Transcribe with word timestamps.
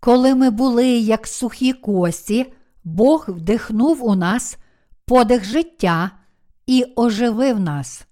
Коли 0.00 0.34
ми 0.34 0.50
були 0.50 0.88
як 0.88 1.26
сухі 1.26 1.72
кості, 1.72 2.52
Бог 2.84 3.24
вдихнув 3.28 4.04
у 4.04 4.14
нас 4.14 4.56
подих 5.06 5.44
життя 5.44 6.10
і 6.66 6.84
оживив 6.96 7.60
нас. 7.60 8.06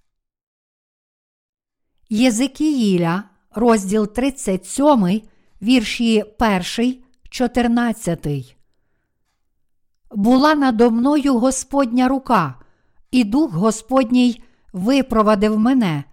Єзикіїля, 2.10 3.24
розділ 3.54 4.06
37, 4.06 5.22
вірші 5.62 6.24
1, 6.78 7.02
14. 7.30 8.56
Була 10.10 10.54
надо 10.54 10.90
мною 10.90 11.38
Господня 11.38 12.08
рука, 12.08 12.54
і 13.10 13.24
дух 13.24 13.52
Господній 13.52 14.42
випровадив 14.72 15.58
мене 15.58 16.04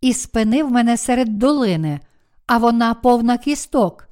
і 0.00 0.12
спинив 0.12 0.70
мене 0.70 0.96
серед 0.96 1.38
долини, 1.38 2.00
а 2.46 2.58
вона 2.58 2.94
повна 2.94 3.38
кісток. 3.38 4.11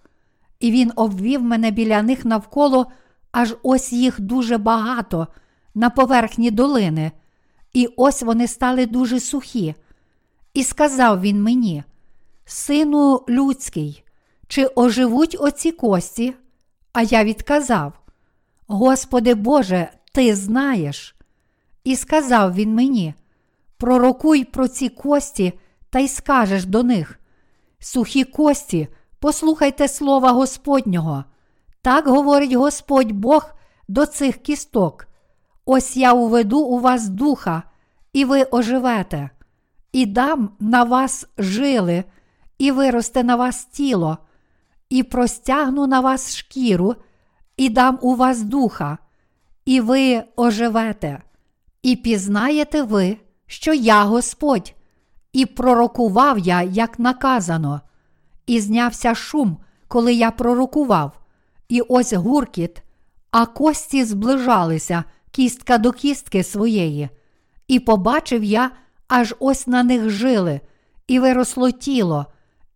І 0.61 0.71
він 0.71 0.93
обвів 0.97 1.43
мене 1.43 1.71
біля 1.71 2.03
них 2.03 2.25
навколо, 2.25 2.87
аж 3.33 3.57
ось 3.63 3.93
їх 3.93 4.21
дуже 4.21 4.59
багато 4.59 5.27
на 5.75 5.91
поверхні 5.91 6.51
долини, 6.51 7.13
і 7.73 7.89
ось 7.97 8.23
вони 8.23 8.47
стали 8.47 8.87
дуже 8.87 9.21
сухі. 9.21 9.75
І 10.55 10.65
сказав 10.65 11.21
він 11.21 11.43
мені: 11.43 11.83
Сину 12.45 13.25
людський, 13.29 14.05
чи 14.49 14.69
оживуть 14.75 15.37
оці 15.41 15.73
кості? 15.73 16.35
А 16.93 17.03
я 17.03 17.25
відказав: 17.25 17.93
Господи 18.67 19.35
Боже, 19.35 19.89
Ти 20.13 20.37
знаєш. 20.37 21.17
І 21.85 21.97
сказав 21.97 22.55
він 22.55 22.75
мені: 22.75 23.15
Пророкуй 23.77 24.45
про 24.45 24.69
ці 24.69 24.89
кості 24.89 25.53
та 25.91 25.99
й 25.99 26.09
скажеш 26.09 26.65
до 26.65 26.83
них: 26.83 27.19
Сухі 27.79 28.25
кості, 28.25 28.89
послухайте 29.21 29.89
слова 29.89 30.33
Господнього. 30.33 31.25
Так 31.83 32.07
говорить 32.07 32.53
Господь 32.53 33.13
Бог 33.13 33.51
до 33.89 34.07
цих 34.07 34.37
кісток. 34.37 35.07
Ось 35.65 35.97
я 35.97 36.13
уведу 36.13 36.61
у 36.61 36.79
вас 36.79 37.09
духа, 37.09 37.63
і 38.13 38.25
ви 38.25 38.47
оживете, 38.51 39.31
і 39.93 40.07
дам 40.07 40.51
на 40.61 40.85
вас 40.85 41.27
жили, 41.39 42.05
і 42.59 42.73
виросте 42.73 43.25
на 43.25 43.37
вас 43.37 43.65
тіло, 43.65 44.19
і 44.89 45.03
простягну 45.03 45.87
на 45.87 46.01
вас 46.01 46.37
шкіру, 46.37 46.95
і 47.57 47.69
дам 47.69 47.99
у 48.03 48.15
вас 48.15 48.43
духа, 48.43 48.99
і 49.65 49.81
ви 49.81 50.23
оживете, 50.37 51.23
і 51.83 51.97
пізнаєте 51.97 52.83
ви, 52.83 53.17
що 53.47 53.75
я 53.75 54.05
Господь, 54.05 54.75
і 55.33 55.47
пророкував 55.47 56.39
я, 56.39 56.63
як 56.63 56.99
наказано, 56.99 57.81
і 58.51 58.61
знявся 58.61 59.15
шум, 59.15 59.57
коли 59.89 60.15
я 60.15 60.31
пророкував, 60.31 61.13
і 61.69 61.81
ось 61.81 62.13
гуркіт, 62.13 62.83
а 63.31 63.47
кості 63.47 64.05
зближалися 64.05 65.05
кістка 65.31 65.79
до 65.79 65.93
кістки 65.93 66.43
своєї, 66.43 67.09
і 67.69 67.81
побачив 67.81 68.45
я, 68.45 68.71
аж 69.09 69.35
ось 69.39 69.67
на 69.67 69.83
них 69.83 70.11
жили, 70.11 70.61
і 71.07 71.19
виросло 71.19 71.71
тіло, 71.71 72.27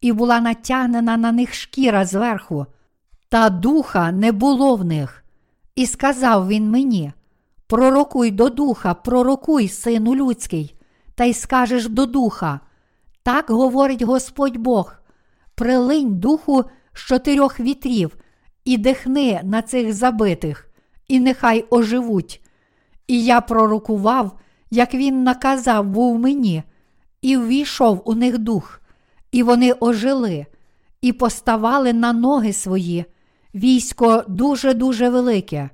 і 0.01 0.13
була 0.13 0.41
натягнена 0.41 1.17
на 1.17 1.33
них 1.33 1.55
шкіра 1.55 2.05
зверху, 2.05 2.67
та 3.29 3.51
духа 3.51 4.13
не 4.13 4.33
було 4.33 4.77
в 4.77 4.85
них. 4.85 5.25
І 5.75 5.87
сказав 5.87 6.49
він 6.49 6.71
мені: 6.71 7.13
Пророкуй 7.67 8.31
до 8.31 8.49
духа, 8.49 8.95
пророкуй, 8.95 9.69
сину 9.69 10.15
людський, 10.15 10.75
та 11.15 11.25
й 11.25 11.35
скажеш 11.35 11.89
до 11.89 12.07
духа. 12.07 12.61
Так 13.23 13.51
говорить 13.51 14.03
Господь 14.03 14.57
Бог: 14.57 15.04
прилинь 15.55 16.19
духу 16.19 16.65
з 16.93 16.99
чотирьох 16.99 17.61
вітрів 17.61 18.17
і 18.65 18.79
дихни 18.79 19.41
на 19.45 19.63
цих 19.63 19.93
забитих, 19.93 20.69
і 21.09 21.21
нехай 21.21 21.65
оживуть. 21.71 22.41
І 23.07 23.25
я 23.25 23.41
пророкував, 23.41 24.39
як 24.71 24.95
він 24.95 25.23
наказав 25.23 25.87
був 25.87 26.19
мені, 26.19 26.63
і 27.23 27.37
ввійшов 27.37 28.03
у 28.05 28.15
них 28.15 28.39
дух, 28.39 28.81
і 29.33 29.43
вони 29.43 29.73
ожили, 29.81 30.47
і 31.01 31.13
поставали 31.13 31.93
на 31.93 32.13
ноги 32.13 32.53
свої, 32.53 33.05
військо 33.55 34.25
дуже-дуже 34.29 35.09
велике. 35.09 35.71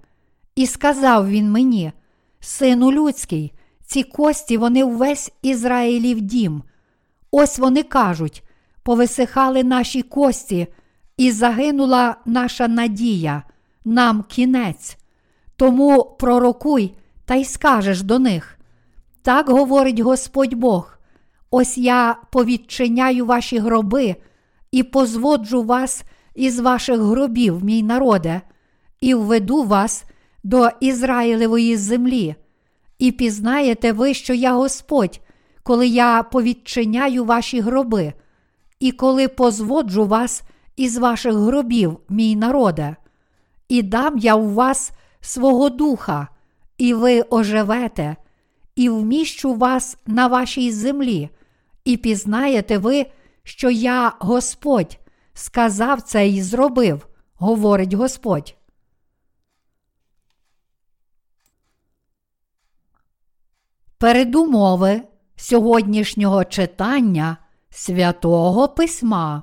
І 0.56 0.66
сказав 0.66 1.28
він 1.28 1.50
мені, 1.50 1.92
Сину 2.40 2.92
людський, 2.92 3.52
ці 3.84 4.02
кості 4.02 4.56
вони 4.56 4.84
увесь 4.84 5.32
Ізраїлів 5.42 6.20
дім. 6.20 6.62
Ось 7.30 7.58
вони 7.58 7.82
кажуть: 7.82 8.42
повисихали 8.82 9.64
наші 9.64 10.02
кості, 10.02 10.66
і 11.16 11.32
загинула 11.32 12.16
наша 12.26 12.68
надія, 12.68 13.42
нам 13.84 14.22
кінець. 14.22 14.96
Тому 15.56 16.16
пророкуй 16.18 16.94
та 17.24 17.34
й 17.34 17.44
скажеш 17.44 18.02
до 18.02 18.18
них. 18.18 18.58
Так 19.22 19.48
говорить 19.48 20.00
Господь 20.00 20.54
Бог: 20.54 20.98
ось 21.50 21.78
я 21.78 22.16
повідчиняю 22.32 23.26
ваші 23.26 23.58
гроби 23.58 24.16
і 24.72 24.82
позводжу 24.82 25.62
вас 25.62 26.04
із 26.34 26.58
ваших 26.58 27.00
гробів, 27.00 27.64
мій 27.64 27.82
народе, 27.82 28.40
і 29.00 29.14
введу 29.14 29.62
вас 29.62 30.04
до 30.42 30.68
Ізраїлевої 30.80 31.76
землі, 31.76 32.34
і 32.98 33.12
пізнаєте 33.12 33.92
ви, 33.92 34.14
що 34.14 34.34
я 34.34 34.52
Господь, 34.52 35.20
коли 35.62 35.86
я 35.86 36.22
повідчиняю 36.22 37.24
ваші 37.24 37.60
гроби, 37.60 38.12
і 38.80 38.92
коли 38.92 39.28
позводжу 39.28 40.06
вас 40.06 40.42
із 40.76 40.96
ваших 40.96 41.34
гробів, 41.34 41.98
мій 42.08 42.36
народе, 42.36 42.96
і 43.68 43.82
дам 43.82 44.18
я 44.18 44.34
у 44.34 44.50
вас 44.50 44.92
свого 45.20 45.70
духа, 45.70 46.28
і 46.78 46.94
ви 46.94 47.24
оживете, 47.30 48.16
і 48.76 48.88
вміщу 48.88 49.54
вас 49.54 49.96
на 50.06 50.26
вашій 50.26 50.72
землі, 50.72 51.30
і 51.84 51.96
пізнаєте 51.96 52.78
ви, 52.78 53.06
що 53.42 53.70
я 53.70 54.12
Господь, 54.18 54.98
сказав 55.34 56.02
це 56.02 56.28
і 56.28 56.42
зробив, 56.42 57.06
говорить 57.34 57.92
Господь. 57.92 58.54
Передумови 63.98 65.02
сьогоднішнього 65.36 66.44
читання 66.44 67.36
святого 67.70 68.68
Письма. 68.68 69.42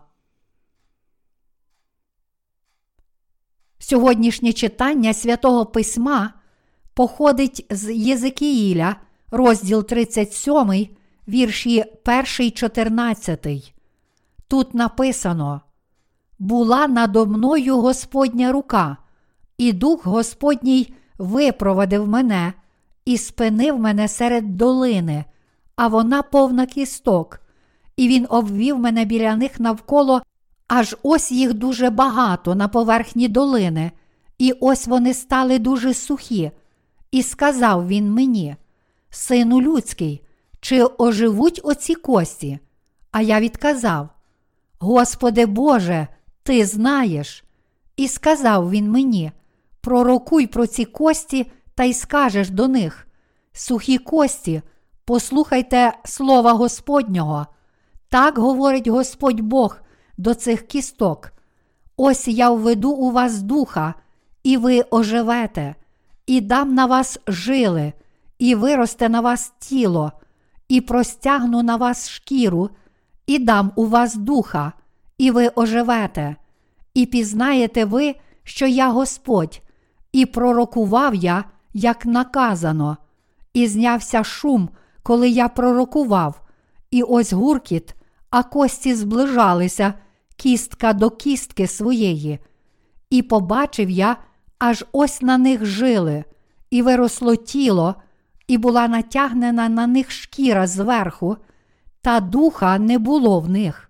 Сьогоднішнє 3.79 4.53
читання 4.53 5.13
святого 5.13 5.65
Письма 5.65 6.33
походить 6.93 7.65
з 7.69 7.93
Єзикіїля, 7.93 8.95
розділ 9.31 9.83
37, 9.83 10.87
вірші 11.27 11.83
1, 12.39 12.51
14. 12.51 13.73
Тут 14.47 14.73
написано: 14.73 15.61
Була 16.39 16.87
надо 16.87 17.25
мною 17.25 17.81
Господня 17.81 18.51
рука, 18.51 18.97
і 19.57 19.73
дух 19.73 20.05
Господній 20.05 20.93
випровадив 21.17 22.07
мене 22.07 22.53
і 23.05 23.17
спинив 23.17 23.79
мене 23.79 24.07
серед 24.07 24.57
долини, 24.57 25.25
а 25.75 25.87
вона 25.87 26.21
повна 26.21 26.65
кісток, 26.65 27.41
і 27.97 28.07
він 28.07 28.27
обвів 28.29 28.79
мене 28.79 29.05
біля 29.05 29.35
них 29.35 29.59
навколо, 29.59 30.21
аж 30.67 30.95
ось 31.03 31.31
їх 31.31 31.53
дуже 31.53 31.89
багато 31.89 32.55
на 32.55 32.67
поверхні 32.67 33.27
долини, 33.27 33.91
і 34.37 34.53
ось 34.59 34.87
вони 34.87 35.13
стали 35.13 35.59
дуже 35.59 35.93
сухі. 35.93 36.51
І 37.11 37.23
сказав 37.23 37.87
він 37.87 38.11
мені, 38.11 38.55
Сину 39.09 39.61
людський, 39.61 40.21
чи 40.61 40.85
оживуть 40.97 41.61
оці 41.63 41.95
кості? 41.95 42.59
А 43.11 43.21
я 43.21 43.39
відказав: 43.39 44.09
Господи 44.79 45.45
Боже, 45.45 46.07
Ти 46.43 46.65
знаєш. 46.65 47.43
І 47.97 48.07
сказав 48.07 48.71
він 48.71 48.91
мені: 48.91 49.31
Пророкуй 49.81 50.47
про 50.47 50.67
ці 50.67 50.85
кості 50.85 51.51
та 51.75 51.83
й 51.83 51.93
скажеш 51.93 52.49
до 52.49 52.67
них: 52.67 53.07
Сухі 53.53 53.97
кості, 53.97 54.61
послухайте 55.05 55.93
слова 56.05 56.53
Господнього. 56.53 57.47
Так 58.09 58.37
говорить 58.37 58.87
Господь 58.87 59.41
Бог 59.41 59.77
до 60.17 60.33
цих 60.33 60.67
кісток. 60.67 61.31
Ось 61.97 62.27
я 62.27 62.51
введу 62.51 62.91
у 62.91 63.11
вас 63.11 63.41
духа, 63.41 63.93
і 64.43 64.57
ви 64.57 64.83
оживете, 64.89 65.75
і 66.25 66.41
дам 66.41 66.73
на 66.73 66.85
вас 66.85 67.19
жили, 67.27 67.93
і 68.39 68.55
виросте 68.55 69.09
на 69.09 69.21
вас 69.21 69.53
тіло, 69.59 70.11
і 70.69 70.81
простягну 70.81 71.63
на 71.63 71.75
вас 71.75 72.09
шкіру, 72.09 72.69
і 73.27 73.39
дам 73.39 73.71
у 73.75 73.85
вас 73.85 74.15
духа, 74.15 74.73
і 75.17 75.31
ви 75.31 75.51
оживете, 75.55 76.35
і 76.93 77.05
пізнаєте 77.05 77.85
ви, 77.85 78.15
що 78.43 78.67
я 78.67 78.89
Господь, 78.89 79.61
і 80.11 80.25
пророкував 80.25 81.15
я, 81.15 81.43
як 81.73 82.05
наказано, 82.05 82.97
і 83.53 83.67
знявся 83.67 84.23
шум, 84.23 84.69
коли 85.03 85.29
я 85.29 85.49
пророкував, 85.49 86.46
і 86.91 87.03
ось 87.03 87.33
гуркіт, 87.33 87.95
а 88.29 88.43
кості 88.43 88.95
зближалися, 88.95 89.93
кістка 90.35 90.93
до 90.93 91.09
кістки 91.09 91.67
своєї. 91.67 92.39
І 93.09 93.21
побачив 93.21 93.89
я, 93.89 94.17
аж 94.59 94.85
ось 94.91 95.21
на 95.21 95.37
них 95.37 95.65
жили, 95.65 96.23
і 96.69 96.81
виросло 96.81 97.35
тіло, 97.35 97.95
і 98.47 98.57
була 98.57 98.87
натягнена 98.87 99.69
на 99.69 99.87
них 99.87 100.11
шкіра 100.11 100.67
зверху, 100.67 101.37
та 102.01 102.19
духа 102.19 102.79
не 102.79 102.99
було 102.99 103.39
в 103.39 103.49
них. 103.49 103.89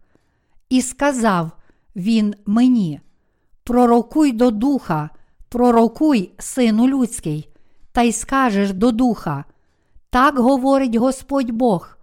І 0.69 0.81
сказав 0.81 1.51
він 1.95 2.35
мені: 2.45 3.01
Пророкуй 3.63 4.31
до 4.31 4.51
духа, 4.51 5.09
пророкуй, 5.49 6.31
сину 6.37 6.87
людський, 6.87 7.49
та 7.91 8.01
й 8.01 8.11
скажеш 8.11 8.73
до 8.73 8.91
духа. 8.91 9.45
Так 10.09 10.39
говорить 10.39 10.95
Господь 10.95 11.51
Бог: 11.51 11.96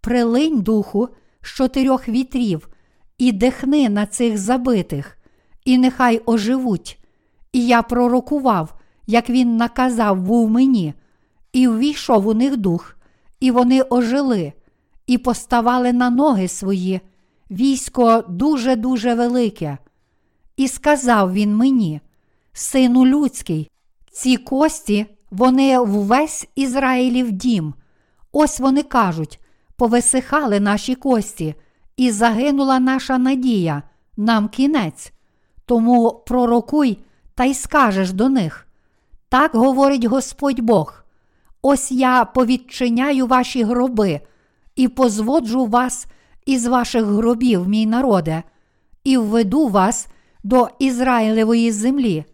прилинь 0.00 0.60
духу 0.60 1.08
з 1.42 1.46
чотирьох 1.46 2.08
вітрів, 2.08 2.68
і 3.18 3.32
дихни 3.32 3.88
на 3.88 4.06
цих 4.06 4.38
забитих, 4.38 5.18
і 5.64 5.78
нехай 5.78 6.22
оживуть. 6.26 6.98
І 7.52 7.66
я 7.66 7.82
пророкував, 7.82 8.74
як 9.06 9.30
він 9.30 9.56
наказав 9.56 10.22
був 10.22 10.50
мені, 10.50 10.94
і 11.52 11.68
ввійшов 11.68 12.26
у 12.26 12.34
них 12.34 12.56
дух, 12.56 12.96
і 13.40 13.50
вони 13.50 13.82
ожили, 13.82 14.52
і 15.06 15.18
поставали 15.18 15.92
на 15.92 16.10
ноги 16.10 16.48
свої, 16.48 17.00
військо 17.50 18.24
дуже-дуже 18.28 19.14
велике. 19.14 19.78
І 20.56 20.68
сказав 20.68 21.32
він 21.32 21.56
мені, 21.56 22.00
Сину 22.52 23.06
людський, 23.06 23.70
ці 24.12 24.36
кості, 24.36 25.06
вони 25.30 25.80
ввесь 25.80 26.48
Ізраїлів 26.54 27.32
дім. 27.32 27.74
Ось 28.32 28.60
вони 28.60 28.82
кажуть: 28.82 29.39
повисихали 29.80 30.60
наші 30.60 30.94
кості, 30.94 31.54
і 31.96 32.10
загинула 32.10 32.78
наша 32.78 33.18
надія, 33.18 33.82
нам 34.16 34.48
кінець. 34.48 35.12
Тому 35.66 36.22
пророкуй 36.26 36.98
та 37.34 37.44
й 37.44 37.54
скажеш 37.54 38.12
до 38.12 38.28
них. 38.28 38.66
Так 39.28 39.54
говорить 39.54 40.04
Господь 40.04 40.60
Бог: 40.60 41.04
ось 41.62 41.92
я 41.92 42.24
повідчиняю 42.24 43.26
ваші 43.26 43.62
гроби 43.62 44.20
і 44.76 44.88
позводжу 44.88 45.66
вас 45.66 46.06
із 46.46 46.66
ваших 46.66 47.04
гробів, 47.04 47.68
мій 47.68 47.86
народе, 47.86 48.42
і 49.04 49.16
введу 49.16 49.68
вас 49.68 50.08
до 50.44 50.68
Ізраїлевої 50.78 51.72
землі. 51.72 52.24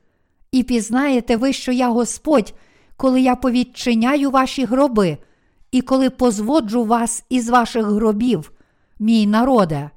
І 0.52 0.62
пізнаєте 0.62 1.37
ви, 1.37 1.52
що 1.52 1.72
я 1.72 1.88
Господь, 1.88 2.54
коли 2.96 3.20
я 3.20 3.37
повідчиняю 3.37 4.31
ваші 4.31 4.64
гроби, 4.64 5.19
і 5.76 5.81
коли 5.82 6.11
позводжу 6.11 6.84
вас 6.84 7.25
із 7.28 7.49
ваших 7.49 7.87
гробів, 7.87 8.52
мій 8.99 9.26
народе, 9.26 9.90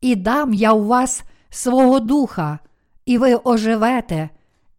і 0.00 0.16
дам 0.16 0.54
я 0.54 0.72
у 0.72 0.84
вас 0.84 1.22
свого 1.50 2.00
духа, 2.00 2.58
і 3.06 3.18
ви 3.18 3.40
оживете, 3.44 4.28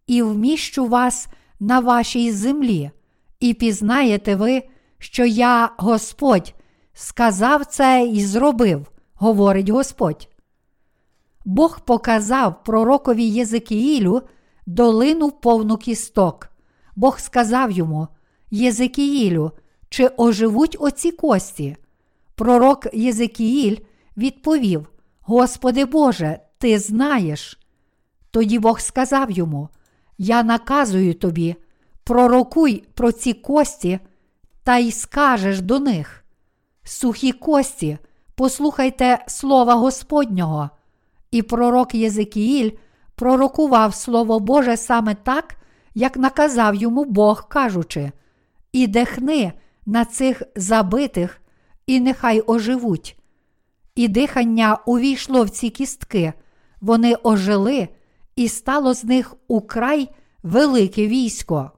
і 0.08 0.22
вміщу 0.22 0.86
вас 0.86 1.28
на 1.60 1.80
вашій 1.80 2.32
землі, 2.32 2.92
і 3.40 3.54
пізнаєте 3.54 4.36
ви, 4.36 4.64
що 5.00 5.26
я 5.26 5.72
Господь 5.78 6.54
сказав 6.94 7.66
це 7.66 8.10
і 8.14 8.26
зробив, 8.26 8.88
говорить 9.14 9.70
Господь. 9.70 10.30
Бог 11.46 11.80
показав 11.80 12.64
пророкові 12.64 13.24
Єзикіїлю 13.24 14.22
долину 14.66 15.32
повну 15.32 15.78
кісток. 15.78 16.50
Бог 16.96 17.20
сказав 17.20 17.72
йому: 17.72 18.08
Єзикіїлю, 18.52 19.52
чи 19.90 20.10
оживуть 20.18 20.78
оці 20.80 21.12
кості? 21.12 21.78
Пророк 22.36 22.88
Єзикіїль 22.94 23.78
відповів: 24.18 24.90
Господи 25.22 25.86
Боже, 25.86 26.40
ти 26.58 26.80
знаєш. 26.80 27.60
Тоді 28.32 28.60
Бог 28.60 28.80
сказав 28.80 29.32
йому: 29.32 29.70
Я 30.18 30.44
наказую 30.44 31.14
тобі, 31.14 31.56
пророкуй 32.04 32.84
про 32.94 33.12
ці 33.12 33.34
кості, 33.34 34.00
та 34.64 34.78
й 34.78 34.92
скажеш 34.92 35.62
до 35.62 35.80
них. 35.80 36.24
Сухі 36.84 37.32
кості, 37.32 37.98
послухайте 38.36 39.24
слова 39.28 39.76
Господнього. 39.76 40.70
І 41.32 41.42
пророк 41.42 41.96
Єзикіїль 41.96 42.72
пророкував 43.16 43.96
Слово 43.96 44.40
Боже 44.40 44.78
саме 44.78 45.16
так, 45.16 45.56
як 45.96 46.18
наказав 46.18 46.76
йому 46.76 47.06
Бог, 47.06 47.48
кажучи: 47.48 48.12
І 48.72 48.88
дихни 48.88 49.54
на 49.86 50.06
цих 50.06 50.44
забитих, 50.56 51.42
і 51.88 52.00
нехай 52.00 52.44
оживуть. 52.48 53.18
І 53.96 54.08
дихання 54.08 54.78
увійшло 54.86 55.44
в 55.44 55.50
ці 55.50 55.70
кістки, 55.70 56.34
вони 56.82 57.16
ожили, 57.24 57.88
і 58.36 58.48
стало 58.48 58.94
з 58.94 59.04
них 59.04 59.36
украй 59.48 60.10
велике 60.44 61.08
військо. 61.08 61.72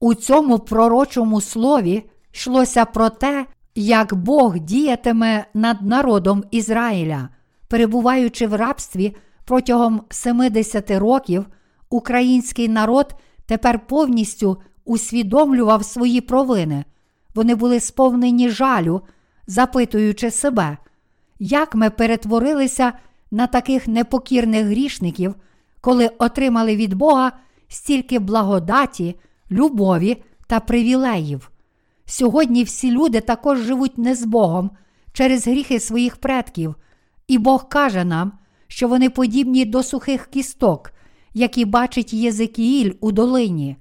У 0.00 0.14
цьому 0.14 0.58
пророчому 0.58 1.40
слові 1.40 2.10
йшлося 2.32 2.84
про 2.84 3.10
те, 3.10 3.46
як 3.74 4.14
Бог 4.14 4.58
діятиме 4.58 5.44
над 5.54 5.82
народом 5.82 6.44
Ізраїля, 6.50 7.28
перебуваючи 7.68 8.46
в 8.46 8.54
рабстві 8.54 9.16
протягом 9.44 10.02
70 10.10 10.90
років, 10.90 11.46
український 11.90 12.68
народ 12.68 13.14
тепер 13.46 13.86
повністю 13.86 14.62
усвідомлював 14.84 15.84
свої 15.84 16.20
провини. 16.20 16.84
Вони 17.34 17.54
були 17.54 17.80
сповнені 17.80 18.48
жалю, 18.48 19.02
запитуючи 19.46 20.30
себе, 20.30 20.76
як 21.38 21.74
ми 21.74 21.90
перетворилися 21.90 22.92
на 23.30 23.46
таких 23.46 23.88
непокірних 23.88 24.66
грішників, 24.66 25.34
коли 25.80 26.10
отримали 26.18 26.76
від 26.76 26.94
Бога 26.94 27.32
стільки 27.68 28.18
благодаті, 28.18 29.16
любові 29.50 30.22
та 30.46 30.60
привілеїв. 30.60 31.50
Сьогодні 32.04 32.64
всі 32.64 32.90
люди 32.90 33.20
також 33.20 33.58
живуть 33.58 33.98
не 33.98 34.14
з 34.14 34.24
Богом 34.24 34.70
через 35.12 35.46
гріхи 35.46 35.80
своїх 35.80 36.16
предків, 36.16 36.74
і 37.28 37.38
Бог 37.38 37.68
каже 37.68 38.04
нам, 38.04 38.32
що 38.68 38.88
вони 38.88 39.10
подібні 39.10 39.64
до 39.64 39.82
сухих 39.82 40.26
кісток, 40.26 40.92
які 41.34 41.64
бачить 41.64 42.12
Єзекіїль 42.12 42.92
у 43.00 43.12
долині. 43.12 43.76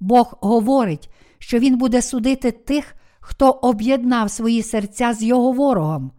Бог 0.00 0.38
говорить, 0.40 1.10
що 1.38 1.58
Він 1.58 1.78
буде 1.78 2.02
судити 2.02 2.50
тих, 2.50 2.94
хто 3.20 3.50
об'єднав 3.50 4.30
свої 4.30 4.62
серця 4.62 5.14
з 5.14 5.22
його 5.22 5.52
ворогом. 5.52 6.12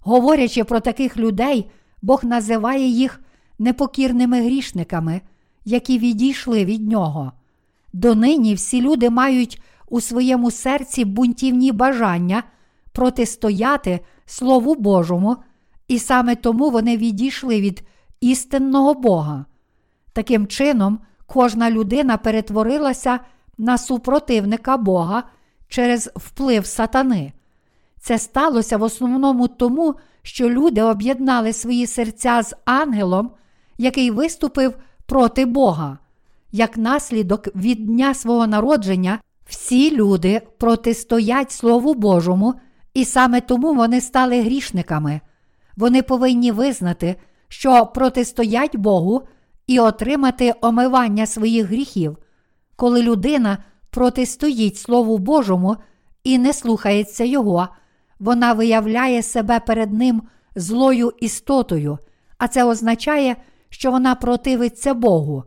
Говорячи 0.00 0.64
про 0.64 0.80
таких 0.80 1.16
людей, 1.16 1.70
Бог 2.02 2.24
називає 2.24 2.86
їх 2.86 3.20
непокірними 3.58 4.40
грішниками, 4.40 5.20
які 5.64 5.98
відійшли 5.98 6.64
від 6.64 6.88
нього. 6.88 7.32
Донині 7.92 8.54
всі 8.54 8.82
люди 8.82 9.10
мають 9.10 9.62
у 9.88 10.00
своєму 10.00 10.50
серці 10.50 11.04
бунтівні 11.04 11.72
бажання 11.72 12.42
протистояти 12.92 14.00
Слову 14.26 14.74
Божому, 14.74 15.36
і 15.88 15.98
саме 15.98 16.36
тому 16.36 16.70
вони 16.70 16.96
відійшли 16.96 17.60
від 17.60 17.82
істинного 18.20 18.94
Бога. 18.94 19.44
Таким 20.12 20.46
чином, 20.46 20.98
кожна 21.26 21.70
людина 21.70 22.16
перетворилася 22.16 23.20
на 23.58 23.78
супротивника 23.78 24.76
Бога 24.76 25.22
через 25.68 26.10
вплив 26.16 26.66
сатани. 26.66 27.32
Це 28.00 28.18
сталося 28.18 28.76
в 28.76 28.82
основному 28.82 29.48
тому, 29.48 29.94
що 30.22 30.50
люди 30.50 30.82
об'єднали 30.82 31.52
свої 31.52 31.86
серця 31.86 32.42
з 32.42 32.54
ангелом, 32.64 33.30
який 33.78 34.10
виступив 34.10 34.74
проти 35.06 35.46
Бога. 35.46 35.98
Як 36.52 36.76
наслідок 36.76 37.56
від 37.56 37.86
дня 37.86 38.14
свого 38.14 38.46
народження, 38.46 39.18
всі 39.46 39.96
люди 39.96 40.42
протистоять 40.58 41.52
Слову 41.52 41.94
Божому, 41.94 42.54
і 42.94 43.04
саме 43.04 43.40
тому 43.40 43.74
вони 43.74 44.00
стали 44.00 44.42
грішниками. 44.42 45.20
Вони 45.76 46.02
повинні 46.02 46.52
визнати, 46.52 47.16
що 47.48 47.86
протистоять 47.86 48.76
Богу 48.76 49.22
і 49.66 49.80
отримати 49.80 50.54
омивання 50.60 51.26
своїх 51.26 51.66
гріхів. 51.66 52.16
Коли 52.76 53.02
людина 53.02 53.58
протистоїть 53.90 54.76
Слову 54.76 55.18
Божому 55.18 55.76
і 56.24 56.38
не 56.38 56.52
слухається 56.52 57.24
Його, 57.24 57.68
вона 58.18 58.52
виявляє 58.52 59.22
себе 59.22 59.60
перед 59.60 59.92
Ним 59.92 60.22
злою 60.56 61.12
істотою, 61.20 61.98
а 62.38 62.48
це 62.48 62.64
означає, 62.64 63.36
що 63.68 63.90
вона 63.90 64.14
противиться 64.14 64.94
Богу. 64.94 65.44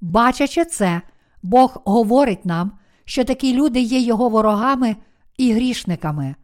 Бачачи 0.00 0.64
це, 0.64 1.00
Бог 1.42 1.82
говорить 1.84 2.44
нам, 2.44 2.72
що 3.04 3.24
такі 3.24 3.54
люди 3.54 3.80
є 3.80 3.98
його 3.98 4.28
ворогами 4.28 4.96
і 5.38 5.52
грішниками. 5.52 6.34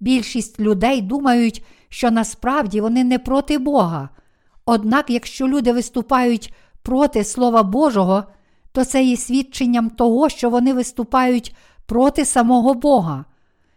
Більшість 0.00 0.60
людей 0.60 1.00
думають, 1.02 1.64
що 1.88 2.10
насправді 2.10 2.80
вони 2.80 3.04
не 3.04 3.18
проти 3.18 3.58
Бога. 3.58 4.08
Однак, 4.64 5.10
якщо 5.10 5.48
люди 5.48 5.72
виступають 5.72 6.54
проти 6.82 7.24
Слова 7.24 7.62
Божого, 7.62 8.24
то 8.72 8.84
це 8.84 9.02
є 9.04 9.16
свідченням 9.16 9.90
того, 9.90 10.28
що 10.28 10.50
вони 10.50 10.72
виступають 10.72 11.54
проти 11.86 12.24
самого 12.24 12.74
Бога. 12.74 13.24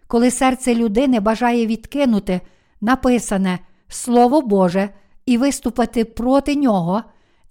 Коли 0.08 0.32
серце 0.32 0.76
людини 0.76 1.20
бажає 1.20 1.66
відкинути 1.66 2.42
написане 2.82 3.60
Слово 3.88 4.42
Боже 4.42 4.90
і 5.26 5.38
виступити 5.38 6.06
проти 6.06 6.56
нього, 6.56 7.04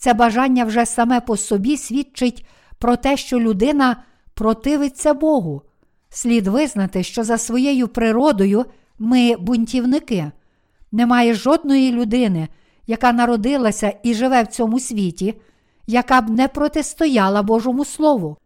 Це 0.03 0.15
бажання 0.15 0.65
вже 0.65 0.87
саме 0.87 1.21
по 1.21 1.37
собі 1.37 1.77
свідчить 1.77 2.47
про 2.79 2.97
те, 2.97 3.17
що 3.17 3.41
людина 3.41 3.97
противиться 4.35 5.15
Богу. 5.15 5.63
Слід 6.11 6.47
визнати, 6.47 7.03
що 7.03 7.25
за 7.25 7.39
своєю 7.39 7.89
природою 7.89 8.65
ми 8.99 9.37
бунтівники. 9.37 10.31
Немає 10.93 11.35
жодної 11.35 11.93
людини, 11.93 12.49
яка 12.87 13.13
народилася 13.13 13.95
і 14.03 14.15
живе 14.15 14.43
в 14.43 14.47
цьому 14.47 14.81
світі, 14.81 15.35
яка 15.87 16.21
б 16.21 16.31
не 16.31 16.49
протистояла 16.49 17.43
Божому 17.43 17.85
Слову. 17.85 18.37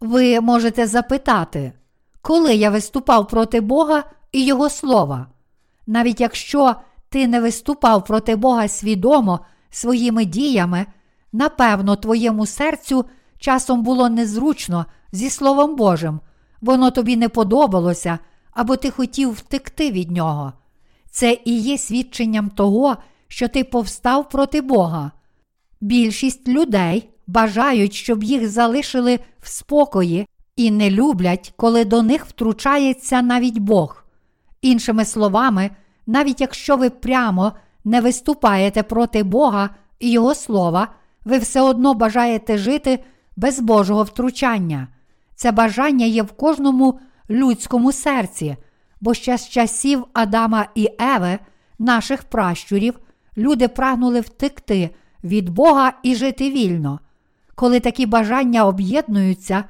Ви 0.00 0.40
можете 0.40 0.86
запитати, 0.86 1.72
коли 2.22 2.54
я 2.54 2.70
виступав 2.70 3.28
проти 3.28 3.60
Бога 3.60 4.04
і 4.32 4.44
Його 4.44 4.70
слова? 4.70 5.26
Навіть 5.86 6.20
якщо 6.20 6.74
ти 7.08 7.28
не 7.28 7.40
виступав 7.40 8.04
проти 8.04 8.36
Бога 8.36 8.68
свідомо 8.68 9.40
своїми 9.70 10.24
діями, 10.24 10.86
напевно, 11.32 11.96
твоєму 11.96 12.46
серцю 12.46 13.04
часом 13.38 13.82
було 13.82 14.08
незручно 14.08 14.86
зі 15.12 15.30
Словом 15.30 15.76
Божим, 15.76 16.20
воно 16.60 16.90
тобі 16.90 17.16
не 17.16 17.28
подобалося, 17.28 18.18
або 18.50 18.76
ти 18.76 18.90
хотів 18.90 19.30
втекти 19.30 19.90
від 19.90 20.10
нього. 20.10 20.52
Це 21.10 21.38
і 21.44 21.58
є 21.60 21.78
свідченням 21.78 22.50
того, 22.50 22.96
що 23.28 23.48
ти 23.48 23.64
повстав 23.64 24.28
проти 24.28 24.60
Бога. 24.60 25.10
Більшість 25.84 26.48
людей 26.48 27.08
бажають, 27.26 27.94
щоб 27.94 28.24
їх 28.24 28.48
залишили 28.48 29.20
в 29.40 29.48
спокої 29.48 30.28
і 30.56 30.70
не 30.70 30.90
люблять, 30.90 31.52
коли 31.56 31.84
до 31.84 32.02
них 32.02 32.26
втручається 32.26 33.22
навіть 33.22 33.58
Бог. 33.58 34.04
Іншими 34.62 35.04
словами, 35.04 35.70
навіть 36.06 36.40
якщо 36.40 36.76
ви 36.76 36.90
прямо 36.90 37.52
не 37.84 38.00
виступаєте 38.00 38.82
проти 38.82 39.22
Бога 39.22 39.70
і 40.00 40.10
Його 40.10 40.34
слова, 40.34 40.88
ви 41.24 41.38
все 41.38 41.60
одно 41.60 41.94
бажаєте 41.94 42.58
жити 42.58 43.04
без 43.36 43.60
Божого 43.60 44.02
втручання. 44.02 44.88
Це 45.34 45.52
бажання 45.52 46.06
є 46.06 46.22
в 46.22 46.32
кожному 46.32 47.00
людському 47.30 47.92
серці, 47.92 48.56
бо 49.00 49.14
ще 49.14 49.38
з 49.38 49.48
часів 49.48 50.04
Адама 50.12 50.66
і 50.74 50.88
Еви, 51.00 51.38
наших 51.78 52.22
пращурів, 52.22 52.98
люди 53.36 53.68
прагнули 53.68 54.20
втекти 54.20 54.90
від 55.24 55.48
Бога 55.48 55.92
і 56.02 56.14
жити 56.14 56.50
вільно. 56.50 57.00
Коли 57.54 57.80
такі 57.80 58.06
бажання 58.06 58.66
об'єднуються, 58.66 59.64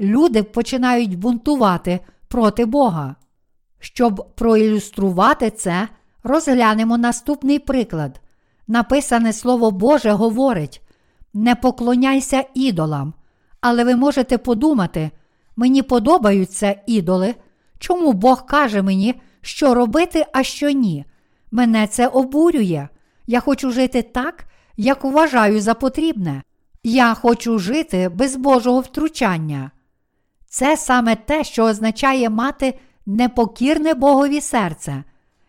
люди 0.00 0.42
починають 0.42 1.18
бунтувати 1.18 2.00
проти 2.28 2.64
Бога. 2.64 3.16
Щоб 3.78 4.26
проілюструвати 4.34 5.50
це, 5.50 5.88
розглянемо 6.22 6.98
наступний 6.98 7.58
приклад. 7.58 8.20
Написане 8.68 9.32
Слово 9.32 9.70
Боже 9.70 10.10
говорить: 10.10 10.82
не 11.34 11.54
поклоняйся 11.54 12.44
ідолам, 12.54 13.14
але 13.60 13.84
ви 13.84 13.96
можете 13.96 14.38
подумати, 14.38 15.10
мені 15.56 15.82
подобаються 15.82 16.80
ідоли, 16.86 17.34
чому 17.78 18.12
Бог 18.12 18.46
каже 18.46 18.82
мені, 18.82 19.14
що 19.40 19.74
робити, 19.74 20.26
а 20.32 20.42
що 20.42 20.70
ні. 20.70 21.04
Мене 21.50 21.86
це 21.86 22.06
обурює. 22.06 22.88
Я 23.26 23.40
хочу 23.40 23.70
жити 23.70 24.02
так, 24.02 24.44
як 24.80 25.04
вважаю 25.04 25.60
за 25.60 25.74
потрібне. 25.74 26.42
Я 26.82 27.14
хочу 27.14 27.58
жити 27.58 28.08
без 28.08 28.36
Божого 28.36 28.80
втручання. 28.80 29.70
Це 30.46 30.76
саме 30.76 31.16
те, 31.16 31.44
що 31.44 31.64
означає 31.64 32.30
мати 32.30 32.78
непокірне 33.06 33.94
Богові 33.94 34.40
серце. 34.40 35.04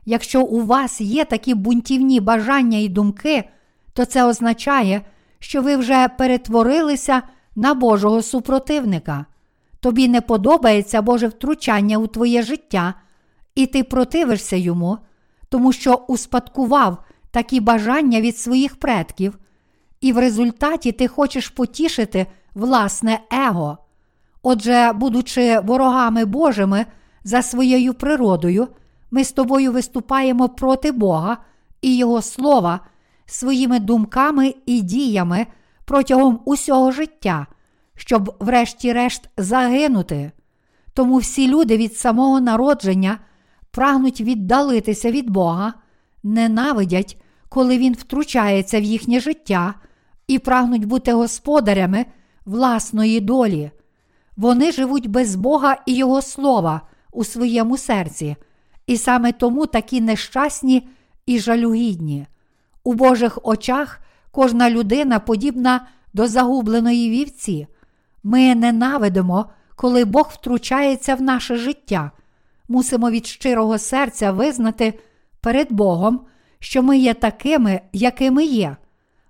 Якщо 0.05 0.41
у 0.41 0.65
вас 0.65 1.01
є 1.01 1.25
такі 1.25 1.53
бунтівні 1.53 2.19
бажання 2.19 2.77
і 2.77 2.89
думки, 2.89 3.43
то 3.93 4.05
це 4.05 4.23
означає, 4.23 5.01
що 5.39 5.61
ви 5.61 5.75
вже 5.75 6.07
перетворилися 6.07 7.21
на 7.55 7.73
Божого 7.73 8.21
супротивника. 8.21 9.25
Тобі 9.79 10.07
не 10.07 10.21
подобається 10.21 11.01
Боже 11.01 11.27
втручання 11.27 11.97
у 11.97 12.07
твоє 12.07 12.41
життя, 12.41 12.93
і 13.55 13.65
ти 13.65 13.83
противишся 13.83 14.55
йому, 14.55 14.97
тому 15.49 15.71
що 15.71 15.93
успадкував 15.93 16.97
такі 17.31 17.59
бажання 17.59 18.21
від 18.21 18.37
своїх 18.37 18.75
предків, 18.75 19.39
і 20.01 20.13
в 20.13 20.17
результаті 20.17 20.91
ти 20.91 21.07
хочеш 21.07 21.49
потішити 21.49 22.27
власне 22.53 23.19
его. 23.31 23.77
Отже, 24.43 24.91
будучи 24.95 25.59
ворогами 25.59 26.25
Божими 26.25 26.85
за 27.23 27.41
своєю 27.41 27.93
природою, 27.93 28.67
ми 29.11 29.23
з 29.23 29.31
тобою 29.31 29.71
виступаємо 29.71 30.49
проти 30.49 30.91
Бога 30.91 31.37
і 31.81 31.97
Його 31.97 32.21
слова 32.21 32.79
своїми 33.25 33.79
думками 33.79 34.55
і 34.65 34.81
діями 34.81 35.47
протягом 35.85 36.39
усього 36.45 36.91
життя, 36.91 37.47
щоб, 37.95 38.35
врешті-решт, 38.39 39.29
загинути. 39.37 40.31
Тому 40.93 41.17
всі 41.17 41.47
люди 41.47 41.77
від 41.77 41.97
самого 41.97 42.41
народження 42.41 43.17
прагнуть 43.71 44.21
віддалитися 44.21 45.11
від 45.11 45.29
Бога, 45.29 45.73
ненавидять, 46.23 47.20
коли 47.51 47.77
Він 47.77 47.93
втручається 47.93 48.79
в 48.79 48.83
їхнє 48.83 49.19
життя, 49.19 49.73
і 50.27 50.39
прагнуть 50.39 50.85
бути 50.85 51.13
господарями 51.13 52.05
власної 52.45 53.19
долі. 53.19 53.71
Вони 54.37 54.71
живуть 54.71 55.07
без 55.07 55.35
Бога 55.35 55.77
і 55.85 55.95
Його 55.95 56.21
слова 56.21 56.81
у 57.11 57.23
своєму 57.23 57.77
серці, 57.77 58.35
і 58.87 58.97
саме 58.97 59.31
тому 59.31 59.65
такі 59.65 60.01
нещасні 60.01 60.87
і 61.25 61.39
жалюгідні. 61.39 62.27
У 62.83 62.93
Божих 62.93 63.39
очах 63.43 63.99
кожна 64.31 64.69
людина 64.69 65.19
подібна 65.19 65.87
до 66.13 66.27
загубленої 66.27 67.09
вівці. 67.09 67.67
Ми 68.23 68.55
ненавидимо, 68.55 69.45
коли 69.75 70.05
Бог 70.05 70.31
втручається 70.33 71.15
в 71.15 71.21
наше 71.21 71.55
життя. 71.55 72.11
Мусимо 72.67 73.09
від 73.11 73.25
щирого 73.25 73.77
серця 73.77 74.31
визнати 74.31 74.99
перед 75.41 75.71
Богом, 75.71 76.21
що 76.61 76.83
ми 76.83 76.97
є 76.97 77.13
такими, 77.13 77.81
якими 77.93 78.45
є. 78.45 78.75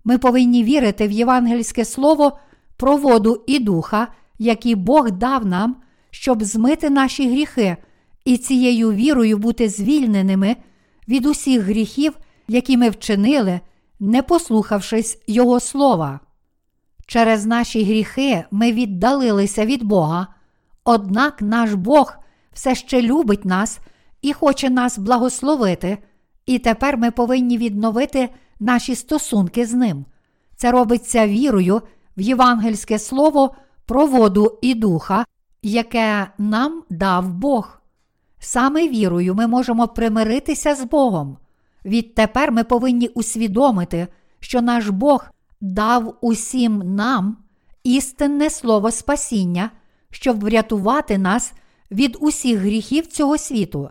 Ми 0.04 0.18
повинні 0.18 0.64
вірити 0.64 1.08
в 1.08 1.12
євангельське 1.12 1.86
слово 1.86 2.40
про 2.78 2.98
воду 2.98 3.44
і 3.48 3.60
духа, 3.60 4.08
які 4.40 4.76
Бог 4.76 5.12
дав 5.12 5.46
нам, 5.46 5.76
щоб 6.10 6.44
змити 6.44 6.90
наші 6.90 7.30
гріхи 7.30 7.78
і 8.26 8.38
цією 8.38 8.92
вірою 8.92 9.38
бути 9.38 9.70
звільненими 9.70 10.56
від 11.08 11.26
усіх 11.26 11.62
гріхів, 11.62 12.14
які 12.48 12.78
ми 12.78 12.90
вчинили, 12.90 13.60
не 14.00 14.22
послухавшись 14.22 15.22
Його 15.28 15.60
слова. 15.60 16.20
Через 17.08 17.46
наші 17.46 17.84
гріхи 17.84 18.44
ми 18.52 18.72
віддалилися 18.72 19.66
від 19.66 19.84
Бога, 19.84 20.28
однак 20.84 21.42
наш 21.42 21.74
Бог 21.74 22.14
все 22.54 22.76
ще 22.76 23.02
любить 23.02 23.46
нас 23.46 23.80
і 24.22 24.34
хоче 24.34 24.70
нас 24.70 24.98
благословити, 24.98 25.98
і 26.46 26.60
тепер 26.60 26.98
ми 26.98 27.12
повинні 27.12 27.58
відновити 27.58 28.30
наші 28.60 28.96
стосунки 28.96 29.66
з 29.66 29.74
Ним. 29.74 30.06
Це 30.56 30.72
робиться 30.72 31.28
вірою 31.28 31.82
в 32.18 32.22
євангельське 32.22 33.00
слово 33.00 33.56
про 33.86 34.06
воду 34.06 34.60
і 34.62 34.76
духа, 34.76 35.26
яке 35.62 36.28
нам 36.38 36.84
дав 36.90 37.34
Бог. 37.34 37.82
Саме 38.40 38.88
вірою 38.88 39.36
ми 39.36 39.48
можемо 39.48 39.88
примиритися 39.88 40.76
з 40.76 40.84
Богом. 40.84 41.38
Відтепер 41.86 42.52
ми 42.52 42.64
повинні 42.64 43.08
усвідомити, 43.08 44.08
що 44.40 44.62
наш 44.62 44.90
Бог 44.90 45.30
дав 45.62 46.18
усім 46.22 46.96
нам 46.96 47.38
істинне 47.84 48.50
слово 48.50 48.92
спасіння, 48.92 49.72
щоб 50.12 50.44
врятувати 50.44 51.18
нас 51.18 51.54
від 51.92 52.18
усіх 52.20 52.60
гріхів 52.60 53.08
цього 53.08 53.38
світу. 53.38 53.90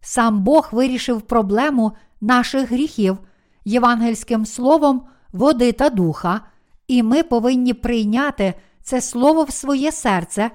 Сам 0.00 0.40
Бог 0.40 0.68
вирішив 0.72 1.22
проблему 1.22 1.92
наших 2.20 2.70
гріхів 2.70 3.18
євангельським 3.64 4.46
словом 4.46 5.02
води 5.32 5.72
та 5.72 5.90
духа, 5.90 6.40
і 6.88 7.02
ми 7.02 7.22
повинні 7.22 7.74
прийняти 7.74 8.54
це 8.82 9.00
слово 9.00 9.44
в 9.44 9.50
своє 9.50 9.92
серце 9.92 10.50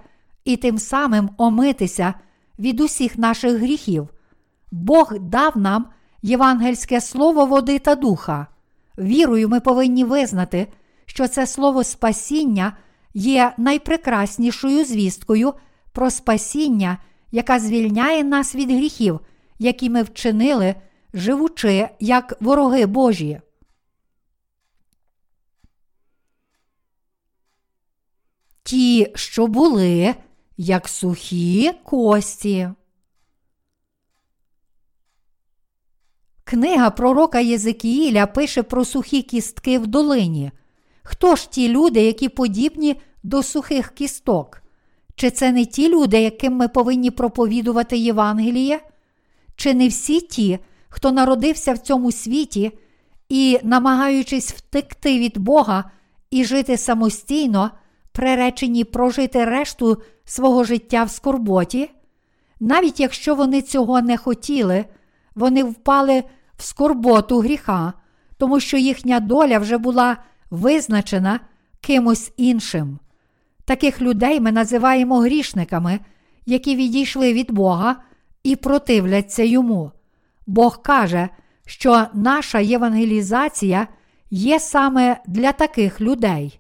і 0.46 0.58
тим 0.58 0.78
самим 0.78 1.30
омитися 1.38 2.14
від 2.60 2.82
усіх 2.82 3.18
наших 3.18 3.58
гріхів. 3.58 4.10
Бог 4.72 5.20
дав 5.20 5.58
нам 5.58 5.86
євангельське 6.22 7.02
слово 7.02 7.46
води 7.46 7.80
та 7.80 7.96
духа. 7.96 8.48
Вірою 8.98 9.50
ми 9.50 9.60
повинні 9.60 10.04
визнати, 10.04 10.68
що 11.06 11.28
це 11.28 11.48
слово 11.48 11.84
спасіння 11.84 12.78
є 13.14 13.54
найпрекраснішою 13.58 14.86
звісткою 14.86 15.54
про 15.92 16.10
спасіння, 16.10 16.98
яка 17.32 17.60
звільняє 17.60 18.24
нас 18.24 18.56
від 18.56 18.72
гріхів, 18.72 19.20
які 19.60 19.90
ми 19.90 20.04
вчинили, 20.04 20.76
живучи 21.14 21.90
як 22.00 22.38
вороги 22.42 22.86
Божі. 22.86 23.42
Ті, 28.64 29.12
що 29.16 29.48
були, 29.48 30.16
як 30.58 30.88
сухі 30.88 31.72
кості. 31.84 32.70
Книга 36.44 36.90
пророка 36.90 37.40
Єзикіїля 37.40 38.28
пише 38.28 38.64
про 38.64 38.86
сухі 38.86 39.22
кістки 39.22 39.80
в 39.80 39.88
долині. 39.88 40.52
Хто 41.04 41.36
ж 41.36 41.52
ті 41.52 41.70
люди, 41.70 42.02
які 42.02 42.30
подібні 42.30 43.02
до 43.24 43.44
сухих 43.44 43.92
кісток? 43.92 44.62
Чи 45.16 45.32
це 45.32 45.52
не 45.52 45.66
ті 45.66 45.90
люди, 45.90 46.22
яким 46.22 46.54
ми 46.54 46.68
повинні 46.68 47.12
проповідувати 47.12 47.98
Євангеліє? 47.98 48.80
Чи 49.56 49.74
не 49.74 49.88
всі 49.88 50.22
ті, 50.22 50.60
хто 50.90 51.12
народився 51.12 51.74
в 51.74 51.78
цьому 51.78 52.12
світі 52.12 52.72
і, 53.30 53.60
намагаючись 53.64 54.54
втекти 54.54 55.20
від 55.20 55.38
Бога 55.38 55.92
і 56.32 56.46
жити 56.46 56.78
самостійно, 56.78 57.72
приречені 58.12 58.84
прожити 58.84 59.46
решту 59.46 60.02
свого 60.26 60.64
життя 60.64 61.04
в 61.04 61.10
скорботі? 61.10 61.92
Навіть 62.60 63.00
якщо 63.00 63.36
вони 63.36 63.62
цього 63.62 64.02
не 64.02 64.18
хотіли, 64.18 64.86
вони 65.36 65.64
впали 65.64 66.24
в 66.58 66.64
скорботу 66.64 67.40
гріха, 67.40 67.94
тому 68.38 68.60
що 68.60 68.78
їхня 68.78 69.20
доля 69.20 69.60
вже 69.60 69.78
була 69.78 70.18
визначена 70.50 71.40
кимось 71.82 72.32
іншим. 72.38 73.00
Таких 73.66 74.02
людей 74.02 74.40
ми 74.40 74.52
називаємо 74.52 75.20
грішниками, 75.20 76.00
які 76.46 76.76
відійшли 76.76 77.34
від 77.34 77.52
Бога 77.52 77.96
і 78.46 78.56
противляться 78.56 79.44
йому. 79.44 79.92
Бог 80.48 80.82
каже, 80.82 81.30
що 81.66 82.06
наша 82.14 82.60
євангелізація 82.60 83.88
є 84.30 84.60
саме 84.60 85.18
для 85.28 85.52
таких 85.52 86.02
людей. 86.02 86.60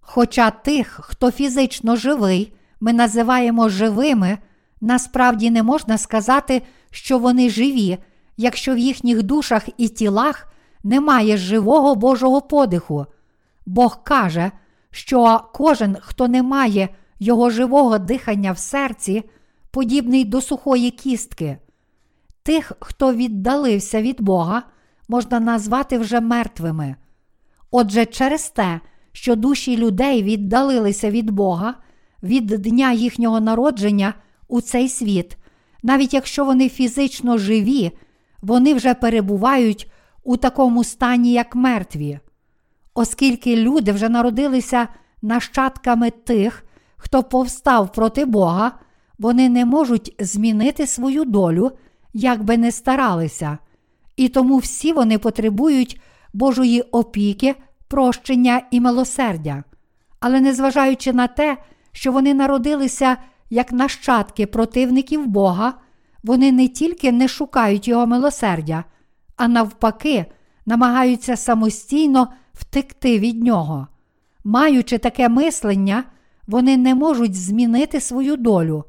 Хоча 0.00 0.50
тих, 0.50 1.00
хто 1.02 1.30
фізично 1.30 1.96
живий, 1.96 2.52
ми 2.80 2.92
називаємо 2.92 3.68
живими, 3.68 4.38
насправді 4.80 5.50
не 5.50 5.62
можна 5.62 5.98
сказати, 5.98 6.62
що 6.90 7.18
вони 7.18 7.50
живі, 7.50 7.98
якщо 8.36 8.74
в 8.74 8.78
їхніх 8.78 9.22
душах 9.22 9.68
і 9.76 9.88
тілах 9.88 10.52
немає 10.84 11.36
живого 11.36 11.94
Божого 11.94 12.40
подиху. 12.40 13.06
Бог 13.66 14.04
каже, 14.04 14.50
що 14.90 15.40
кожен, 15.52 15.96
хто 16.00 16.28
не 16.28 16.42
має 16.42 16.88
його 17.18 17.50
живого 17.50 17.98
дихання 17.98 18.52
в 18.52 18.58
серці, 18.58 19.24
подібний 19.70 20.24
до 20.24 20.40
сухої 20.40 20.90
кістки. 20.90 21.58
Тих, 22.42 22.72
хто 22.80 23.14
віддалився 23.14 24.02
від 24.02 24.20
Бога, 24.20 24.62
можна 25.08 25.40
назвати 25.40 25.98
вже 25.98 26.20
мертвими. 26.20 26.96
Отже, 27.70 28.06
через 28.06 28.50
те, 28.50 28.80
що 29.12 29.36
душі 29.36 29.76
людей 29.76 30.22
віддалилися 30.22 31.10
від 31.10 31.30
Бога 31.30 31.74
від 32.22 32.46
дня 32.46 32.92
їхнього 32.92 33.40
народження 33.40 34.14
у 34.48 34.60
цей 34.60 34.88
світ, 34.88 35.36
навіть 35.82 36.14
якщо 36.14 36.44
вони 36.44 36.68
фізично 36.68 37.38
живі, 37.38 37.92
вони 38.42 38.74
вже 38.74 38.94
перебувають 38.94 39.90
у 40.24 40.36
такому 40.36 40.84
стані, 40.84 41.32
як 41.32 41.54
мертві. 41.54 42.18
Оскільки 42.94 43.56
люди 43.56 43.92
вже 43.92 44.08
народилися 44.08 44.88
нащадками 45.22 46.10
тих, 46.10 46.64
хто 46.96 47.22
повстав 47.22 47.92
проти 47.92 48.24
Бога, 48.24 48.72
вони 49.18 49.48
не 49.48 49.64
можуть 49.64 50.14
змінити 50.18 50.86
свою 50.86 51.24
долю, 51.24 51.72
як 52.12 52.42
би 52.42 52.58
не 52.58 52.72
старалися, 52.72 53.58
і 54.16 54.28
тому 54.28 54.58
всі 54.58 54.92
вони 54.92 55.18
потребують 55.18 56.00
Божої 56.32 56.82
опіки, 56.82 57.54
прощення 57.88 58.62
і 58.70 58.80
милосердя. 58.80 59.64
Але 60.20 60.40
незважаючи 60.40 61.12
на 61.12 61.26
те, 61.26 61.56
що 61.92 62.12
вони 62.12 62.34
народилися 62.34 63.16
як 63.50 63.72
нащадки 63.72 64.46
противників 64.46 65.26
Бога, 65.26 65.74
вони 66.22 66.52
не 66.52 66.68
тільки 66.68 67.12
не 67.12 67.28
шукають 67.28 67.88
Його 67.88 68.06
милосердя, 68.06 68.84
а 69.36 69.48
навпаки, 69.48 70.26
намагаються 70.66 71.36
самостійно 71.36 72.28
втекти 72.52 73.18
від 73.18 73.42
нього. 73.42 73.86
Маючи 74.44 74.98
таке 74.98 75.28
мислення, 75.28 76.04
вони 76.46 76.76
не 76.76 76.94
можуть 76.94 77.34
змінити 77.34 78.00
свою 78.00 78.36
долю. 78.36 78.84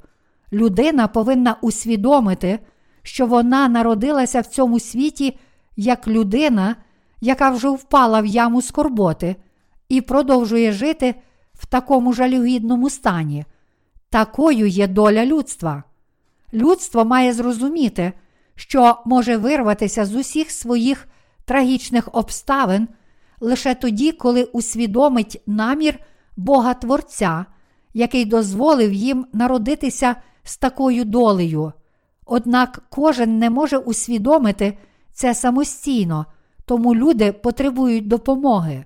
Людина 0.54 1.08
повинна 1.08 1.56
усвідомити, 1.62 2.60
що 3.04 3.26
вона 3.26 3.68
народилася 3.68 4.42
в 4.42 4.46
цьому 4.46 4.80
світі 4.80 5.40
як 5.78 6.08
людина, 6.08 6.76
яка 7.22 7.50
вже 7.50 7.70
впала 7.70 8.22
в 8.22 8.26
яму 8.26 8.62
скорботи, 8.62 9.36
і 9.90 10.02
продовжує 10.02 10.72
жити 10.72 11.16
в 11.54 11.66
такому 11.66 12.14
жалюгідному 12.14 12.90
стані. 12.90 13.46
Такою 14.10 14.68
є 14.68 14.88
доля 14.88 15.26
людства. 15.26 15.84
Людство 16.54 17.06
має 17.06 17.34
зрозуміти, 17.34 18.14
що 18.56 18.98
може 19.06 19.38
вирватися 19.38 20.06
з 20.06 20.16
усіх 20.16 20.52
своїх 20.52 21.08
трагічних 21.46 22.10
обставин 22.12 22.88
лише 23.40 23.76
тоді, 23.76 24.12
коли 24.12 24.44
усвідомить 24.44 25.42
намір 25.48 26.00
Бога 26.38 26.74
Творця, 26.74 27.46
який 27.94 28.26
дозволив 28.26 28.94
їм 28.94 29.26
народитися 29.34 30.16
з 30.44 30.58
такою 30.58 31.06
долею. 31.06 31.74
Однак 32.26 32.84
кожен 32.90 33.40
не 33.40 33.50
може 33.50 33.78
усвідомити 33.78 34.78
це 35.14 35.34
самостійно, 35.34 36.26
тому 36.66 36.96
люди 36.96 37.32
потребують 37.32 38.08
допомоги. 38.08 38.86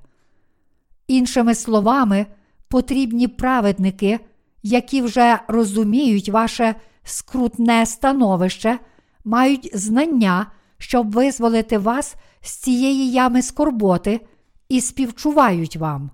Іншими 1.08 1.56
словами, 1.56 2.26
потрібні 2.68 3.28
праведники, 3.28 4.20
які 4.64 5.02
вже 5.02 5.40
розуміють 5.48 6.30
ваше 6.30 6.76
скрутне 7.04 7.86
становище, 7.86 8.80
мають 9.24 9.72
знання, 9.74 10.48
щоб 10.78 11.12
визволити 11.12 11.78
вас 11.78 12.16
з 12.42 12.56
цієї 12.56 13.12
ями 13.12 13.42
скорботи 13.42 14.22
і 14.70 14.82
співчувають 14.82 15.78
вам. 15.78 16.12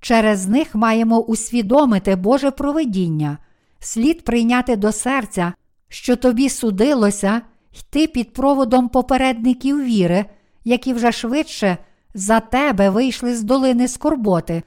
Через 0.00 0.48
них 0.48 0.74
маємо 0.74 1.20
усвідомити 1.20 2.16
Боже 2.16 2.50
провидіння, 2.50 3.38
слід 3.80 4.24
прийняти 4.24 4.76
до 4.76 4.92
серця, 4.92 5.52
що 5.88 6.16
тобі 6.16 6.48
судилося 6.48 7.42
йти 7.72 8.06
під 8.06 8.32
проводом 8.32 8.88
попередників 8.88 9.84
віри, 9.84 10.24
які 10.64 10.92
вже 10.92 11.12
швидше 11.12 11.78
за 12.14 12.40
тебе 12.40 12.90
вийшли 12.90 13.36
з 13.36 13.42
долини 13.42 13.88
скорботи 13.88 14.62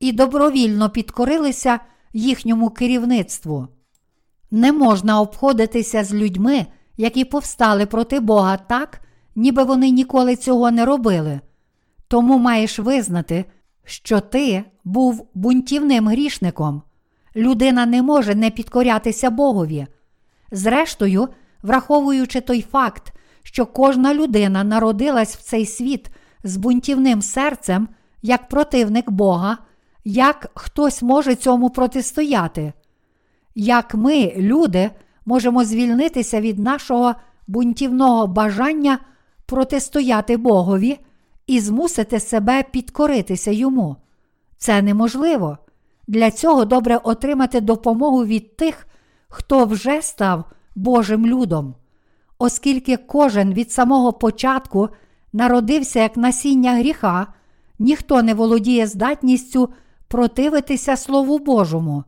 і 0.00 0.12
добровільно 0.12 0.90
підкорилися 0.90 1.80
їхньому 2.12 2.70
керівництву. 2.70 3.68
Не 4.50 4.72
можна 4.72 5.20
обходитися 5.20 6.04
з 6.04 6.14
людьми, 6.14 6.66
які 6.96 7.24
повстали 7.24 7.86
проти 7.86 8.20
Бога 8.20 8.56
так, 8.56 9.00
ніби 9.36 9.64
вони 9.64 9.90
ніколи 9.90 10.36
цього 10.36 10.70
не 10.70 10.84
робили. 10.84 11.40
Тому 12.08 12.38
маєш 12.38 12.78
визнати, 12.78 13.44
що 13.84 14.20
ти 14.20 14.64
був 14.84 15.28
бунтівним 15.34 16.08
грішником. 16.08 16.82
Людина 17.36 17.86
не 17.86 18.02
може 18.02 18.34
не 18.34 18.50
підкорятися 18.50 19.30
Богові. 19.30 19.86
Зрештою, 20.52 21.28
враховуючи 21.62 22.40
той 22.40 22.62
факт, 22.62 23.12
що 23.42 23.66
кожна 23.66 24.14
людина 24.14 24.64
народилась 24.64 25.36
в 25.36 25.42
цей 25.42 25.66
світ 25.66 26.10
з 26.44 26.56
бунтівним 26.56 27.22
серцем, 27.22 27.88
як 28.22 28.48
противник 28.48 29.10
Бога, 29.10 29.58
як 30.04 30.50
хтось 30.54 31.02
може 31.02 31.34
цьому 31.34 31.70
протистояти. 31.70 32.72
Як 33.54 33.94
ми, 33.94 34.32
люди, 34.36 34.90
можемо 35.26 35.64
звільнитися 35.64 36.40
від 36.40 36.58
нашого 36.58 37.14
бунтівного 37.46 38.26
бажання 38.26 38.98
протистояти 39.46 40.36
Богові 40.36 40.98
і 41.46 41.60
змусити 41.60 42.20
себе 42.20 42.62
підкоритися 42.62 43.50
йому. 43.50 43.96
Це 44.56 44.82
неможливо. 44.82 45.58
Для 46.10 46.30
цього 46.30 46.64
добре 46.64 46.96
отримати 46.96 47.60
допомогу 47.60 48.24
від 48.24 48.56
тих, 48.56 48.86
хто 49.28 49.64
вже 49.64 50.02
став 50.02 50.44
Божим 50.74 51.26
людом, 51.26 51.74
оскільки 52.38 52.96
кожен 52.96 53.52
від 53.52 53.72
самого 53.72 54.12
початку 54.12 54.88
народився 55.32 56.02
як 56.02 56.16
насіння 56.16 56.72
гріха, 56.72 57.26
ніхто 57.78 58.22
не 58.22 58.34
володіє 58.34 58.86
здатністю 58.86 59.68
противитися 60.08 60.96
Слову 60.96 61.38
Божому, 61.38 62.04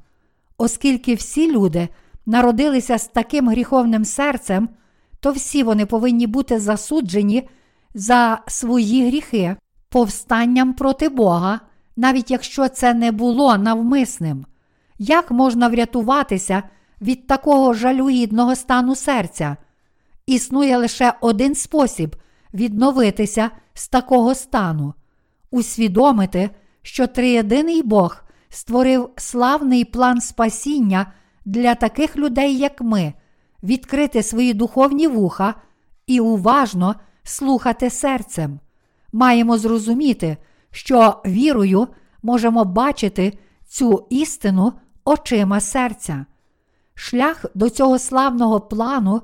оскільки 0.59 1.15
всі 1.15 1.53
люди 1.53 1.89
народилися 2.27 2.99
з 2.99 3.07
таким 3.09 3.49
гріховним 3.49 4.05
серцем, 4.05 4.69
то 5.21 5.33
всі 5.33 5.63
вони 5.63 5.87
повинні 5.87 6.27
бути 6.27 6.59
засуджені 6.59 7.49
за 7.95 8.39
свої 8.47 9.07
гріхи, 9.07 9.57
повстанням 9.89 10.73
проти 10.73 11.09
Бога, 11.09 11.61
навіть 12.03 12.31
якщо 12.31 12.69
це 12.69 12.95
не 12.95 13.13
було 13.13 13.59
навмисним. 13.59 14.47
Як 14.99 15.31
можна 15.31 15.69
врятуватися 15.69 16.63
від 17.01 17.27
такого 17.27 17.75
жалюгідного 17.75 18.57
стану 18.57 18.95
серця? 18.95 19.57
Існує 20.27 20.77
лише 20.77 21.15
один 21.21 21.55
спосіб 21.55 22.17
відновитися 22.55 23.51
з 23.75 23.89
такого 23.89 24.35
стану, 24.35 24.95
усвідомити, 25.51 26.51
що 26.83 27.07
триєдиний 27.07 27.83
Бог 27.83 28.25
створив 28.49 29.11
славний 29.17 29.85
план 29.85 30.21
спасіння 30.21 31.13
для 31.45 31.75
таких 31.75 32.17
людей, 32.17 32.59
як 32.59 32.81
ми, 32.81 33.13
відкрити 33.63 34.23
свої 34.23 34.55
духовні 34.55 35.09
вуха 35.09 35.55
і 36.07 36.21
уважно 36.21 36.95
слухати 37.23 37.91
серцем. 37.91 38.61
Маємо 39.13 39.59
зрозуміти, 39.59 40.37
що 40.73 41.23
вірою 41.27 41.89
можемо 42.23 42.65
бачити 42.65 43.39
цю 43.69 44.07
істину 44.11 44.73
очима 45.05 45.61
серця. 45.61 46.27
Шлях 46.95 47.45
до 47.55 47.71
цього 47.71 47.99
славного 47.99 48.61
плану 48.61 49.23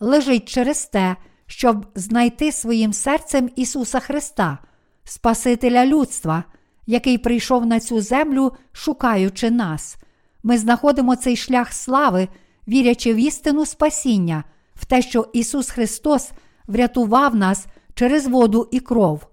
лежить 0.00 0.48
через 0.48 0.86
те, 0.86 1.16
щоб 1.46 1.86
знайти 1.94 2.52
своїм 2.52 2.92
серцем 2.92 3.50
Ісуса 3.56 4.00
Христа, 4.00 4.58
Спасителя 5.04 5.86
людства, 5.86 6.44
який 6.86 7.18
прийшов 7.18 7.66
на 7.66 7.80
цю 7.80 8.00
землю, 8.00 8.52
шукаючи 8.72 9.50
нас. 9.50 9.96
Ми 10.42 10.58
знаходимо 10.58 11.16
цей 11.16 11.36
шлях 11.36 11.72
слави, 11.72 12.28
вірячи 12.68 13.14
в 13.14 13.16
істину 13.16 13.66
спасіння, 13.66 14.44
в 14.74 14.84
те, 14.84 15.02
що 15.02 15.28
Ісус 15.32 15.70
Христос 15.70 16.30
врятував 16.66 17.36
нас 17.36 17.66
через 17.94 18.26
воду 18.26 18.68
і 18.70 18.80
кров. 18.80 19.29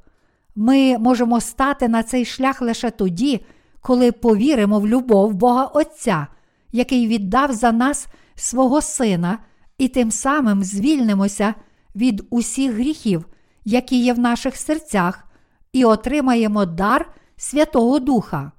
Ми 0.60 0.98
можемо 0.98 1.42
стати 1.42 1.88
на 1.88 2.04
цей 2.04 2.26
шлях 2.26 2.62
лише 2.62 2.92
тоді, 2.92 3.46
коли 3.82 4.12
повіримо 4.12 4.80
в 4.80 4.88
любов 4.88 5.34
Бога 5.34 5.66
Отця, 5.66 6.28
який 6.72 7.08
віддав 7.08 7.54
за 7.54 7.72
нас 7.72 8.08
свого 8.36 8.82
Сина, 8.82 9.40
і 9.78 9.88
тим 9.88 10.12
самим 10.12 10.64
звільнимося 10.64 11.54
від 11.96 12.28
усіх 12.30 12.74
гріхів, 12.74 13.26
які 13.66 14.04
є 14.04 14.14
в 14.14 14.20
наших 14.20 14.56
серцях, 14.58 15.28
і 15.74 15.86
отримаємо 15.86 16.66
дар 16.66 17.12
Святого 17.36 18.00
Духа. 18.00 18.52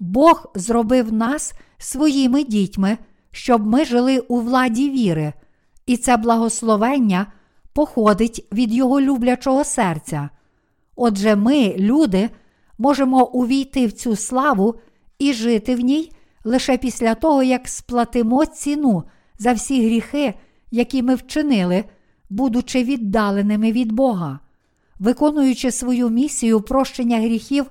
Бог 0.00 0.52
зробив 0.54 1.12
нас 1.12 1.52
своїми 1.78 2.44
дітьми, 2.44 2.98
щоб 3.30 3.66
ми 3.66 3.84
жили 3.84 4.18
у 4.18 4.40
владі 4.40 4.90
віри, 4.90 5.32
і 5.86 5.96
це 5.96 6.16
благословення 6.16 7.26
походить 7.72 8.46
від 8.52 8.72
Його 8.74 9.00
люблячого 9.00 9.64
серця. 9.64 10.30
Отже, 10.96 11.36
ми, 11.36 11.74
люди, 11.78 12.30
можемо 12.78 13.26
увійти 13.26 13.86
в 13.86 13.92
цю 13.92 14.16
славу 14.16 14.74
і 15.18 15.32
жити 15.32 15.74
в 15.74 15.80
ній 15.80 16.12
лише 16.44 16.78
після 16.78 17.14
того, 17.14 17.42
як 17.42 17.68
сплатимо 17.68 18.46
ціну 18.46 19.04
за 19.38 19.52
всі 19.52 19.86
гріхи, 19.86 20.34
які 20.70 21.02
ми 21.02 21.14
вчинили, 21.14 21.84
будучи 22.30 22.84
віддаленими 22.84 23.72
від 23.72 23.92
Бога. 23.92 24.40
Виконуючи 24.98 25.70
свою 25.70 26.10
місію 26.10 26.60
прощення 26.60 27.18
гріхів 27.18 27.66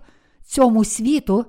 цьому 0.45 0.85
світу, 0.85 1.45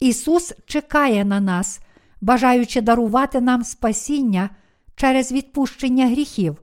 Ісус 0.00 0.54
чекає 0.66 1.24
на 1.24 1.40
нас, 1.40 1.80
бажаючи 2.20 2.80
дарувати 2.80 3.40
нам 3.40 3.64
спасіння 3.64 4.50
через 4.96 5.32
відпущення 5.32 6.06
гріхів. 6.06 6.62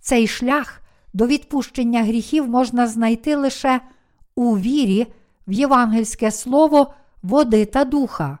Цей 0.00 0.26
шлях 0.26 0.80
до 1.12 1.26
відпущення 1.26 2.02
гріхів 2.02 2.48
можна 2.48 2.86
знайти 2.86 3.36
лише 3.36 3.80
у 4.34 4.58
вірі 4.58 5.06
в 5.48 5.52
євангельське 5.52 6.30
слово 6.30 6.94
води 7.22 7.64
та 7.64 7.84
духа. 7.84 8.38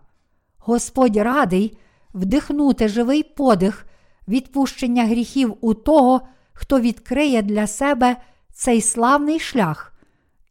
Господь 0.58 1.16
радий 1.16 1.78
вдихнути 2.14 2.88
живий 2.88 3.22
подих 3.22 3.86
відпущення 4.28 5.04
гріхів 5.04 5.56
у 5.60 5.74
того, 5.74 6.20
хто 6.52 6.80
відкриє 6.80 7.42
для 7.42 7.66
себе 7.66 8.16
цей 8.52 8.80
славний 8.80 9.40
шлях 9.40 9.92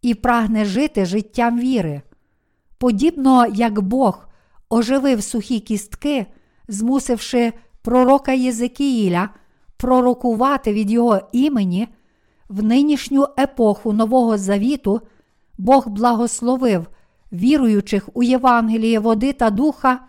і 0.01 0.13
прагне 0.13 0.65
жити 0.65 1.05
життям 1.05 1.59
віри. 1.59 2.01
Подібно 2.77 3.45
як 3.45 3.81
Бог 3.81 4.27
оживив 4.69 5.23
сухі 5.23 5.59
кістки, 5.59 6.25
змусивши 6.67 7.53
пророка 7.81 8.31
Єзекіїля 8.31 9.29
пророкувати 9.77 10.73
від 10.73 10.91
його 10.91 11.21
імені, 11.31 11.87
в 12.49 12.63
нинішню 12.63 13.27
епоху 13.39 13.93
Нового 13.93 14.37
Завіту 14.37 15.01
Бог 15.57 15.87
благословив 15.87 16.87
віруючих 17.31 18.09
у 18.13 18.23
Євангеліє 18.23 18.99
води 18.99 19.33
та 19.33 19.49
духа 19.49 19.99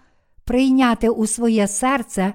прийняти 0.45 1.09
у 1.09 1.27
своє 1.27 1.69
серце 1.69 2.33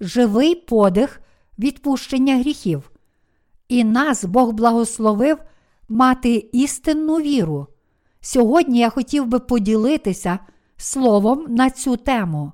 живий 0.00 0.54
подих 0.54 1.20
відпущення 1.58 2.36
гріхів. 2.36 2.90
І 3.68 3.84
нас 3.84 4.24
Бог 4.24 4.52
благословив 4.52 5.38
мати 5.88 6.48
істинну 6.52 7.16
віру. 7.16 7.66
Сьогодні 8.20 8.78
я 8.78 8.90
хотів 8.90 9.26
би 9.26 9.38
поділитися 9.38 10.38
словом 10.76 11.46
на 11.48 11.70
цю 11.70 11.96
тему. 11.96 12.52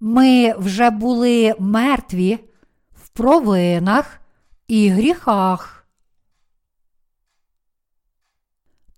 Ми 0.00 0.54
вже 0.58 0.90
були 0.90 1.54
мертві 1.58 2.38
в 2.94 3.08
провинах 3.08 4.20
і 4.68 4.88
гріхах. 4.88 5.86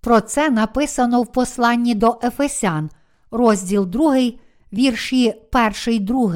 Про 0.01 0.21
це 0.21 0.49
написано 0.49 1.21
в 1.21 1.31
посланні 1.31 1.95
до 1.95 2.19
Ефесян, 2.23 2.89
розділ 3.31 3.85
2, 3.85 4.31
вірші 4.73 5.33
1, 5.87 6.05
2. 6.05 6.35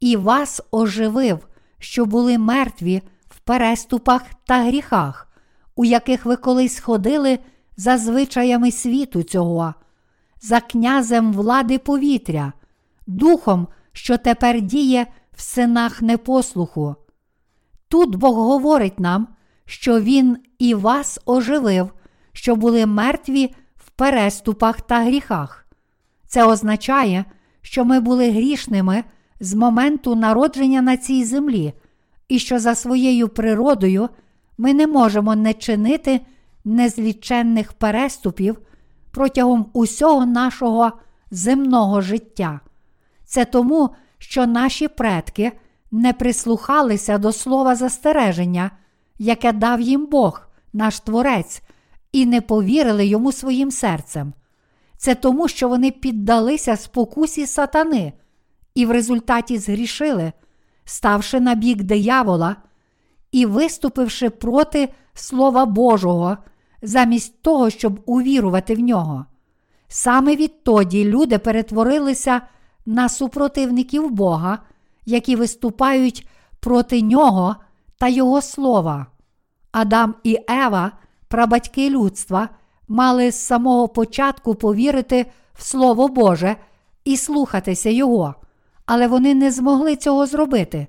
І 0.00 0.16
вас 0.16 0.62
оживив, 0.70 1.48
що 1.78 2.06
були 2.06 2.38
мертві 2.38 3.02
в 3.28 3.38
переступах 3.38 4.22
та 4.44 4.64
гріхах, 4.64 5.32
у 5.76 5.84
яких 5.84 6.24
ви 6.24 6.36
колись 6.36 6.80
ходили 6.80 7.38
за 7.76 7.98
звичаями 7.98 8.72
світу 8.72 9.22
цього, 9.22 9.74
за 10.40 10.60
князем 10.60 11.32
влади 11.32 11.78
повітря, 11.78 12.52
духом, 13.10 13.68
що 13.92 14.18
тепер 14.18 14.60
діє 14.60 15.06
в 15.32 15.40
синах 15.40 16.02
непослуху. 16.02 16.94
Тут 17.88 18.16
Бог 18.16 18.34
говорить 18.34 19.00
нам, 19.00 19.28
що 19.64 20.00
Він 20.00 20.36
і 20.58 20.74
вас 20.74 21.20
оживив, 21.26 21.92
що 22.32 22.56
були 22.56 22.86
мертві 22.86 23.54
в 23.76 23.90
переступах 23.90 24.80
та 24.80 25.04
гріхах. 25.04 25.66
Це 26.26 26.44
означає, 26.44 27.24
що 27.62 27.84
ми 27.84 28.00
були 28.00 28.30
грішними 28.30 29.04
з 29.40 29.54
моменту 29.54 30.14
народження 30.14 30.82
на 30.82 30.96
цій 30.96 31.24
землі, 31.24 31.72
і 32.28 32.38
що 32.38 32.58
за 32.58 32.74
своєю 32.74 33.28
природою 33.28 34.08
ми 34.58 34.74
не 34.74 34.86
можемо 34.86 35.36
не 35.36 35.54
чинити 35.54 36.20
незліченних 36.64 37.72
переступів 37.72 38.58
протягом 39.10 39.66
усього 39.72 40.26
нашого 40.26 40.92
земного 41.30 42.00
життя. 42.00 42.60
Це 43.30 43.44
тому, 43.44 43.90
що 44.18 44.46
наші 44.46 44.88
предки 44.88 45.52
не 45.90 46.12
прислухалися 46.12 47.18
до 47.18 47.32
слова 47.32 47.74
застереження, 47.74 48.70
яке 49.18 49.52
дав 49.52 49.80
їм 49.80 50.06
Бог, 50.06 50.48
наш 50.72 51.00
Творець, 51.00 51.62
і 52.12 52.26
не 52.26 52.40
повірили 52.40 53.06
йому 53.06 53.32
своїм 53.32 53.70
серцем. 53.70 54.32
Це 54.96 55.14
тому, 55.14 55.48
що 55.48 55.68
вони 55.68 55.90
піддалися 55.90 56.76
спокусі 56.76 57.46
сатани 57.46 58.12
і 58.74 58.86
в 58.86 58.90
результаті 58.90 59.58
згрішили, 59.58 60.32
ставши 60.84 61.40
на 61.40 61.54
бік 61.54 61.82
диявола 61.82 62.56
і 63.32 63.46
виступивши 63.46 64.30
проти 64.30 64.88
Слова 65.14 65.66
Божого, 65.66 66.36
замість 66.82 67.42
того, 67.42 67.70
щоб 67.70 68.00
увірувати 68.06 68.74
в 68.74 68.78
нього. 68.78 69.26
Саме 69.88 70.36
відтоді 70.36 71.04
люди 71.04 71.38
перетворилися 71.38 72.40
на 72.86 73.08
супротивників 73.08 74.10
Бога, 74.10 74.58
які 75.06 75.36
виступають 75.36 76.28
проти 76.60 77.02
нього 77.02 77.56
та 77.98 78.08
Його 78.08 78.42
слова. 78.42 79.06
Адам 79.72 80.14
і 80.24 80.38
Ева, 80.48 80.92
прабатьки 81.28 81.90
людства, 81.90 82.48
мали 82.88 83.32
з 83.32 83.46
самого 83.46 83.88
початку 83.88 84.54
повірити 84.54 85.26
в 85.54 85.62
Слово 85.62 86.08
Боже 86.08 86.56
і 87.04 87.16
слухатися 87.16 87.90
Його, 87.90 88.34
але 88.86 89.06
вони 89.06 89.34
не 89.34 89.50
змогли 89.50 89.96
цього 89.96 90.26
зробити. 90.26 90.86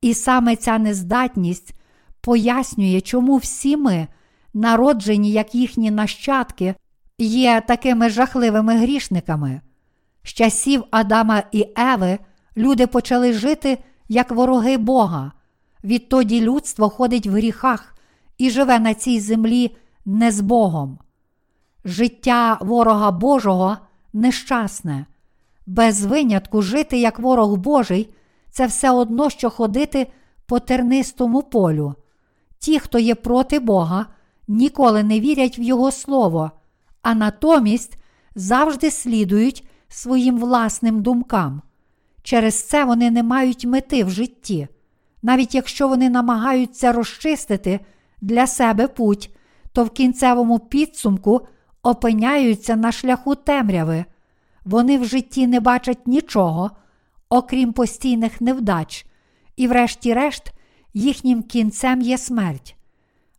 І 0.00 0.14
саме 0.14 0.56
ця 0.56 0.78
нездатність 0.78 1.74
пояснює, 2.20 3.00
чому 3.00 3.36
всі 3.36 3.76
ми, 3.76 4.06
народжені 4.54 5.30
як 5.30 5.54
їхні 5.54 5.90
нащадки, 5.90 6.74
є 7.18 7.62
такими 7.66 8.10
жахливими 8.10 8.76
грішниками. 8.76 9.60
З 10.26 10.32
часів 10.32 10.84
Адама 10.90 11.42
і 11.52 11.66
Еви 11.76 12.18
люди 12.56 12.86
почали 12.86 13.32
жити 13.32 13.78
як 14.08 14.30
вороги 14.30 14.78
Бога. 14.78 15.32
Відтоді 15.84 16.40
людство 16.40 16.88
ходить 16.88 17.26
в 17.26 17.30
гріхах 17.30 17.94
і 18.38 18.50
живе 18.50 18.78
на 18.78 18.94
цій 18.94 19.20
землі 19.20 19.76
не 20.04 20.30
з 20.30 20.40
Богом. 20.40 20.98
Життя 21.84 22.58
ворога 22.60 23.10
Божого 23.10 23.76
нещасне. 24.12 25.06
Без 25.66 26.04
винятку 26.04 26.62
жити 26.62 26.98
як 26.98 27.18
ворог 27.18 27.56
Божий 27.56 28.14
це 28.50 28.66
все 28.66 28.90
одно, 28.90 29.30
що 29.30 29.50
ходити 29.50 30.06
по 30.46 30.60
тернистому 30.60 31.42
полю. 31.42 31.94
Ті, 32.58 32.78
хто 32.78 32.98
є 32.98 33.14
проти 33.14 33.58
Бога, 33.58 34.06
ніколи 34.48 35.02
не 35.02 35.20
вірять 35.20 35.58
в 35.58 35.60
Його 35.60 35.90
Слово, 35.92 36.50
а 37.02 37.14
натомість 37.14 37.98
завжди 38.34 38.90
слідують 38.90 39.65
своїм 39.88 40.38
власним 40.38 41.02
думкам. 41.02 41.62
Через 42.22 42.62
це 42.62 42.84
вони 42.84 43.10
не 43.10 43.22
мають 43.22 43.64
мети 43.64 44.04
в 44.04 44.10
житті, 44.10 44.68
навіть 45.22 45.54
якщо 45.54 45.88
вони 45.88 46.10
намагаються 46.10 46.92
розчистити 46.92 47.80
для 48.20 48.46
себе 48.46 48.88
путь, 48.88 49.30
то 49.72 49.84
в 49.84 49.90
кінцевому 49.90 50.58
підсумку 50.58 51.46
опиняються 51.82 52.76
на 52.76 52.92
шляху 52.92 53.34
темряви. 53.34 54.04
Вони 54.64 54.98
в 54.98 55.04
житті 55.04 55.46
не 55.46 55.60
бачать 55.60 56.06
нічого, 56.06 56.70
окрім 57.28 57.72
постійних 57.72 58.40
невдач, 58.40 59.06
і, 59.56 59.68
врешті-решт, 59.68 60.52
їхнім 60.94 61.42
кінцем 61.42 62.00
є 62.00 62.18
смерть. 62.18 62.76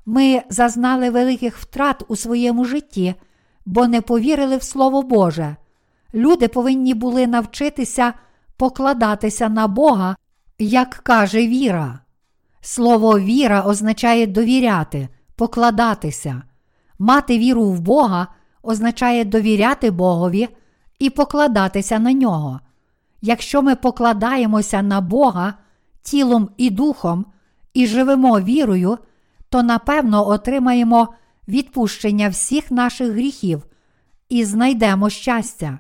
Ми 0.05 0.41
зазнали 0.49 1.09
великих 1.09 1.57
втрат 1.57 2.03
у 2.07 2.15
своєму 2.15 2.65
житті, 2.65 3.15
бо 3.65 3.87
не 3.87 4.01
повірили 4.01 4.57
в 4.57 4.63
Слово 4.63 5.01
Боже. 5.01 5.55
Люди 6.13 6.47
повинні 6.47 6.93
були 6.93 7.27
навчитися 7.27 8.13
покладатися 8.57 9.49
на 9.49 9.67
Бога, 9.67 10.15
як 10.59 10.89
каже 10.89 11.47
віра. 11.47 11.99
Слово 12.61 13.19
віра 13.19 13.61
означає 13.61 14.27
довіряти, 14.27 15.09
покладатися. 15.35 16.41
Мати 16.99 17.37
віру 17.37 17.65
в 17.65 17.79
Бога 17.79 18.27
означає 18.63 19.25
довіряти 19.25 19.91
Богові 19.91 20.49
і 20.99 21.09
покладатися 21.09 21.99
на 21.99 22.13
нього. 22.13 22.59
Якщо 23.21 23.61
ми 23.61 23.75
покладаємося 23.75 24.81
на 24.81 25.01
Бога 25.01 25.53
тілом 26.01 26.49
і 26.57 26.69
духом 26.69 27.25
і 27.73 27.87
живемо 27.87 28.39
вірою, 28.39 28.97
то 29.49 29.63
напевно 29.63 30.27
отримаємо 30.27 31.13
відпущення 31.47 32.29
всіх 32.29 32.71
наших 32.71 33.11
гріхів 33.11 33.65
і 34.29 34.45
знайдемо 34.45 35.09
щастя. 35.09 35.79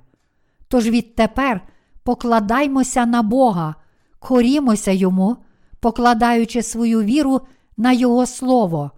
Тож 0.67 0.89
відтепер 0.89 1.61
покладаймося 2.03 3.05
на 3.05 3.21
Бога, 3.21 3.75
корімося 4.19 4.91
Йому, 4.91 5.37
покладаючи 5.79 6.63
свою 6.63 7.01
віру 7.01 7.41
на 7.77 7.91
Його 7.91 8.25
Слово, 8.25 8.91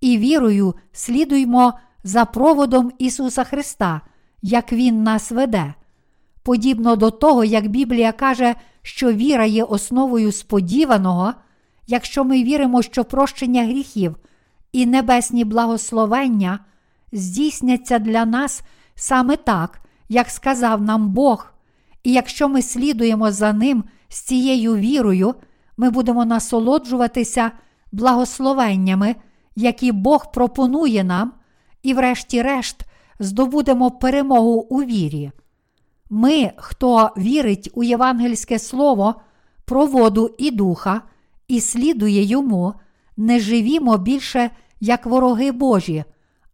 і 0.00 0.18
вірою 0.18 0.74
слідуймо 0.92 1.74
за 2.04 2.24
проводом 2.24 2.92
Ісуса 2.98 3.44
Христа, 3.44 4.00
як 4.42 4.72
Він 4.72 5.02
нас 5.02 5.30
веде. 5.30 5.74
Подібно 6.42 6.96
до 6.96 7.10
того, 7.10 7.44
як 7.44 7.68
Біблія 7.68 8.12
каже, 8.12 8.54
що 8.82 9.12
віра 9.12 9.46
є 9.46 9.64
основою 9.64 10.32
сподіваного, 10.32 11.34
якщо 11.86 12.24
ми 12.24 12.44
віримо, 12.44 12.82
що 12.82 13.04
прощення 13.04 13.64
гріхів 13.64 14.16
і 14.72 14.86
небесні 14.86 15.44
благословення 15.44 16.58
здійсняться 17.12 17.98
для 17.98 18.24
нас 18.24 18.62
саме 18.94 19.36
так, 19.36 19.80
як 20.10 20.30
сказав 20.30 20.82
нам 20.82 21.08
Бог, 21.08 21.52
і 22.02 22.12
якщо 22.12 22.48
ми 22.48 22.62
слідуємо 22.62 23.32
за 23.32 23.52
Ним 23.52 23.84
з 24.08 24.20
цією 24.20 24.76
вірою, 24.76 25.34
ми 25.76 25.90
будемо 25.90 26.24
насолоджуватися 26.24 27.50
благословеннями, 27.92 29.16
які 29.56 29.92
Бог 29.92 30.32
пропонує 30.32 31.04
нам, 31.04 31.32
і, 31.82 31.94
врешті-решт, 31.94 32.82
здобудемо 33.18 33.90
перемогу 33.90 34.66
у 34.70 34.82
вірі. 34.82 35.30
Ми, 36.10 36.52
хто 36.56 37.10
вірить 37.16 37.70
у 37.74 37.82
євангельське 37.82 38.58
слово 38.58 39.14
про 39.64 39.86
воду 39.86 40.34
і 40.38 40.50
духа 40.50 41.02
і 41.48 41.60
слідує 41.60 42.22
йому, 42.22 42.74
не 43.16 43.40
живімо 43.40 43.98
більше 43.98 44.50
як 44.80 45.06
вороги 45.06 45.52
Божі, 45.52 46.04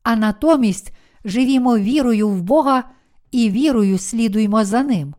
а 0.02 0.16
натомість 0.16 0.92
живімо 1.24 1.78
вірою 1.78 2.28
в 2.28 2.42
Бога 2.42 2.84
і 3.36 3.50
вірою 3.50 3.98
слідуємо 3.98 4.64
за 4.64 4.82
Ним. 4.82 5.14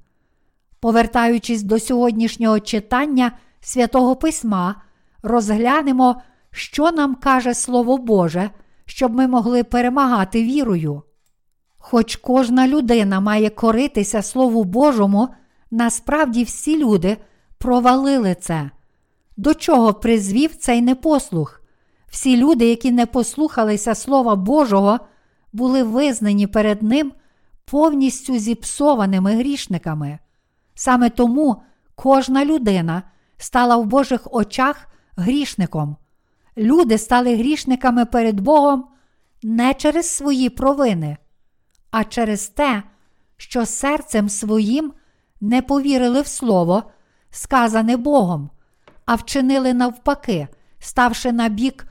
Повертаючись 0.80 1.64
до 1.64 1.80
сьогоднішнього 1.80 2.60
читання 2.60 3.32
святого 3.62 4.16
Письма, 4.16 4.76
розглянемо, 5.24 6.22
що 6.52 6.92
нам 6.92 7.16
каже 7.16 7.54
Слово 7.54 7.98
Боже, 7.98 8.50
щоб 8.86 9.14
ми 9.14 9.28
могли 9.28 9.64
перемагати 9.64 10.44
вірою. 10.44 11.02
Хоч 11.78 12.16
кожна 12.16 12.68
людина 12.68 13.20
має 13.20 13.50
коритися 13.50 14.22
Слову 14.22 14.64
Божому, 14.64 15.30
насправді 15.72 16.44
всі 16.44 16.78
люди 16.84 17.18
провалили 17.58 18.36
це. 18.42 18.70
До 19.38 19.54
чого 19.54 19.94
призвів 19.94 20.56
цей 20.56 20.82
непослух? 20.82 21.62
Всі 22.08 22.38
люди, 22.38 22.66
які 22.70 22.92
не 22.92 23.06
послухалися 23.06 23.96
Слова 23.96 24.36
Божого, 24.36 25.00
були 25.54 25.84
визнані 25.84 26.48
перед 26.48 26.84
Ним 26.84 27.12
повністю 27.72 28.38
зіпсованими 28.38 29.36
грішниками. 29.36 30.20
Саме 30.76 31.10
тому 31.10 31.62
кожна 31.96 32.46
людина 32.46 33.04
стала 33.38 33.78
в 33.78 33.86
Божих 33.86 34.28
очах 34.32 34.88
грішником. 35.18 35.96
Люди 36.58 36.98
стали 36.98 37.36
грішниками 37.36 38.06
перед 38.06 38.40
Богом 38.40 38.88
не 39.44 39.74
через 39.74 40.10
свої 40.10 40.50
провини, 40.50 41.18
а 41.92 42.04
через 42.04 42.48
те, 42.48 42.84
що 43.38 43.66
серцем 43.66 44.30
своїм 44.30 44.94
не 45.42 45.62
повірили 45.62 46.22
в 46.22 46.28
Слово, 46.28 46.84
сказане 47.30 47.98
Богом, 47.98 48.50
а 49.06 49.16
вчинили 49.16 49.74
навпаки, 49.74 50.48
ставши 50.80 51.32
на 51.32 51.50
бік 51.50 51.88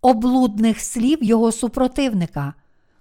облудних 0.00 0.80
слів 0.80 1.24
його 1.24 1.52
супротивника. 1.52 2.54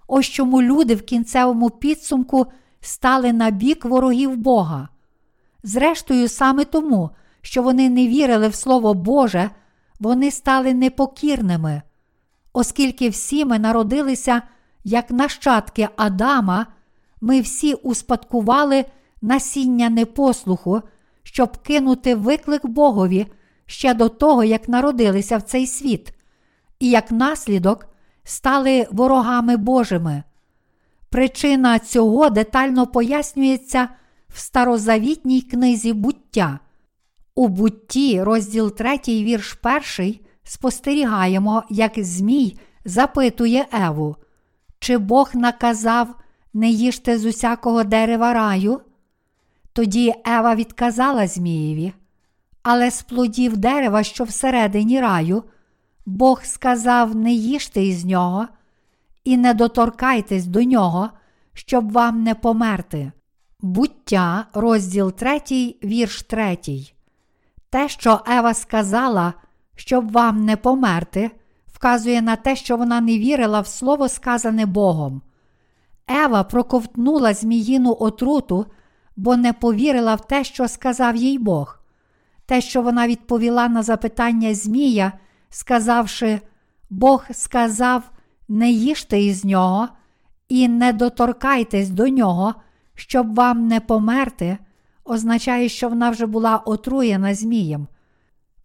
Ось 0.07 0.25
чому 0.25 0.61
люди 0.61 0.95
в 0.95 1.01
кінцевому 1.01 1.69
підсумку 1.69 2.45
стали 2.81 3.33
на 3.33 3.49
бік 3.51 3.85
ворогів 3.85 4.37
Бога. 4.37 4.89
Зрештою, 5.63 6.27
саме 6.27 6.65
тому, 6.65 7.09
що 7.41 7.63
вони 7.63 7.89
не 7.89 8.07
вірили 8.07 8.47
в 8.47 8.55
Слово 8.55 8.93
Боже, 8.93 9.49
вони 9.99 10.31
стали 10.31 10.73
непокірними. 10.73 11.81
Оскільки 12.53 13.09
всі 13.09 13.45
ми 13.45 13.59
народилися 13.59 14.41
як 14.83 15.11
нащадки 15.11 15.89
Адама, 15.95 16.67
ми 17.21 17.41
всі 17.41 17.73
успадкували 17.73 18.85
насіння 19.21 19.89
непослуху, 19.89 20.81
щоб 21.23 21.57
кинути 21.57 22.15
виклик 22.15 22.65
Богові 22.65 23.27
ще 23.65 23.93
до 23.93 24.09
того, 24.09 24.43
як 24.43 24.69
народилися 24.69 25.37
в 25.37 25.41
цей 25.41 25.67
світ, 25.67 26.13
і 26.79 26.89
як 26.89 27.11
наслідок 27.11 27.87
стали 28.25 28.87
ворогами 28.91 29.57
Божими. 29.57 30.23
Причина 31.09 31.79
цього 31.79 32.29
детально 32.29 32.87
пояснюється 32.87 33.89
в 34.29 34.39
старозавітній 34.39 35.41
книзі 35.41 35.93
буття. 35.93 36.59
У 37.35 37.47
бутті, 37.47 38.23
розділ 38.23 38.75
3, 38.75 38.99
вірш 39.07 39.57
1, 39.97 40.15
спостерігаємо, 40.43 41.63
як 41.69 41.91
Змій 41.97 42.57
запитує 42.85 43.65
Еву, 43.73 44.15
чи 44.79 44.97
Бог 44.97 45.31
наказав 45.33 46.15
не 46.53 46.69
їжте 46.69 47.17
з 47.17 47.25
усякого 47.25 47.83
дерева 47.83 48.33
раю? 48.33 48.81
Тоді 49.73 50.13
Ева 50.25 50.55
відказала 50.55 51.27
Змієві, 51.27 51.93
але 52.63 52.91
з 52.91 53.01
плодів 53.01 53.57
дерева, 53.57 54.03
що 54.03 54.23
всередині 54.23 55.01
раю, 55.01 55.43
Бог 56.05 56.43
сказав 56.43 57.15
не 57.15 57.31
їжте 57.31 57.83
із 57.83 58.05
нього 58.05 58.47
і 59.23 59.37
не 59.37 59.53
доторкайтесь 59.53 60.45
до 60.45 60.63
нього, 60.63 61.09
щоб 61.53 61.91
вам 61.91 62.23
не 62.23 62.35
померти. 62.35 63.11
Буття, 63.59 64.45
розділ 64.53 65.11
3, 65.11 65.39
вірш 65.83 66.23
3. 66.23 66.57
Те, 67.69 67.89
що 67.89 68.21
Ева 68.27 68.53
сказала, 68.53 69.33
щоб 69.75 70.11
вам 70.11 70.45
не 70.45 70.57
померти, 70.57 71.31
вказує 71.67 72.21
на 72.21 72.35
те, 72.35 72.55
що 72.55 72.77
вона 72.77 73.01
не 73.01 73.17
вірила 73.17 73.61
в 73.61 73.67
слово, 73.67 74.09
сказане 74.09 74.65
Богом. 74.65 75.21
Ева 76.07 76.43
проковтнула 76.43 77.33
зміїну 77.33 77.97
отруту, 77.99 78.65
бо 79.15 79.37
не 79.37 79.53
повірила 79.53 80.15
в 80.15 80.27
те, 80.27 80.43
що 80.43 80.67
сказав 80.67 81.15
їй 81.15 81.39
Бог. 81.39 81.79
Те, 82.45 82.61
що 82.61 82.81
вона 82.81 83.07
відповіла 83.07 83.67
на 83.67 83.83
запитання 83.83 84.53
Змія, 84.53 85.13
сказавши, 85.49 86.39
Бог 86.89 87.25
сказав, 87.31 88.11
не 88.47 88.71
їжте 88.71 89.21
із 89.21 89.45
нього 89.45 89.87
і 90.49 90.67
не 90.67 90.93
доторкайтесь 90.93 91.89
до 91.89 92.07
нього, 92.07 92.53
щоб 92.95 93.35
вам 93.35 93.67
не 93.67 93.79
померти, 93.79 94.57
означає, 95.03 95.69
що 95.69 95.89
вона 95.89 96.09
вже 96.09 96.25
була 96.25 96.57
отруєна 96.57 97.33
Змієм. 97.33 97.87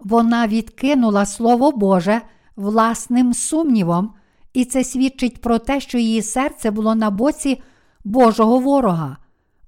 Вона 0.00 0.46
відкинула 0.46 1.26
Слово 1.26 1.72
Боже 1.72 2.20
власним 2.56 3.34
сумнівом, 3.34 4.12
і 4.52 4.64
це 4.64 4.84
свідчить 4.84 5.40
про 5.40 5.58
те, 5.58 5.80
що 5.80 5.98
її 5.98 6.22
серце 6.22 6.70
було 6.70 6.94
на 6.94 7.10
боці 7.10 7.62
Божого 8.04 8.58
ворога. 8.58 9.16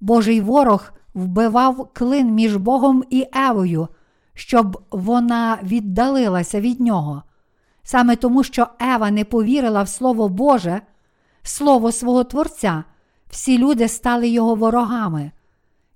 Божий 0.01 0.41
ворог 0.41 0.93
вбивав 1.15 1.91
клин 1.93 2.35
між 2.35 2.57
Богом 2.57 3.05
і 3.11 3.27
Евою, 3.35 3.89
щоб 4.35 4.85
вона 4.91 5.59
віддалилася 5.63 6.61
від 6.61 6.81
нього. 6.81 7.23
Саме 7.83 8.17
тому, 8.17 8.45
що 8.45 8.67
Ева 8.81 9.11
не 9.11 9.25
повірила 9.25 9.83
в 9.83 9.89
Слово 9.89 10.29
Боже, 10.29 10.81
Слово 11.43 11.93
свого 11.93 12.25
Творця, 12.25 12.85
всі 13.31 13.59
люди 13.59 13.89
стали 13.89 14.29
його 14.29 14.55
ворогами. 14.55 15.31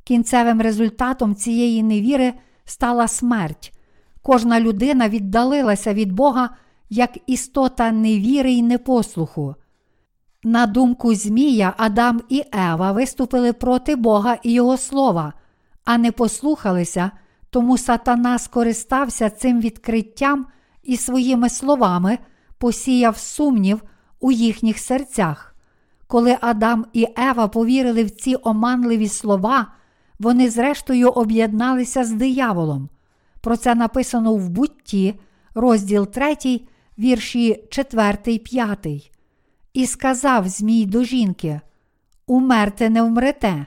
Кінцевим 0.05 0.61
результатом 0.61 1.35
цієї 1.35 1.83
невіри 1.83 2.35
стала 2.65 3.09
смерть. 3.09 3.73
Кожна 4.23 4.61
людина 4.61 5.09
віддалилася 5.09 5.95
від 5.95 6.13
Бога 6.13 6.51
як 6.91 7.19
істота 7.27 7.93
невіри 7.93 8.53
й 8.53 8.63
непослуху. 8.63 9.55
На 10.45 10.67
думку 10.67 11.15
Змія, 11.15 11.75
Адам 11.77 12.23
і 12.29 12.45
Ева 12.53 12.93
виступили 12.93 13.53
проти 13.53 13.97
Бога 13.97 14.39
і 14.43 14.53
Його 14.53 14.77
слова, 14.77 15.33
а 15.85 15.99
не 15.99 16.13
послухалися, 16.13 17.11
тому 17.57 17.79
сатана 17.79 18.39
скористався 18.39 19.31
цим 19.31 19.61
відкриттям 19.61 20.47
і 20.83 20.97
своїми 20.97 21.49
словами 21.49 22.19
посіяв 22.59 23.17
сумнів 23.17 23.83
у 24.21 24.33
їхніх 24.33 24.79
серцях. 24.79 25.55
Коли 26.07 26.39
Адам 26.41 26.87
і 26.93 27.07
Ева 27.17 27.49
повірили 27.49 28.05
в 28.05 28.11
ці 28.11 28.37
оманливі 28.43 29.09
слова, 29.09 29.67
вони 30.19 30.51
зрештою 30.51 31.09
об'єдналися 31.09 32.05
з 32.05 32.13
дияволом. 32.13 32.89
Про 33.41 33.57
це 33.57 33.75
написано 33.75 34.35
в 34.35 34.49
бутті, 34.49 35.15
розділ 35.55 36.07
3, 36.07 36.37
вірші 36.99 37.65
4, 37.71 38.39
5. 38.39 39.13
І 39.73 39.87
сказав 39.87 40.49
Змій 40.49 40.87
до 40.87 41.05
жінки: 41.05 41.61
Умерте 42.27 42.91
не 42.91 43.03
вмрете, 43.03 43.67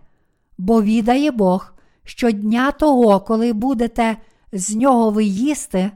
бо 0.57 0.81
відає 0.81 1.31
Бог, 1.31 1.73
що 2.09 2.31
дня 2.31 2.71
того, 2.71 3.19
коли 3.19 3.53
будете 3.53 4.17
з 4.51 4.75
нього 4.75 5.09
ви 5.09 5.23
їсти, 5.23 5.91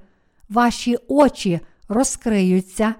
ваші 0.49 0.97
очі 1.07 1.59
розкриються, 1.89 2.95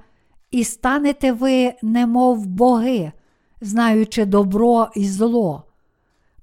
і 0.51 0.63
станете 0.63 1.31
ви, 1.31 1.73
немов 1.81 2.45
боги, 2.45 3.11
знаючи 3.61 4.25
добро 4.25 4.87
і 4.95 5.07
зло. 5.07 5.63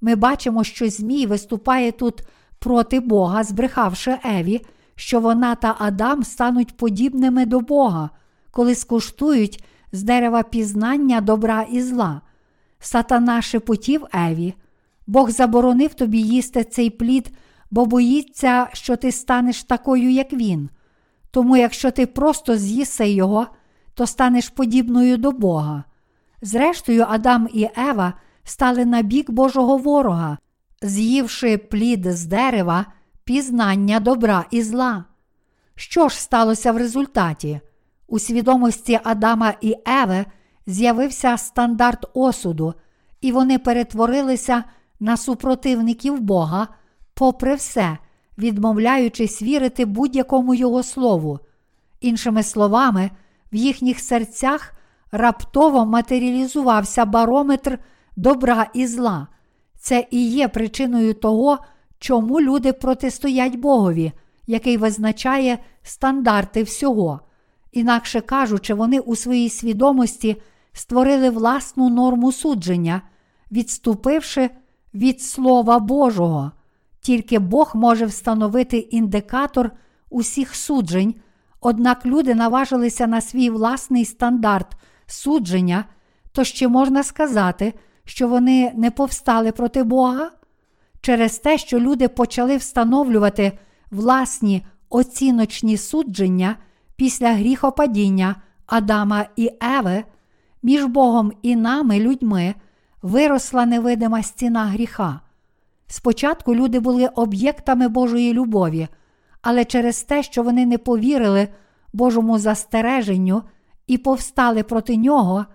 Ми 0.01 0.15
бачимо, 0.15 0.63
що 0.63 0.89
Змій 0.89 1.25
виступає 1.25 1.91
тут 1.91 2.23
проти 2.59 2.99
Бога, 2.99 3.43
збрехавши 3.43 4.17
Еві, 4.25 4.61
що 4.95 5.19
вона 5.19 5.55
та 5.55 5.75
Адам 5.79 6.23
стануть 6.23 6.77
подібними 6.77 7.45
до 7.45 7.59
Бога, 7.59 8.09
коли 8.51 8.75
скуштують 8.75 9.63
з 9.91 10.03
дерева 10.03 10.43
пізнання 10.43 11.21
добра 11.21 11.65
і 11.71 11.81
зла. 11.81 12.21
Сатана 12.79 13.41
шепотів 13.41 14.05
Еві, 14.13 14.53
Бог 15.07 15.29
заборонив 15.29 15.93
тобі 15.93 16.21
їсти 16.21 16.63
цей 16.63 16.89
плід, 16.89 17.31
бо 17.71 17.85
боїться, 17.85 18.67
що 18.73 18.95
ти 18.95 19.11
станеш 19.11 19.63
такою, 19.63 20.11
як 20.11 20.33
він. 20.33 20.69
Тому, 21.31 21.57
якщо 21.57 21.91
ти 21.91 22.05
просто 22.05 22.57
з'їси 22.57 23.09
його, 23.09 23.47
то 23.93 24.07
станеш 24.07 24.49
подібною 24.49 25.17
до 25.17 25.31
Бога. 25.31 25.83
Зрештою, 26.41 27.05
Адам 27.09 27.47
і 27.53 27.69
Ева 27.77 28.13
стали 28.43 28.85
на 28.85 29.01
бік 29.01 29.31
Божого 29.31 29.77
ворога, 29.77 30.37
з'ївши 30.81 31.57
плід 31.57 32.05
з 32.05 32.25
дерева, 32.25 32.85
пізнання 33.23 33.99
добра 33.99 34.45
і 34.51 34.61
зла. 34.61 35.05
Що 35.75 36.09
ж 36.09 36.21
сталося 36.21 36.71
в 36.71 36.77
результаті? 36.77 37.59
У 38.07 38.19
свідомості 38.19 38.99
Адама 39.03 39.53
і 39.61 39.75
Еви 40.03 40.25
з'явився 40.65 41.37
стандарт 41.37 42.05
осуду, 42.13 42.73
і 43.21 43.31
вони 43.31 43.59
перетворилися 43.59 44.63
на 45.01 45.17
супротивників 45.17 46.19
Бога, 46.19 46.67
попри 47.13 47.55
все, 47.55 47.97
відмовляючись 48.37 49.41
вірити 49.41 49.85
будь-якому 49.85 50.53
Його 50.53 50.83
слову. 50.83 51.39
Іншими 52.01 52.43
словами, 52.43 53.11
в 53.53 53.55
їхніх 53.55 53.99
серцях 53.99 54.73
раптово 55.11 55.85
матеріалізувався 55.85 57.05
барометр 57.05 57.79
добра 58.15 58.67
і 58.73 58.87
зла. 58.87 59.27
Це 59.79 60.07
і 60.11 60.29
є 60.29 60.47
причиною 60.47 61.13
того, 61.13 61.57
чому 61.99 62.41
люди 62.41 62.73
протистоять 62.73 63.55
Богові, 63.55 64.11
який 64.47 64.77
визначає 64.77 65.59
стандарти 65.83 66.63
всього. 66.63 67.19
Інакше 67.71 68.21
кажучи, 68.21 68.73
вони 68.73 68.99
у 68.99 69.15
своїй 69.15 69.49
свідомості 69.49 70.41
створили 70.73 71.29
власну 71.29 71.89
норму 71.89 72.31
судження, 72.31 73.01
відступивши 73.51 74.49
від 74.93 75.21
Слова 75.21 75.79
Божого. 75.79 76.51
Тільки 77.01 77.39
Бог 77.39 77.71
може 77.75 78.05
встановити 78.05 78.77
індикатор 78.77 79.71
усіх 80.09 80.55
суджень, 80.55 81.15
однак 81.61 82.05
люди 82.05 82.35
наважилися 82.35 83.07
на 83.07 83.21
свій 83.21 83.49
власний 83.49 84.05
стандарт 84.05 84.67
судження, 85.05 85.85
то 86.31 86.43
ще 86.43 86.67
можна 86.67 87.03
сказати, 87.03 87.73
що 88.05 88.27
вони 88.27 88.71
не 88.75 88.91
повстали 88.91 89.51
проти 89.51 89.83
Бога? 89.83 90.31
Через 91.01 91.39
те, 91.39 91.57
що 91.57 91.79
люди 91.79 92.07
почали 92.07 92.57
встановлювати 92.57 93.57
власні 93.91 94.65
оціночні 94.89 95.77
судження 95.77 96.55
після 96.95 97.33
гріхопадіння 97.33 98.35
Адама 98.65 99.25
і 99.35 99.51
Еви, 99.79 100.03
між 100.63 100.85
Богом 100.85 101.31
і 101.41 101.55
нами, 101.55 101.99
людьми, 101.99 102.55
виросла 103.01 103.65
невидима 103.65 104.23
стіна 104.23 104.65
гріха. 104.65 105.19
Спочатку 105.87 106.55
люди 106.55 106.79
були 106.79 107.07
об'єктами 107.07 107.87
Божої 107.87 108.33
любові, 108.33 108.87
але 109.41 109.65
через 109.65 110.03
те, 110.03 110.23
що 110.23 110.43
вони 110.43 110.65
не 110.65 110.77
повірили 110.77 111.47
Божому 111.93 112.39
застереженню 112.39 113.43
і 113.87 113.97
повстали 113.97 114.63
проти 114.63 114.97
нього, 114.97 115.45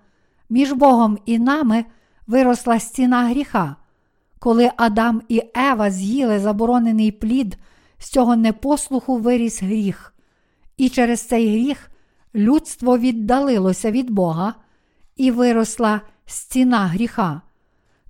між 0.49 0.71
Богом 0.71 1.17
і 1.25 1.39
нами 1.39 1.85
виросла 2.27 2.79
стіна 2.79 3.27
гріха. 3.27 3.75
Коли 4.39 4.71
Адам 4.77 5.21
і 5.27 5.41
Ева 5.55 5.91
з'їли 5.91 6.39
заборонений 6.39 7.11
плід, 7.11 7.57
з 7.97 8.09
цього 8.09 8.35
непослуху 8.35 9.17
виріс 9.17 9.63
гріх, 9.63 10.13
і 10.77 10.89
через 10.89 11.21
цей 11.21 11.51
гріх 11.51 11.91
людство 12.35 12.97
віддалилося 12.97 13.91
від 13.91 14.09
Бога 14.09 14.53
і 15.15 15.31
виросла 15.31 16.01
стіна 16.27 16.87
гріха. 16.87 17.41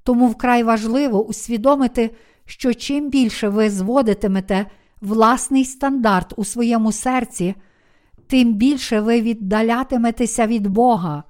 Тому 0.03 0.27
вкрай 0.27 0.63
важливо 0.63 1.25
усвідомити, 1.25 2.15
що 2.45 2.73
чим 2.73 3.09
більше 3.09 3.49
ви 3.49 3.69
зводитимете 3.69 4.65
власний 5.01 5.65
стандарт 5.65 6.33
у 6.37 6.45
своєму 6.45 6.91
серці, 6.91 7.55
тим 8.27 8.53
більше 8.53 9.01
ви 9.01 9.21
віддалятиметеся 9.21 10.47
від 10.47 10.67
Бога. 10.67 11.23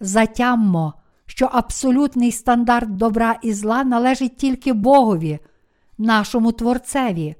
Затяммо, 0.00 0.94
що 1.26 1.48
абсолютний 1.52 2.32
стандарт 2.32 2.96
добра 2.96 3.38
і 3.42 3.52
зла 3.52 3.84
належить 3.84 4.36
тільки 4.36 4.72
Богові, 4.72 5.38
нашому 5.98 6.52
Творцеві. 6.52 7.34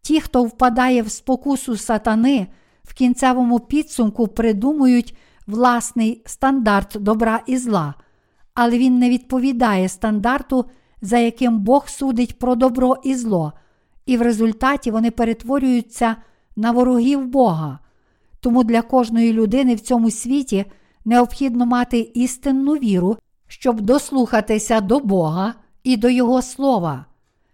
Ті, 0.00 0.20
хто 0.20 0.44
впадає 0.44 1.02
в 1.02 1.10
спокусу 1.10 1.76
сатани, 1.76 2.46
в 2.84 2.94
кінцевому 2.94 3.60
підсумку 3.60 4.28
придумують 4.28 5.16
власний 5.46 6.22
стандарт 6.26 6.96
добра 7.00 7.40
і 7.46 7.56
зла, 7.58 7.94
але 8.56 8.78
він 8.78 8.98
не 8.98 9.10
відповідає 9.10 9.88
стандарту, 9.88 10.64
за 11.02 11.18
яким 11.18 11.58
Бог 11.58 11.88
судить 11.88 12.38
про 12.38 12.54
добро 12.54 12.96
і 13.04 13.14
зло, 13.14 13.52
і 14.06 14.16
в 14.16 14.22
результаті 14.22 14.90
вони 14.90 15.10
перетворюються 15.10 16.16
на 16.56 16.70
ворогів 16.70 17.26
Бога. 17.26 17.78
Тому 18.40 18.64
для 18.64 18.82
кожної 18.82 19.32
людини 19.32 19.74
в 19.74 19.80
цьому 19.80 20.10
світі 20.10 20.64
необхідно 21.04 21.66
мати 21.66 21.98
істинну 21.98 22.72
віру, 22.72 23.16
щоб 23.48 23.80
дослухатися 23.80 24.80
до 24.80 25.00
Бога 25.00 25.54
і 25.84 25.96
до 25.96 26.08
Його 26.08 26.42
Слова. 26.42 27.04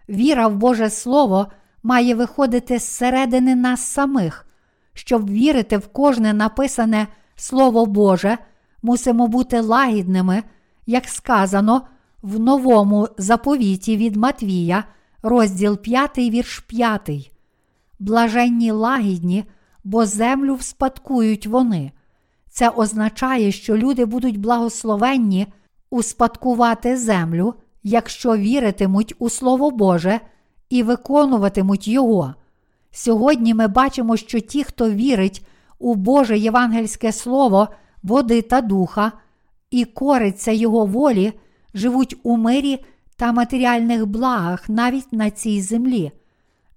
Віра 0.09 0.49
в 0.49 0.57
Боже 0.57 0.91
Слово 0.91 1.47
має 1.83 2.15
виходити 2.15 2.79
зсередини 2.79 3.55
нас 3.55 3.81
самих. 3.81 4.47
Щоб 4.95 5.31
вірити 5.31 5.77
в 5.77 5.89
кожне 5.89 6.33
написане 6.33 7.07
Слово 7.37 7.87
Боже, 7.87 8.39
мусимо 8.83 9.27
бути 9.27 9.61
лагідними, 9.61 10.43
як 10.87 11.09
сказано 11.09 11.83
в 12.23 12.41
новому 12.41 13.09
заповіті 13.19 13.97
від 13.97 14.17
Матвія, 14.17 14.85
розділ 15.23 15.79
5, 15.79 16.19
вірш 16.19 16.59
5. 16.59 17.33
Блаженні 17.99 18.71
лагідні, 18.71 19.45
бо 19.85 20.07
землю 20.07 20.55
вспадкують 20.55 21.47
вони. 21.47 21.93
Це 22.51 22.69
означає, 22.69 23.53
що 23.53 23.77
люди 23.77 24.05
будуть 24.05 24.41
благословенні 24.41 25.47
успадкувати 25.91 26.97
землю, 26.97 27.55
якщо 27.83 28.37
віритимуть 28.37 29.15
у 29.19 29.31
Слово 29.31 29.71
Боже 29.71 30.21
і 30.71 30.83
виконуватимуть 30.83 31.89
Його. 31.89 32.35
Сьогодні 32.91 33.55
ми 33.55 33.69
бачимо, 33.69 34.17
що 34.17 34.41
ті, 34.41 34.65
хто 34.65 34.91
вірить 34.91 35.47
у 35.79 35.95
Боже 35.95 36.39
євангельське 36.39 37.13
Слово, 37.13 37.69
води 38.03 38.43
та 38.43 38.61
духа 38.61 39.13
і 39.73 39.85
кориться 39.85 40.53
Його 40.53 40.87
волі, 40.87 41.33
живуть 41.75 42.17
у 42.23 42.37
мирі 42.37 42.85
та 43.17 43.33
матеріальних 43.33 44.07
благах 44.07 44.69
навіть 44.69 45.13
на 45.13 45.31
цій 45.31 45.63
землі. 45.63 46.13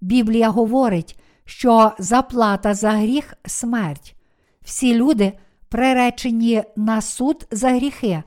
Біблія 0.02 0.50
говорить, 0.50 1.20
що 1.46 1.92
заплата 2.00 2.74
за 2.74 2.92
гріх 2.92 3.34
смерть. 3.46 4.16
Всі 4.62 4.96
люди 4.96 5.34
приречені 5.70 6.64
на 6.76 7.02
суд 7.02 7.48
за 7.52 7.70
гріхи, 7.70 8.24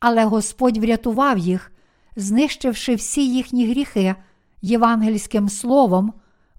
але 0.00 0.24
Господь 0.24 0.78
врятував 0.78 1.38
їх, 1.38 1.72
знищивши 2.16 2.94
всі 2.94 3.28
їхні 3.28 3.66
гріхи 3.66 4.14
євангельським 4.62 5.48
словом, 5.48 6.12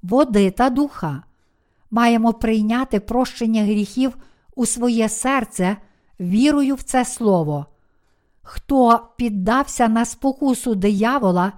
води 0.03 0.51
та 0.51 0.69
духа. 0.69 1.23
Маємо 1.91 2.33
прийняти 2.33 2.99
прощення 2.99 3.63
гріхів 3.63 4.17
у 4.55 4.65
своє 4.65 5.09
серце 5.09 5.77
вірою 6.19 6.75
в 6.75 6.81
це 6.81 7.05
слово. 7.05 7.65
Хто 8.41 9.07
піддався 9.17 9.87
на 9.87 10.05
спокусу 10.05 10.75
диявола 10.75 11.51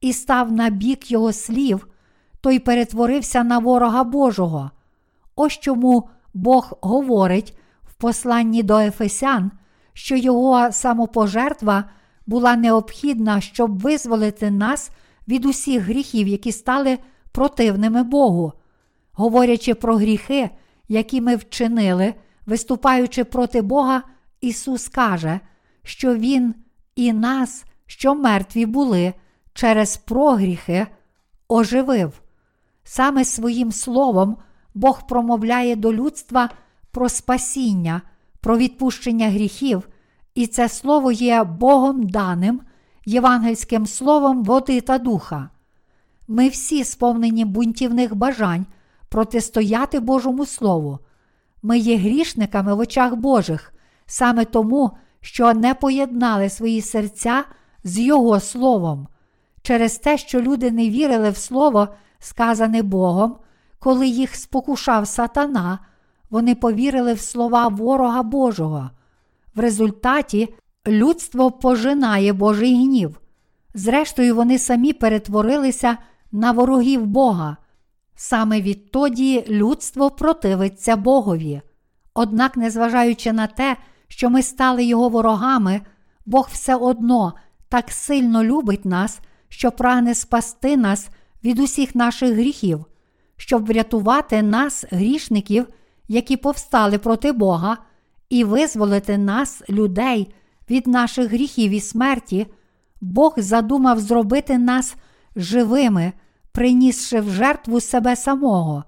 і 0.00 0.12
став 0.12 0.52
на 0.52 0.70
бік 0.70 1.10
його 1.10 1.32
слів, 1.32 1.88
той 2.40 2.58
перетворився 2.58 3.44
на 3.44 3.58
ворога 3.58 4.04
Божого. 4.04 4.70
Ось 5.36 5.52
чому 5.52 6.08
Бог 6.34 6.78
говорить 6.80 7.58
в 7.82 7.94
посланні 7.94 8.62
до 8.62 8.78
Ефесян, 8.78 9.50
що 9.92 10.16
його 10.16 10.72
самопожертва 10.72 11.84
була 12.26 12.56
необхідна, 12.56 13.40
щоб 13.40 13.78
визволити 13.78 14.50
нас 14.50 14.90
від 15.28 15.44
усіх 15.44 15.82
гріхів, 15.82 16.28
які 16.28 16.52
стали 16.52 16.98
противними 17.32 18.02
Богу. 18.02 18.52
Говорячи 19.12 19.74
про 19.74 19.96
гріхи, 19.96 20.50
які 20.88 21.20
ми 21.20 21.36
вчинили, 21.36 22.14
виступаючи 22.46 23.24
проти 23.24 23.62
Бога, 23.62 24.02
Ісус 24.40 24.88
каже, 24.88 25.40
що 25.82 26.14
Він 26.14 26.54
і 26.96 27.12
нас, 27.12 27.64
що 27.86 28.14
мертві 28.14 28.66
були, 28.66 29.14
через 29.54 29.96
прогріхи, 29.96 30.86
оживив. 31.48 32.22
Саме 32.84 33.24
своїм 33.24 33.72
словом 33.72 34.36
Бог 34.74 35.06
промовляє 35.06 35.76
до 35.76 35.92
людства 35.92 36.48
про 36.90 37.08
спасіння, 37.08 38.02
про 38.40 38.56
відпущення 38.56 39.30
гріхів, 39.30 39.88
і 40.34 40.46
це 40.46 40.68
слово 40.68 41.12
є 41.12 41.44
Богом 41.44 42.08
даним, 42.08 42.60
євангельським 43.04 43.86
словом 43.86 44.44
води 44.44 44.80
та 44.80 44.98
духа. 44.98 45.48
Ми 46.28 46.48
всі 46.48 46.84
сповнені 46.84 47.44
бунтівних 47.44 48.14
бажань 48.14 48.66
протистояти 49.08 50.00
Божому 50.00 50.46
Слову. 50.46 50.98
Ми 51.62 51.78
є 51.78 51.96
грішниками 51.96 52.74
в 52.74 52.78
очах 52.78 53.14
Божих, 53.14 53.72
саме 54.06 54.44
тому, 54.44 54.90
що 55.20 55.54
не 55.54 55.74
поєднали 55.74 56.48
свої 56.48 56.80
серця 56.80 57.44
з 57.84 57.98
Його 57.98 58.40
Словом. 58.40 59.08
Через 59.62 59.98
те, 59.98 60.18
що 60.18 60.40
люди 60.40 60.70
не 60.70 60.90
вірили 60.90 61.30
в 61.30 61.36
Слово, 61.36 61.88
сказане 62.18 62.82
Богом, 62.82 63.36
коли 63.78 64.06
їх 64.06 64.34
спокушав 64.34 65.08
сатана, 65.08 65.78
вони 66.30 66.54
повірили 66.54 67.14
в 67.14 67.20
слова 67.20 67.68
ворога 67.68 68.22
Божого. 68.22 68.90
В 69.54 69.60
результаті 69.60 70.54
людство 70.86 71.50
пожинає 71.50 72.32
Божий 72.32 72.74
гнів. 72.74 73.20
Зрештою, 73.74 74.36
вони 74.36 74.58
самі 74.58 74.92
перетворилися 74.92 75.98
на 76.32 76.52
ворогів 76.52 77.06
Бога. 77.06 77.56
Саме 78.24 78.60
відтоді 78.60 79.44
людство 79.48 80.10
противиться 80.10 80.96
Богові. 80.96 81.60
Однак, 82.14 82.56
незважаючи 82.56 83.32
на 83.32 83.46
те, 83.46 83.76
що 84.08 84.30
ми 84.30 84.42
стали 84.42 84.84
його 84.84 85.08
ворогами, 85.08 85.80
Бог 86.26 86.48
все 86.52 86.74
одно 86.76 87.32
так 87.68 87.90
сильно 87.90 88.44
любить 88.44 88.84
нас, 88.84 89.20
що 89.48 89.70
прагне 89.70 90.14
спасти 90.14 90.76
нас 90.76 91.08
від 91.44 91.58
усіх 91.58 91.94
наших 91.94 92.32
гріхів, 92.32 92.84
щоб 93.36 93.66
врятувати 93.66 94.42
нас, 94.42 94.84
грішників, 94.90 95.66
які 96.08 96.36
повстали 96.36 96.98
проти 96.98 97.32
Бога, 97.32 97.78
і 98.30 98.44
визволити 98.44 99.18
нас, 99.18 99.62
людей, 99.70 100.34
від 100.70 100.86
наших 100.86 101.30
гріхів 101.30 101.70
і 101.70 101.80
смерті, 101.80 102.46
Бог 103.00 103.34
задумав 103.36 104.00
зробити 104.00 104.58
нас 104.58 104.96
живими, 105.36 106.12
принісши 106.52 107.20
в 107.20 107.30
жертву 107.30 107.80
себе 107.80 108.16
самого. 108.16 108.84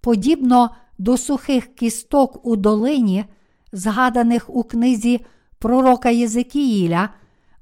Подібно 0.00 0.70
до 0.98 1.16
сухих 1.16 1.74
кісток 1.74 2.46
у 2.46 2.56
долині, 2.56 3.24
згаданих 3.72 4.50
у 4.50 4.62
книзі 4.62 5.26
пророка 5.58 6.10
Єзикіїля, 6.10 7.08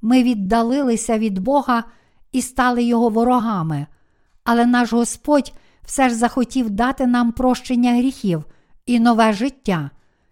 ми 0.03 0.23
віддалилися 0.23 1.19
від 1.19 1.39
Бога 1.39 1.85
і 2.33 2.43
стали 2.43 2.83
його 2.83 3.09
ворогами. 3.09 3.87
Але 4.45 4.67
наш 4.67 4.93
Господь 4.93 5.53
все 5.85 6.09
ж 6.09 6.15
захотів 6.15 6.71
дати 6.71 7.07
нам 7.07 7.33
прощення 7.33 7.93
гріхів 7.93 8.45
і 8.87 9.01
нове 9.01 9.33
життя. 9.33 9.91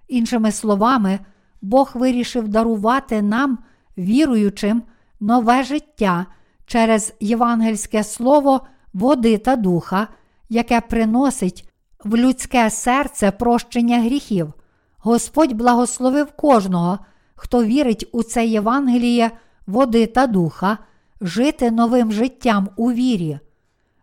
Іншими 0.08 0.52
словами, 0.52 1.18
Бог 1.62 1.90
вирішив 1.94 2.48
дарувати 2.48 3.22
нам, 3.22 3.58
віруючим, 3.98 4.82
нове 5.20 5.62
життя 5.62 6.26
через 6.66 7.14
євангельське 7.20 8.04
слово 8.04 8.66
води 8.96 9.38
та 9.38 9.56
духа, 9.56 10.08
яке 10.48 10.80
приносить 10.80 11.68
в 12.04 12.16
людське 12.16 12.70
серце 12.70 13.30
прощення 13.30 14.00
гріхів. 14.00 14.52
Господь 14.98 15.52
благословив 15.52 16.32
кожного, 16.32 16.98
хто 17.34 17.64
вірить 17.64 18.08
у 18.12 18.22
це 18.22 18.46
Євангеліє 18.46 19.30
води 19.66 20.06
та 20.06 20.26
духа, 20.26 20.78
жити 21.20 21.70
новим 21.70 22.12
життям 22.12 22.68
у 22.76 22.92
вірі. 22.92 23.38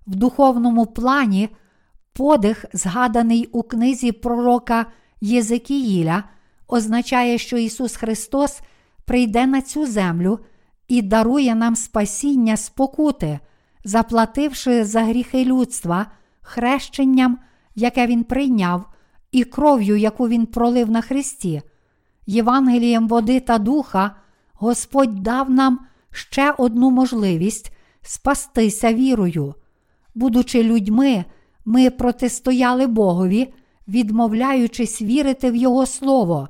В 0.08 0.16
духовному 0.16 0.86
плані 0.86 1.50
подих, 2.14 2.66
згаданий 2.74 3.50
у 3.52 3.64
книзі 3.64 4.12
пророка 4.12 4.86
Єзекіїля, 5.22 6.24
означає, 6.68 7.38
що 7.38 7.58
Ісус 7.58 7.96
Христос 7.96 8.62
прийде 9.06 9.46
на 9.46 9.62
цю 9.62 9.86
землю 9.86 10.40
і 10.88 11.02
дарує 11.02 11.56
нам 11.56 11.76
спасіння 11.76 12.58
спокути, 12.58 13.40
заплативши 13.84 14.86
за 14.86 15.02
гріхи 15.02 15.46
людства, 15.46 16.06
хрещенням, 16.42 17.40
яке 17.76 18.08
Він 18.08 18.24
прийняв, 18.24 18.86
і 19.32 19.44
кров'ю, 19.44 19.98
яку 19.98 20.28
Він 20.28 20.46
пролив 20.46 20.92
на 20.92 21.02
Христі. 21.02 21.62
Євангелієм 22.26 23.08
води 23.08 23.40
та 23.40 23.58
духа 23.58 24.16
Господь 24.54 25.16
дав 25.24 25.50
нам 25.50 25.80
ще 26.12 26.52
одну 26.58 26.92
можливість 26.92 27.72
спастися 28.02 28.94
вірою. 28.94 29.56
Будучи 30.16 30.64
людьми, 30.64 31.26
ми 31.66 31.90
протистояли 31.90 32.88
Богові, 32.88 33.54
відмовляючись 33.88 35.02
вірити 35.02 35.52
в 35.52 35.56
Його 35.56 35.86
Слово, 35.86 36.50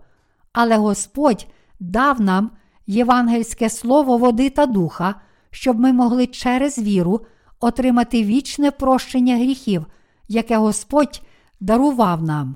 але 0.53 0.77
Господь 0.77 1.47
дав 1.79 2.21
нам 2.21 2.51
євангельське 2.87 3.69
слово 3.69 4.17
води 4.17 4.49
та 4.49 4.65
духа, 4.65 5.15
щоб 5.53 5.79
ми 5.79 5.93
могли 5.93 6.27
через 6.27 6.79
віру 6.79 7.21
отримати 7.59 8.23
вічне 8.23 8.71
прощення 8.71 9.35
гріхів, 9.35 9.85
яке 10.27 10.57
Господь 10.57 11.21
дарував 11.59 12.23
нам. 12.23 12.55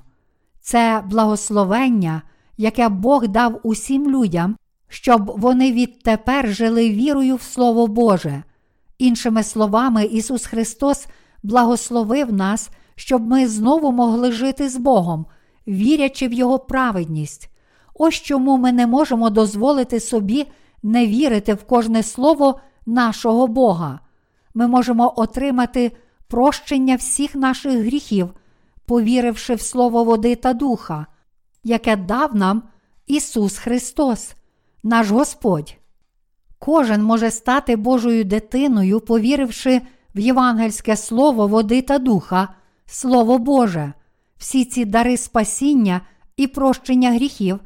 Це 0.60 1.02
благословення, 1.10 2.22
яке 2.56 2.88
Бог 2.88 3.28
дав 3.28 3.60
усім 3.62 4.10
людям, 4.10 4.56
щоб 4.88 5.40
вони 5.40 5.72
відтепер 5.72 6.52
жили 6.52 6.90
вірою 6.90 7.36
в 7.36 7.42
Слово 7.42 7.86
Боже. 7.86 8.42
Іншими 8.98 9.42
словами, 9.42 10.04
Ісус 10.04 10.46
Христос 10.46 11.06
благословив 11.42 12.32
нас, 12.32 12.70
щоб 12.94 13.26
ми 13.26 13.48
знову 13.48 13.92
могли 13.92 14.32
жити 14.32 14.68
з 14.68 14.76
Богом, 14.76 15.26
вірячи 15.68 16.28
в 16.28 16.32
Його 16.32 16.58
праведність. 16.58 17.50
Ось 17.94 18.14
чому 18.14 18.56
ми 18.56 18.72
не 18.72 18.86
можемо 18.86 19.30
дозволити 19.30 20.00
собі 20.00 20.46
не 20.82 21.06
вірити 21.06 21.54
в 21.54 21.64
кожне 21.64 22.02
слово 22.02 22.60
нашого 22.88 23.46
Бога. 23.46 24.00
Ми 24.54 24.66
можемо 24.66 25.12
отримати 25.16 25.92
прощення 26.28 26.96
всіх 26.96 27.34
наших 27.34 27.72
гріхів, 27.72 28.30
повіривши 28.86 29.54
в 29.54 29.60
Слово 29.60 30.04
води 30.04 30.36
та 30.36 30.52
духа, 30.52 31.06
яке 31.64 31.96
дав 31.96 32.36
нам 32.36 32.62
Ісус 33.06 33.58
Христос, 33.58 34.34
наш 34.82 35.10
Господь. 35.10 35.76
Кожен 36.58 37.02
може 37.02 37.30
стати 37.30 37.76
Божою 37.76 38.24
дитиною, 38.24 39.00
повіривши 39.00 39.80
в 40.14 40.18
євангельське 40.18 40.96
слово 40.96 41.46
води 41.46 41.82
та 41.82 41.98
духа, 41.98 42.48
Слово 42.86 43.38
Боже, 43.38 43.92
всі 44.36 44.64
ці 44.64 44.84
дари 44.84 45.16
спасіння 45.16 46.00
і 46.36 46.46
прощення 46.46 47.12
гріхів 47.12 47.60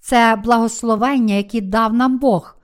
це 0.00 0.36
благословення, 0.44 1.34
які 1.34 1.60
дав 1.60 1.94
нам 1.94 2.18
Бог. 2.18 2.55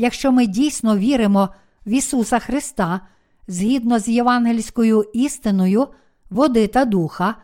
Якщо 0.00 0.32
ми 0.32 0.46
дійсно 0.46 0.96
віримо 0.96 1.48
в 1.86 1.90
Ісуса 1.90 2.38
Христа 2.38 3.00
згідно 3.48 3.98
з 3.98 4.08
євангельською 4.08 5.04
істиною 5.12 5.88
води 6.30 6.66
та 6.66 6.84
духа, 6.84 7.34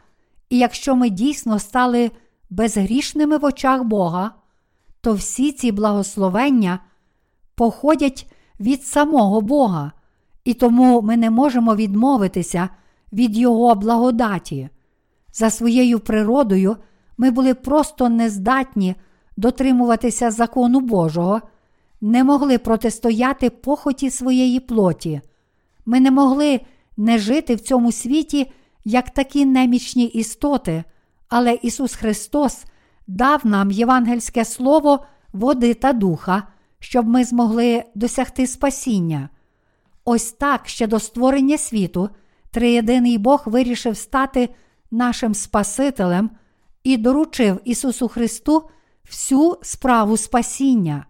і 0.50 0.58
якщо 0.58 0.96
ми 0.96 1.10
дійсно 1.10 1.58
стали 1.58 2.10
безгрішними 2.50 3.38
в 3.38 3.44
очах 3.44 3.84
Бога, 3.84 4.30
то 5.00 5.12
всі 5.12 5.52
ці 5.52 5.72
благословення 5.72 6.78
походять 7.54 8.32
від 8.60 8.84
самого 8.84 9.40
Бога, 9.40 9.92
і 10.44 10.54
тому 10.54 11.02
ми 11.02 11.16
не 11.16 11.30
можемо 11.30 11.74
відмовитися 11.74 12.68
від 13.12 13.36
Його 13.36 13.74
благодаті. 13.74 14.68
За 15.32 15.50
своєю 15.50 16.00
природою 16.00 16.76
ми 17.18 17.30
були 17.30 17.54
просто 17.54 18.08
нездатні 18.08 18.94
дотримуватися 19.36 20.30
закону 20.30 20.80
Божого, 20.80 21.40
не 22.00 22.24
могли 22.24 22.58
протистояти 22.58 23.50
похоті 23.50 24.10
своєї 24.10 24.60
плоті. 24.60 25.20
Ми 25.86 26.00
не 26.00 26.10
могли 26.10 26.60
не 26.96 27.18
жити 27.18 27.54
в 27.54 27.60
цьому 27.60 27.92
світі 27.92 28.52
як 28.84 29.10
такі 29.10 29.44
немічні 29.44 30.04
істоти, 30.04 30.84
але 31.28 31.58
Ісус 31.62 31.94
Христос 31.94 32.64
дав 33.06 33.46
нам 33.46 33.70
євангельське 33.70 34.44
слово 34.44 35.04
води 35.32 35.74
та 35.74 35.92
духа, 35.92 36.42
щоб 36.78 37.06
ми 37.06 37.24
змогли 37.24 37.84
досягти 37.94 38.46
спасіння. 38.46 39.28
Ось 40.04 40.32
так 40.32 40.68
ще 40.68 40.86
до 40.86 40.98
створення 40.98 41.58
світу 41.58 42.10
триєдиний 42.50 43.18
Бог 43.18 43.42
вирішив 43.46 43.96
стати 43.96 44.48
нашим 44.90 45.34
Спасителем 45.34 46.30
і 46.84 46.96
доручив 46.96 47.60
Ісусу 47.64 48.08
Христу 48.08 48.68
всю 49.04 49.56
справу 49.62 50.16
спасіння. 50.16 51.06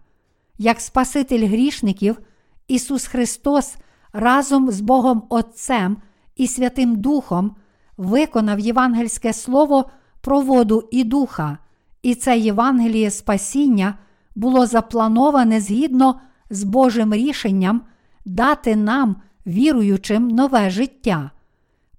Як 0.57 0.81
Спаситель 0.81 1.47
грішників, 1.47 2.19
Ісус 2.67 3.07
Христос 3.07 3.75
разом 4.13 4.71
з 4.71 4.81
Богом 4.81 5.23
Отцем 5.29 5.97
і 6.35 6.47
Святим 6.47 6.95
Духом 6.95 7.55
виконав 7.97 8.59
євангельське 8.59 9.33
Слово 9.33 9.89
про 10.21 10.41
воду 10.41 10.89
і 10.91 11.03
духа, 11.03 11.57
і 12.01 12.15
це 12.15 12.37
Євангеліє 12.37 13.11
Спасіння 13.11 13.97
було 14.35 14.65
заплановане 14.65 15.61
згідно 15.61 16.19
з 16.49 16.63
Божим 16.63 17.13
рішенням 17.13 17.81
дати 18.25 18.75
нам, 18.75 19.15
віруючим, 19.47 20.27
нове 20.27 20.69
життя. 20.69 21.31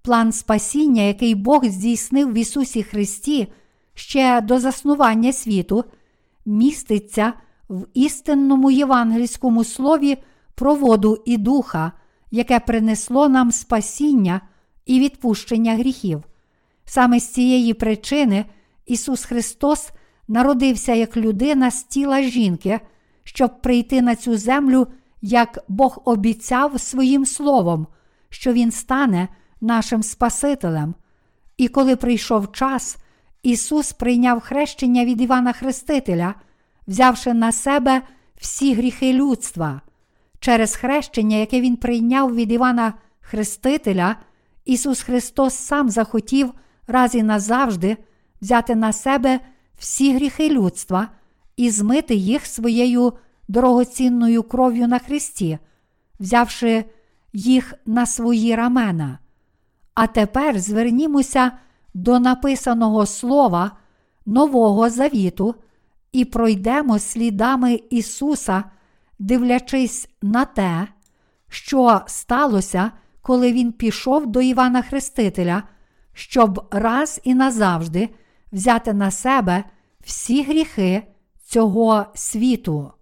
План 0.02 0.32
спасіння, 0.32 1.02
який 1.02 1.34
Бог 1.34 1.64
здійснив 1.64 2.32
в 2.32 2.34
Ісусі 2.34 2.82
Христі 2.82 3.52
ще 3.94 4.40
до 4.40 4.61
заснування 4.61 5.32
світу, 5.32 5.84
міститься 6.46 7.32
в 7.68 7.86
істинному 7.94 8.70
євангельському 8.70 9.64
слові 9.64 10.18
про 10.54 10.74
воду 10.74 11.22
і 11.26 11.36
духа, 11.36 11.92
яке 12.30 12.60
принесло 12.60 13.28
нам 13.28 13.52
спасіння 13.52 14.40
і 14.86 15.00
відпущення 15.00 15.76
гріхів. 15.76 16.22
Саме 16.84 17.20
з 17.20 17.28
цієї 17.28 17.74
причини 17.74 18.44
Ісус 18.86 19.24
Христос 19.24 19.90
народився 20.28 20.94
як 20.94 21.16
людина 21.16 21.70
з 21.70 21.82
тіла 21.82 22.22
жінки, 22.22 22.80
щоб 23.24 23.62
прийти 23.62 24.02
на 24.02 24.16
цю 24.16 24.36
землю, 24.36 24.86
як 25.22 25.64
Бог 25.68 26.02
обіцяв 26.04 26.80
своїм 26.80 27.26
словом, 27.26 27.86
що 28.28 28.52
Він 28.52 28.70
стане 28.70 29.28
нашим 29.60 30.02
Спасителем. 30.02 30.94
І 31.56 31.68
коли 31.68 31.96
прийшов 31.96 32.52
час, 32.52 32.96
Ісус 33.42 33.92
прийняв 33.92 34.40
хрещення 34.40 35.04
від 35.04 35.20
Івана 35.20 35.52
Хрестителя, 35.52 36.34
взявши 36.89 37.34
на 37.34 37.53
себе 37.53 38.03
всі 38.36 38.74
гріхи 38.74 39.12
людства. 39.12 39.80
Через 40.41 40.76
хрещення, 40.76 41.36
яке 41.36 41.61
Він 41.61 41.76
прийняв 41.76 42.34
від 42.34 42.53
Івана 42.53 42.95
Хрестителя, 43.20 44.16
Ісус 44.64 45.03
Христос 45.03 45.55
сам 45.55 45.91
захотів 45.91 46.53
раз 46.86 47.14
і 47.14 47.22
назавжди 47.22 47.97
взяти 48.41 48.74
на 48.74 48.93
себе 48.93 49.41
всі 49.78 50.14
гріхи 50.14 50.51
людства 50.51 51.09
і 51.57 51.70
змити 51.70 52.14
їх 52.14 52.47
своєю 52.47 53.12
дорогоцінною 53.49 54.43
кров'ю 54.43 54.89
на 54.89 54.99
Христі, 54.99 55.59
взявши 56.20 56.84
їх 57.32 57.74
на 57.86 58.07
свої 58.07 58.55
рамена. 58.55 59.18
А 59.95 60.07
тепер 60.07 60.59
звернімося 60.59 61.53
до 61.95 62.18
написаного 62.18 63.07
слова 63.07 63.70
Нового 64.26 64.91
Завіту 64.91 65.55
і 66.12 66.24
пройдемо 66.24 66.98
слідами 66.98 67.80
Ісуса, 67.90 68.64
дивлячись 69.18 70.09
на 70.22 70.44
те, 70.44 70.88
що 71.48 72.00
сталося, 72.06 72.92
коли 73.22 73.52
Він 73.52 73.72
пішов 73.72 74.26
до 74.26 74.40
Івана 74.40 74.82
Хрестителя, 74.82 75.62
щоб 76.12 76.68
раз 76.70 77.20
і 77.24 77.34
назавжди 77.34 78.09
взяти 78.52 78.92
на 78.92 79.11
себе 79.11 79.64
всі 80.00 80.42
гріхи 80.42 81.02
цього 81.44 82.06
світу. 82.14 82.92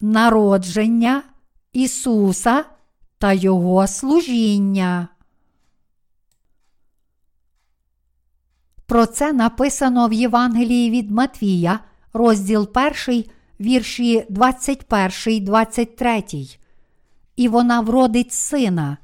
Народження 0.00 1.22
Ісуса 1.72 2.64
та 3.18 3.32
Його 3.32 3.86
служіння. 3.86 5.08
Про 8.88 9.06
це 9.06 9.32
написано 9.32 10.08
в 10.08 10.12
Євангелії 10.12 10.90
від 10.90 11.10
Матвія, 11.10 11.80
розділ 12.12 12.68
1, 13.06 13.24
вірші 13.60 14.26
21, 14.28 15.44
23. 15.44 16.24
І 17.36 17.48
вона 17.48 17.80
вродить 17.80 18.32
сина. 18.32 18.98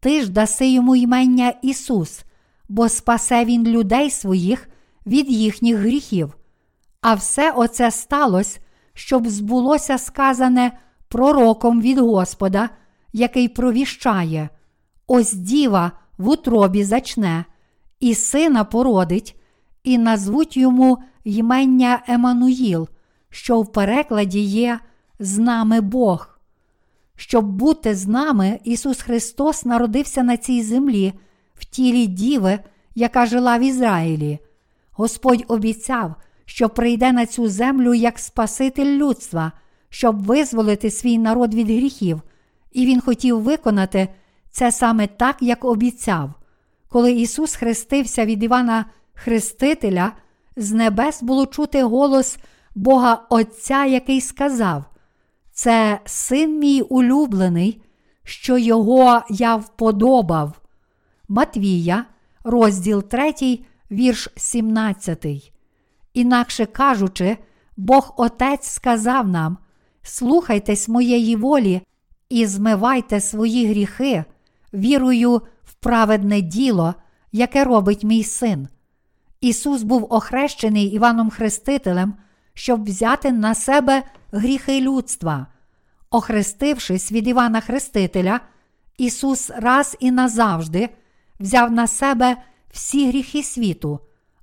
Ти 0.00 0.22
ж 0.22 0.30
даси 0.30 0.68
йому 0.68 0.96
ймення 0.96 1.54
Ісус, 1.62 2.24
бо 2.68 2.88
спасе 2.88 3.44
Він 3.44 3.66
людей 3.66 4.10
своїх 4.10 4.68
від 5.06 5.30
їхніх 5.30 5.76
гріхів. 5.76 6.36
А 7.00 7.14
все 7.14 7.52
оце 7.52 7.90
сталося, 7.90 8.60
щоб 8.94 9.28
збулося 9.28 9.98
сказане 9.98 10.78
пророком 11.08 11.80
від 11.80 11.98
Господа, 11.98 12.68
який 13.12 13.48
провіщає: 13.48 14.48
ось 15.06 15.32
діва 15.32 15.92
в 16.18 16.28
утробі 16.28 16.84
зачне, 16.84 17.44
і 18.02 18.14
сина 18.14 18.64
породить, 18.64 19.36
і 19.84 19.98
назвуть 19.98 20.56
йому 20.56 20.98
ймення 21.24 22.02
Емануїл, 22.08 22.88
що 23.30 23.60
в 23.60 23.72
перекладі 23.72 24.40
є 24.40 24.80
з 25.18 25.38
нами 25.38 25.80
Бог. 25.80 26.38
Щоб 27.16 27.44
бути 27.44 27.94
з 27.94 28.06
нами, 28.06 28.60
Ісус 28.64 29.02
Христос 29.02 29.64
народився 29.64 30.22
на 30.22 30.36
цій 30.36 30.62
землі 30.62 31.12
в 31.54 31.64
тілі 31.64 32.06
Діви, 32.06 32.58
яка 32.94 33.26
жила 33.26 33.58
в 33.58 33.60
Ізраїлі. 33.60 34.38
Господь 34.92 35.44
обіцяв, 35.48 36.14
що 36.44 36.68
прийде 36.68 37.12
на 37.12 37.26
цю 37.26 37.48
землю 37.48 37.94
як 37.94 38.18
Спаситель 38.18 38.96
людства, 38.96 39.52
щоб 39.88 40.24
визволити 40.24 40.90
свій 40.90 41.18
народ 41.18 41.54
від 41.54 41.66
гріхів, 41.66 42.22
і 42.72 42.86
Він 42.86 43.00
хотів 43.00 43.40
виконати 43.40 44.08
це 44.50 44.72
саме 44.72 45.06
так, 45.06 45.36
як 45.40 45.64
обіцяв. 45.64 46.34
Коли 46.92 47.12
Ісус 47.12 47.54
хрестився 47.54 48.24
від 48.24 48.42
Івана 48.42 48.84
Хрестителя, 49.14 50.12
з 50.56 50.72
небес 50.72 51.22
було 51.22 51.46
чути 51.46 51.82
голос 51.82 52.38
Бога 52.74 53.26
Отця, 53.30 53.84
який 53.84 54.20
сказав: 54.20 54.84
Це 55.52 56.00
син 56.04 56.58
мій 56.58 56.82
улюблений, 56.82 57.82
що 58.24 58.58
його 58.58 59.22
я 59.30 59.56
вподобав. 59.56 60.60
Матвія, 61.28 62.04
розділ 62.44 63.02
3, 63.02 63.58
вірш 63.90 64.28
17. 64.36 65.26
Інакше 66.14 66.66
кажучи, 66.66 67.36
Бог 67.76 68.14
Отець 68.16 68.68
сказав 68.68 69.28
нам: 69.28 69.58
слухайтесь 70.02 70.88
моєї 70.88 71.36
волі 71.36 71.80
і 72.28 72.46
змивайте 72.46 73.20
свої 73.20 73.66
гріхи, 73.66 74.24
вірую 74.74 75.42
праведне 75.82 76.40
діло, 76.40 76.94
яке 77.32 77.64
робить 77.64 78.04
мій 78.04 78.24
син. 78.24 78.68
Ісус 79.40 79.82
був 79.82 80.06
охрещений 80.10 80.86
Іваном 80.86 81.30
Хрестителем, 81.30 82.14
щоб 82.54 82.84
взяти 82.84 83.32
на 83.32 83.54
себе 83.54 84.02
гріхи 84.32 84.80
людства. 84.80 85.46
Охрестившись 86.10 87.12
від 87.12 87.28
Івана 87.28 87.60
Хрестителя, 87.60 88.40
Ісус 88.98 89.50
раз 89.50 89.96
і 90.00 90.10
назавжди 90.10 90.88
взяв 91.40 91.72
на 91.72 91.86
себе 91.86 92.36
всі 92.72 93.08
гріхи 93.08 93.42
світу, 93.42 94.00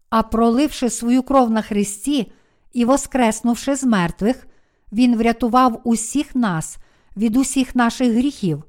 а 0.10 0.24
проливши 0.24 0.90
свою 0.90 1.24
кров 1.24 1.52
на 1.52 1.62
Христі 1.62 2.32
і 2.74 2.86
воскреснувши 2.86 3.76
з 3.76 3.84
мертвих, 3.84 4.48
Він 4.92 5.18
врятував 5.18 5.82
усіх 5.84 6.36
нас 6.36 6.78
від 7.18 7.38
усіх 7.38 7.76
наших 7.76 8.14
гріхів. 8.14 8.64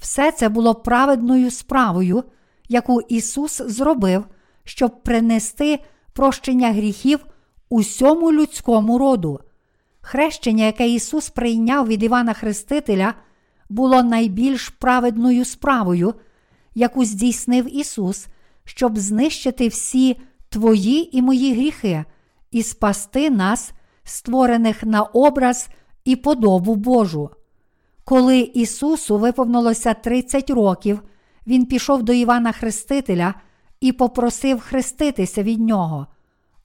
Все 0.00 0.32
це 0.32 0.48
було 0.48 0.74
праведною 0.74 1.50
справою, 1.50 2.24
яку 2.68 3.00
Ісус 3.00 3.62
зробив, 3.66 4.24
щоб 4.64 5.02
принести 5.02 5.78
прощення 6.12 6.72
гріхів 6.72 7.26
усьому 7.68 8.32
людському 8.32 8.98
роду. 8.98 9.40
Хрещення, 10.00 10.64
яке 10.64 10.88
Ісус 10.88 11.30
прийняв 11.30 11.86
від 11.86 12.02
Івана 12.02 12.32
Хрестителя, 12.32 13.14
було 13.68 14.02
найбільш 14.02 14.68
праведною 14.68 15.44
справою, 15.44 16.14
яку 16.74 17.04
здійснив 17.04 17.76
Ісус, 17.76 18.26
щоб 18.64 18.98
знищити 18.98 19.68
всі 19.68 20.16
твої 20.48 21.16
і 21.16 21.22
мої 21.22 21.54
гріхи 21.54 22.04
і 22.50 22.62
спасти 22.62 23.30
нас, 23.30 23.72
створених 24.04 24.82
на 24.82 25.02
образ 25.02 25.68
і 26.04 26.16
подобу 26.16 26.74
Божу. 26.74 27.30
Коли 28.08 28.38
Ісусу 28.38 29.18
виповнилося 29.18 29.94
30 29.94 30.50
років, 30.50 31.02
Він 31.46 31.66
пішов 31.66 32.02
до 32.02 32.12
Івана 32.12 32.52
Хрестителя 32.52 33.34
і 33.80 33.92
попросив 33.92 34.60
хреститися 34.60 35.42
від 35.42 35.60
нього. 35.60 36.06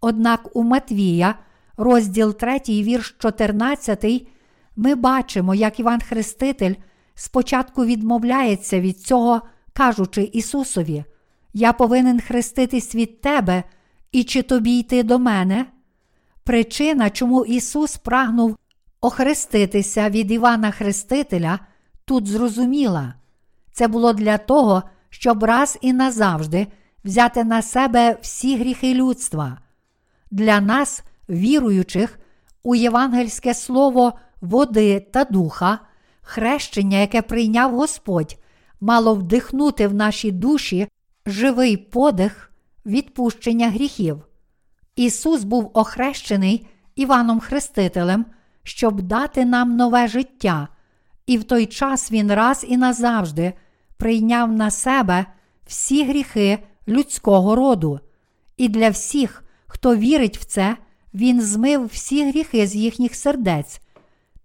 Однак 0.01 0.55
у 0.55 0.63
Матвія, 0.63 1.35
розділ 1.77 2.33
3, 2.33 2.59
вірш 2.67 3.15
14, 3.19 4.27
ми 4.75 4.95
бачимо, 4.95 5.55
як 5.55 5.79
Іван 5.79 6.01
Хреститель 6.01 6.73
спочатку 7.15 7.85
відмовляється 7.85 8.79
від 8.79 8.99
цього, 8.99 9.41
кажучи 9.73 10.29
Ісусові: 10.33 11.03
я 11.53 11.73
повинен 11.73 12.19
хреститись 12.21 12.95
від 12.95 13.21
тебе, 13.21 13.63
і 14.11 14.23
чи 14.23 14.41
тобі 14.41 14.79
йти 14.79 15.03
до 15.03 15.19
мене? 15.19 15.65
Причина, 16.43 17.09
чому 17.09 17.45
Ісус 17.45 17.97
прагнув 17.97 18.57
охреститися 19.03 20.09
від 20.09 20.31
Івана 20.31 20.71
Хрестителя, 20.71 21.59
тут 22.05 22.27
зрозуміла. 22.27 23.13
Це 23.71 23.87
було 23.87 24.13
для 24.13 24.37
того, 24.37 24.83
щоб 25.09 25.43
раз 25.43 25.77
і 25.81 25.93
назавжди 25.93 26.67
взяти 27.03 27.43
на 27.43 27.61
себе 27.61 28.17
всі 28.21 28.57
гріхи 28.57 28.93
людства. 28.93 29.57
Для 30.31 30.61
нас, 30.61 31.03
віруючих, 31.29 32.19
у 32.63 32.75
євангельське 32.75 33.53
слово 33.53 34.13
води 34.41 34.99
та 34.99 35.23
духа, 35.23 35.79
хрещення, 36.21 36.97
яке 36.97 37.21
прийняв 37.21 37.75
Господь, 37.75 38.37
мало 38.81 39.15
вдихнути 39.15 39.87
в 39.87 39.93
наші 39.93 40.31
душі 40.31 40.87
живий 41.25 41.77
подих 41.77 42.51
відпущення 42.85 43.69
гріхів. 43.69 44.21
Ісус 44.95 45.43
був 45.43 45.71
охрещений 45.73 46.67
Іваном 46.95 47.39
Хрестителем, 47.39 48.25
щоб 48.63 49.01
дати 49.01 49.45
нам 49.45 49.75
нове 49.75 50.07
життя, 50.07 50.67
і 51.25 51.37
в 51.37 51.43
той 51.43 51.65
час 51.65 52.11
Він 52.11 52.33
раз 52.33 52.65
і 52.67 52.77
назавжди 52.77 53.53
прийняв 53.97 54.51
на 54.51 54.71
себе 54.71 55.25
всі 55.65 56.05
гріхи 56.05 56.59
людського 56.87 57.55
роду, 57.55 57.99
і 58.57 58.69
для 58.69 58.89
всіх, 58.89 59.43
хто 59.67 59.95
вірить 59.95 60.37
в 60.37 60.45
це, 60.45 60.77
Він 61.13 61.41
змив 61.41 61.85
всі 61.85 62.29
гріхи 62.29 62.67
з 62.67 62.75
їхніх 62.75 63.15
сердець. 63.15 63.81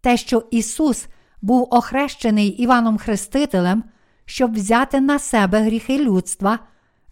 Те, 0.01 0.17
що 0.17 0.45
Ісус 0.51 1.07
був 1.43 1.69
охрещений 1.71 2.49
Іваном 2.49 2.99
Хрестителем, 2.99 3.85
щоб 4.25 4.55
взяти 4.55 5.01
на 5.01 5.19
себе 5.19 5.63
гріхи 5.63 5.99
людства, 5.99 6.59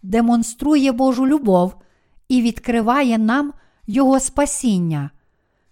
демонструє 0.03 0.91
Божу 0.91 1.27
любов 1.27 1.75
і 2.29 2.41
відкриває 2.41 3.17
нам 3.17 3.53
Його 3.87 4.19
спасіння. 4.19 5.09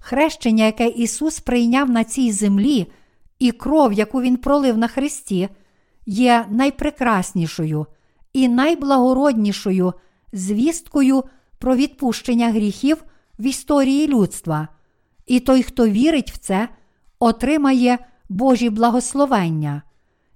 Хрещення, 0.08 0.66
яке 0.66 0.88
Ісус 0.88 1.39
прийняв 1.39 1.89
на 1.89 2.03
цій 2.03 2.32
землі, 2.32 2.91
і 3.39 3.51
кров, 3.51 3.93
яку 3.93 4.22
Він 4.22 4.38
пролив 4.38 4.78
на 4.78 4.88
Христі, 4.88 5.49
є 6.06 6.45
найпрекраснішою 6.49 7.86
і 8.34 8.47
найблагороднішою 8.47 9.93
звісткою 10.34 11.24
про 11.58 11.76
відпущення 11.76 12.51
гріхів 12.51 13.03
в 13.39 13.45
історії 13.45 14.08
людства. 14.08 14.68
І 15.26 15.39
той, 15.39 15.64
хто 15.64 15.88
вірить 15.88 16.32
в 16.32 16.38
це, 16.38 16.70
отримає 17.20 17.97
Божі 18.30 18.70
благословення. 18.70 19.82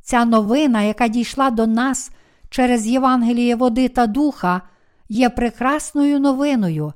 Ця 0.01 0.25
новина, 0.25 0.81
яка 0.81 1.07
дійшла 1.07 1.49
до 1.49 1.67
нас 1.67 2.11
через 2.49 2.87
Євангеліє 2.87 3.55
води 3.55 3.87
та 3.87 4.07
духа, 4.07 4.61
є 5.09 5.29
прекрасною 5.29 6.19
новиною, 6.19 6.93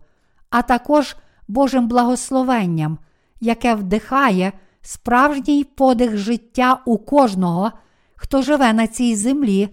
а 0.50 0.62
також 0.62 1.16
Божим 1.48 1.88
благословенням, 1.88 2.98
яке 3.42 3.76
вдихає 3.76 4.52
справжній 4.82 5.64
подих 5.64 6.18
життя 6.18 6.82
у 6.86 6.98
кожного, 6.98 7.72
хто 8.16 8.42
живе 8.42 8.74
на 8.74 8.88
цій 8.88 9.16
землі 9.16 9.70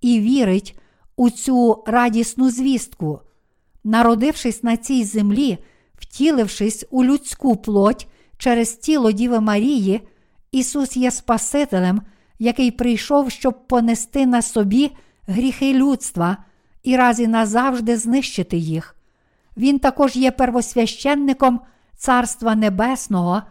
і 0.00 0.20
вірить 0.20 0.78
у 1.16 1.30
цю 1.30 1.84
радісну 1.86 2.50
звістку. 2.50 3.20
Народившись 3.84 4.62
на 4.62 4.76
цій 4.76 5.04
землі, 5.04 5.58
втілившись 5.94 6.86
у 6.90 7.04
людську 7.04 7.56
плоть 7.56 8.06
через 8.38 8.72
тіло 8.74 9.12
Діви 9.12 9.40
Марії, 9.40 10.00
Ісус 10.52 10.96
є 10.96 11.10
Спасителем, 11.10 12.02
який 12.38 12.70
прийшов, 12.70 13.30
щоб 13.30 13.68
понести 13.68 14.26
на 14.26 14.42
собі 14.42 14.90
гріхи 15.26 15.74
людства 15.74 16.36
і 16.82 16.96
раз 16.96 17.20
і 17.20 17.26
назавжди 17.26 17.96
знищити 17.96 18.56
їх. 18.56 18.96
Він 19.56 19.78
також 19.78 20.16
є 20.16 20.30
первосвященником 20.30 21.60
Царства 21.96 22.54
Небесного, 22.54 23.42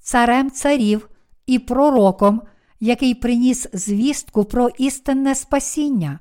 царем 0.00 0.50
царів 0.50 1.08
і 1.46 1.58
пророком, 1.58 2.42
який 2.80 3.14
приніс 3.14 3.68
звістку 3.72 4.44
про 4.44 4.68
істинне 4.68 5.34
спасіння. 5.34 6.18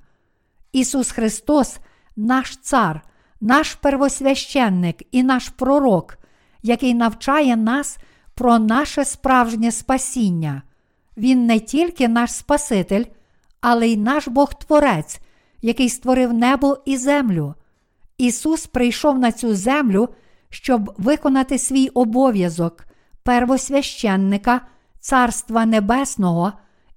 Ісус 0.71 1.11
Христос, 1.11 1.77
наш 2.15 2.57
Цар, 2.57 3.01
наш 3.41 3.75
первосвященник 3.75 5.03
і 5.11 5.23
наш 5.23 5.49
пророк, 5.49 6.17
який 6.63 6.93
навчає 6.93 7.55
нас 7.55 7.97
про 8.35 8.59
наше 8.59 9.05
справжнє 9.05 9.71
спасіння. 9.71 10.61
Він 11.17 11.45
не 11.45 11.59
тільки 11.59 12.07
наш 12.07 12.31
Спаситель, 12.31 13.03
але 13.61 13.87
й 13.87 13.97
наш 13.97 14.27
Бог 14.27 14.53
Творець, 14.53 15.19
який 15.61 15.89
створив 15.89 16.33
небо 16.33 16.77
і 16.85 16.97
землю. 16.97 17.55
Ісус 18.17 18.67
прийшов 18.67 19.19
на 19.19 19.31
цю 19.31 19.55
землю, 19.55 20.09
щоб 20.49 20.93
виконати 20.97 21.57
свій 21.57 21.87
обов'язок 21.87 22.85
первосвященника 23.23 24.61
Царства 24.99 25.65
Небесного 25.65 26.53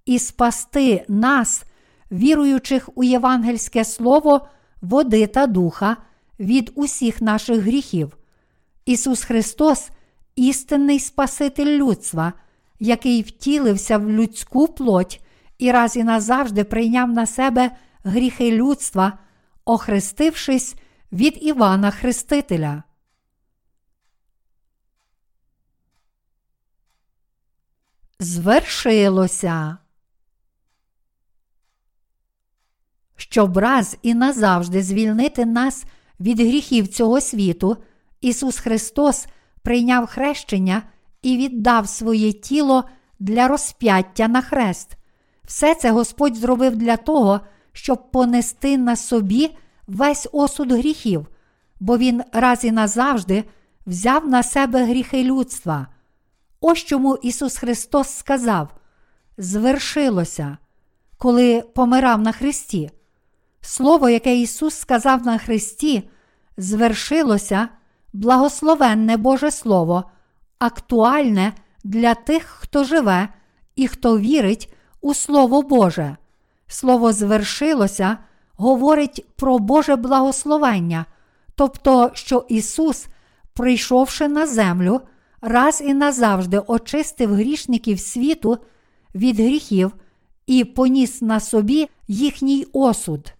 і 0.07 0.19
спасти 0.19 1.05
нас, 1.09 1.65
віруючих 2.13 2.89
у 2.95 3.05
євангельське 3.05 3.85
слово 3.85 4.49
води 4.83 5.27
та 5.27 5.47
духа 5.47 5.97
від 6.41 6.73
усіх 6.75 7.23
наших 7.23 7.61
гріхів. 7.61 8.17
Ісус 8.87 9.25
Христос 9.25 9.91
істинний 10.37 11.01
Спаситель 11.01 11.79
людства, 11.79 12.33
який 12.81 13.23
втілився 13.23 13.99
в 13.99 14.11
людську 14.11 14.69
плоть 14.69 15.21
і 15.59 15.73
раз 15.73 15.97
і 15.97 16.05
назавжди 16.05 16.65
прийняв 16.65 17.09
на 17.11 17.27
себе 17.27 17.71
гріхи 18.05 18.53
людства, 18.53 19.19
охрестившись 19.65 20.75
від 21.13 21.39
Івана 21.41 21.91
Хрестителя. 21.91 22.83
Звершилося. 28.19 29.79
Щоб 33.17 33.59
раз 33.59 33.97
і 34.03 34.15
назавжди 34.15 34.83
звільнити 34.83 35.47
нас 35.47 35.85
від 36.21 36.41
гріхів 36.41 36.89
цього 36.89 37.21
світу, 37.21 37.77
Ісус 38.21 38.59
Христос 38.59 39.27
прийняв 39.63 40.07
хрещення 40.07 40.83
і 41.23 41.37
віддав 41.37 41.89
своє 41.89 42.33
тіло 42.33 42.85
для 43.19 43.49
розп'яття 43.49 44.29
на 44.29 44.43
хрест. 44.43 44.97
Все 45.45 45.75
це 45.75 45.91
Господь 45.91 46.37
зробив 46.37 46.77
для 46.77 46.97
того, 46.97 47.41
щоб 47.73 48.11
понести 48.11 48.79
на 48.79 48.97
собі 48.97 49.57
весь 49.89 50.29
осуд 50.33 50.73
гріхів, 50.73 51.27
бо 51.81 51.99
Він 51.99 52.23
раз 52.33 52.65
і 52.65 52.73
назавжди 52.73 53.45
взяв 53.87 54.29
на 54.29 54.43
себе 54.43 54.85
гріхи 54.85 55.25
людства. 55.25 55.87
Ось 56.61 56.79
чому 56.79 57.17
Ісус 57.17 57.57
Христос 57.57 58.09
сказав: 58.09 58.75
звершилося, 59.39 60.59
коли 61.19 61.63
помирав 61.63 62.21
на 62.21 62.33
Христі. 62.33 62.91
Слово, 63.61 64.09
яке 64.09 64.37
Ісус 64.37 64.75
сказав 64.75 65.27
на 65.27 65.39
Христі, 65.39 66.11
звершилося 66.57 67.69
благословенне 68.13 69.17
Боже 69.17 69.51
Слово, 69.51 70.11
актуальне 70.59 71.53
для 71.85 72.15
тих, 72.15 72.45
хто 72.45 72.85
живе 72.85 73.29
і 73.77 73.89
хто 73.89 74.19
вірить 74.19 74.75
у 75.01 75.15
Слово 75.15 75.63
Боже. 75.63 76.17
Слово 76.67 77.13
звершилося 77.13 78.19
говорить 78.59 79.27
про 79.37 79.59
Боже 79.59 79.97
благословення, 79.97 81.07
тобто, 81.55 82.11
що 82.15 82.45
Ісус, 82.49 83.07
прийшовши 83.55 84.29
на 84.29 84.47
землю, 84.47 85.01
раз 85.41 85.83
і 85.87 85.95
назавжди 85.95 86.59
очистив 86.67 87.35
грішників 87.35 88.01
світу 88.01 88.59
від 89.15 89.41
гріхів 89.41 89.93
і 90.47 90.65
поніс 90.65 91.23
на 91.23 91.41
собі 91.41 91.89
їхній 92.09 92.67
осуд. 92.73 93.33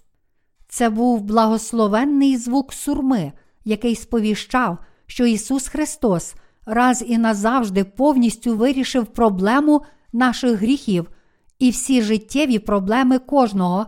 Це 0.69 0.91
був 0.91 1.21
благословенний 1.21 2.37
звук 2.37 2.73
сурми, 2.73 3.33
який 3.65 3.97
сповіщав, 3.97 4.79
що 5.07 5.27
Ісус 5.27 5.69
Христос 5.69 6.35
раз 6.67 7.05
і 7.07 7.19
назавжди 7.19 7.85
повністю 7.85 8.57
вирішив 8.57 9.07
проблему 9.07 9.83
наших 10.13 10.61
гріхів 10.61 11.11
і 11.59 11.71
всі 11.71 12.03
життєві 12.03 12.59
проблеми 12.59 13.19
кожного, 13.19 13.87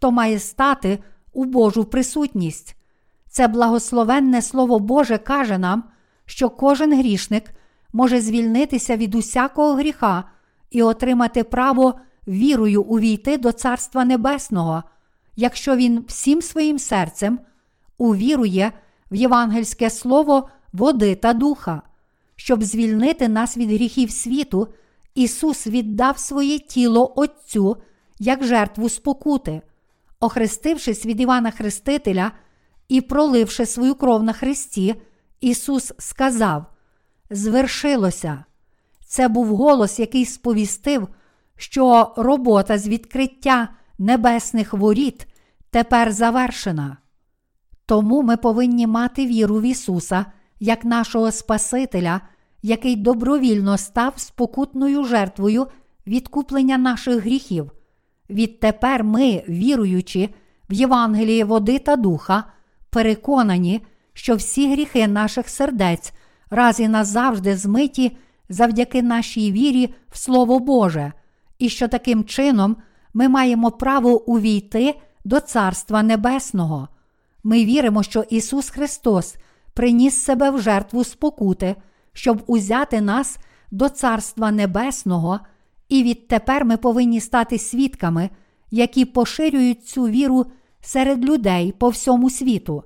хто 0.00 0.10
має 0.10 0.38
стати 0.38 0.98
у 1.32 1.44
Божу 1.44 1.84
присутність. 1.84 2.76
Це 3.28 3.48
благословенне 3.48 4.42
Слово 4.42 4.78
Боже 4.78 5.18
каже 5.18 5.58
нам, 5.58 5.84
що 6.26 6.50
кожен 6.50 6.98
грішник 6.98 7.50
може 7.92 8.20
звільнитися 8.20 8.96
від 8.96 9.14
усякого 9.14 9.74
гріха 9.74 10.24
і 10.70 10.82
отримати 10.82 11.44
право 11.44 11.94
вірою 12.28 12.82
увійти 12.82 13.38
до 13.38 13.52
Царства 13.52 14.04
Небесного, 14.04 14.82
якщо 15.36 15.76
він 15.76 16.04
всім 16.08 16.42
своїм 16.42 16.78
серцем 16.78 17.38
увірує 17.98 18.72
в 19.10 19.14
євангельське 19.14 19.90
слово 19.90 20.48
води 20.72 21.14
та 21.14 21.32
духа. 21.32 21.82
Щоб 22.36 22.62
звільнити 22.62 23.28
нас 23.28 23.56
від 23.56 23.70
гріхів 23.70 24.10
світу, 24.10 24.68
Ісус 25.14 25.66
віддав 25.66 26.18
своє 26.18 26.58
тіло 26.58 27.12
Отцю 27.16 27.76
як 28.18 28.44
жертву 28.44 28.88
спокути. 28.88 29.62
Охрестившись 30.20 31.06
від 31.06 31.20
Івана 31.20 31.50
Хрестителя 31.50 32.32
і 32.88 33.00
проливши 33.00 33.66
свою 33.66 33.94
кров 33.94 34.22
на 34.22 34.32
Христі, 34.32 34.94
Ісус 35.40 35.92
сказав: 35.98 36.64
Звершилося. 37.30 38.44
Це 39.06 39.28
був 39.28 39.56
голос, 39.56 39.98
який 39.98 40.26
сповістив, 40.26 41.08
що 41.56 42.14
робота 42.16 42.78
з 42.78 42.88
відкриття 42.88 43.68
небесних 43.98 44.74
воріт 44.74 45.26
тепер 45.70 46.12
завершена. 46.12 46.96
Тому 47.86 48.22
ми 48.22 48.36
повинні 48.36 48.86
мати 48.86 49.26
віру 49.26 49.60
в 49.60 49.62
Ісуса 49.62 50.26
як 50.60 50.84
нашого 50.84 51.32
Спасителя, 51.32 52.20
який 52.62 52.96
добровільно 52.96 53.78
став 53.78 54.12
спокутною 54.16 55.04
жертвою 55.04 55.66
відкуплення 56.06 56.78
наших 56.78 57.22
гріхів. 57.22 57.72
Відтепер 58.30 59.04
ми, 59.04 59.42
віруючи 59.48 60.28
в 60.70 60.72
Євангеліє 60.72 61.44
води 61.44 61.78
та 61.78 61.96
духа, 61.96 62.44
переконані, 62.90 63.80
що 64.12 64.36
всі 64.36 64.72
гріхи 64.72 65.08
наших 65.08 65.48
сердець 65.48 66.12
раз 66.50 66.80
і 66.80 66.88
назавжди 66.88 67.56
змиті 67.56 68.16
завдяки 68.48 69.02
нашій 69.02 69.52
вірі 69.52 69.94
в 70.10 70.18
Слово 70.18 70.58
Боже, 70.58 71.12
і 71.58 71.68
що 71.68 71.88
таким 71.88 72.24
чином 72.24 72.76
ми 73.14 73.28
маємо 73.28 73.70
право 73.70 74.22
увійти 74.30 74.94
до 75.24 75.40
Царства 75.40 76.02
Небесного. 76.02 76.88
Ми 77.44 77.64
віримо, 77.64 78.02
що 78.02 78.24
Ісус 78.30 78.70
Христос 78.70 79.36
приніс 79.74 80.14
себе 80.14 80.50
в 80.50 80.60
жертву 80.60 81.04
спокути, 81.04 81.76
щоб 82.12 82.42
узяти 82.46 83.00
нас 83.00 83.38
до 83.70 83.88
Царства 83.88 84.50
Небесного, 84.50 85.40
і 85.90 86.02
відтепер 86.02 86.64
ми 86.64 86.76
повинні 86.76 87.20
стати 87.20 87.58
свідками, 87.58 88.30
які 88.70 89.04
поширюють 89.04 89.86
цю 89.86 90.02
віру 90.02 90.46
серед 90.80 91.24
людей 91.24 91.72
по 91.78 91.88
всьому 91.88 92.30
світу. 92.30 92.82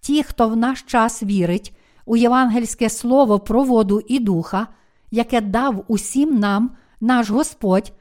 Ті, 0.00 0.22
хто 0.22 0.48
в 0.48 0.56
наш 0.56 0.82
час 0.82 1.22
вірить 1.22 1.76
у 2.06 2.16
євангельське 2.16 2.90
слово 2.90 3.38
про 3.40 3.62
воду 3.62 4.02
і 4.08 4.18
духа, 4.18 4.66
яке 5.10 5.40
дав 5.40 5.84
усім 5.88 6.38
нам 6.38 6.70
наш 7.00 7.30
Господь, 7.30 7.92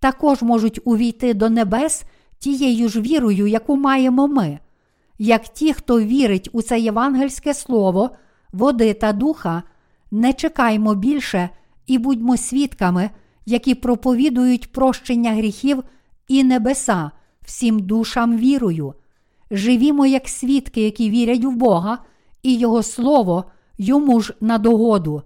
також 0.00 0.42
можуть 0.42 0.80
увійти 0.84 1.34
до 1.34 1.50
небес 1.50 2.04
тією 2.38 2.88
ж 2.88 3.00
вірою, 3.00 3.46
яку 3.46 3.76
маємо 3.76 4.28
ми. 4.28 4.58
Як 5.18 5.48
ті, 5.48 5.72
хто 5.72 6.00
вірить 6.00 6.48
у 6.52 6.62
це 6.62 6.80
євангельське 6.80 7.54
слово, 7.54 8.10
води 8.52 8.94
та 8.94 9.12
духа, 9.12 9.62
не 10.10 10.32
чекаймо 10.32 10.94
більше 10.94 11.48
і 11.86 11.98
будьмо 11.98 12.36
свідками, 12.36 13.10
які 13.46 13.74
проповідують 13.74 14.72
прощення 14.72 15.32
гріхів 15.32 15.82
і 16.28 16.44
небеса 16.44 17.10
всім 17.44 17.80
душам 17.80 18.36
вірою. 18.36 18.94
Живімо 19.50 20.06
як 20.06 20.28
свідки, 20.28 20.82
які 20.82 21.10
вірять 21.10 21.44
в 21.44 21.50
Бога, 21.50 21.98
і 22.42 22.56
Його 22.58 22.82
Слово 22.82 23.44
йому 23.78 24.20
ж 24.20 24.34
на 24.40 24.58
догоду. 24.58 25.22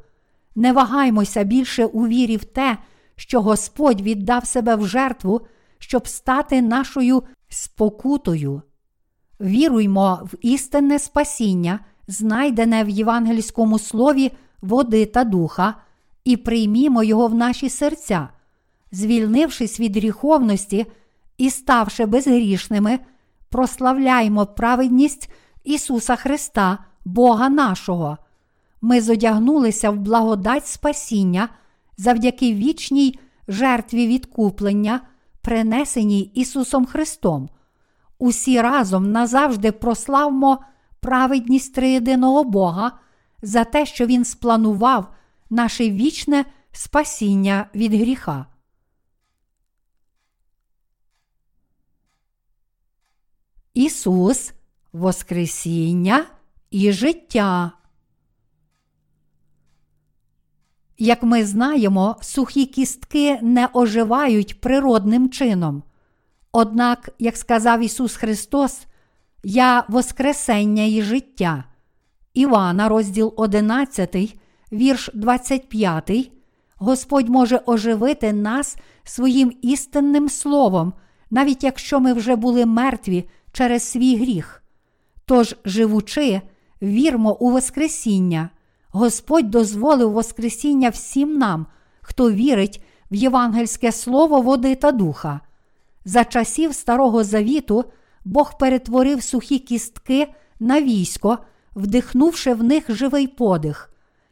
Не 0.56 0.72
вагаймося 0.72 1.44
більше 1.44 1.84
у 1.84 2.06
вірі 2.06 2.36
в 2.36 2.44
те, 2.44 2.78
що 3.16 3.42
Господь 3.42 4.00
віддав 4.00 4.46
себе 4.46 4.76
в 4.76 4.86
жертву, 4.86 5.40
щоб 5.78 6.08
стати 6.08 6.62
нашою 6.62 7.22
спокутою. 7.48 8.62
Віруймо 9.40 10.20
в 10.32 10.36
істинне 10.40 10.98
спасіння, 10.98 11.80
знайдене 12.08 12.84
в 12.84 12.88
євангельському 12.88 13.78
слові 13.78 14.32
води 14.62 15.06
та 15.06 15.24
духа, 15.24 15.74
і 16.24 16.36
приймімо 16.36 17.02
його 17.02 17.26
в 17.26 17.34
наші 17.34 17.68
серця, 17.68 18.28
звільнившись 18.92 19.80
від 19.80 19.96
гріховності 19.96 20.86
і 21.38 21.50
ставши 21.50 22.06
безгрішними, 22.06 22.98
прославляймо 23.48 24.46
праведність 24.46 25.30
Ісуса 25.64 26.16
Христа, 26.16 26.78
Бога 27.04 27.48
нашого. 27.48 28.18
Ми 28.80 29.00
зодягнулися 29.00 29.90
в 29.90 29.96
благодать 29.96 30.66
спасіння 30.66 31.48
завдяки 31.96 32.54
вічній 32.54 33.18
жертві 33.48 34.06
відкуплення, 34.06 35.00
принесеній 35.42 36.20
Ісусом 36.34 36.86
Христом. 36.86 37.48
Усі 38.18 38.60
разом 38.60 39.12
назавжди 39.12 39.72
прославмо 39.72 40.58
праведність 41.00 41.74
триєдиного 41.74 42.44
Бога 42.44 42.92
за 43.42 43.64
те, 43.64 43.86
що 43.86 44.06
Він 44.06 44.24
спланував 44.24 45.14
наше 45.50 45.90
вічне 45.90 46.44
спасіння 46.72 47.66
від 47.74 47.94
гріха. 47.94 48.46
Ісус, 53.74 54.52
Воскресіння 54.92 56.26
і 56.70 56.92
життя. 56.92 57.72
Як 60.98 61.22
ми 61.22 61.44
знаємо, 61.44 62.16
сухі 62.20 62.66
кістки 62.66 63.38
не 63.42 63.68
оживають 63.72 64.60
природним 64.60 65.30
чином. 65.30 65.82
Однак, 66.52 67.10
як 67.18 67.36
сказав 67.36 67.80
Ісус 67.80 68.16
Христос, 68.16 68.86
Я 69.42 69.84
Воскресення 69.88 70.84
і 70.84 71.02
життя. 71.02 71.64
Івана, 72.34 72.88
розділ 72.88 73.34
11, 73.36 74.39
вірш 74.72 75.10
25, 75.14 76.30
Господь 76.76 77.28
може 77.28 77.60
оживити 77.66 78.32
нас 78.32 78.76
своїм 79.04 79.52
істинним 79.62 80.28
словом, 80.28 80.92
навіть 81.30 81.64
якщо 81.64 82.00
ми 82.00 82.12
вже 82.12 82.36
були 82.36 82.66
мертві 82.66 83.28
через 83.52 83.82
свій 83.82 84.16
гріх. 84.16 84.62
Тож, 85.24 85.56
живучи, 85.64 86.40
вірмо 86.82 87.36
у 87.40 87.50
Воскресіння. 87.50 88.48
Господь 88.88 89.50
дозволив 89.50 90.12
Воскресіння 90.12 90.88
всім 90.88 91.38
нам, 91.38 91.66
хто 92.00 92.30
вірить 92.30 92.84
в 93.10 93.14
євангельське 93.14 93.92
слово 93.92 94.40
води 94.40 94.74
та 94.74 94.92
духа. 94.92 95.40
За 96.04 96.24
часів 96.24 96.74
Старого 96.74 97.24
Завіту 97.24 97.84
Бог 98.24 98.58
перетворив 98.58 99.22
сухі 99.22 99.58
кістки 99.58 100.28
на 100.60 100.82
військо, 100.82 101.38
вдихнувши 101.76 102.54
в 102.54 102.62
них 102.62 102.84
живий 102.88 103.26
подих. 103.26 103.89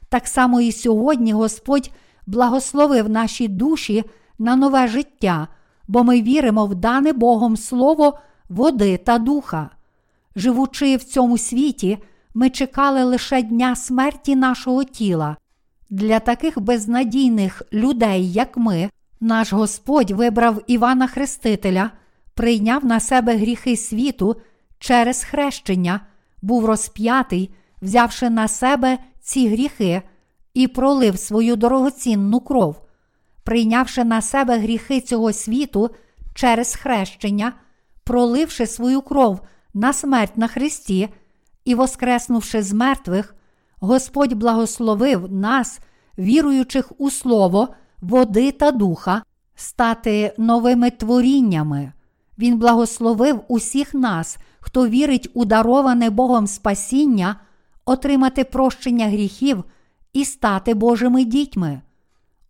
Так 0.09 0.27
само 0.27 0.61
і 0.61 0.73
сьогодні 0.73 1.33
Господь 1.33 1.91
благословив 2.27 3.11
наші 3.11 3.49
душі 3.49 4.05
на 4.39 4.57
нове 4.57 4.89
життя, 4.89 5.49
бо 5.89 6.05
ми 6.05 6.23
віримо 6.23 6.67
в 6.67 6.75
дане 6.75 7.13
Богом 7.13 7.57
Слово 7.57 8.19
води 8.49 8.97
та 8.97 9.19
духа. 9.19 9.71
Живучи 10.37 10.97
в 10.97 11.05
цьому 11.05 11.39
світі, 11.39 11.99
ми 12.35 12.51
чекали 12.51 13.05
лише 13.05 13.43
дня 13.43 13.77
смерті 13.77 14.37
нашого 14.37 14.85
тіла. 14.85 15.37
Для 15.91 16.21
таких 16.21 16.61
безнадійних 16.61 17.63
людей, 17.73 18.33
як 18.33 18.57
ми, 18.57 18.91
наш 19.21 19.53
Господь 19.53 20.11
вибрав 20.11 20.63
Івана 20.67 21.07
Хрестителя, 21.07 21.91
прийняв 22.35 22.85
на 22.85 23.01
себе 23.01 23.37
гріхи 23.37 23.77
світу 23.77 24.37
через 24.79 25.25
хрещення, 25.25 26.01
був 26.43 26.65
розп'ятий, 26.65 27.51
взявши 27.83 28.31
на 28.31 28.49
себе 28.49 28.99
ці 29.29 29.49
гріхи 29.49 30.03
і 30.55 30.69
пролив 30.69 31.19
свою 31.19 31.57
дорогоцінну 31.57 32.41
кров, 32.41 32.81
прийнявши 33.45 34.05
на 34.05 34.23
себе 34.23 34.59
гріхи 34.59 35.01
цього 35.01 35.33
світу 35.33 35.91
через 36.35 36.75
хрещення, 36.75 37.53
проливши 38.05 38.67
свою 38.67 39.03
кров 39.03 39.41
на 39.75 39.93
смерть 39.93 40.37
на 40.37 40.49
Христі 40.49 41.09
і 41.65 41.75
воскреснувши 41.75 42.63
з 42.63 42.73
мертвих, 42.73 43.35
Господь 43.81 44.33
благословив 44.33 45.33
нас, 45.33 45.81
віруючих 46.19 46.93
у 46.99 47.11
Слово, 47.11 47.69
води 48.01 48.53
та 48.53 48.71
духа, 48.71 49.23
стати 49.55 50.35
новими 50.39 50.91
творіннями. 50.91 51.93
Він 52.39 52.59
благословив 52.59 53.41
усіх 53.49 53.95
нас, 53.95 54.39
хто 54.61 54.89
вірить 54.89 55.31
у 55.35 55.45
дароване 55.45 56.11
Богом 56.11 56.47
спасіння, 56.47 57.37
отримати 57.89 58.45
прощення 58.45 59.07
гріхів 59.07 59.65
і 60.13 60.25
стати 60.25 60.75
Божими 60.75 61.25
дітьми. 61.25 61.81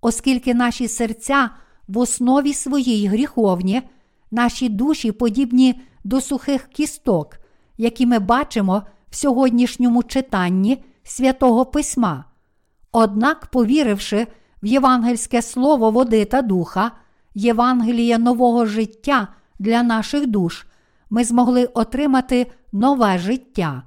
Оскільки 0.01 0.55
наші 0.55 0.89
серця 0.89 1.51
в 1.89 1.99
основі 1.99 2.55
своїй 2.55 3.07
гріховні, 3.07 3.83
наші 4.31 4.69
душі 4.69 5.13
подібні 5.13 5.81
до 6.05 6.21
сухих 6.21 6.67
кісток, 6.67 7.39
які 7.77 8.07
ми 8.07 8.19
бачимо 8.19 8.83
в 9.11 9.17
сьогоднішньому 9.17 10.03
читанні 10.03 10.85
святого 11.03 11.67
Письма. 11.67 12.25
Однак, 12.93 13.47
повіривши 13.47 14.27
в 14.63 14.67
євангельське 14.67 15.43
слово 15.43 15.91
води 15.91 16.25
та 16.25 16.43
духа, 16.43 16.93
Євангеліє 17.35 18.19
нового 18.19 18.67
життя 18.67 19.29
для 19.59 19.83
наших 19.83 20.27
душ, 20.27 20.67
ми 21.11 21.25
змогли 21.25 21.65
отримати 21.65 22.47
нове 22.73 23.19
життя. 23.19 23.83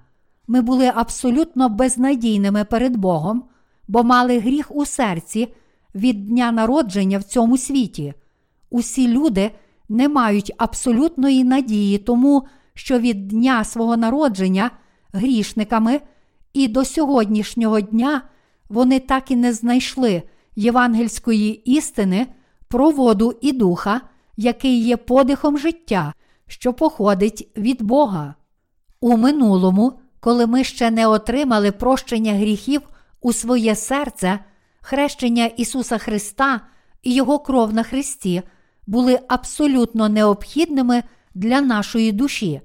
Ми 0.51 0.61
були 0.61 0.91
абсолютно 0.95 1.69
безнадійними 1.69 2.63
перед 2.63 2.97
Богом, 2.97 3.43
бо 3.87 4.03
мали 4.03 4.39
гріх 4.39 4.75
у 4.75 4.85
серці 4.85 5.53
від 5.95 6.27
дня 6.27 6.51
народження 6.51 7.17
в 7.17 7.23
цьому 7.23 7.57
світі. 7.57 8.13
Усі 8.69 9.07
люди 9.07 9.51
не 9.89 10.09
мають 10.09 10.53
абсолютної 10.57 11.43
надії, 11.43 11.97
тому 11.97 12.47
що 12.73 12.99
від 12.99 13.27
дня 13.27 13.63
свого 13.63 13.97
народження 13.97 14.71
грішниками 15.13 16.01
і 16.53 16.67
до 16.67 16.85
сьогоднішнього 16.85 17.81
дня 17.81 18.21
вони 18.69 18.99
так 18.99 19.31
і 19.31 19.35
не 19.35 19.53
знайшли 19.53 20.23
євангельської 20.55 21.71
істини 21.71 22.27
про 22.67 22.89
воду 22.89 23.33
і 23.41 23.51
духа, 23.51 24.01
який 24.37 24.83
є 24.83 24.97
подихом 24.97 25.57
життя, 25.57 26.13
що 26.47 26.73
походить 26.73 27.51
від 27.57 27.81
Бога. 27.81 28.35
У 29.01 29.17
минулому, 29.17 30.00
коли 30.21 30.47
ми 30.47 30.63
ще 30.63 30.91
не 30.91 31.07
отримали 31.07 31.71
прощення 31.71 32.33
гріхів 32.33 32.81
у 33.21 33.33
своє 33.33 33.75
серце, 33.75 34.39
хрещення 34.81 35.45
Ісуса 35.45 35.97
Христа 35.97 36.61
і 37.03 37.13
Його 37.13 37.39
кров 37.39 37.73
на 37.73 37.83
Христі 37.83 38.41
були 38.87 39.19
абсолютно 39.27 40.09
необхідними 40.09 41.03
для 41.35 41.61
нашої 41.61 42.11
душі. 42.11 42.61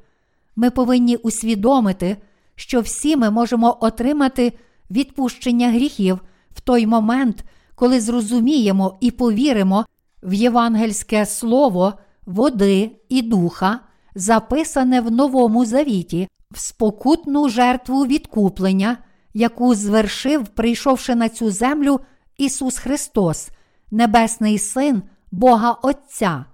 Ми 0.57 0.71
повинні 0.71 1.17
усвідомити, 1.17 2.17
що 2.55 2.81
всі 2.81 3.17
ми 3.17 3.31
можемо 3.31 3.79
отримати 3.81 4.53
відпущення 4.91 5.71
гріхів 5.71 6.21
в 6.51 6.61
той 6.61 6.87
момент, 6.87 7.45
коли 7.75 8.01
зрозуміємо 8.01 8.99
і 9.01 9.11
повіримо 9.11 9.85
в 10.23 10.35
євангельське 10.35 11.27
слово 11.27 11.95
води 12.27 12.91
і 13.09 13.23
духа, 13.23 13.81
записане 14.15 15.01
в 15.01 15.11
Новому 15.11 15.65
Завіті, 15.65 16.29
в 16.51 16.59
спокутну 16.59 17.49
жертву 17.49 18.07
відкуплення, 18.07 18.99
яку 19.34 19.74
звершив, 19.74 20.49
прийшовши 20.49 21.14
на 21.14 21.28
цю 21.28 21.51
землю 21.51 22.01
Ісус 22.38 22.78
Христос, 22.78 23.49
Небесний 23.90 24.59
Син 24.59 25.03
Бога 25.32 25.72
Отця. 25.82 26.44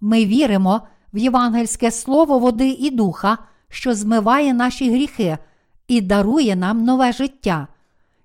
Ми 0.00 0.24
віримо 0.24 0.80
в 1.12 1.18
євангельське 1.18 1.90
слово 1.90 2.38
води 2.38 2.68
і 2.68 2.90
духа, 2.90 3.38
що 3.68 3.94
змиває 3.94 4.54
наші 4.54 4.90
гріхи 4.90 5.38
і 5.88 6.00
дарує 6.00 6.56
нам 6.56 6.84
нове 6.84 7.12
життя. 7.12 7.68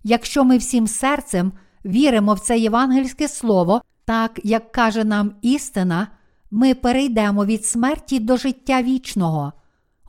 Якщо 0.04 0.44
ми 0.44 0.58
всім 0.58 0.88
серцем 0.88 1.52
віримо 1.86 2.34
в 2.34 2.40
це 2.40 2.60
євангельське 2.60 3.28
слово, 3.28 3.82
так 4.06 4.40
як 4.44 4.72
каже 4.72 5.04
нам 5.04 5.32
істина, 5.42 6.08
ми 6.52 6.74
перейдемо 6.74 7.46
від 7.46 7.66
смерті 7.66 8.20
до 8.20 8.38
життя 8.38 8.82
вічного. 8.82 9.54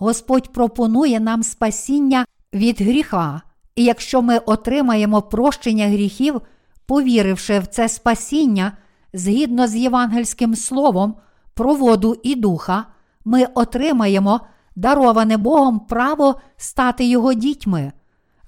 Господь 0.02 0.52
пропонує 0.52 1.20
нам 1.20 1.42
спасіння 1.42 2.26
від 2.54 2.80
гріха, 2.80 3.42
і 3.76 3.84
якщо 3.84 4.22
ми 4.22 4.38
отримаємо 4.38 5.22
прощення 5.22 5.88
гріхів, 5.88 6.40
повіривши 6.86 7.58
в 7.58 7.66
це 7.66 7.88
спасіння 7.88 8.72
згідно 9.12 9.66
з 9.66 9.76
євангельським 9.76 10.54
словом 10.54 11.14
про 11.54 11.74
воду 11.74 12.16
і 12.22 12.34
духа, 12.34 12.84
ми 13.24 13.46
отримаємо 13.54 14.40
дароване 14.76 15.36
Богом 15.36 15.80
право 15.80 16.40
стати 16.56 17.04
Його 17.04 17.34
дітьми, 17.34 17.92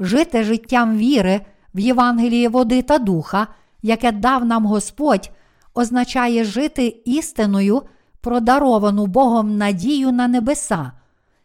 жити 0.01 0.45
життям 0.45 0.97
віри 0.97 1.41
в 1.75 1.79
Євангелії 1.79 2.49
води 2.49 2.83
та 2.83 2.99
духа, 2.99 3.47
яке 3.83 4.13
дав 4.13 4.45
нам 4.45 4.67
Господь, 4.67 5.31
означає 5.75 6.45
жити 6.45 7.03
істиною, 7.05 7.83
продаровану 8.21 9.07
Богом 9.07 9.57
надію 9.57 10.13
на 10.13 10.29
небеса. 10.29 10.93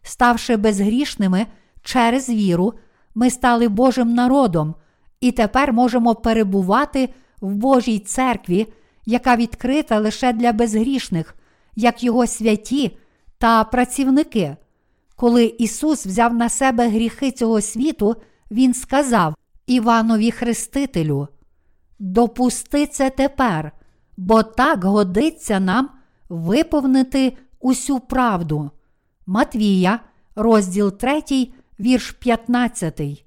Ставши 0.02 0.58
безгрішними 0.58 1.46
через 1.84 2.30
віру, 2.30 2.74
ми 3.16 3.30
стали 3.30 3.68
Божим 3.68 4.14
народом 4.14 4.76
і 5.22 5.32
тепер 5.32 5.74
можемо 5.74 6.16
перебувати 6.16 7.10
в 7.42 7.56
Божій 7.56 8.00
церкві, 8.00 8.68
яка 9.06 9.36
відкрита 9.36 10.00
лише 10.00 10.34
для 10.34 10.54
безгрішних, 10.54 11.36
як 11.76 12.04
Його 12.04 12.28
святі 12.28 12.98
та 13.38 13.64
працівники. 13.64 14.56
Коли 15.16 15.46
Ісус 15.46 16.06
взяв 16.06 16.34
на 16.34 16.50
себе 16.50 16.90
гріхи 16.90 17.32
цього 17.32 17.62
світу, 17.62 18.16
Він 18.52 18.74
сказав 18.74 19.36
Іванові 19.68 20.32
Хрестителю: 20.32 21.28
Допусти 22.00 22.88
це 22.88 23.10
тепер, 23.10 23.72
бо 24.18 24.44
так 24.44 24.84
годиться 24.84 25.60
нам 25.60 25.90
виповнити 26.30 27.38
усю 27.60 28.00
правду. 28.00 28.72
Матвія, 29.32 30.00
розділ 30.36 30.98
3, 30.98 31.24
вірш 31.80 32.12
15. 32.12 33.26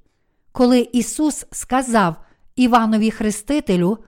Коли 0.53 0.89
Ісус 0.93 1.47
сказав 1.53 2.17
Іванові 2.57 3.11
Хрестителю, 3.11 3.99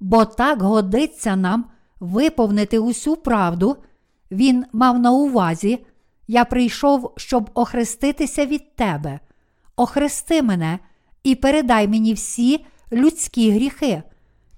бо 0.00 0.24
так 0.24 0.62
годиться 0.62 1.36
нам 1.36 1.64
виповнити 2.00 2.78
усю 2.78 3.16
правду, 3.16 3.76
Він 4.30 4.64
мав 4.72 4.98
на 4.98 5.12
увазі, 5.12 5.86
я 6.28 6.44
прийшов, 6.44 7.12
щоб 7.16 7.50
охреститися 7.54 8.46
від 8.46 8.76
тебе. 8.76 9.20
Охрести 9.76 10.42
мене 10.42 10.78
і 11.22 11.34
передай 11.34 11.88
мені 11.88 12.14
всі 12.14 12.66
людські 12.92 13.50
гріхи. 13.50 14.02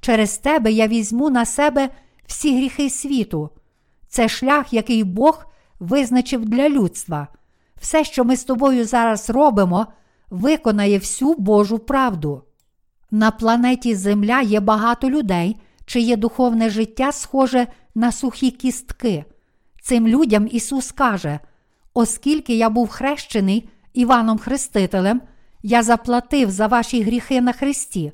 Через 0.01 0.39
тебе 0.39 0.73
я 0.73 0.89
візьму 0.89 1.31
на 1.31 1.45
себе 1.45 1.89
всі 2.27 2.57
гріхи 2.57 2.91
світу. 2.91 3.51
Це 4.09 4.29
шлях, 4.29 4.73
який 4.73 5.05
Бог 5.05 5.49
визначив 5.81 6.45
для 6.45 6.69
людства. 6.69 7.29
Все, 7.81 8.05
що 8.05 8.25
ми 8.25 8.37
з 8.37 8.45
тобою 8.45 8.85
зараз 8.85 9.31
робимо, 9.31 9.87
виконає 10.31 10.99
всю 10.99 11.35
Божу 11.35 11.79
правду. 11.79 12.43
На 13.11 13.31
планеті 13.31 13.95
Земля 13.95 14.41
є 14.41 14.61
багато 14.61 15.11
людей, 15.11 15.57
чиє 15.85 16.17
духовне 16.17 16.71
життя 16.71 17.13
схоже 17.13 17.67
на 17.95 18.13
сухі 18.13 18.51
кістки. 18.51 19.25
Цим 19.83 20.09
людям 20.09 20.49
Ісус 20.51 20.93
каже: 20.93 21.39
оскільки 21.95 22.57
я 22.57 22.71
був 22.71 22.89
хрещений 22.89 23.69
Іваном 23.93 24.39
Хрестителем, 24.39 25.23
я 25.63 25.83
заплатив 25.83 26.51
за 26.51 26.67
ваші 26.67 27.03
гріхи 27.03 27.41
на 27.41 27.53
Христі. 27.53 28.13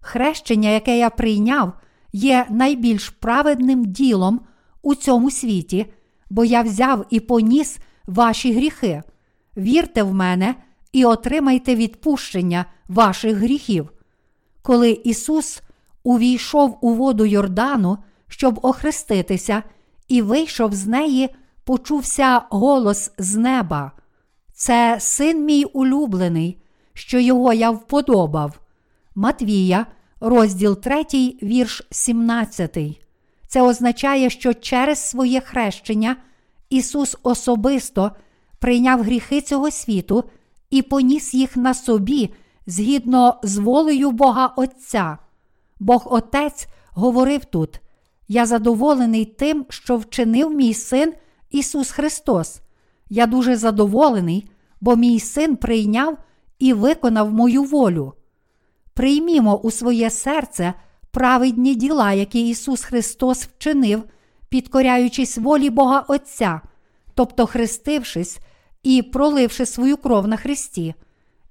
Хрещення, 0.00 0.68
яке 0.68 0.98
я 0.98 1.10
прийняв, 1.10 1.72
є 2.12 2.46
найбільш 2.50 3.08
праведним 3.08 3.84
ділом 3.84 4.40
у 4.82 4.94
цьому 4.94 5.30
світі, 5.30 5.86
бо 6.30 6.44
я 6.44 6.62
взяв 6.62 7.06
і 7.10 7.20
поніс 7.20 7.78
ваші 8.06 8.52
гріхи. 8.52 9.02
Вірте 9.56 10.02
в 10.02 10.14
мене 10.14 10.54
і 10.92 11.04
отримайте 11.04 11.74
відпущення 11.74 12.64
ваших 12.88 13.36
гріхів. 13.36 13.92
Коли 14.62 14.90
Ісус 14.90 15.62
увійшов 16.02 16.78
у 16.80 16.94
воду 16.94 17.26
Йордану, 17.26 17.98
щоб 18.28 18.60
охреститися, 18.62 19.62
і 20.08 20.22
вийшов 20.22 20.74
з 20.74 20.86
неї, 20.86 21.28
почувся 21.64 22.42
голос 22.50 23.12
з 23.18 23.36
неба. 23.36 23.92
Це 24.52 24.96
син 25.00 25.44
мій 25.44 25.64
улюблений, 25.64 26.62
що 26.94 27.18
його 27.18 27.52
я 27.52 27.70
вподобав. 27.70 28.60
Матвія, 29.14 29.86
розділ 30.20 30.80
3, 30.80 31.04
вірш 31.42 31.82
17. 31.90 32.99
Це 33.50 33.62
означає, 33.62 34.30
що 34.30 34.54
через 34.54 34.98
своє 34.98 35.40
хрещення 35.40 36.16
Ісус 36.68 37.16
особисто 37.22 38.12
прийняв 38.58 39.02
гріхи 39.02 39.40
цього 39.40 39.70
світу 39.70 40.24
і 40.70 40.82
поніс 40.82 41.34
їх 41.34 41.56
на 41.56 41.74
собі 41.74 42.34
згідно 42.66 43.40
з 43.42 43.58
волею 43.58 44.10
Бога 44.10 44.46
Отця. 44.56 45.18
Бог 45.80 46.12
Отець 46.14 46.68
говорив 46.90 47.44
тут: 47.44 47.80
Я 48.28 48.46
задоволений 48.46 49.24
тим, 49.24 49.66
що 49.68 49.96
вчинив 49.96 50.50
мій 50.50 50.74
син 50.74 51.12
Ісус 51.50 51.90
Христос. 51.90 52.60
Я 53.08 53.26
дуже 53.26 53.56
задоволений, 53.56 54.50
бо 54.80 54.96
мій 54.96 55.20
син 55.20 55.56
прийняв 55.56 56.18
і 56.58 56.72
виконав 56.72 57.32
мою 57.32 57.62
волю. 57.62 58.14
Приймімо 58.94 59.56
у 59.56 59.70
своє 59.70 60.10
серце 60.10 60.74
праведні 61.10 61.74
діла, 61.74 62.12
які 62.12 62.48
Ісус 62.48 62.84
Христос 62.84 63.44
вчинив, 63.44 64.04
підкоряючись 64.48 65.38
волі 65.38 65.70
Бога 65.70 66.04
Отця, 66.08 66.60
тобто 67.14 67.46
хрестившись 67.46 68.38
і 68.82 69.02
проливши 69.02 69.66
свою 69.66 69.96
кров 69.96 70.28
на 70.28 70.36
Христі, 70.36 70.94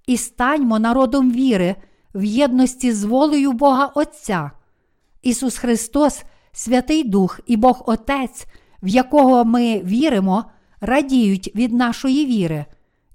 і 0.07 0.17
станьмо 0.17 0.79
народом 0.79 1.31
віри 1.31 1.75
в 2.15 2.23
єдності 2.23 2.91
з 2.91 3.03
волею 3.03 3.51
Бога 3.51 3.91
Отця. 3.95 4.51
Ісус 5.21 5.57
Христос, 5.57 6.23
Святий 6.51 7.03
Дух 7.03 7.39
і 7.47 7.57
Бог 7.57 7.83
Отець, 7.85 8.45
в 8.83 8.87
якого 8.87 9.45
ми 9.45 9.79
віримо, 9.79 10.45
радіють 10.81 11.55
від 11.55 11.73
нашої 11.73 12.25
віри. 12.25 12.65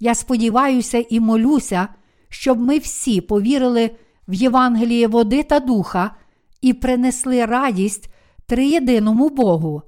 Я 0.01 0.15
сподіваюся 0.15 1.05
і 1.11 1.21
молюся, 1.21 1.89
щоб 2.29 2.61
ми 2.61 2.79
всі 2.79 3.21
повірили 3.21 3.91
в 4.29 4.35
Євангеліє 4.35 5.09
води 5.09 5.43
та 5.43 5.61
духа 5.61 6.17
і 6.65 6.73
принесли 6.73 7.45
радість 7.45 8.09
триєдиному 8.47 9.29
Богу. 9.29 9.83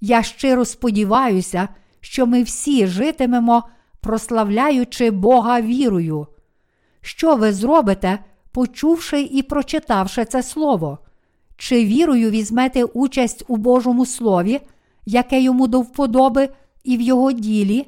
Я 0.00 0.22
щиро 0.22 0.64
сподіваюся, 0.64 1.68
що 2.00 2.26
ми 2.26 2.42
всі 2.42 2.86
житимемо, 2.86 3.62
прославляючи 4.00 5.10
Бога 5.10 5.60
вірою. 5.60 6.26
Що 7.00 7.36
ви 7.36 7.52
зробите, 7.52 8.18
почувши 8.52 9.22
і 9.22 9.42
прочитавши 9.42 10.24
це 10.24 10.42
слово? 10.42 10.98
Чи 11.56 11.84
вірою 11.84 12.30
візьмете 12.30 12.84
участь 12.84 13.44
у 13.48 13.56
Божому 13.56 14.06
Слові, 14.06 14.60
яке 15.06 15.40
йому 15.40 15.66
до 15.66 15.80
вподоби 15.80 16.48
і 16.84 16.96
в 16.96 17.00
його 17.00 17.32
ділі. 17.32 17.86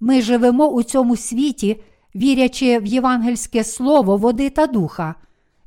Ми 0.00 0.22
живемо 0.22 0.68
у 0.68 0.82
цьому 0.82 1.16
світі, 1.16 1.82
вірячи 2.14 2.78
в 2.78 2.86
євангельське 2.86 3.64
слово, 3.64 4.16
води 4.16 4.50
та 4.50 4.66
духа, 4.66 5.14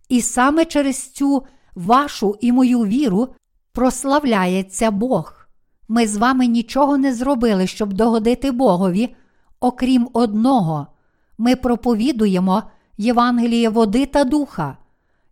і 0.09 0.21
саме 0.21 0.65
через 0.65 1.11
цю 1.11 1.43
вашу 1.77 2.35
і 2.41 2.51
мою 2.51 2.79
віру 2.79 3.27
прославляється 3.71 4.91
Бог. 4.91 5.47
Ми 5.87 6.07
з 6.07 6.17
вами 6.17 6.47
нічого 6.47 6.97
не 6.97 7.13
зробили, 7.13 7.67
щоб 7.67 7.93
догодити 7.93 8.51
Богові, 8.51 9.15
окрім 9.59 10.09
одного. 10.13 10.87
Ми 11.37 11.55
проповідуємо 11.55 12.63
Євангеліє 12.97 13.69
води 13.69 14.05
та 14.05 14.23
духа. 14.23 14.77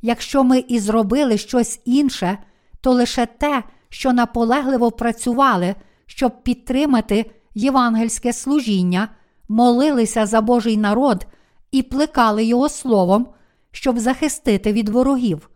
Якщо 0.01 0.43
ми 0.43 0.59
і 0.59 0.79
зробили 0.79 1.37
щось 1.37 1.81
інше, 1.85 2.37
то 2.81 2.91
лише 2.91 3.25
те, 3.25 3.63
що 3.89 4.13
наполегливо 4.13 4.91
працювали, 4.91 5.75
щоб 6.05 6.43
підтримати 6.43 7.31
євангельське 7.55 8.33
служіння, 8.33 9.07
молилися 9.49 10.25
за 10.25 10.41
Божий 10.41 10.77
народ 10.77 11.27
і 11.71 11.83
плекали 11.83 12.43
його 12.43 12.69
словом, 12.69 13.27
щоб 13.71 13.99
захистити 13.99 14.73
від 14.73 14.89
ворогів. 14.89 15.49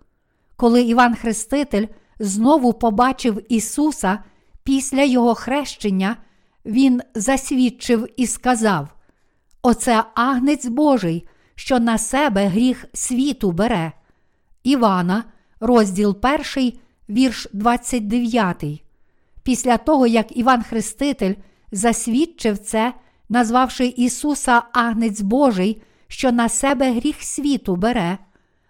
Коли 0.60 0.82
Іван 0.82 1.16
Хреститель 1.16 1.88
знову 2.20 2.74
побачив 2.74 3.42
Ісуса 3.50 4.20
після 4.64 5.04
Його 5.04 5.36
хрещення, 5.36 6.18
Він 6.66 7.02
засвідчив 7.16 8.08
і 8.18 8.28
сказав: 8.28 8.88
Оце 9.62 10.04
агнець 10.16 10.66
Божий, 10.66 11.28
що 11.56 11.80
на 11.80 11.98
себе 11.98 12.48
гріх 12.48 12.86
світу 12.94 13.52
бере. 13.52 13.92
Івана, 14.64 15.24
розділ 15.60 16.18
1, 16.56 16.74
вірш 17.10 17.48
29. 17.54 18.84
Після 19.44 19.78
того, 19.78 20.08
як 20.08 20.38
Іван 20.38 20.64
Хреститель 20.64 21.34
засвідчив 21.72 22.58
це, 22.58 22.94
назвавши 23.30 23.86
Ісуса 23.86 24.62
Агнець 24.74 25.22
Божий, 25.22 25.82
що 26.08 26.32
на 26.32 26.50
себе 26.50 26.92
гріх 26.94 27.24
світу 27.24 27.76
бере, 27.76 28.18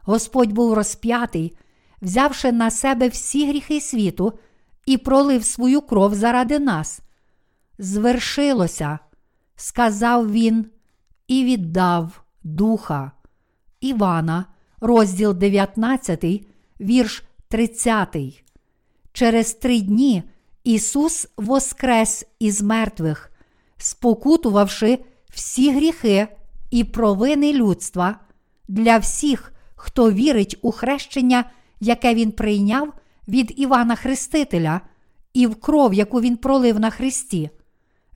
Господь 0.03 0.51
був 0.51 0.73
розп'ятий, 0.73 1.55
взявши 2.01 2.51
на 2.51 2.71
себе 2.71 3.07
всі 3.07 3.49
гріхи 3.49 3.81
світу 3.81 4.39
і 4.85 4.97
пролив 4.97 5.45
свою 5.45 5.81
кров 5.81 6.15
заради 6.15 6.59
нас. 6.59 6.99
Звершилося, 7.77 8.99
сказав 9.55 10.31
він 10.31 10.65
і 11.27 11.43
віддав 11.43 12.23
духа. 12.43 13.11
Івана, 13.81 14.45
розділ 14.81 15.33
19, 15.33 16.25
вірш 16.81 17.23
30. 17.47 18.43
Через 19.13 19.53
три 19.53 19.81
дні 19.81 20.23
Ісус 20.63 21.27
воскрес 21.37 22.25
із 22.39 22.61
мертвих, 22.61 23.31
спокутувавши 23.77 24.99
всі 25.29 25.71
гріхи 25.71 26.27
і 26.71 26.83
провини 26.83 27.53
людства 27.53 28.19
для 28.67 28.97
всіх, 28.97 29.53
хто 29.75 30.11
вірить 30.11 30.57
у 30.61 30.71
хрещення, 30.71 31.43
яке 31.79 32.13
Він 32.13 32.31
прийняв 32.31 32.93
від 33.27 33.53
Івана 33.59 33.95
Хрестителя, 33.95 34.81
і 35.33 35.47
в 35.47 35.55
кров, 35.55 35.93
яку 35.93 36.21
Він 36.21 36.37
пролив 36.37 36.79
на 36.79 36.89
Христі. 36.89 37.49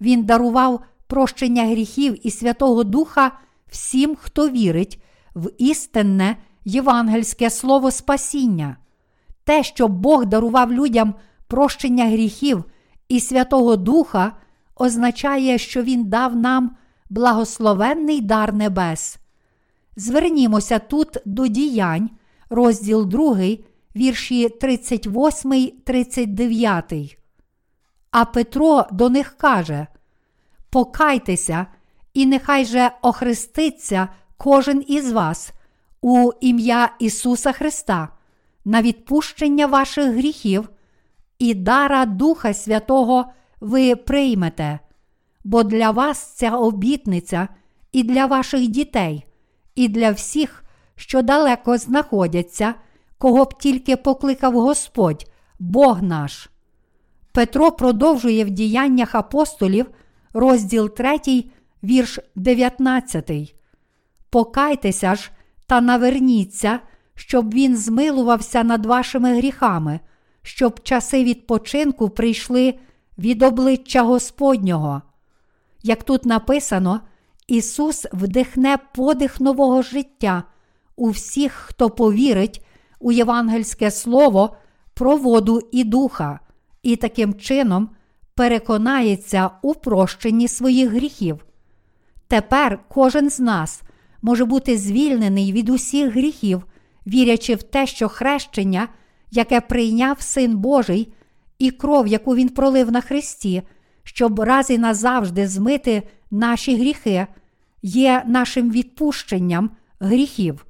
Він 0.01 0.23
дарував 0.23 0.83
прощення 1.07 1.65
гріхів 1.65 2.27
і 2.27 2.31
Святого 2.31 2.83
Духа 2.83 3.31
всім, 3.67 4.15
хто 4.15 4.49
вірить 4.49 5.03
в 5.35 5.51
істинне 5.57 6.37
євангельське 6.65 7.49
слово 7.49 7.91
спасіння. 7.91 8.77
Те, 9.43 9.63
що 9.63 9.87
Бог 9.87 10.25
дарував 10.25 10.73
людям 10.73 11.15
прощення 11.47 12.05
гріхів 12.05 12.63
і 13.09 13.19
Святого 13.19 13.75
Духа, 13.75 14.31
означає, 14.75 15.57
що 15.57 15.83
Він 15.83 16.09
дав 16.09 16.35
нам 16.35 16.75
благословенний 17.09 18.21
дар 18.21 18.53
небес. 18.53 19.17
Звернімося 19.95 20.79
тут 20.79 21.17
до 21.25 21.47
діянь, 21.47 22.09
розділ 22.49 23.05
2, 23.05 23.37
вірші 23.95 24.49
38, 24.49 25.71
39. 25.83 27.17
А 28.11 28.25
Петро 28.25 28.85
до 28.91 29.09
них 29.09 29.37
каже: 29.37 29.87
Покайтеся, 30.69 31.67
і 32.13 32.25
нехай 32.25 32.65
же 32.65 32.91
охреститься 33.01 34.07
кожен 34.37 34.83
із 34.87 35.11
вас 35.11 35.53
у 36.01 36.31
ім'я 36.41 36.95
Ісуса 36.99 37.51
Христа 37.51 38.09
на 38.65 38.81
відпущення 38.81 39.67
ваших 39.67 40.13
гріхів 40.13 40.69
і 41.39 41.53
дара 41.53 42.05
Духа 42.05 42.53
Святого 42.53 43.25
ви 43.59 43.95
приймете, 43.95 44.79
бо 45.43 45.63
для 45.63 45.91
вас 45.91 46.33
ця 46.35 46.57
обітниця 46.57 47.47
і 47.91 48.03
для 48.03 48.25
ваших 48.25 48.67
дітей, 48.67 49.25
і 49.75 49.87
для 49.87 50.11
всіх, 50.11 50.62
що 51.03 51.21
далеко 51.21 51.77
знаходяться, 51.77 52.73
кого 53.17 53.45
б 53.45 53.57
тільки 53.57 53.95
покликав 53.95 54.53
Господь, 54.53 55.25
Бог 55.59 56.01
наш. 56.01 56.49
Петро 57.31 57.71
продовжує 57.71 58.45
в 58.45 58.49
діяннях 58.49 59.15
апостолів, 59.15 59.85
розділ 60.33 60.89
3, 60.89 61.19
вірш 61.83 62.19
19. 62.35 63.55
Покайтеся 64.29 65.15
ж 65.15 65.31
та 65.67 65.81
наверніться, 65.81 66.79
щоб 67.15 67.53
він 67.53 67.77
змилувався 67.77 68.63
над 68.63 68.85
вашими 68.85 69.37
гріхами, 69.37 69.99
щоб 70.41 70.83
часи 70.83 71.23
відпочинку 71.23 72.09
прийшли 72.09 72.73
від 73.17 73.43
обличчя 73.43 74.01
Господнього. 74.01 75.01
Як 75.81 76.03
тут 76.03 76.25
написано, 76.25 77.01
Ісус 77.47 78.05
вдихне 78.13 78.77
подих 78.95 79.39
нового 79.39 79.81
життя 79.81 80.43
у 80.95 81.09
всіх, 81.09 81.51
хто 81.51 81.89
повірить 81.89 82.65
у 82.99 83.11
євангельське 83.11 83.91
слово 83.91 84.55
про 84.93 85.17
воду 85.17 85.61
і 85.71 85.83
духа, 85.83 86.39
і 86.83 86.95
таким 86.95 87.33
чином 87.33 87.89
переконається 88.35 89.49
у 89.61 89.73
прощенні 89.73 90.47
своїх 90.47 90.89
гріхів. 90.89 91.45
Тепер 92.27 92.79
кожен 92.89 93.29
з 93.29 93.39
нас 93.39 93.81
може 94.21 94.45
бути 94.45 94.77
звільнений 94.77 95.51
від 95.51 95.69
усіх 95.69 96.13
гріхів, 96.13 96.65
вірячи 97.07 97.55
в 97.55 97.63
те, 97.63 97.87
що 97.87 98.09
хрещення, 98.09 98.87
яке 99.31 99.61
прийняв 99.61 100.21
Син 100.21 100.57
Божий, 100.57 101.13
і 101.59 101.71
кров, 101.71 102.07
яку 102.07 102.35
Він 102.35 102.49
пролив 102.49 102.91
на 102.91 103.01
Христі, 103.01 103.61
щоб 104.03 104.39
раз 104.39 104.69
і 104.69 104.77
назавжди 104.77 105.47
змити 105.47 106.03
наші 106.31 106.75
гріхи, 106.75 107.27
є 107.81 108.23
нашим 108.27 108.71
відпущенням 108.71 109.69
гріхів. 109.99 110.65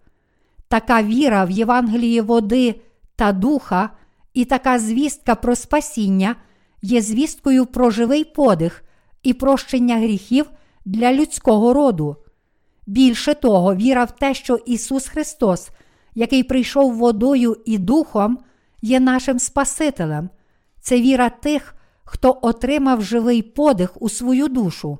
Така 0.73 1.03
віра 1.03 1.45
в 1.45 1.51
Євангелії 1.51 2.21
води 2.21 2.81
та 3.15 3.31
духа, 3.31 3.89
і 4.33 4.45
така 4.45 4.79
звістка 4.79 5.35
про 5.35 5.55
спасіння 5.55 6.35
є 6.81 7.01
звісткою 7.01 7.65
про 7.65 7.89
живий 7.89 8.23
подих 8.23 8.83
і 9.23 9.33
прощення 9.33 9.97
гріхів 9.97 10.49
для 10.85 11.13
людського 11.13 11.73
роду. 11.73 12.15
Більше 12.87 13.33
того, 13.33 13.75
віра 13.75 14.03
в 14.03 14.11
те, 14.11 14.33
що 14.33 14.55
Ісус 14.55 15.07
Христос, 15.07 15.69
який 16.15 16.43
прийшов 16.43 16.95
водою 16.95 17.57
і 17.65 17.77
духом, 17.77 18.37
є 18.81 18.99
нашим 18.99 19.39
Спасителем, 19.39 20.29
це 20.81 21.01
віра 21.01 21.29
тих, 21.29 21.75
хто 22.03 22.39
отримав 22.41 23.01
живий 23.01 23.41
подих 23.41 24.01
у 24.01 24.09
свою 24.09 24.47
душу. 24.47 24.99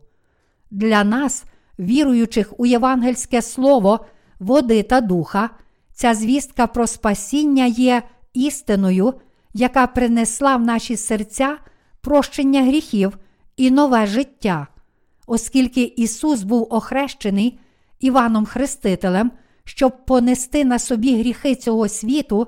Для 0.71 1.03
нас, 1.03 1.43
віруючих 1.79 2.53
у 2.57 2.65
євангельське 2.65 3.41
слово, 3.41 4.05
води 4.39 4.83
та 4.83 5.01
духа, 5.01 5.49
ця 5.93 6.13
звістка 6.13 6.67
про 6.67 6.87
спасіння 6.87 7.65
є 7.65 8.03
істиною, 8.33 9.13
яка 9.53 9.87
принесла 9.87 10.55
в 10.55 10.61
наші 10.61 10.97
серця 10.97 11.57
прощення 12.01 12.63
гріхів 12.63 13.17
і 13.57 13.71
нове 13.71 14.07
життя. 14.07 14.67
Оскільки 15.27 15.83
Ісус 15.83 16.43
був 16.43 16.67
охрещений 16.69 17.59
Іваном 17.99 18.45
Хрестителем, 18.45 19.31
щоб 19.63 20.05
понести 20.05 20.65
на 20.65 20.79
собі 20.79 21.17
гріхи 21.17 21.55
цього 21.55 21.87
світу 21.87 22.47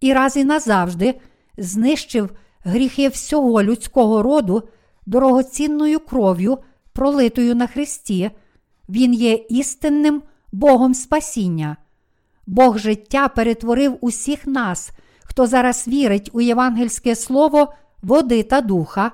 і 0.00 0.12
раз 0.12 0.36
і 0.36 0.44
назавжди 0.44 1.20
знищив 1.58 2.30
гріхи 2.64 3.08
всього 3.08 3.62
людського 3.62 4.22
роду 4.22 4.62
дорогоцінною 5.06 6.00
кров'ю, 6.00 6.58
пролитою 6.92 7.54
на 7.54 7.66
Христі, 7.66 8.30
Він 8.88 9.14
є 9.14 9.34
істинним 9.34 10.22
Богом 10.52 10.94
спасіння. 10.94 11.76
Бог 12.46 12.78
життя 12.78 13.28
перетворив 13.28 13.98
усіх 14.00 14.46
нас, 14.46 14.90
хто 15.24 15.46
зараз 15.46 15.88
вірить 15.88 16.30
у 16.32 16.40
євангельське 16.40 17.16
слово 17.16 17.72
води 18.02 18.42
та 18.42 18.60
духа, 18.60 19.12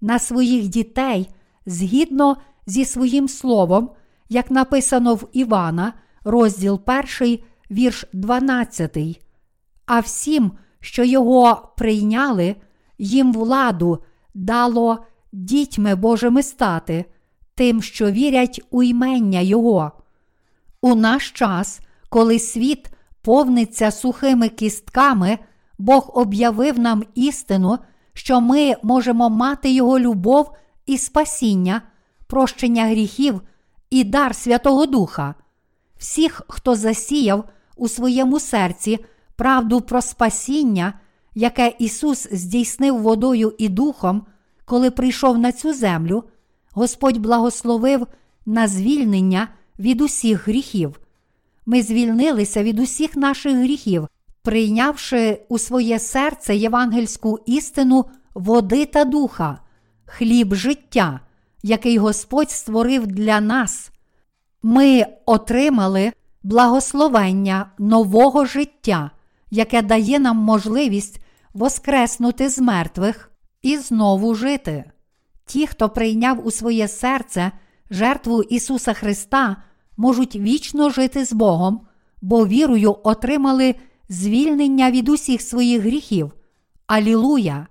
на 0.00 0.18
своїх 0.18 0.68
дітей 0.68 1.28
згідно 1.66 2.36
зі 2.66 2.84
своїм 2.84 3.28
словом, 3.28 3.90
як 4.28 4.50
написано 4.50 5.14
в 5.14 5.28
Івана, 5.32 5.92
розділ 6.24 6.80
1, 7.20 7.38
вірш 7.70 8.04
12. 8.12 8.98
А 9.86 10.00
всім, 10.00 10.52
що 10.80 11.04
його 11.04 11.72
прийняли, 11.76 12.56
їм 12.98 13.32
владу 13.32 13.98
дало 14.34 15.04
дітьми 15.32 15.94
Божими 15.94 16.42
стати, 16.42 17.04
тим, 17.54 17.82
що 17.82 18.10
вірять 18.10 18.60
у 18.70 18.82
ймення 18.82 19.40
Його. 19.40 19.92
У 20.86 20.94
наш 20.94 21.30
час, 21.30 21.80
коли 22.08 22.38
світ 22.38 22.90
повниться 23.22 23.90
сухими 23.90 24.48
кістками, 24.48 25.38
Бог 25.78 26.10
об'явив 26.14 26.78
нам 26.78 27.04
істину, 27.14 27.78
що 28.12 28.40
ми 28.40 28.74
можемо 28.82 29.30
мати 29.30 29.70
Його 29.70 29.98
любов 29.98 30.50
і 30.86 30.98
спасіння, 30.98 31.82
прощення 32.26 32.86
гріхів 32.86 33.40
і 33.90 34.04
дар 34.04 34.34
Святого 34.34 34.86
Духа. 34.86 35.34
Всіх, 35.96 36.42
хто 36.48 36.74
засіяв 36.74 37.44
у 37.76 37.88
своєму 37.88 38.40
серці 38.40 38.98
правду 39.36 39.80
про 39.80 40.02
спасіння, 40.02 40.92
яке 41.34 41.74
Ісус 41.78 42.28
здійснив 42.32 43.02
водою 43.02 43.54
і 43.58 43.68
духом, 43.68 44.26
коли 44.64 44.90
прийшов 44.90 45.38
на 45.38 45.52
цю 45.52 45.72
землю, 45.72 46.24
Господь 46.72 47.18
благословив 47.18 48.06
на 48.46 48.68
звільнення 48.68 49.48
від 49.78 50.00
усіх 50.00 50.48
гріхів. 50.48 51.00
Ми 51.66 51.82
звільнилися 51.82 52.62
від 52.62 52.78
усіх 52.78 53.16
наших 53.16 53.56
гріхів, 53.56 54.08
прийнявши 54.42 55.40
у 55.48 55.58
своє 55.58 55.98
серце 55.98 56.56
євангельську 56.56 57.38
істину 57.46 58.04
води 58.34 58.86
та 58.86 59.04
духа, 59.04 59.60
хліб 60.04 60.54
життя, 60.54 61.20
який 61.62 61.98
Господь 61.98 62.50
створив 62.50 63.06
для 63.06 63.40
нас. 63.40 63.90
Ми 64.62 65.06
отримали 65.26 66.12
благословення 66.42 67.70
нового 67.78 68.44
життя, 68.44 69.10
яке 69.50 69.82
дає 69.82 70.18
нам 70.18 70.36
можливість 70.36 71.20
воскреснути 71.54 72.48
з 72.48 72.58
мертвих 72.58 73.30
і 73.62 73.76
знову 73.76 74.34
жити. 74.34 74.84
Ті, 75.46 75.66
хто 75.66 75.88
прийняв 75.88 76.46
у 76.46 76.50
своє 76.50 76.88
серце 76.88 77.52
жертву 77.90 78.42
Ісуса 78.42 78.92
Христа, 78.92 79.56
можуть 79.96 80.36
вічно 80.36 80.90
жити 80.90 81.24
з 81.24 81.32
Богом, 81.32 81.80
бо 82.22 82.46
вірою 82.46 82.96
отримали 83.04 83.74
звільнення 84.08 84.90
від 84.90 85.08
усіх 85.08 85.42
своїх 85.42 85.82
гріхів. 85.82 86.32
Алілуя! 86.86 87.66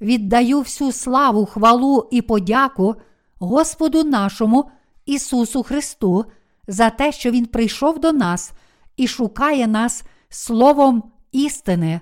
Віддаю 0.00 0.60
всю 0.60 0.92
славу, 0.92 1.46
хвалу 1.46 2.08
і 2.10 2.22
подяку 2.22 2.94
Господу 3.38 4.04
нашому 4.04 4.70
Ісусу 5.06 5.62
Христу 5.62 6.24
за 6.68 6.90
те, 6.90 7.12
що 7.12 7.30
Він 7.30 7.46
прийшов 7.46 7.98
до 7.98 8.12
нас 8.12 8.52
і 8.96 9.06
шукає 9.06 9.66
нас 9.66 10.02
словом 10.28 11.02
істини. 11.32 12.00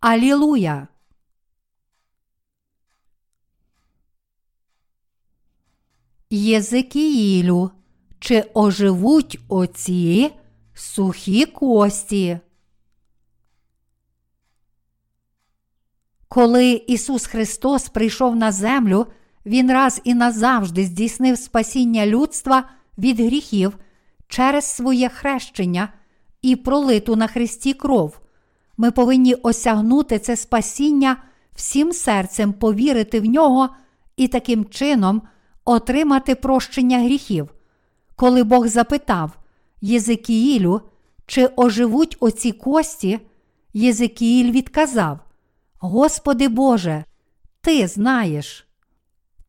Алілуя! 0.00 0.88
Єзикіїлю, 6.32 7.70
чи 8.18 8.44
оживуть 8.54 9.38
оці 9.48 10.30
сухі 10.74 11.46
кості? 11.46 12.38
Коли 16.28 16.72
Ісус 16.72 17.26
Христос 17.26 17.88
прийшов 17.88 18.36
на 18.36 18.52
землю, 18.52 19.06
Він 19.46 19.72
раз 19.72 20.00
і 20.04 20.14
назавжди 20.14 20.84
здійснив 20.84 21.38
спасіння 21.38 22.06
людства 22.06 22.70
від 22.98 23.20
гріхів 23.20 23.78
через 24.28 24.64
своє 24.64 25.08
хрещення 25.08 25.92
і 26.42 26.56
пролиту 26.56 27.16
на 27.16 27.26
Христі 27.26 27.74
кров. 27.74 28.20
Ми 28.76 28.90
повинні 28.90 29.34
осягнути 29.34 30.18
це 30.18 30.36
спасіння 30.36 31.16
всім 31.54 31.92
серцем, 31.92 32.52
повірити 32.52 33.20
в 33.20 33.24
нього 33.24 33.68
і 34.16 34.28
таким 34.28 34.64
чином 34.64 35.22
отримати 35.64 36.34
прощення 36.34 36.98
гріхів. 36.98 37.48
Коли 38.16 38.44
Бог 38.44 38.66
запитав 38.66 39.38
Єзикіїлю, 39.80 40.80
чи 41.26 41.48
оживуть 41.56 42.16
оці 42.20 42.52
кості, 42.52 43.20
Єзикіїль 43.74 44.52
відказав: 44.52 45.18
Господи 45.78 46.48
Боже, 46.48 47.04
Ти 47.60 47.86
знаєш. 47.86 48.66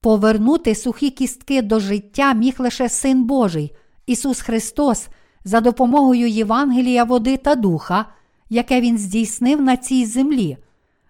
Повернути 0.01 0.75
сухі 0.75 1.09
кістки 1.09 1.61
до 1.61 1.79
життя 1.79 2.33
міг 2.33 2.55
лише 2.57 2.89
Син 2.89 3.23
Божий, 3.23 3.75
Ісус 4.05 4.41
Христос, 4.41 5.07
за 5.43 5.61
допомогою 5.61 6.27
Євангелія, 6.27 7.03
води 7.03 7.37
та 7.37 7.55
духа, 7.55 8.05
яке 8.49 8.81
Він 8.81 8.97
здійснив 8.97 9.61
на 9.61 9.77
цій 9.77 10.05
землі. 10.05 10.57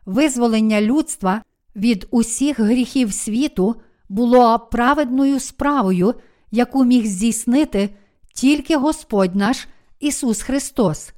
Визволення 0.05 0.81
людства 0.81 1.41
від 1.75 2.07
усіх 2.11 2.59
гріхів 2.59 3.13
світу 3.13 3.75
було 4.13 4.59
праведною 4.59 5.39
справою, 5.39 6.13
яку 6.51 6.83
міг 6.83 7.05
здійснити 7.05 7.89
тільки 8.33 8.77
Господь 8.77 9.35
наш 9.35 9.67
Ісус 9.99 10.41
Христос, 10.41 11.13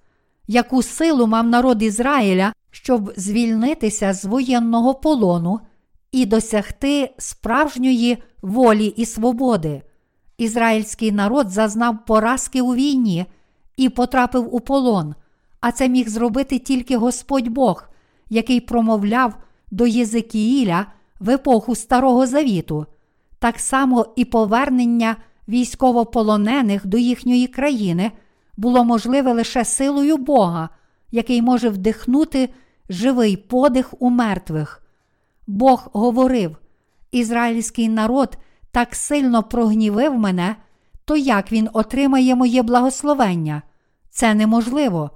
яку 0.48 0.84
силу 0.84 1.28
мав 1.28 1.48
народ 1.48 1.84
Ізраїля, 1.84 2.54
щоб 2.72 3.14
звільнитися 3.18 4.14
з 4.14 4.26
воєнного 4.26 4.94
полону 4.94 5.60
і 6.12 6.26
досягти 6.26 7.14
справжньої 7.18 8.18
волі 8.42 8.86
і 8.86 9.06
свободи. 9.06 9.82
Ізраїльський 10.38 11.12
народ 11.12 11.50
зазнав 11.50 12.06
поразки 12.06 12.62
у 12.62 12.76
війні 12.76 13.26
і 13.78 13.90
потрапив 13.90 14.56
у 14.56 14.60
полон, 14.60 15.16
а 15.60 15.72
це 15.72 15.90
міг 15.90 16.10
зробити 16.10 16.60
тільки 16.60 16.98
Господь 16.98 17.48
Бог, 17.48 17.90
який 18.30 18.60
промовляв 18.60 19.34
до 19.72 19.88
Єзикіїля 19.88 20.86
в 21.20 21.30
епоху 21.30 21.76
Старого 21.76 22.28
Завіту, 22.28 22.86
так 23.40 23.60
само 23.60 24.14
і 24.16 24.26
повернення 24.26 25.16
військовополонених 25.48 26.86
до 26.86 26.98
їхньої 26.98 27.48
країни 27.48 28.12
було 28.58 28.84
можливе 28.84 29.34
лише 29.34 29.66
силою 29.66 30.18
Бога, 30.18 30.70
який 31.12 31.42
може 31.42 31.70
вдихнути 31.70 32.50
живий 32.90 33.38
подих 33.38 33.94
у 34.00 34.10
мертвих. 34.10 34.82
Бог 35.48 35.90
говорив: 35.94 36.58
Ізраїльський 37.12 37.90
народ 37.90 38.38
так 38.72 38.96
сильно 38.96 39.44
прогнівив 39.44 40.18
мене, 40.18 40.56
то 41.06 41.16
як 41.16 41.52
він 41.52 41.70
отримає 41.74 42.36
моє 42.36 42.64
благословення? 42.64 43.62
Це 44.10 44.34
неможливо. 44.34 45.12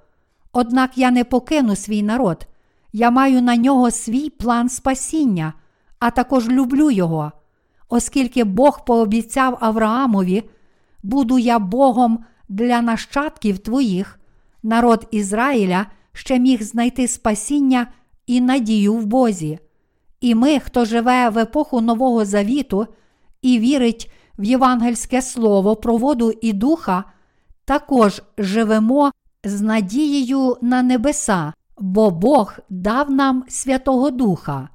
Однак 0.51 0.97
я 0.97 1.11
не 1.11 1.23
покину 1.23 1.75
свій 1.75 2.03
народ, 2.03 2.47
я 2.93 3.11
маю 3.11 3.41
на 3.41 3.55
нього 3.55 3.91
свій 3.91 4.29
план 4.29 4.69
спасіння, 4.69 5.53
а 5.99 6.11
також 6.11 6.49
люблю 6.49 6.91
його. 6.91 7.31
Оскільки 7.89 8.43
Бог 8.43 8.85
пообіцяв 8.85 9.57
Авраамові, 9.61 10.49
буду 11.03 11.39
я 11.39 11.59
Богом 11.59 12.25
для 12.49 12.81
нащадків 12.81 13.59
твоїх, 13.59 14.19
народ 14.63 15.07
Ізраїля 15.11 15.85
ще 16.13 16.39
міг 16.39 16.63
знайти 16.63 17.07
спасіння 17.07 17.87
і 18.27 18.41
надію 18.41 18.93
в 18.93 19.05
Бозі. 19.05 19.59
І 20.21 20.35
ми, 20.35 20.59
хто 20.59 20.85
живе 20.85 21.29
в 21.29 21.37
епоху 21.37 21.81
Нового 21.81 22.25
Завіту 22.25 22.87
і 23.41 23.59
вірить 23.59 24.11
в 24.39 24.43
євангельське 24.43 25.21
слово 25.21 25.75
про 25.75 25.97
воду 25.97 26.33
і 26.41 26.53
духа, 26.53 27.03
також 27.65 28.21
живемо 28.37 29.11
з 29.43 29.61
надією 29.61 30.57
на 30.61 30.81
небеса, 30.81 31.53
бо 31.77 32.11
Бог 32.11 32.53
дав 32.69 33.11
нам 33.11 33.43
Святого 33.47 34.11
Духа. 34.11 34.69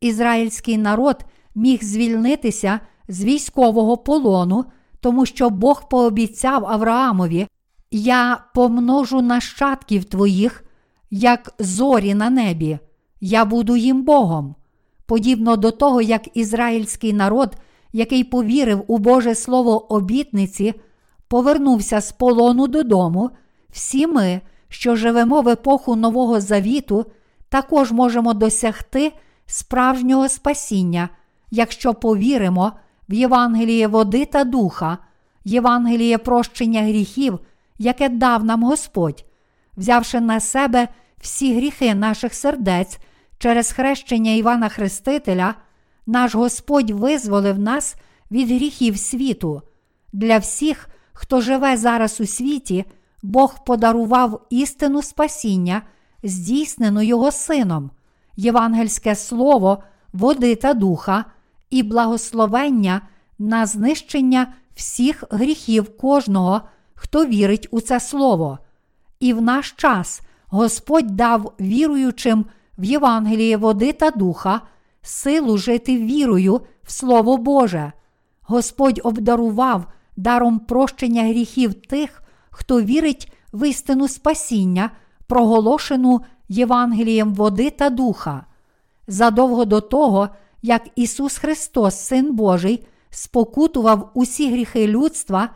Ізраїльський 0.00 0.78
народ 0.78 1.24
міг 1.54 1.84
звільнитися 1.84 2.80
з 3.08 3.24
військового 3.24 3.96
полону, 3.96 4.64
тому 5.00 5.26
що 5.26 5.50
Бог 5.50 5.88
пообіцяв 5.88 6.66
Авраамові: 6.66 7.46
Я 7.90 8.44
помножу 8.54 9.22
нащадків 9.22 10.04
твоїх, 10.04 10.64
як 11.10 11.54
зорі 11.58 12.14
на 12.14 12.30
небі, 12.30 12.78
я 13.20 13.44
буду 13.44 13.76
їм 13.76 14.02
Богом. 14.02 14.54
Подібно 15.06 15.56
до 15.56 15.70
того, 15.70 16.02
як 16.02 16.36
ізраїльський 16.36 17.12
народ, 17.12 17.56
який 17.92 18.24
повірив 18.24 18.84
у 18.86 18.98
Боже 18.98 19.34
Слово 19.34 19.92
обітниці, 19.94 20.74
повернувся 21.28 22.00
з 22.00 22.12
полону 22.12 22.66
додому, 22.66 23.30
всі 23.70 24.06
ми, 24.06 24.40
що 24.68 24.96
живемо 24.96 25.42
в 25.42 25.48
епоху 25.48 25.96
Нового 25.96 26.40
Завіту, 26.40 27.06
також 27.48 27.92
можемо 27.92 28.34
досягти 28.34 29.12
справжнього 29.46 30.28
спасіння, 30.28 31.08
якщо 31.50 31.94
повіримо 31.94 32.72
в 33.08 33.14
Євангеліє 33.14 33.86
води 33.86 34.24
та 34.24 34.44
духа, 34.44 34.98
Євангеліє 35.44 36.18
прощення 36.18 36.82
гріхів, 36.82 37.38
яке 37.78 38.08
дав 38.08 38.44
нам 38.44 38.62
Господь, 38.62 39.24
взявши 39.76 40.20
на 40.20 40.40
себе 40.40 40.88
всі 41.20 41.56
гріхи 41.56 41.94
наших 41.94 42.34
сердець 42.34 42.98
через 43.38 43.72
хрещення 43.72 44.32
Івана 44.32 44.68
Хрестителя, 44.68 45.54
наш 46.06 46.34
Господь 46.34 46.90
визволив 46.90 47.58
нас 47.58 47.96
від 48.30 48.48
гріхів 48.48 48.98
світу. 48.98 49.62
Для 50.12 50.38
всіх, 50.38 50.88
хто 51.12 51.40
живе 51.40 51.76
зараз 51.76 52.20
у 52.20 52.26
світі, 52.26 52.84
Бог 53.22 53.64
подарував 53.64 54.46
істину 54.50 55.02
спасіння, 55.02 55.82
здійснену 56.22 57.02
Його 57.02 57.30
Сином, 57.30 57.90
євангельське 58.36 59.14
слово, 59.14 59.82
води 60.12 60.54
та 60.54 60.74
духа, 60.74 61.24
і 61.70 61.82
благословення 61.82 63.00
на 63.38 63.66
знищення 63.66 64.52
всіх 64.74 65.24
гріхів 65.30 65.96
кожного, 65.96 66.60
хто 66.94 67.26
вірить 67.26 67.68
у 67.70 67.80
це 67.80 68.00
слово. 68.00 68.58
І 69.20 69.32
в 69.32 69.42
наш 69.42 69.72
час 69.72 70.22
Господь 70.46 71.16
дав 71.16 71.52
віруючим 71.60 72.44
в 72.78 72.84
Євангеліє 72.84 73.56
води 73.56 73.92
та 73.92 74.10
духа 74.10 74.60
силу 75.02 75.58
жити 75.58 75.98
вірою 75.98 76.60
в 76.82 76.92
Слово 76.92 77.36
Боже. 77.36 77.92
Господь 78.42 79.00
обдарував 79.04 79.84
даром 80.16 80.58
прощення 80.58 81.22
гріхів 81.22 81.74
тих, 81.74 82.22
хто 82.50 82.82
вірить 82.82 83.32
в 83.52 83.68
істину 83.68 84.08
спасіння, 84.08 84.90
проголошену 85.26 86.20
Євангелієм 86.48 87.34
води 87.34 87.70
та 87.70 87.90
духа. 87.90 88.46
Задовго 89.06 89.64
до 89.64 89.80
того, 89.80 90.28
як 90.62 90.82
Ісус 90.96 91.38
Христос, 91.38 91.98
Син 91.98 92.34
Божий, 92.34 92.86
спокутував 93.10 94.10
усі 94.14 94.52
гріхи 94.52 94.86
людства, 94.86 95.50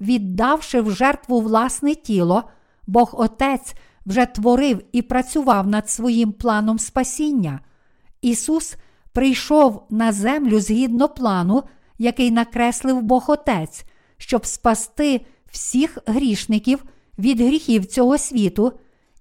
віддавши 0.00 0.80
в 0.80 0.90
жертву 0.90 1.40
власне 1.40 1.94
тіло, 1.94 2.44
Бог 2.86 3.10
Отець 3.12 3.74
вже 4.06 4.26
творив 4.26 4.82
і 4.92 5.02
працював 5.02 5.66
над 5.66 5.90
своїм 5.90 6.32
планом 6.32 6.78
спасіння. 6.78 7.60
Ісус 8.22 8.76
прийшов 9.12 9.86
на 9.90 10.12
землю 10.12 10.60
згідно 10.60 11.08
плану, 11.08 11.62
який 11.98 12.30
накреслив 12.30 13.02
Бог 13.02 13.24
Отець, 13.28 13.84
щоб 14.16 14.46
спасти 14.46 15.26
всіх 15.50 15.98
грішників 16.06 16.84
від 17.18 17.40
гріхів 17.40 17.86
цього 17.86 18.18
світу, 18.18 18.72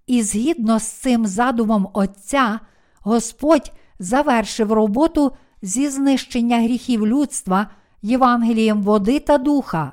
і 0.07 0.21
згідно 0.23 0.79
з 0.79 0.83
цим 0.83 1.25
задумом 1.25 1.89
Отця, 1.93 2.59
Господь 3.01 3.71
завершив 3.99 4.71
роботу 4.71 5.31
зі 5.61 5.89
знищення 5.89 6.61
гріхів 6.61 7.07
людства 7.07 7.67
Євангелієм 8.01 8.81
води 8.81 9.19
та 9.19 9.37
духа. 9.37 9.91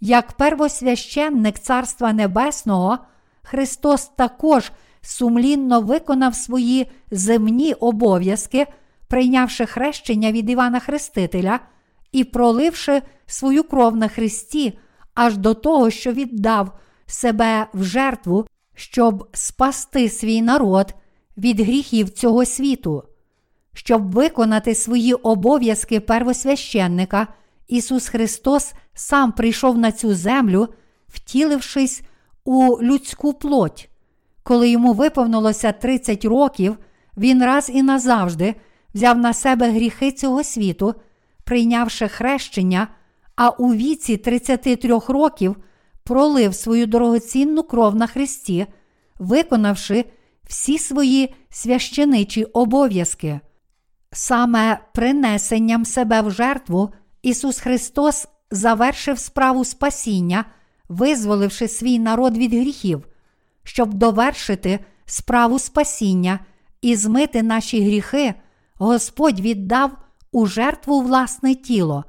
Як 0.00 0.32
первосвященник 0.32 1.58
Царства 1.58 2.12
Небесного, 2.12 2.98
Христос 3.42 4.10
також 4.16 4.72
сумлінно 5.00 5.80
виконав 5.80 6.34
свої 6.34 6.90
земні 7.10 7.74
обов'язки, 7.74 8.66
прийнявши 9.08 9.66
хрещення 9.66 10.32
від 10.32 10.50
Івана 10.50 10.80
Хрестителя 10.80 11.60
і 12.12 12.24
проливши 12.24 13.02
свою 13.26 13.64
кров 13.64 13.96
на 13.96 14.08
Христі 14.08 14.78
аж 15.14 15.36
до 15.36 15.54
того, 15.54 15.90
що 15.90 16.12
віддав 16.12 16.78
себе 17.06 17.66
в 17.74 17.84
жертву, 17.84 18.46
щоб 18.78 19.28
спасти 19.32 20.08
свій 20.08 20.42
народ 20.42 20.94
від 21.36 21.60
гріхів 21.60 22.10
цього 22.10 22.44
світу. 22.44 23.02
Щоб 23.74 24.12
виконати 24.12 24.74
свої 24.74 25.14
обов'язки 25.14 26.00
первосвященника, 26.00 27.26
Ісус 27.68 28.08
Христос 28.08 28.72
сам 28.94 29.32
прийшов 29.32 29.78
на 29.78 29.92
цю 29.92 30.14
землю, 30.14 30.68
втілившись 31.08 32.02
у 32.44 32.82
людську 32.82 33.32
плоть. 33.32 33.88
Коли 34.42 34.70
йому 34.70 34.92
виповнилося 34.92 35.72
30 35.72 36.24
років, 36.24 36.76
він 37.16 37.44
раз 37.44 37.70
і 37.74 37.82
назавжди 37.82 38.54
взяв 38.94 39.18
на 39.18 39.32
себе 39.32 39.70
гріхи 39.70 40.12
цього 40.12 40.44
світу, 40.44 40.94
прийнявши 41.44 42.08
хрещення, 42.08 42.88
а 43.36 43.48
у 43.48 43.74
віці 43.74 44.16
33 44.16 44.98
років 45.08 45.56
пролив 46.08 46.54
свою 46.54 46.86
дорогоцінну 46.86 47.62
кров 47.62 47.94
на 47.94 48.06
Христі, 48.06 48.66
виконавши 49.18 50.04
всі 50.48 50.78
свої 50.78 51.34
священичі 51.50 52.44
обов'язки. 52.44 53.40
Саме 54.12 54.80
принесенням 54.94 55.84
себе 55.84 56.20
в 56.20 56.30
жертву 56.30 56.90
Ісус 57.22 57.58
Христос 57.60 58.28
завершив 58.50 59.18
справу 59.18 59.64
спасіння, 59.64 60.44
визволивши 60.88 61.68
свій 61.68 61.98
народ 61.98 62.36
від 62.36 62.54
гріхів, 62.54 63.06
щоб 63.64 63.94
довершити 63.94 64.78
справу 65.06 65.58
спасіння 65.58 66.38
і 66.82 66.96
змити 66.96 67.42
наші 67.42 67.82
гріхи, 67.82 68.34
Господь 68.74 69.40
віддав 69.40 69.90
у 70.32 70.46
жертву 70.46 71.00
власне 71.00 71.54
тіло. 71.54 72.04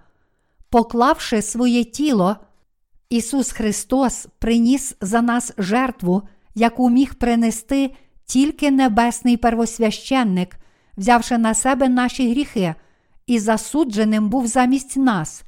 Поклавши 0.69 1.41
своє 1.41 1.83
тіло, 1.83 2.35
Ісус 3.09 3.51
Христос 3.51 4.27
приніс 4.39 4.95
за 5.01 5.21
нас 5.21 5.53
жертву, 5.57 6.21
яку 6.55 6.89
міг 6.89 7.13
принести 7.13 7.91
тільки 8.25 8.71
небесний 8.71 9.37
первосвященник, 9.37 10.57
взявши 10.97 11.37
на 11.37 11.53
себе 11.53 11.89
наші 11.89 12.31
гріхи, 12.31 12.75
і 13.27 13.39
засудженим 13.39 14.29
був 14.29 14.47
замість 14.47 14.97
нас. 14.97 15.43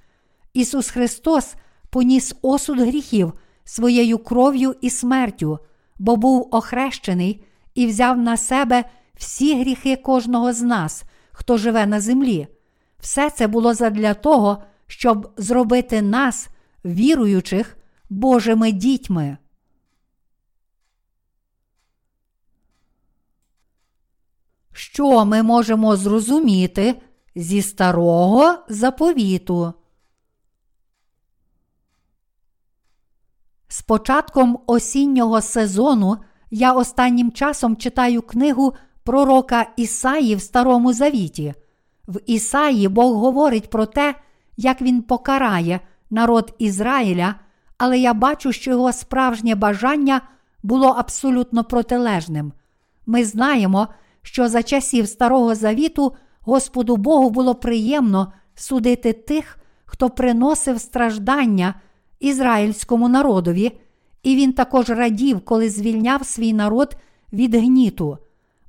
Ісус 0.53 0.89
Христос 0.89 1.55
поніс 1.89 2.35
осуд 2.41 2.79
гріхів 2.79 3.33
своєю 3.63 4.17
кров'ю 4.17 4.75
і 4.81 4.89
смертю, 4.89 5.59
бо 5.99 6.15
був 6.15 6.47
охрещений 6.51 7.43
і 7.75 7.87
взяв 7.87 8.17
на 8.17 8.37
себе 8.37 8.83
всі 9.15 9.59
гріхи 9.59 9.95
кожного 9.95 10.53
з 10.53 10.61
нас, 10.61 11.03
хто 11.31 11.57
живе 11.57 11.85
на 11.85 11.99
землі. 11.99 12.47
Все 12.99 13.29
це 13.29 13.47
було 13.47 13.73
задля 13.73 14.13
того, 14.13 14.63
щоб 14.87 15.33
зробити 15.37 16.01
нас, 16.01 16.49
віруючих, 16.85 17.77
Божими 18.09 18.71
дітьми. 18.71 19.37
Що 24.73 25.25
ми 25.25 25.43
можемо 25.43 25.95
зрозуміти 25.95 27.01
зі 27.35 27.61
старого 27.61 28.55
заповіту? 28.69 29.73
З 33.67 33.81
початком 33.81 34.59
осіннього 34.67 35.41
сезону 35.41 36.17
я 36.49 36.73
останнім 36.73 37.31
часом 37.31 37.75
читаю 37.77 38.21
книгу 38.21 38.73
пророка 39.03 39.71
Ісаї 39.77 40.35
в 40.35 40.41
Старому 40.41 40.93
Завіті. 40.93 41.53
В 42.07 42.19
Ісаї 42.25 42.87
Бог 42.87 43.13
говорить 43.13 43.69
про 43.69 43.85
те, 43.85 44.15
як 44.57 44.81
він 44.81 45.01
покарає 45.01 45.79
народ 46.11 46.55
Ізраїля, 46.59 47.35
але 47.77 47.99
я 47.99 48.13
бачу, 48.13 48.51
що 48.51 48.71
його 48.71 48.93
справжнє 48.93 49.55
бажання 49.55 50.21
було 50.63 50.87
абсолютно 50.87 51.63
протилежним. 51.63 52.53
Ми 53.05 53.25
знаємо, 53.25 53.87
що 54.21 54.47
за 54.47 54.63
часів 54.63 55.07
Старого 55.07 55.55
Завіту 55.55 56.13
Господу 56.41 56.97
Богу 56.97 57.29
було 57.29 57.55
приємно 57.55 58.33
судити 58.55 59.13
тих, 59.13 59.57
хто 59.85 60.09
приносив 60.09 60.79
страждання 60.79 61.73
ізраїльському 62.19 63.09
народові, 63.09 63.79
і 64.23 64.35
він 64.35 64.53
також 64.53 64.89
радів, 64.89 65.45
коли 65.45 65.69
звільняв 65.69 66.25
свій 66.25 66.53
народ 66.53 66.95
від 67.33 67.55
гніту. 67.55 68.17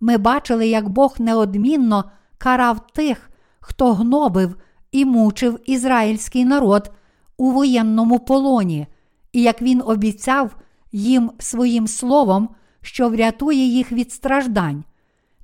Ми 0.01 0.19
бачили, 0.19 0.69
як 0.69 0.89
Бог 0.89 1.15
неодмінно 1.19 2.05
карав 2.39 2.87
тих, 2.87 3.31
хто 3.61 3.93
гнобив 3.93 4.57
і 4.93 5.05
мучив 5.05 5.59
ізраїльський 5.67 6.45
народ 6.45 6.91
у 7.43 7.51
воєнному 7.51 8.19
полоні, 8.19 8.87
і 9.33 9.43
як 9.43 9.63
він 9.63 9.83
обіцяв 9.87 10.57
їм 10.93 11.31
своїм 11.39 11.87
словом, 11.87 12.49
що 12.83 13.09
врятує 13.09 13.65
їх 13.67 13.93
від 13.93 14.13
страждань. 14.13 14.85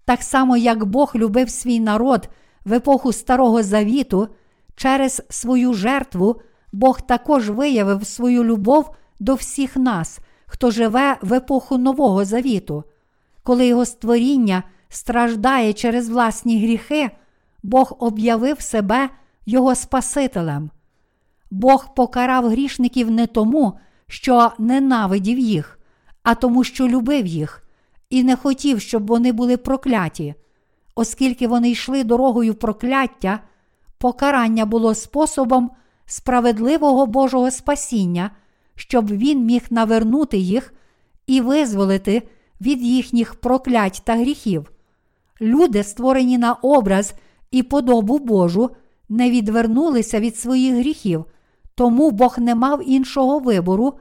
Так 0.04 0.22
само, 0.22 0.56
як 0.56 0.84
Бог 0.84 1.12
любив 1.14 1.50
свій 1.50 1.80
народ 1.80 2.28
в 2.64 2.72
епоху 2.72 3.12
Старого 3.12 3.62
Завіту, 3.62 4.28
через 4.76 5.22
свою 5.30 5.74
жертву 5.74 6.40
Бог 6.72 7.00
також 7.00 7.50
виявив 7.50 8.06
свою 8.06 8.44
любов 8.44 8.90
до 9.20 9.34
всіх 9.34 9.76
нас, 9.76 10.18
хто 10.46 10.70
живе 10.70 11.18
в 11.22 11.32
епоху 11.32 11.78
Нового 11.78 12.24
Завіту. 12.24 12.84
Коли 13.42 13.66
його 13.66 13.84
створіння 13.84 14.62
страждає 14.88 15.72
через 15.72 16.08
власні 16.08 16.62
гріхи, 16.62 17.10
Бог 17.62 17.96
об'явив 17.98 18.60
себе 18.60 19.08
Його 19.46 19.74
Спасителем. 19.74 20.70
Бог 21.50 21.94
покарав 21.94 22.48
грішників 22.48 23.10
не 23.10 23.26
тому, 23.26 23.78
що 24.06 24.52
ненавидів 24.58 25.38
їх, 25.38 25.78
а 26.22 26.34
тому, 26.34 26.64
що 26.64 26.88
любив 26.88 27.26
їх, 27.26 27.62
і 28.10 28.24
не 28.24 28.36
хотів, 28.36 28.80
щоб 28.80 29.06
вони 29.06 29.32
були 29.32 29.56
прокляті. 29.56 30.34
Оскільки 30.94 31.48
вони 31.48 31.70
йшли 31.70 32.04
дорогою 32.04 32.54
прокляття, 32.54 33.40
покарання 33.98 34.66
було 34.66 34.94
способом 34.94 35.70
справедливого 36.06 37.06
Божого 37.06 37.50
спасіння, 37.50 38.30
щоб 38.74 39.10
він 39.10 39.44
міг 39.44 39.62
навернути 39.70 40.38
їх 40.38 40.74
і 41.26 41.40
визволити 41.40 42.22
від 42.60 42.82
їхніх 42.82 43.34
проклять 43.34 44.02
та 44.04 44.16
гріхів. 44.16 44.72
Люди, 45.40 45.82
створені 45.82 46.38
на 46.38 46.52
образ 46.52 47.14
і 47.50 47.62
подобу 47.62 48.18
Божу, 48.18 48.70
не 49.08 49.30
відвернулися 49.30 50.20
від 50.20 50.36
своїх 50.36 50.74
гріхів, 50.74 51.24
тому 51.78 52.10
Бог 52.10 52.38
не 52.38 52.54
мав 52.54 52.88
іншого 52.88 53.38
вибору, 53.38 53.94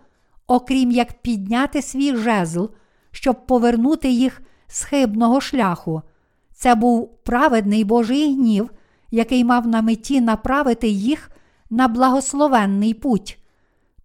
окрім 0.48 0.92
як 0.92 1.14
підняти 1.14 1.82
свій 1.82 2.16
жезл, 2.16 2.66
щоб 3.12 3.46
повернути 3.46 4.10
їх 4.10 4.42
з 4.68 4.84
хибного 4.84 5.42
шляху. 5.42 6.02
Це 6.54 6.76
був 6.76 7.10
праведний 7.24 7.84
Божий 7.84 8.34
гнів, 8.34 8.72
який 9.12 9.44
мав 9.44 9.68
на 9.68 9.82
меті 9.82 10.22
направити 10.22 10.88
їх 10.88 11.32
на 11.70 11.88
благословенний 11.88 12.94
путь. 12.94 13.40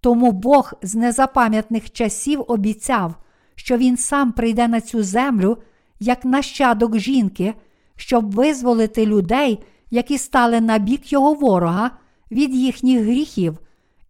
Тому 0.00 0.32
Бог 0.32 0.72
з 0.82 0.94
незапам'ятних 0.94 1.92
часів 1.92 2.44
обіцяв, 2.48 3.14
що 3.54 3.76
Він 3.76 3.96
сам 3.96 4.32
прийде 4.32 4.68
на 4.68 4.80
цю 4.80 5.02
землю 5.02 5.58
як 6.00 6.24
нащадок 6.24 6.98
жінки, 6.98 7.54
щоб 7.96 8.34
визволити 8.34 9.06
людей, 9.06 9.64
які 9.90 10.18
стали 10.18 10.60
на 10.60 10.78
бік 10.78 11.12
його 11.12 11.34
ворога 11.34 11.90
від 12.32 12.54
їхніх 12.54 13.00
гріхів, 13.00 13.58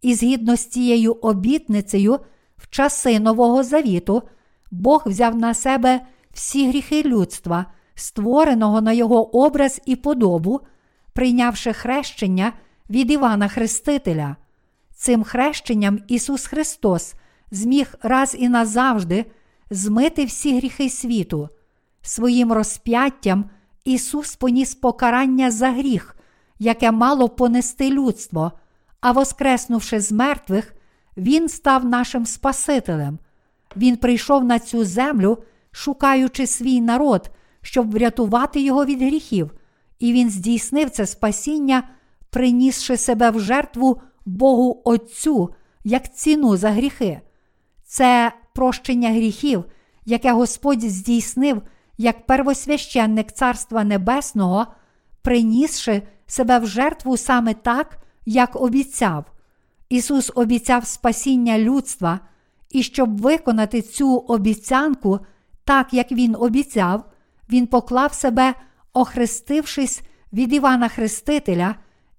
і 0.01 0.13
згідно 0.15 0.55
з 0.55 0.65
цією 0.65 1.13
обітницею, 1.13 2.19
в 2.57 2.69
часи 2.69 3.19
Нового 3.19 3.63
Завіту, 3.63 4.23
Бог 4.71 5.03
взяв 5.05 5.35
на 5.35 5.53
себе 5.53 6.01
всі 6.33 6.67
гріхи 6.67 7.03
людства, 7.03 7.65
створеного 7.95 8.81
на 8.81 8.91
його 8.91 9.37
образ 9.37 9.81
і 9.85 9.95
подобу, 9.95 10.59
прийнявши 11.13 11.73
хрещення 11.73 12.53
від 12.89 13.11
Івана 13.11 13.47
Хрестителя. 13.47 14.35
Цим 14.95 15.23
хрещенням 15.23 15.99
Ісус 16.07 16.45
Христос 16.45 17.13
зміг 17.51 17.95
раз 18.01 18.35
і 18.39 18.49
назавжди 18.49 19.25
змити 19.69 20.25
всі 20.25 20.57
гріхи 20.57 20.89
світу. 20.89 21.49
Своїм 22.01 22.53
розп'яттям 22.53 23.49
Ісус 23.85 24.35
поніс 24.35 24.75
покарання 24.75 25.51
за 25.51 25.71
гріх, 25.71 26.15
яке 26.63 26.91
мало 26.91 27.29
понести 27.29 27.89
людство, 27.89 28.51
а 29.01 29.11
воскреснувши 29.11 29.99
з 29.99 30.11
мертвих, 30.11 30.75
Він 31.17 31.49
став 31.49 31.85
нашим 31.85 32.25
Спасителем. 32.25 33.19
Він 33.75 33.97
прийшов 33.97 34.43
на 34.43 34.59
цю 34.59 34.85
землю, 34.85 35.43
шукаючи 35.71 36.47
свій 36.47 36.81
народ, 36.81 37.31
щоб 37.61 37.91
врятувати 37.91 38.61
його 38.61 38.85
від 38.85 39.01
гріхів, 39.01 39.51
і 39.99 40.13
Він 40.13 40.29
здійснив 40.29 40.89
це 40.89 41.05
спасіння, 41.05 41.83
принісши 42.29 42.97
себе 42.97 43.29
в 43.29 43.39
жертву 43.39 44.01
Богу 44.25 44.81
Отцю 44.85 45.49
як 45.83 46.15
ціну 46.15 46.57
за 46.57 46.69
гріхи. 46.69 47.21
Це 47.85 48.31
прощення 48.55 49.09
гріхів, 49.09 49.63
яке 50.05 50.31
Господь 50.31 50.81
здійснив 50.81 51.61
як 51.97 52.25
первосвященник 52.25 53.31
Царства 53.31 53.83
Небесного, 53.83 54.67
принісши 55.21 56.01
себе 56.27 56.59
в 56.59 56.67
жертву 56.67 57.17
саме 57.17 57.53
так, 57.53 57.97
як 58.25 58.55
обіцяв. 58.55 59.25
Ісус 59.89 60.31
обіцяв 60.35 60.85
спасіння 60.85 61.59
людства, 61.59 62.19
і 62.69 62.83
щоб 62.83 63.21
виконати 63.21 63.81
цю 63.81 64.17
обіцянку, 64.17 65.19
так 65.63 65.93
як 65.93 66.11
Він 66.11 66.35
обіцяв, 66.39 67.03
Він 67.49 67.67
поклав 67.67 68.13
себе, 68.13 68.53
охрестившись 68.93 70.01
від 70.33 70.53
Івана 70.53 70.87
Хрестителя 70.87 71.75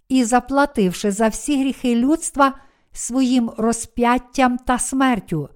і 0.09 0.25
заплативши 0.25 1.11
за 1.11 1.29
всі 1.29 1.61
гріхи 1.61 1.97
людства 1.97 2.55
своїм 2.93 3.51
розп'яттям 3.57 4.59
та 4.59 4.79
смертю. 4.79 5.49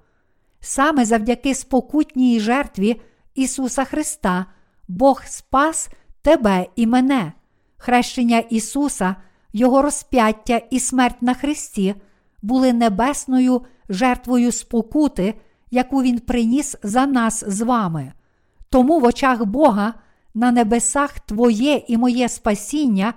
Саме 0.61 1.05
завдяки 1.05 1.55
спокутній 1.55 2.41
жертві 2.41 3.01
Ісуса 3.35 3.85
Христа 3.85 4.47
Бог 4.89 5.23
спас 5.27 5.89
тебе 6.23 6.67
і 6.77 6.87
мене, 6.87 7.33
хрещення 7.79 8.39
Ісуса, 8.39 9.17
Його 9.53 9.83
розп'яття 9.83 10.61
і 10.71 10.81
смерть 10.81 11.23
на 11.23 11.35
Христі 11.35 11.95
були 12.43 12.73
небесною 12.73 13.63
жертвою 13.89 14.53
спокути, 14.53 15.35
яку 15.71 16.03
Він 16.03 16.19
приніс 16.19 16.77
за 16.83 17.07
нас 17.07 17.45
з 17.47 17.61
вами. 17.61 18.13
Тому 18.71 19.01
в 19.01 19.05
очах 19.05 19.45
Бога 19.45 19.95
на 20.35 20.51
небесах 20.51 21.21
Твоє 21.21 21.83
і 21.89 21.97
моє 21.97 22.29
спасіння 22.29 23.15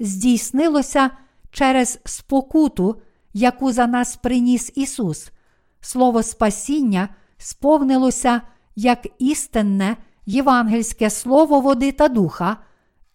здійснилося 0.00 1.10
через 1.50 2.00
спокуту, 2.04 3.00
яку 3.34 3.72
за 3.72 3.86
нас 3.86 4.16
приніс 4.16 4.72
Ісус. 4.74 5.30
Слово 5.80 6.22
спасіння 6.22 7.08
сповнилося 7.38 8.40
як 8.76 9.06
істинне 9.18 9.96
євангельське 10.26 11.10
слово 11.10 11.60
води 11.60 11.92
та 11.92 12.08
духа, 12.08 12.56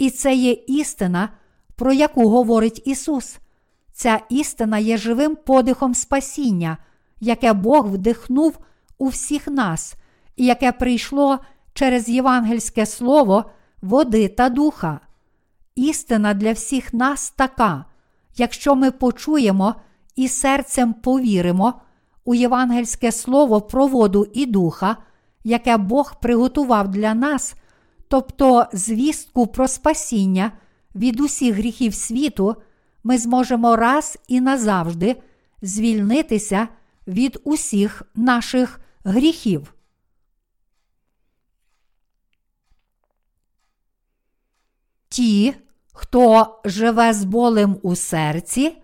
і 0.04 0.10
це 0.10 0.36
є 0.36 0.52
істина, 0.52 1.30
про 1.76 1.94
яку 1.94 2.30
говорить 2.30 2.82
Ісус. 2.86 3.38
Ця 3.94 4.20
істина 4.30 4.80
є 4.80 4.98
живим 4.98 5.36
подихом 5.36 5.94
спасіння, 5.94 6.78
яке 7.20 7.54
Бог 7.54 7.88
вдихнув 7.88 8.58
у 8.98 9.08
всіх 9.08 9.48
нас, 9.48 9.96
і 10.36 10.46
яке 10.46 10.72
прийшло 10.72 11.40
через 11.74 12.10
євангельське 12.10 12.86
слово 12.86 13.46
води 13.82 14.28
та 14.28 14.50
духа. 14.50 15.00
Істина 15.76 16.34
для 16.34 16.52
всіх 16.52 16.94
нас 16.94 17.34
така, 17.38 17.86
якщо 18.38 18.76
ми 18.76 18.92
почуємо 18.92 19.76
і 20.16 20.28
серцем 20.28 20.94
повіримо 20.94 21.74
у 22.26 22.36
євангельське 22.36 23.12
слово 23.12 23.62
про 23.62 23.88
воду 23.88 24.28
і 24.34 24.46
духа, 24.46 24.98
яке 25.44 25.78
Бог 25.78 26.20
приготував 26.22 26.88
для 26.88 27.14
нас, 27.14 27.56
тобто 28.14 28.68
звістку 28.74 29.48
про 29.48 29.68
спасіння 29.68 30.52
від 30.96 31.20
усіх 31.20 31.56
гріхів 31.56 31.94
світу, 31.94 32.56
ми 33.04 33.18
зможемо 33.18 33.76
раз 33.76 34.18
і 34.28 34.42
назавжди 34.42 35.16
звільнитися 35.62 36.68
від 37.08 37.40
усіх 37.44 38.04
наших 38.16 38.80
гріхів. 39.04 39.74
Ті, 45.10 45.54
хто 45.94 46.62
живе 46.66 47.14
з 47.14 47.24
болем 47.24 47.78
у 47.82 47.96
серці 47.96 48.78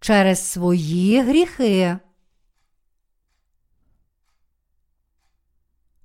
через 0.00 0.50
свої 0.50 1.20
гріхи. 1.20 1.98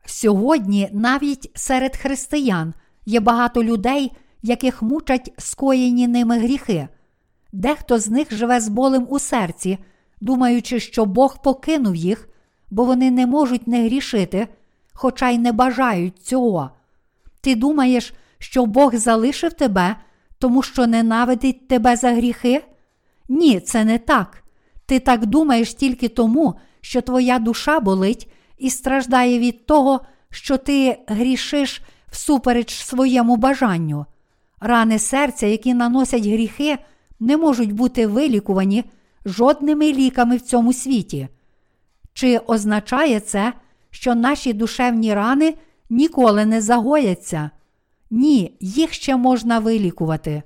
Сьогодні 0.06 0.90
навіть 0.92 1.52
серед 1.56 1.98
християн 1.98 2.74
є 3.06 3.20
багато 3.20 3.64
людей, 3.64 4.12
яких 4.42 4.82
мучать 4.82 5.34
скоєні 5.38 6.08
ними 6.08 6.40
гріхи. 6.40 6.88
Дехто 7.52 8.00
з 8.00 8.08
них 8.08 8.34
живе 8.34 8.60
з 8.60 8.68
болем 8.68 9.08
у 9.10 9.20
серці, 9.20 9.78
думаючи, 10.22 10.80
що 10.80 11.06
Бог 11.06 11.42
покинув 11.42 11.96
їх, 11.96 12.30
бо 12.70 12.86
вони 12.86 13.12
не 13.12 13.28
можуть 13.28 13.68
не 13.68 13.86
грішити, 13.86 14.48
хоча 14.94 15.30
й 15.30 15.38
не 15.38 15.52
бажають 15.52 16.20
цього. 16.20 16.72
Ти 17.42 17.56
думаєш, 17.56 18.14
що 18.38 18.66
Бог 18.66 18.96
залишив 18.96 19.54
тебе, 19.54 19.96
тому 20.40 20.64
що 20.64 20.88
ненавидить 20.88 21.68
тебе 21.68 21.96
за 21.96 22.12
гріхи? 22.12 22.64
Ні, 23.30 23.60
це 23.60 23.84
не 23.84 23.98
так. 23.98 24.44
Ти 24.86 25.00
так 25.00 25.26
думаєш 25.26 25.74
тільки 25.74 26.08
тому, 26.08 26.56
що 26.82 27.02
твоя 27.02 27.40
душа 27.40 27.80
болить 27.80 28.32
і 28.62 28.70
страждає 28.70 29.40
від 29.40 29.66
того, 29.66 30.02
що 30.30 30.58
ти 30.58 31.00
грішиш 31.08 31.82
всупереч 32.12 32.76
своєму 32.76 33.36
бажанню. 33.36 34.06
Рани 34.60 35.00
серця, 35.00 35.48
які 35.48 35.74
наносять 35.74 36.26
гріхи, 36.26 36.78
не 37.20 37.38
можуть 37.38 37.72
бути 37.72 38.08
вилікувані 38.08 38.84
жодними 39.26 39.94
ліками 39.94 40.38
в 40.38 40.42
цьому 40.42 40.74
світі. 40.74 41.28
Чи 42.14 42.38
означає 42.38 43.20
це, 43.20 43.54
що 43.90 44.16
наші 44.16 44.54
душевні 44.54 45.14
рани 45.14 45.54
ніколи 45.90 46.46
не 46.46 46.62
загояться? 46.62 47.50
Ні, 48.12 48.58
їх 48.60 48.94
ще 48.94 49.16
можна 49.16 49.60
вилікувати. 49.60 50.44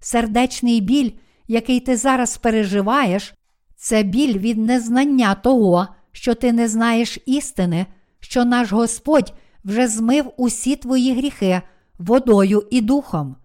Сердечний 0.00 0.80
біль, 0.80 1.10
який 1.48 1.80
ти 1.80 1.96
зараз 1.96 2.36
переживаєш, 2.36 3.34
це 3.76 4.02
біль 4.02 4.38
від 4.38 4.58
незнання 4.58 5.34
того, 5.34 5.88
що 6.14 6.34
ти 6.34 6.52
не 6.52 6.68
знаєш 6.68 7.18
істини, 7.26 7.86
що 8.20 8.44
наш 8.44 8.72
Господь 8.72 9.32
вже 9.64 9.88
змив 9.88 10.32
усі 10.36 10.76
твої 10.76 11.14
гріхи 11.14 11.62
водою 11.98 12.66
і 12.70 12.80
духом. 12.80 13.36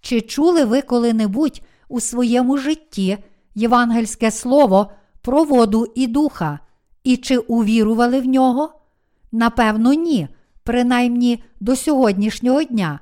Чи 0.00 0.20
чули 0.20 0.64
ви 0.64 0.82
коли-небудь 0.82 1.62
у 1.88 2.00
своєму 2.00 2.58
житті 2.58 3.18
євангельське 3.54 4.30
слово 4.30 4.90
про 5.22 5.44
воду 5.44 5.86
і 5.94 6.06
духа, 6.06 6.58
і 7.04 7.16
чи 7.16 7.38
увірували 7.38 8.20
в 8.20 8.26
нього? 8.26 8.80
Напевно, 9.32 9.92
ні, 9.92 10.28
принаймні 10.62 11.42
до 11.60 11.76
сьогоднішнього 11.76 12.62
дня. 12.62 13.00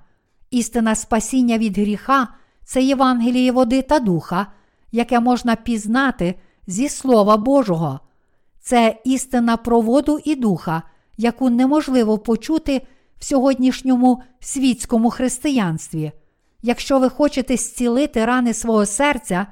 Істина 0.50 0.94
спасіння 0.94 1.58
від 1.58 1.78
гріха 1.78 2.28
це 2.64 2.82
Євангеліє 2.82 3.52
води 3.52 3.82
та 3.82 3.98
духа, 3.98 4.46
яке 4.92 5.20
можна 5.20 5.56
пізнати 5.56 6.34
зі 6.66 6.88
Слова 6.88 7.36
Божого. 7.36 8.00
Це 8.62 8.96
істина 9.04 9.56
про 9.56 9.80
воду 9.80 10.18
і 10.24 10.34
духа, 10.34 10.82
яку 11.16 11.50
неможливо 11.50 12.18
почути 12.18 12.82
в 13.18 13.24
сьогоднішньому 13.24 14.22
світському 14.40 15.10
християнстві. 15.10 16.12
Якщо 16.62 16.98
ви 16.98 17.08
хочете 17.08 17.56
зцілити 17.56 18.24
рани 18.24 18.54
свого 18.54 18.86
серця, 18.86 19.46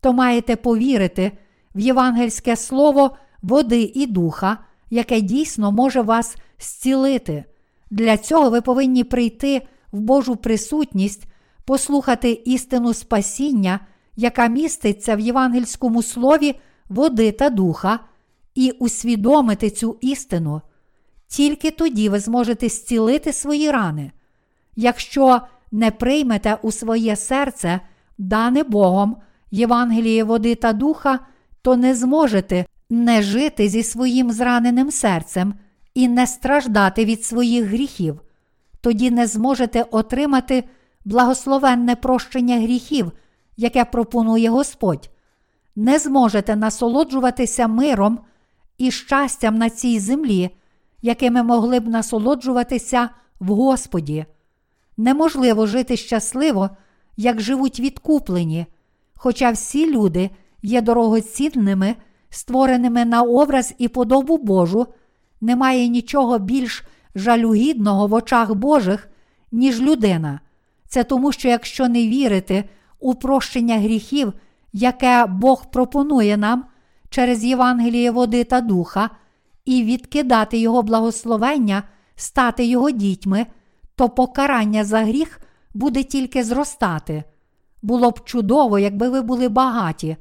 то 0.00 0.12
маєте 0.12 0.56
повірити 0.56 1.32
в 1.74 1.80
євангельське 1.80 2.56
слово 2.56 3.16
води 3.42 3.92
і 3.94 4.06
духа, 4.06 4.58
яке 4.90 5.20
дійсно 5.20 5.72
може 5.72 6.00
вас 6.00 6.36
зцілити. 6.60 7.44
Для 7.90 8.16
цього 8.16 8.50
ви 8.50 8.60
повинні 8.60 9.04
прийти 9.04 9.62
в 9.92 10.00
Божу 10.00 10.36
присутність, 10.36 11.26
послухати 11.64 12.42
істину 12.44 12.94
спасіння, 12.94 13.80
яка 14.16 14.46
міститься 14.46 15.16
в 15.16 15.20
євангельському 15.20 16.02
слові 16.02 16.54
води 16.88 17.32
та 17.32 17.50
духа, 17.50 18.00
і 18.54 18.70
усвідомити 18.70 19.70
цю 19.70 19.98
істину. 20.00 20.60
Тільки 21.28 21.70
тоді 21.70 22.08
ви 22.08 22.20
зможете 22.20 22.68
зцілити 22.68 23.32
свої 23.32 23.70
рани. 23.70 24.12
Якщо 24.76 25.40
не 25.72 25.90
приймете 25.90 26.58
у 26.62 26.72
своє 26.72 27.16
серце, 27.16 27.80
дане 28.18 28.62
Богом, 28.62 29.16
Євангеліє 29.50 30.24
води 30.24 30.54
та 30.54 30.72
духа, 30.72 31.18
то 31.62 31.76
не 31.76 31.94
зможете 31.94 32.66
не 32.90 33.22
жити 33.22 33.68
зі 33.68 33.82
своїм 33.82 34.32
зраненим 34.32 34.90
серцем 34.90 35.54
і 35.94 36.08
не 36.08 36.26
страждати 36.26 37.04
від 37.04 37.24
своїх 37.24 37.64
гріхів. 37.64 38.20
Тоді 38.80 39.10
не 39.10 39.26
зможете 39.26 39.82
отримати 39.82 40.64
благословенне 41.04 41.96
прощення 41.96 42.60
гріхів, 42.60 43.12
яке 43.56 43.84
пропонує 43.84 44.50
Господь. 44.50 45.10
Не 45.76 45.98
зможете 45.98 46.56
насолоджуватися 46.56 47.68
миром 47.68 48.18
і 48.78 48.90
щастям 48.90 49.54
на 49.54 49.70
цій 49.70 49.98
землі, 49.98 50.50
якими 51.02 51.42
могли 51.42 51.80
б 51.80 51.88
насолоджуватися 51.88 53.08
в 53.40 53.48
Господі. 53.48 54.24
Неможливо 54.96 55.66
жити 55.66 55.96
щасливо, 55.96 56.70
як 57.16 57.40
живуть 57.40 57.80
відкуплені, 57.80 58.66
хоча 59.14 59.50
всі 59.50 59.90
люди 59.90 60.30
є 60.62 60.80
дорогоцінними, 60.80 61.94
створеними 62.30 63.04
на 63.04 63.22
образ 63.22 63.74
і 63.78 63.88
подобу 63.88 64.38
Божу, 64.38 64.86
немає 65.40 65.88
нічого 65.88 66.38
більш 66.38 66.84
жалюгідного 67.14 68.06
в 68.06 68.14
очах 68.14 68.54
Божих, 68.54 69.08
ніж 69.52 69.80
людина. 69.80 70.40
Це 70.88 71.04
тому, 71.04 71.32
що 71.32 71.48
якщо 71.48 71.88
не 71.88 72.08
вірити 72.08 72.64
у 73.00 73.14
прощення 73.14 73.78
гріхів, 73.78 74.32
яке 74.72 75.26
Бог 75.26 75.70
пропонує 75.70 76.36
нам 76.36 76.64
через 77.10 77.44
Євангеліє 77.44 78.10
води 78.10 78.44
та 78.44 78.60
духа, 78.60 79.10
і 79.64 79.84
відкидати 79.84 80.58
Його 80.58 80.82
благословення, 80.82 81.82
стати 82.16 82.64
Його 82.64 82.90
дітьми, 82.90 83.46
то 83.96 84.08
покарання 84.08 84.84
за 84.84 85.00
гріх 85.00 85.40
буде 85.74 86.02
тільки 86.02 86.44
зростати. 86.44 87.24
Було 87.82 88.10
б 88.10 88.24
чудово, 88.24 88.78
якби 88.78 89.08
ви 89.08 89.22
були 89.22 89.48
багаті, 89.48 90.16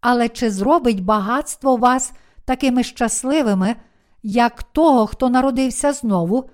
але 0.00 0.28
чи 0.28 0.50
зробить 0.50 1.04
багатство 1.04 1.76
вас 1.76 2.12
такими 2.44 2.82
щасливими, 2.82 3.76
як 4.22 4.62
того, 4.62 5.06
хто 5.06 5.28
народився 5.28 5.92
знову 5.92 6.50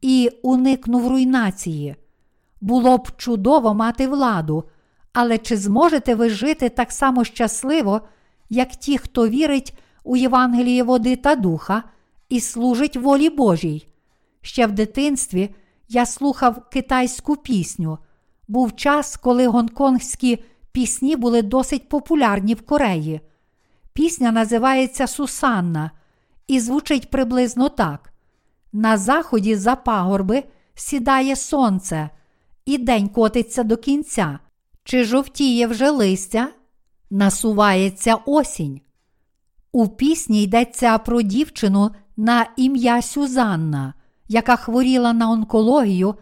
і 0.00 0.30
уникнув 0.42 1.08
руйнації? 1.08 1.96
Було 2.60 2.98
б 2.98 3.08
чудово 3.16 3.74
мати 3.74 4.08
владу, 4.08 4.64
але 5.12 5.38
чи 5.38 5.56
зможете 5.56 6.14
ви 6.14 6.30
жити 6.30 6.68
так 6.68 6.92
само 6.92 7.24
щасливо, 7.24 8.00
як 8.48 8.70
ті, 8.70 8.98
хто 8.98 9.28
вірить 9.28 9.74
у 10.04 10.16
Євангеліє 10.16 10.82
води 10.82 11.16
та 11.16 11.36
духа 11.36 11.82
і 12.28 12.40
служить 12.40 12.96
волі 12.96 13.30
Божій? 13.30 13.88
Ще 14.42 14.66
в 14.66 14.72
дитинстві 14.72 15.54
я 15.88 16.06
слухав 16.06 16.70
китайську 16.70 17.36
пісню. 17.36 17.98
Був 18.48 18.76
час, 18.76 19.16
коли 19.16 19.46
гонконгські 19.46 20.44
пісні 20.72 21.16
були 21.16 21.42
досить 21.42 21.88
популярні 21.88 22.54
в 22.54 22.66
Кореї. 22.66 23.20
Пісня 23.92 24.32
називається 24.32 25.06
Сусанна 25.06 25.90
і 26.46 26.60
звучить 26.60 27.10
приблизно 27.10 27.68
так: 27.68 28.12
на 28.72 28.96
заході 28.96 29.56
за 29.56 29.76
пагорби 29.76 30.44
сідає 30.74 31.36
сонце, 31.36 32.10
і 32.64 32.78
день 32.78 33.08
котиться 33.08 33.62
до 33.62 33.76
кінця. 33.76 34.38
Чи 34.84 35.04
жовтіє 35.04 35.66
вже 35.66 35.90
листя? 35.90 36.48
Насувається 37.10 38.14
осінь. 38.26 38.80
У 39.72 39.88
пісні 39.88 40.42
йдеться 40.42 40.98
про 40.98 41.22
дівчину 41.22 41.90
на 42.16 42.46
ім'я 42.56 43.02
Сюзанна, 43.02 43.94
яка 44.28 44.56
хворіла 44.56 45.12
на 45.12 45.30
онкологію 45.30 46.14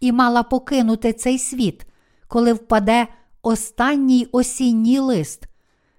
і 0.00 0.12
мала 0.12 0.42
покинути 0.42 1.12
цей 1.12 1.38
світ, 1.38 1.86
коли 2.28 2.52
впаде 2.52 3.06
останній 3.42 4.28
осінній 4.32 4.98
лист. 4.98 5.46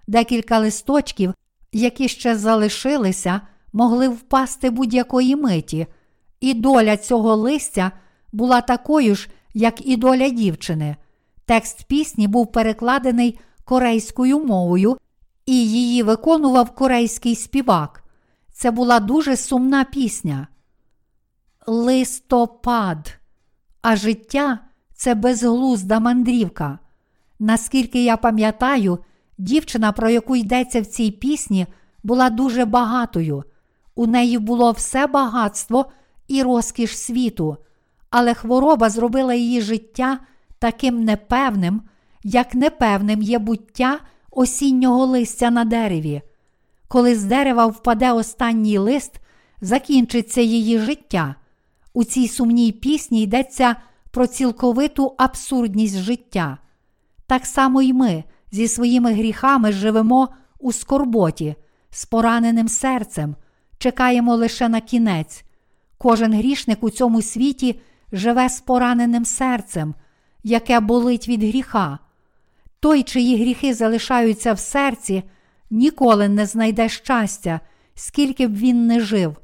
Декілька 0.08 0.60
листочків, 0.60 1.34
які 1.72 2.08
ще 2.08 2.36
залишилися, 2.36 3.42
могли 3.74 4.08
впасти 4.08 4.70
будь-якої 4.70 5.36
миті, 5.36 5.88
і 6.40 6.54
доля 6.54 6.98
цього 6.98 7.36
листя 7.36 7.92
була 8.32 8.62
такою 8.62 9.16
ж, 9.16 9.30
як 9.54 9.88
і 9.88 9.98
доля 9.98 10.30
дівчини. 10.30 10.96
Текст 11.46 11.84
пісні 11.84 12.28
був 12.28 12.52
перекладений 12.52 13.40
корейською 13.68 14.39
мовою, 14.39 14.98
і 15.45 15.69
її 15.69 16.03
виконував 16.03 16.76
корейський 16.76 17.35
співак. 17.35 18.03
Це 18.53 18.72
була 18.72 18.99
дуже 18.99 19.38
сумна 19.38 19.84
пісня. 19.84 20.48
Листопад, 21.68 23.19
а 23.81 23.95
життя 23.95 24.60
це 24.95 25.15
безглузда 25.15 25.99
мандрівка. 25.99 26.80
Наскільки 27.39 28.03
я 28.03 28.18
пам'ятаю, 28.18 28.99
дівчина, 29.38 29.91
про 29.91 30.10
яку 30.10 30.35
йдеться 30.35 30.81
в 30.81 30.85
цій 30.85 31.11
пісні, 31.11 31.68
була 32.03 32.30
дуже 32.30 32.65
багатою. 32.65 33.44
У 33.95 34.07
неї 34.07 34.38
було 34.38 34.72
все 34.72 35.07
багатство 35.07 35.85
і 36.27 36.44
розкіш 36.44 36.98
світу, 36.98 37.57
але 38.10 38.34
хвороба 38.34 38.89
зробила 38.89 39.34
її 39.34 39.61
життя 39.61 40.19
таким 40.60 41.03
непевним, 41.03 41.81
як 42.30 42.56
непевним 42.56 43.22
є 43.22 43.40
буття 43.40 43.99
осіннього 44.32 45.06
листя 45.06 45.52
на 45.52 45.66
дереві. 45.66 46.22
Коли 46.88 47.16
з 47.16 47.24
дерева 47.24 47.66
впаде 47.66 48.12
останній 48.12 48.78
лист, 48.78 49.14
закінчиться 49.62 50.41
її 50.41 50.80
життя. 50.80 51.36
У 51.94 52.04
цій 52.04 52.28
сумній 52.28 52.72
пісні 52.72 53.24
йдеться 53.24 53.76
про 54.12 54.28
цілковиту 54.28 55.16
абсурдність 55.18 55.98
життя. 55.98 56.58
Так 57.28 57.45
само 57.45 57.82
й 57.82 57.94
ми 57.94 58.24
зі 58.52 58.68
своїми 58.68 59.14
гріхами 59.14 59.72
живемо 59.72 60.30
у 60.60 60.72
скорботі, 60.72 61.56
з 61.90 62.06
пораненим 62.06 62.68
серцем, 62.68 63.36
чекаємо 63.78 64.36
лише 64.36 64.70
на 64.70 64.82
кінець. 64.82 65.44
Кожен 65.98 66.34
грішник 66.34 66.84
у 66.84 66.90
цьому 66.90 67.22
світі 67.22 67.80
живе 68.12 68.49
з 68.49 68.62
пораненим 68.62 69.26
серцем, 69.26 69.95
яке 70.44 70.80
болить 70.80 71.28
від 71.28 71.44
гріха. 71.44 71.99
Той, 72.80 73.04
чиї 73.04 73.38
гріхи 73.38 73.74
залишаються 73.74 74.54
в 74.54 74.60
серці, 74.60 75.24
ніколи 75.70 76.30
не 76.30 76.45
знайде 76.45 76.90
щастя, 76.90 77.60
скільки 77.95 78.48
б 78.48 78.56
він 78.56 78.88
не 78.88 78.99
жив. 78.99 79.38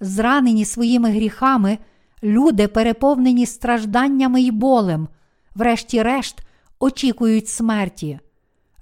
Зранені 0.00 0.64
своїми 0.64 1.10
гріхами, 1.10 1.78
люди, 2.22 2.68
переповнені 2.68 3.46
стражданнями 3.46 4.42
й 4.42 4.50
болем, 4.50 5.08
врешті-решт, 5.54 6.40
очікують 6.78 7.48
смерті. 7.48 8.18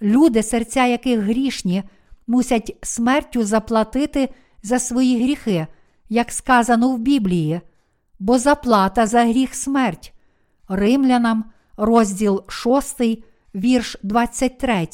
Люди, 0.03 0.43
серця 0.43 0.87
яких 0.87 1.21
грішні, 1.21 1.83
мусять 2.27 2.77
смертю 2.83 3.45
заплатити 3.45 4.29
за 4.63 4.79
свої 4.79 5.23
гріхи, 5.23 5.67
як 6.09 6.33
сказано 6.33 6.91
в 6.91 6.99
Біблії, 6.99 7.61
бо 8.19 8.39
заплата 8.39 9.07
за 9.07 9.25
гріх 9.25 9.55
смерть. 9.55 10.13
Римлянам, 10.69 11.45
розділ 11.77 12.45
6, 12.49 13.01
вірш 13.55 13.97
23. 14.03 14.89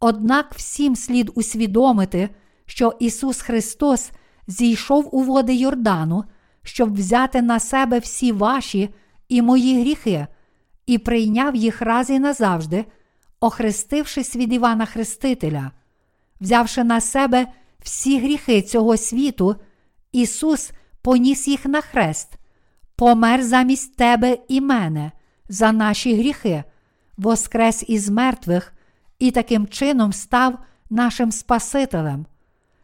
Однак 0.00 0.54
всім 0.54 0.96
слід 0.96 1.30
усвідомити, 1.34 2.28
що 2.66 2.96
Ісус 3.00 3.40
Христос 3.40 4.10
зійшов 4.46 5.14
у 5.14 5.22
води 5.22 5.54
Йордану, 5.54 6.24
щоб 6.62 6.94
взяти 6.94 7.42
на 7.42 7.60
себе 7.60 7.98
всі 7.98 8.32
ваші 8.32 8.94
і 9.28 9.42
мої 9.42 9.80
гріхи, 9.80 10.26
і 10.86 10.98
прийняв 10.98 11.56
їх 11.56 11.82
раз 11.82 12.10
і 12.10 12.18
назавжди, 12.18 12.84
охрестившись 13.40 14.36
від 14.36 14.52
Івана 14.52 14.86
Хрестителя, 14.86 15.70
взявши 16.40 16.84
на 16.84 17.00
себе 17.00 17.46
всі 17.82 18.18
гріхи 18.20 18.62
цього 18.62 18.96
світу, 18.96 19.56
Ісус 20.12 20.70
поніс 21.02 21.48
їх 21.48 21.66
на 21.66 21.80
хрест, 21.80 22.32
помер 22.96 23.42
замість 23.42 23.96
тебе 23.96 24.38
і 24.48 24.60
мене 24.60 25.12
за 25.48 25.72
наші 25.72 26.14
гріхи, 26.14 26.64
воскрес 27.16 27.84
із 27.88 28.08
мертвих 28.08 28.72
і 29.18 29.30
таким 29.30 29.66
чином 29.66 30.12
став 30.12 30.58
нашим 30.90 31.32
Спасителем. 31.32 32.26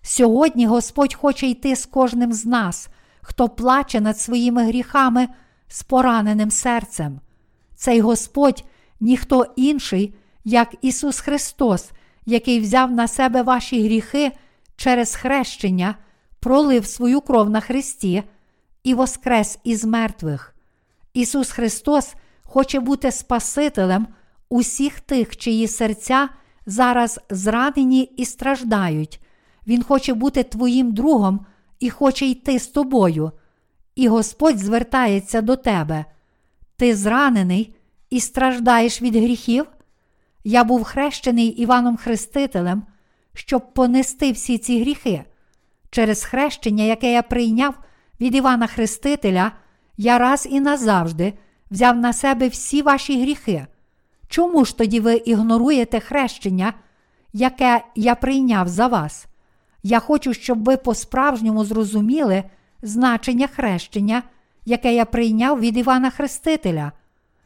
Сьогодні 0.03 0.67
Господь 0.67 1.15
хоче 1.15 1.47
йти 1.47 1.77
з 1.77 1.87
кожним 1.87 2.33
з 2.33 2.47
нас, 2.47 2.89
хто 3.21 3.49
плаче 3.49 4.01
над 4.01 4.19
своїми 4.21 4.67
гріхами 4.67 5.29
з 5.69 5.83
пораненим 5.83 6.51
серцем. 6.51 7.21
Цей 7.77 8.01
Господь 8.01 8.65
ніхто 9.01 9.47
інший, 9.57 10.15
як 10.45 10.75
Ісус 10.83 11.21
Христос, 11.21 11.91
який 12.27 12.61
взяв 12.61 12.93
на 12.93 13.09
себе 13.09 13.43
ваші 13.43 13.85
гріхи 13.85 14.33
через 14.77 15.15
хрещення, 15.17 15.95
пролив 16.41 16.87
свою 16.87 17.21
кров 17.21 17.51
на 17.51 17.61
Христі 17.61 18.23
і 18.85 18.95
воскрес 18.95 19.59
із 19.65 19.85
мертвих. 19.85 20.55
Ісус 21.15 21.51
Христос 21.51 22.15
хоче 22.43 22.81
бути 22.81 23.13
Спасителем 23.13 24.07
усіх 24.49 25.01
тих, 25.01 25.37
чиї 25.37 25.69
серця 25.69 26.29
зараз 26.67 27.21
зранені 27.31 28.03
і 28.03 28.25
страждають. 28.25 29.21
Він 29.67 29.83
хоче 29.83 30.15
бути 30.15 30.43
твоїм 30.43 30.93
другом 30.93 31.47
і 31.81 31.91
хоче 31.91 32.27
йти 32.27 32.59
з 32.59 32.67
тобою. 32.67 33.33
І 33.95 34.09
Господь 34.09 34.59
звертається 34.59 35.41
до 35.41 35.57
тебе. 35.57 36.05
Ти 36.77 36.97
зранений 36.97 37.75
і 38.11 38.21
страждаєш 38.21 39.03
від 39.03 39.17
гріхів? 39.17 39.67
Я 40.45 40.65
був 40.65 40.85
хрещений 40.85 41.47
Іваном 41.47 41.97
Хрестителем, 41.97 42.83
щоб 43.35 43.75
понести 43.75 44.33
всі 44.33 44.59
ці 44.59 44.81
гріхи. 44.81 45.25
Через 45.91 46.25
хрещення, 46.25 46.85
яке 46.85 47.13
я 47.13 47.23
прийняв 47.23 47.75
від 48.21 48.35
Івана 48.35 48.67
Хрестителя, 48.67 49.53
я 49.97 50.19
раз 50.19 50.49
і 50.51 50.61
назавжди 50.61 51.33
взяв 51.71 51.97
на 51.97 52.13
себе 52.13 52.49
всі 52.49 52.83
ваші 52.83 53.23
гріхи. 53.23 53.67
Чому 54.29 54.65
ж 54.65 54.79
тоді 54.79 55.01
ви 55.01 55.15
ігноруєте 55.15 56.01
хрещення, 56.01 56.73
яке 57.33 57.85
я 57.95 58.15
прийняв 58.15 58.69
за 58.69 58.87
вас? 58.87 59.27
Я 59.83 60.01
хочу, 60.01 60.35
щоб 60.35 60.65
ви 60.65 60.77
по-справжньому 60.77 61.65
зрозуміли 61.65 62.45
значення 62.83 63.47
хрещення, 63.47 64.23
яке 64.65 64.95
я 64.95 65.05
прийняв 65.05 65.61
від 65.61 65.77
Івана 65.77 66.11
Хрестителя. 66.11 66.93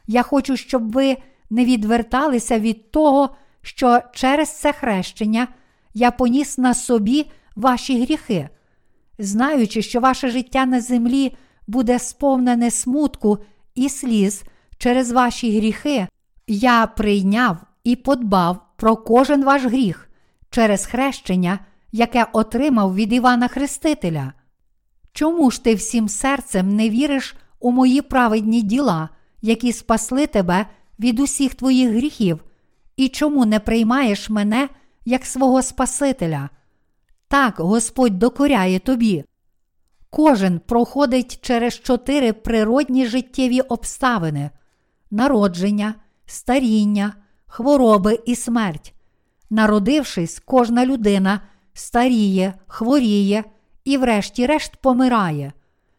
Я 0.06 0.22
хочу, 0.22 0.56
щоб 0.56 0.92
ви 0.92 1.16
не 1.50 1.64
відверталися 1.64 2.58
від 2.58 2.90
того, 2.90 3.36
що 3.62 4.00
через 4.12 4.60
це 4.60 4.72
хрещення 4.72 5.48
я 5.94 6.10
поніс 6.10 6.58
на 6.58 6.74
собі 6.74 7.30
ваші 7.56 8.02
гріхи. 8.02 8.48
Знаючи, 9.18 9.82
що 9.82 10.00
ваше 10.00 10.30
життя 10.30 10.66
на 10.66 10.80
землі 10.80 11.36
буде 11.66 11.98
сповнене 11.98 12.70
смутку 12.70 13.38
і 13.74 13.88
сліз 13.88 14.42
через 14.78 15.12
ваші 15.12 15.58
гріхи, 15.58 16.06
я 16.46 16.86
прийняв 16.86 17.56
і 17.84 17.96
подбав 17.96 18.58
про 18.76 18.96
кожен 18.96 19.44
ваш 19.44 19.64
гріх 19.64 20.08
через 20.50 20.86
хрещення, 20.86 21.58
яке 21.92 22.26
отримав 22.32 22.94
від 22.94 23.12
Івана 23.12 23.48
Хрестителя. 23.48 24.32
Чому 25.12 25.50
ж 25.50 25.64
ти 25.64 25.74
всім 25.74 26.08
серцем 26.08 26.76
не 26.76 26.90
віриш 26.90 27.36
у 27.60 27.70
мої 27.70 28.02
праведні 28.02 28.62
діла, 28.62 29.08
які 29.42 29.72
спасли 29.72 30.26
тебе 30.26 30.66
від 30.98 31.20
усіх 31.20 31.54
твоїх 31.54 31.90
гріхів, 31.90 32.44
і 32.96 33.08
чому 33.08 33.46
не 33.46 33.60
приймаєш 33.60 34.30
мене 34.30 34.68
як 35.04 35.26
свого 35.26 35.62
Спасителя? 35.62 36.50
Так 37.28 37.54
Господь 37.60 38.18
докоряє 38.18 38.78
тобі. 38.78 39.24
Кожен 40.10 40.58
проходить 40.58 41.38
через 41.40 41.80
чотири 41.80 42.32
природні 42.32 43.06
життєві 43.06 43.60
обставини 43.60 44.50
народження, 45.10 45.94
старіння, 46.32 47.14
хвороби 47.46 48.18
і 48.26 48.34
смерть. 48.36 48.94
Народившись, 49.50 50.42
кожна 50.44 50.86
людина 50.86 51.40
старіє, 51.74 52.54
хворіє 52.66 53.44
і, 53.84 53.96
врешті-решт, 53.96 54.76
помирає. 54.76 55.52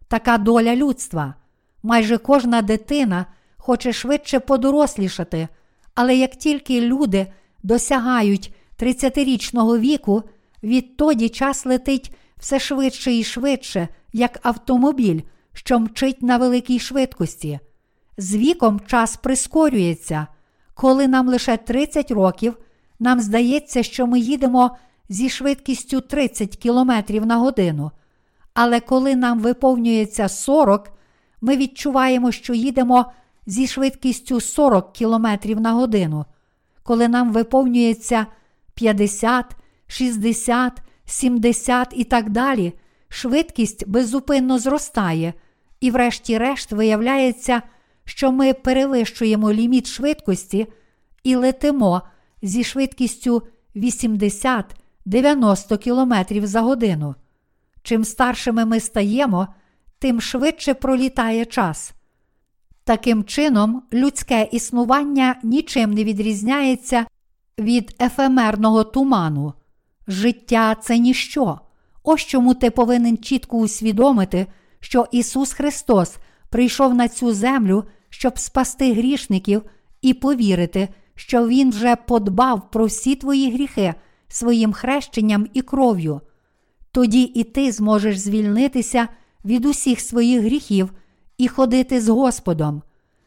Така 0.07 0.37
доля 0.37 0.75
людства. 0.75 1.35
Майже 1.83 2.17
кожна 2.17 2.61
дитина 2.61 3.25
хоче 3.57 3.93
швидше 3.93 4.39
подорослішати, 4.39 5.47
але 5.95 6.15
як 6.15 6.35
тільки 6.35 6.81
люди 6.81 7.27
досягають 7.63 8.53
30-річного 8.79 9.77
віку, 9.77 10.23
відтоді 10.63 11.29
час 11.29 11.65
летить 11.65 12.15
все 12.37 12.59
швидше 12.59 13.13
і 13.13 13.23
швидше, 13.23 13.87
як 14.13 14.39
автомобіль, 14.43 15.21
що 15.53 15.79
мчить 15.79 16.21
на 16.21 16.37
великій 16.37 16.79
швидкості. 16.79 17.59
З 18.17 18.35
віком 18.35 18.79
час 18.87 19.17
прискорюється. 19.17 20.27
Коли 20.73 21.07
нам 21.07 21.27
лише 21.27 21.57
30 21.57 22.11
років, 22.11 22.57
нам 22.99 23.19
здається, 23.19 23.83
що 23.83 24.07
ми 24.07 24.19
їдемо 24.19 24.77
зі 25.09 25.29
швидкістю 25.29 26.01
30 26.01 26.57
км 26.57 26.91
на 27.25 27.37
годину. 27.37 27.91
Але 28.53 28.79
коли 28.79 29.15
нам 29.15 29.39
виповнюється 29.39 30.29
40, 30.29 30.91
ми 31.41 31.57
відчуваємо, 31.57 32.31
що 32.31 32.53
їдемо 32.53 33.11
зі 33.45 33.67
швидкістю 33.67 34.41
40 34.41 34.93
км 34.93 35.27
на 35.61 35.71
годину. 35.71 36.25
Коли 36.83 37.07
нам 37.07 37.31
виповнюється 37.31 38.25
50, 38.73 39.45
60, 39.87 40.81
70 41.05 41.87
і 41.91 42.03
так 42.03 42.29
далі, 42.29 42.73
швидкість 43.09 43.87
беззупинно 43.87 44.59
зростає, 44.59 45.33
і, 45.79 45.91
врешті-решт, 45.91 46.71
виявляється, 46.71 47.61
що 48.05 48.31
ми 48.31 48.53
перевищуємо 48.53 49.53
ліміт 49.53 49.87
швидкості 49.87 50.67
і 51.23 51.35
летимо 51.35 52.01
зі 52.41 52.63
швидкістю 52.63 53.43
80-90 53.75 54.63
км 55.77 56.45
за 56.45 56.61
годину. 56.61 57.15
Чим 57.83 58.03
старшими 58.03 58.65
ми 58.65 58.79
стаємо, 58.79 59.47
тим 59.99 60.21
швидше 60.21 60.73
пролітає 60.73 61.45
час. 61.45 61.93
Таким 62.83 63.23
чином, 63.23 63.83
людське 63.93 64.49
існування 64.51 65.35
нічим 65.43 65.93
не 65.93 66.03
відрізняється 66.03 67.05
від 67.59 67.95
ефемерного 68.01 68.83
туману. 68.83 69.53
Життя 70.07 70.75
це 70.75 70.97
ніщо. 70.97 71.59
Ось 72.03 72.21
чому 72.21 72.53
ти 72.53 72.71
повинен 72.71 73.17
чітко 73.17 73.57
усвідомити, 73.57 74.47
що 74.79 75.05
Ісус 75.11 75.53
Христос 75.53 76.17
прийшов 76.53 76.95
на 76.95 77.07
цю 77.07 77.33
землю, 77.33 77.83
щоб 78.09 78.39
спасти 78.39 78.93
грішників, 78.93 79.61
і 80.01 80.13
повірити, 80.13 80.89
що 81.15 81.47
Він 81.47 81.69
вже 81.69 81.95
подбав 81.95 82.71
про 82.71 82.85
всі 82.85 83.15
твої 83.15 83.51
гріхи 83.51 83.93
своїм 84.27 84.73
хрещенням 84.73 85.47
і 85.53 85.61
кров'ю. 85.61 86.21
Тоді 86.91 87.21
і 87.21 87.43
ти 87.43 87.71
зможеш 87.71 88.19
звільнитися 88.19 89.07
від 89.45 89.65
усіх 89.65 89.99
своїх 89.99 90.41
гріхів 90.41 90.93
і 91.37 91.47
ходити 91.47 92.01
з 92.01 92.09
Господом. 92.09 92.81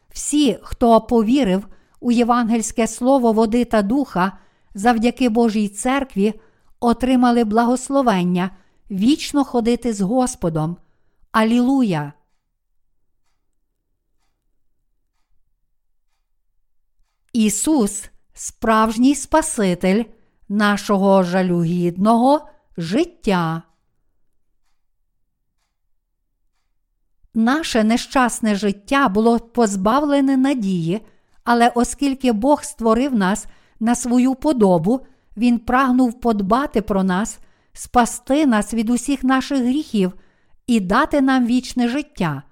Всі, 0.09 0.57
хто 0.61 1.01
повірив 1.01 1.67
у 1.99 2.11
євангельське 2.11 2.87
слово 2.87 3.31
води 3.31 3.65
та 3.65 3.81
духа, 3.81 4.31
завдяки 4.75 5.29
Божій 5.29 5.67
церкві, 5.67 6.33
отримали 6.79 7.43
благословення 7.43 8.51
вічно 8.91 9.43
ходити 9.43 9.93
з 9.93 10.01
Господом. 10.01 10.77
Алілуя! 11.31 12.13
Ісус 17.37 18.09
справжній 18.33 19.15
Спаситель 19.15 20.03
нашого 20.49 21.23
жалюгідного 21.23 22.49
життя. 22.77 23.61
Наше 27.33 27.83
нещасне 27.83 28.55
життя 28.55 29.09
було 29.09 29.39
позбавлене 29.39 30.37
надії, 30.37 31.01
але 31.43 31.71
оскільки 31.75 32.31
Бог 32.31 32.63
створив 32.63 33.15
нас 33.15 33.47
на 33.79 33.95
свою 33.95 34.35
подобу, 34.35 35.05
Він 35.37 35.59
прагнув 35.59 36.19
подбати 36.19 36.81
про 36.81 37.03
нас, 37.03 37.39
спасти 37.73 38.45
нас 38.45 38.73
від 38.73 38.89
усіх 38.89 39.23
наших 39.23 39.59
гріхів 39.59 40.13
і 40.67 40.79
дати 40.79 41.21
нам 41.21 41.45
вічне 41.45 41.87
життя. 41.87 42.43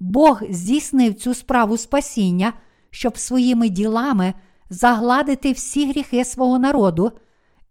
Бог 0.00 0.42
здійснив 0.50 1.14
цю 1.14 1.34
справу 1.34 1.76
спасіння, 1.76 2.52
щоб 2.96 3.18
своїми 3.18 3.68
ділами 3.68 4.34
загладити 4.70 5.52
всі 5.52 5.88
гріхи 5.88 6.24
свого 6.24 6.58
народу 6.58 7.12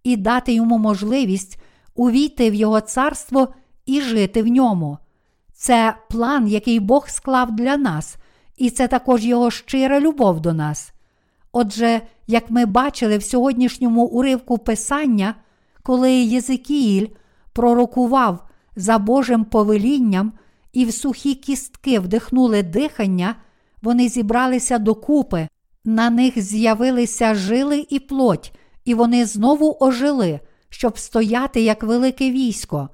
і 0.04 0.18
дати 0.18 0.54
йому 0.54 0.78
можливість 0.78 1.60
увійти 1.96 2.52
в 2.52 2.54
Його 2.54 2.82
царство 2.82 3.48
і 3.86 4.02
жити 4.02 4.44
в 4.44 4.48
ньому. 4.48 4.98
Це 5.54 5.96
план, 6.10 6.48
який 6.48 6.80
Бог 6.80 7.10
склав 7.10 7.56
для 7.56 7.78
нас, 7.78 8.16
і 8.58 8.70
це 8.70 8.88
також 8.88 9.26
Його 9.26 9.52
щира 9.52 10.00
любов 10.00 10.40
до 10.40 10.54
нас. 10.54 10.94
Отже, 11.52 12.02
як 12.28 12.52
ми 12.52 12.66
бачили 12.66 13.18
в 13.18 13.24
сьогоднішньому 13.24 14.06
уривку 14.06 14.58
Писання, 14.58 15.36
коли 15.84 16.12
Єзикіїль 16.12 17.08
пророкував 17.54 18.48
за 18.76 18.98
Божим 18.98 19.46
повелінням 19.46 20.34
і 20.74 20.86
в 20.86 20.94
сухі 20.94 21.36
кістки 21.36 22.00
вдихнули 22.00 22.64
дихання, 22.64 23.36
вони 23.86 24.10
зібралися 24.10 24.78
докупи, 24.78 25.48
на 25.86 26.10
них 26.10 26.42
з'явилися 26.42 27.36
жили 27.36 27.86
і 27.90 28.00
плоть, 28.00 28.52
і 28.86 28.94
вони 28.94 29.26
знову 29.26 29.78
ожили, 29.80 30.40
щоб 30.70 30.98
стояти 30.98 31.62
як 31.62 31.84
велике 31.84 32.32
військо. 32.32 32.90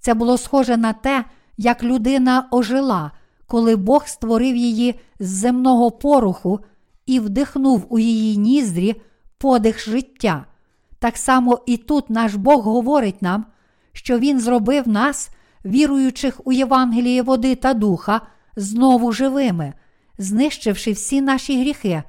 Це 0.00 0.14
було 0.14 0.38
схоже 0.38 0.76
на 0.76 0.92
те, 0.92 1.24
як 1.56 1.82
людина 1.82 2.48
ожила, 2.50 3.10
коли 3.46 3.76
Бог 3.76 4.06
створив 4.06 4.56
її 4.56 4.94
з 5.20 5.28
земного 5.28 5.90
пороху 5.90 6.60
і 7.06 7.20
вдихнув 7.20 7.86
у 7.88 7.98
її 7.98 8.36
ніздрі 8.36 9.02
подих 9.38 9.84
життя. 9.84 10.46
Так 10.98 11.16
само 11.16 11.60
і 11.66 11.76
тут 11.76 12.10
наш 12.10 12.34
Бог 12.34 12.62
говорить 12.62 13.22
нам, 13.22 13.46
що 13.92 14.18
Він 14.18 14.40
зробив 14.40 14.88
нас, 14.88 15.30
віруючих 15.64 16.40
у 16.44 16.52
Євангеліє 16.52 17.22
води 17.22 17.54
та 17.54 17.74
духа, 17.74 18.20
знову 18.56 19.12
живими, 19.12 19.72
знищивши 20.18 20.92
всі 20.92 21.20
наші 21.20 21.60
гріхи 21.60 22.02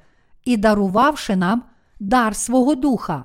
і 0.45 0.57
дарувавши 0.57 1.35
нам 1.35 1.63
дар 1.99 2.35
свого 2.35 2.75
Духа. 2.75 3.23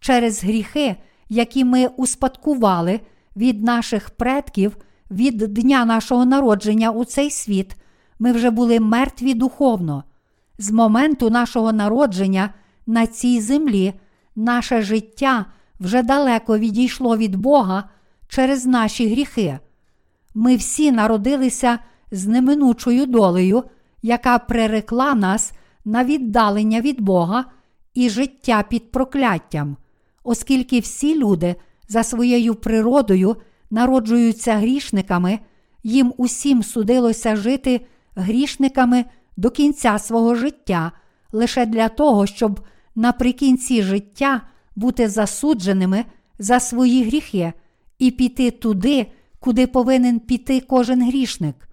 Через 0.00 0.44
гріхи, 0.44 0.96
які 1.28 1.64
ми 1.64 1.86
успадкували 1.86 3.00
від 3.36 3.64
наших 3.64 4.10
предків 4.10 4.76
від 5.10 5.36
дня 5.36 5.84
нашого 5.84 6.24
народження 6.24 6.90
у 6.90 7.04
цей 7.04 7.30
світ, 7.30 7.76
ми 8.18 8.32
вже 8.32 8.50
були 8.50 8.80
мертві 8.80 9.34
духовно. 9.34 10.04
З 10.58 10.70
моменту 10.70 11.30
нашого 11.30 11.72
народження 11.72 12.54
на 12.86 13.06
цій 13.06 13.40
землі 13.40 13.94
наше 14.36 14.82
життя 14.82 15.46
вже 15.80 16.02
далеко 16.02 16.58
відійшло 16.58 17.16
від 17.16 17.36
Бога 17.36 17.88
через 18.28 18.66
наші 18.66 19.08
гріхи. 19.08 19.58
Ми 20.34 20.56
всі 20.56 20.92
народилися 20.92 21.78
з 22.10 22.26
неминучою 22.26 23.06
долею, 23.06 23.64
яка 24.06 24.38
прирекла 24.38 25.14
нас 25.14 25.52
на 25.84 26.04
віддалення 26.04 26.80
від 26.80 27.00
Бога 27.00 27.44
і 27.94 28.10
життя 28.10 28.64
під 28.68 28.92
прокляттям, 28.92 29.76
оскільки 30.24 30.80
всі 30.80 31.18
люди 31.18 31.54
за 31.88 32.02
своєю 32.02 32.54
природою 32.54 33.36
народжуються 33.70 34.54
грішниками, 34.54 35.38
їм 35.82 36.14
усім 36.16 36.62
судилося 36.62 37.36
жити 37.36 37.86
грішниками 38.16 39.04
до 39.36 39.50
кінця 39.50 39.98
свого 39.98 40.34
життя, 40.34 40.92
лише 41.32 41.66
для 41.66 41.88
того, 41.88 42.26
щоб 42.26 42.60
наприкінці 42.94 43.82
життя 43.82 44.40
бути 44.76 45.08
засудженими 45.08 46.04
за 46.38 46.60
свої 46.60 47.04
гріхи 47.04 47.52
і 47.98 48.10
піти 48.10 48.50
туди, 48.50 49.06
куди 49.40 49.66
повинен 49.66 50.20
піти 50.20 50.60
кожен 50.60 51.06
грішник. 51.08 51.68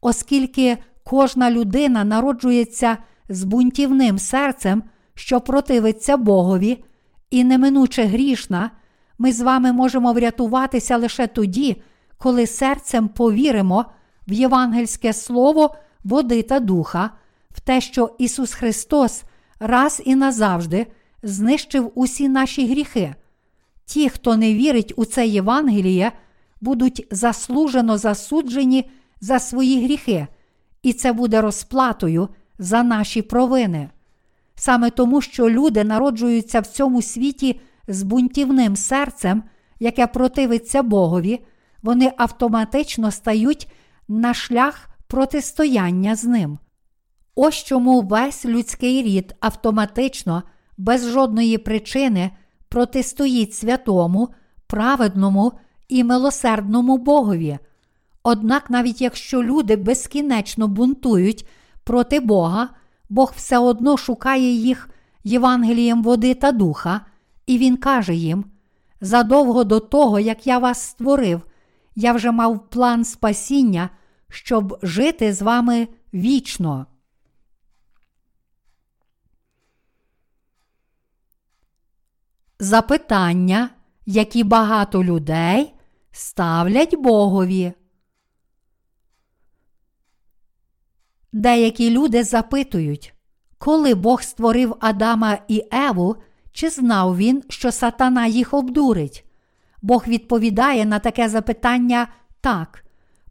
Оскільки 0.00 0.78
кожна 1.08 1.50
людина 1.50 2.04
народжується 2.04 2.96
з 3.28 3.44
бунтівним 3.44 4.18
серцем, 4.18 4.82
що 5.14 5.40
противиться 5.40 6.16
Богові, 6.16 6.84
і 7.30 7.44
неминуче 7.44 8.04
грішна, 8.04 8.70
ми 9.18 9.32
з 9.32 9.40
вами 9.40 9.72
можемо 9.72 10.12
врятуватися 10.12 10.96
лише 10.96 11.26
тоді, 11.26 11.82
коли 12.18 12.46
серцем 12.46 13.08
повіримо 13.08 13.84
в 14.28 14.32
євангельське 14.32 15.12
слово 15.12 15.74
води 16.04 16.42
та 16.42 16.60
духа, 16.60 17.10
в 17.50 17.60
те, 17.60 17.80
що 17.80 18.14
Ісус 18.18 18.54
Христос 18.54 19.22
раз 19.60 20.02
і 20.04 20.14
назавжди 20.14 20.86
знищив 21.22 21.92
усі 21.94 22.28
наші 22.28 22.66
гріхи. 22.66 23.14
Ті, 23.84 24.08
хто 24.08 24.36
не 24.36 24.54
вірить 24.54 24.92
у 24.96 25.04
це 25.04 25.26
Євангеліє, 25.26 26.12
будуть 26.60 27.06
заслужено 27.10 27.98
засуджені 27.98 28.90
за 29.20 29.38
свої 29.38 29.84
гріхи, 29.84 30.26
і 30.88 30.92
це 30.92 31.12
буде 31.12 31.40
розплатою 31.40 32.28
за 32.58 32.82
наші 32.82 33.22
провини. 33.22 33.88
Саме 34.54 34.90
тому, 34.90 35.20
що 35.20 35.50
люди 35.50 35.84
народжуються 35.84 36.60
в 36.60 36.66
цьому 36.66 37.02
світі 37.02 37.60
з 37.88 38.02
бунтівним 38.02 38.76
серцем, 38.76 39.42
яке 39.80 40.06
противиться 40.06 40.82
Богові, 40.82 41.40
вони 41.82 42.12
автоматично 42.16 43.10
стають 43.10 43.72
на 44.08 44.34
шлях 44.34 44.88
протистояння 45.06 46.16
з 46.16 46.24
ним. 46.24 46.58
Ось 47.34 47.64
чому 47.64 48.00
весь 48.00 48.44
людський 48.44 49.02
рід 49.02 49.34
автоматично, 49.40 50.42
без 50.78 51.08
жодної 51.10 51.58
причини, 51.58 52.30
протистоїть 52.68 53.54
святому, 53.54 54.28
праведному 54.66 55.52
і 55.88 56.04
милосердному 56.04 56.98
Богові. 56.98 57.58
Однак, 58.22 58.70
навіть 58.70 59.00
якщо 59.00 59.42
люди 59.42 59.76
безкінечно 59.76 60.68
бунтують 60.68 61.46
проти 61.84 62.20
Бога, 62.20 62.68
Бог 63.08 63.32
все 63.36 63.58
одно 63.58 63.96
шукає 63.96 64.52
їх 64.52 64.90
Євангелієм 65.24 66.02
води 66.02 66.34
та 66.34 66.52
духа, 66.52 67.00
і 67.46 67.58
Він 67.58 67.76
каже 67.76 68.14
їм: 68.14 68.44
задовго 69.00 69.64
до 69.64 69.80
того, 69.80 70.20
як 70.20 70.46
я 70.46 70.58
вас 70.58 70.82
створив, 70.82 71.42
я 71.96 72.12
вже 72.12 72.30
мав 72.30 72.68
план 72.70 73.04
спасіння, 73.04 73.90
щоб 74.28 74.78
жити 74.82 75.32
з 75.32 75.42
вами 75.42 75.88
вічно. 76.14 76.86
Запитання, 82.58 83.70
які 84.06 84.44
багато 84.44 85.04
людей 85.04 85.74
ставлять 86.12 86.96
Богові. 86.96 87.72
Деякі 91.32 91.90
люди 91.90 92.24
запитують, 92.24 93.14
коли 93.58 93.94
Бог 93.94 94.22
створив 94.22 94.76
Адама 94.80 95.38
і 95.48 95.64
Еву, 95.72 96.16
чи 96.52 96.70
знав 96.70 97.16
він, 97.16 97.42
що 97.48 97.72
сатана 97.72 98.26
їх 98.26 98.54
обдурить? 98.54 99.24
Бог 99.82 100.04
відповідає 100.08 100.84
на 100.84 100.98
таке 100.98 101.28
запитання 101.28 102.08
так. 102.40 102.84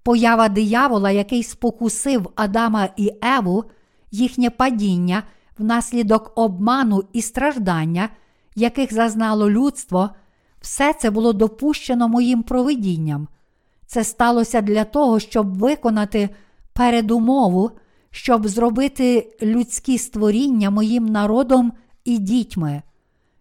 Поява 0.04 0.50
диявола, 0.50 1.12
який 1.12 1.44
спокусив 1.44 2.30
Адама 2.36 2.90
і 2.98 3.14
Еву, 3.38 3.64
їхнє 4.12 4.50
падіння 4.50 5.24
внаслідок 5.58 6.32
обману 6.36 7.04
і 7.14 7.22
страждання, 7.22 8.10
яких 8.56 8.94
зазнало 8.94 9.50
людство, 9.50 10.10
все 10.62 10.94
це 10.94 11.10
було 11.10 11.34
допущено 11.34 12.08
моїм 12.08 12.44
провидінням. 12.44 13.28
Це 13.86 14.04
сталося 14.04 14.62
для 14.62 14.84
того, 14.84 15.20
щоб 15.20 15.58
виконати 15.58 16.30
передумову 16.74 17.72
щоб 18.12 18.48
зробити 18.48 19.38
людські 19.42 19.98
створіння 19.98 20.70
моїм 20.70 21.06
народом 21.06 21.74
і 22.06 22.18
дітьми. 22.18 22.82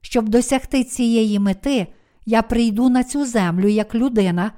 Щоб 0.01 0.29
досягти 0.29 0.85
цієї 0.85 1.39
мети, 1.39 1.87
я 2.27 2.43
прийду 2.43 2.89
на 2.89 3.05
цю 3.05 3.25
землю 3.25 3.69
як 3.69 3.95
людина 3.95 4.53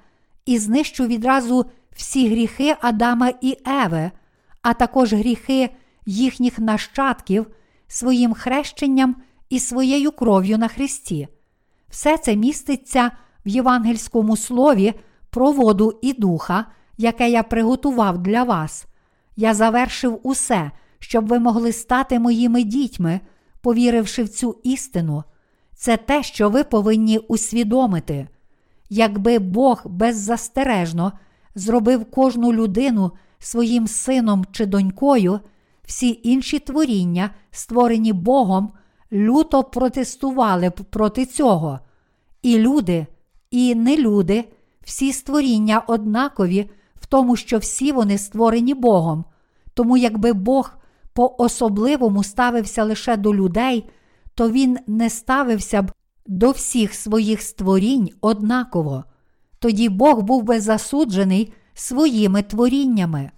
і 0.47 0.59
знищу 0.59 1.07
відразу 1.07 1.67
всі 1.93 2.29
гріхи 2.29 2.77
Адама 2.81 3.33
і 3.41 3.57
Еви, 3.67 4.11
а 4.63 4.75
також 4.75 5.13
гріхи 5.13 5.71
їхніх 6.07 6.59
нащадків 6.59 7.47
своїм 7.87 8.35
хрещенням 8.35 9.17
і 9.51 9.61
своєю 9.61 10.13
кров'ю 10.13 10.59
на 10.59 10.69
Христі. 10.69 11.29
Все 11.89 12.19
це 12.19 12.37
міститься 12.37 13.11
в 13.47 13.49
євангельському 13.49 14.37
слові 14.37 14.95
про 15.31 15.53
воду 15.53 15.99
і 16.03 16.13
духа, 16.13 16.65
яке 16.99 17.31
я 17.31 17.43
приготував 17.43 18.19
для 18.19 18.43
вас. 18.45 18.87
Я 19.40 19.55
завершив 19.55 20.20
усе, 20.23 20.70
щоб 20.98 21.27
ви 21.27 21.39
могли 21.39 21.73
стати 21.73 22.19
моїми 22.19 22.62
дітьми, 22.62 23.20
повіривши 23.60 24.23
в 24.23 24.28
цю 24.28 24.60
істину. 24.65 25.24
Це 25.77 25.97
те, 25.97 26.23
що 26.23 26.51
ви 26.51 26.65
повинні 26.65 27.19
усвідомити. 27.19 28.28
Якби 28.90 29.39
Бог 29.39 29.82
беззастережно 29.85 31.12
зробив 31.55 32.10
кожну 32.10 32.52
людину 32.52 33.12
своїм 33.39 33.86
сином 33.86 34.44
чи 34.52 34.66
донькою, 34.66 35.40
всі 35.85 36.20
інші 36.23 36.59
творіння, 36.59 37.31
створені 37.51 38.12
Богом, 38.12 38.73
люто 39.12 39.65
протестували 39.65 40.69
б 40.69 40.73
проти 40.73 41.27
цього. 41.27 41.78
І 42.43 42.59
люди, 42.59 43.06
і 43.51 43.74
нелюди, 43.74 44.44
всі 44.82 45.12
створіння 45.12 45.82
однакові 45.86 46.70
в 47.01 47.06
тому, 47.06 47.36
що 47.36 47.59
всі 47.59 47.93
вони 47.93 48.19
створені 48.19 48.74
Богом. 48.74 49.24
Тому, 49.79 49.97
якби 49.97 50.33
Бог 50.33 50.71
по-особливому 51.13 52.25
ставився 52.25 52.85
лише 52.85 53.17
до 53.17 53.35
людей, 53.35 53.91
то 54.35 54.51
він 54.51 54.79
не 54.87 55.11
ставився 55.11 55.83
б 55.83 55.93
до 56.27 56.51
всіх 56.51 56.95
своїх 56.95 57.43
створінь 57.43 58.11
однаково. 58.21 59.05
Тоді 59.59 59.89
Бог 59.89 60.23
був 60.23 60.43
би 60.43 60.61
засуджений 60.61 61.53
своїми 61.75 62.43
творіннями. 62.43 63.31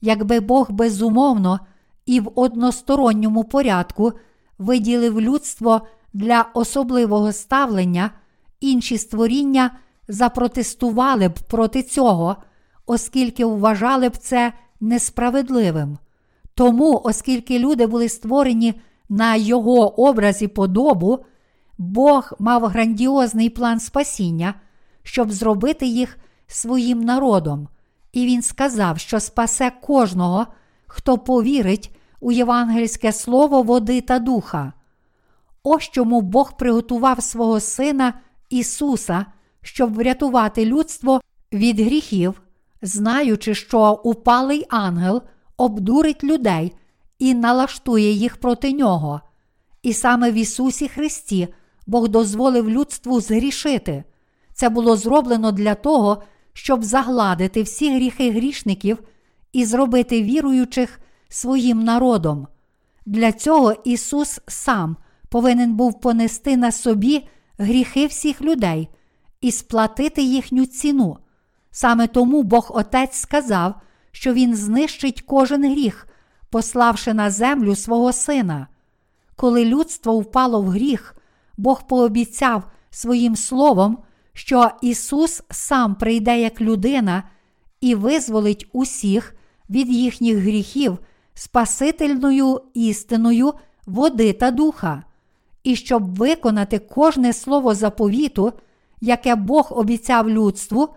Якби 0.00 0.40
Бог 0.40 0.70
безумовно 0.70 1.60
і 2.06 2.20
в 2.20 2.30
односторонньому 2.34 3.44
порядку 3.44 4.12
виділив 4.58 5.20
людство 5.20 5.80
для 6.12 6.46
особливого 6.54 7.32
ставлення, 7.32 8.10
інші 8.60 8.98
створіння 8.98 9.70
запротестували 10.08 11.28
б 11.28 11.34
проти 11.34 11.82
цього 11.82 12.36
оскільки 12.86 13.44
вважали 13.44 14.08
б 14.08 14.16
це 14.16 14.52
несправедливим. 14.84 15.98
Тому, 16.54 17.00
оскільки 17.04 17.58
люди 17.58 17.86
були 17.86 18.08
створені 18.08 18.74
на 19.08 19.36
його 19.36 20.00
образі 20.00 20.48
подобу, 20.48 21.18
Бог 21.78 22.32
мав 22.38 22.64
грандіозний 22.64 23.50
план 23.50 23.80
спасіння, 23.80 24.54
щоб 25.02 25.32
зробити 25.32 25.86
їх 25.86 26.18
своїм 26.46 27.00
народом, 27.00 27.68
і 28.12 28.26
він 28.26 28.42
сказав, 28.42 28.98
що 28.98 29.20
спасе 29.20 29.72
кожного, 29.82 30.46
хто 30.86 31.18
повірить 31.18 31.96
у 32.20 32.32
євангельське 32.32 33.12
слово 33.12 33.62
води 33.62 34.00
та 34.00 34.18
духа. 34.18 34.72
Ось 35.62 35.90
чому 35.90 36.20
Бог 36.20 36.56
приготував 36.56 37.22
свого 37.22 37.60
Сина 37.60 38.14
Ісуса, 38.50 39.26
щоб 39.62 39.94
врятувати 39.94 40.64
людство 40.64 41.20
від 41.52 41.80
гріхів 41.80 42.42
знаючи, 42.84 43.54
що 43.54 44.00
упалий 44.04 44.66
ангел 44.68 45.22
обдурить 45.56 46.24
людей 46.24 46.72
і 47.18 47.34
налаштує 47.34 48.10
їх 48.12 48.36
проти 48.36 48.72
нього. 48.72 49.20
І 49.82 49.92
саме 49.92 50.30
в 50.30 50.34
Ісусі 50.34 50.88
Христі 50.88 51.48
Бог 51.86 52.08
дозволив 52.08 52.70
людству 52.70 53.20
згрішити. 53.20 54.04
Це 54.54 54.68
було 54.68 54.96
зроблено 54.96 55.52
для 55.52 55.74
того, 55.74 56.22
щоб 56.52 56.84
загладити 56.84 57.62
всі 57.62 57.94
гріхи 57.94 58.30
грішників 58.30 58.98
і 59.52 59.64
зробити 59.64 60.22
віруючих 60.22 61.00
своїм 61.28 61.84
народом. 61.84 62.46
Для 63.06 63.32
цього 63.32 63.72
Ісус 63.84 64.40
сам 64.48 64.96
повинен 65.28 65.74
був 65.74 66.00
понести 66.00 66.56
на 66.56 66.72
собі 66.72 67.28
гріхи 67.58 68.06
всіх 68.06 68.42
людей 68.42 68.88
і 69.40 69.52
сплатити 69.52 70.22
їхню 70.22 70.66
ціну. 70.66 71.18
Саме 71.76 72.06
тому 72.06 72.42
Бог 72.42 72.70
Отець 72.74 73.16
сказав, 73.16 73.74
що 74.12 74.32
Він 74.32 74.56
знищить 74.56 75.22
кожен 75.22 75.70
гріх, 75.72 76.08
пославши 76.50 77.14
на 77.14 77.30
землю 77.30 77.76
свого 77.76 78.12
Сина. 78.12 78.66
Коли 79.36 79.64
людство 79.64 80.18
впало 80.18 80.62
в 80.62 80.68
гріх, 80.68 81.14
Бог 81.56 81.86
пообіцяв 81.86 82.62
своїм 82.90 83.36
Словом, 83.36 83.98
що 84.32 84.70
Ісус 84.82 85.42
сам 85.50 85.94
прийде 85.94 86.40
як 86.40 86.60
людина 86.60 87.22
і 87.80 87.94
визволить 87.94 88.68
усіх 88.72 89.34
від 89.70 89.88
їхніх 89.90 90.38
гріхів 90.38 90.98
Спасительною 91.34 92.60
істиною 92.74 93.52
води 93.86 94.32
та 94.32 94.50
духа, 94.50 95.02
і 95.64 95.76
щоб 95.76 96.16
виконати 96.16 96.78
кожне 96.78 97.32
слово 97.32 97.74
заповіту, 97.74 98.52
яке 99.00 99.34
Бог 99.34 99.68
обіцяв 99.70 100.30
людству, 100.30 100.88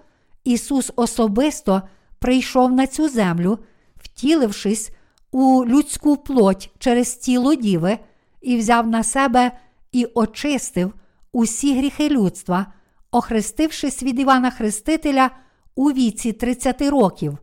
Ісус 0.47 0.91
особисто 0.95 1.81
прийшов 2.19 2.71
на 2.71 2.87
цю 2.87 3.09
землю, 3.09 3.59
втілившись 3.95 4.91
у 5.31 5.65
людську 5.65 6.17
плоть 6.17 6.69
через 6.79 7.15
тіло 7.15 7.55
діви, 7.55 7.97
і 8.41 8.57
взяв 8.57 8.87
на 8.87 9.03
себе 9.03 9.51
і 9.91 10.05
очистив 10.05 10.93
усі 11.31 11.77
гріхи 11.77 12.09
людства, 12.09 12.65
охрестившись 13.11 14.03
від 14.03 14.19
Івана 14.19 14.51
Хрестителя 14.51 15.31
у 15.75 15.91
віці 15.91 16.33
30 16.33 16.81
років. 16.81 17.37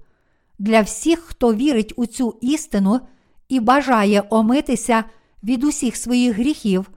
Для 0.59 0.81
всіх, 0.81 1.19
хто 1.19 1.55
вірить 1.55 1.93
у 1.97 2.07
цю 2.07 2.39
істину 2.41 3.01
і 3.49 3.61
бажає 3.61 4.23
омитися 4.31 5.05
від 5.43 5.65
усіх 5.65 5.97
своїх 5.97 6.37
гріхів, 6.37 6.91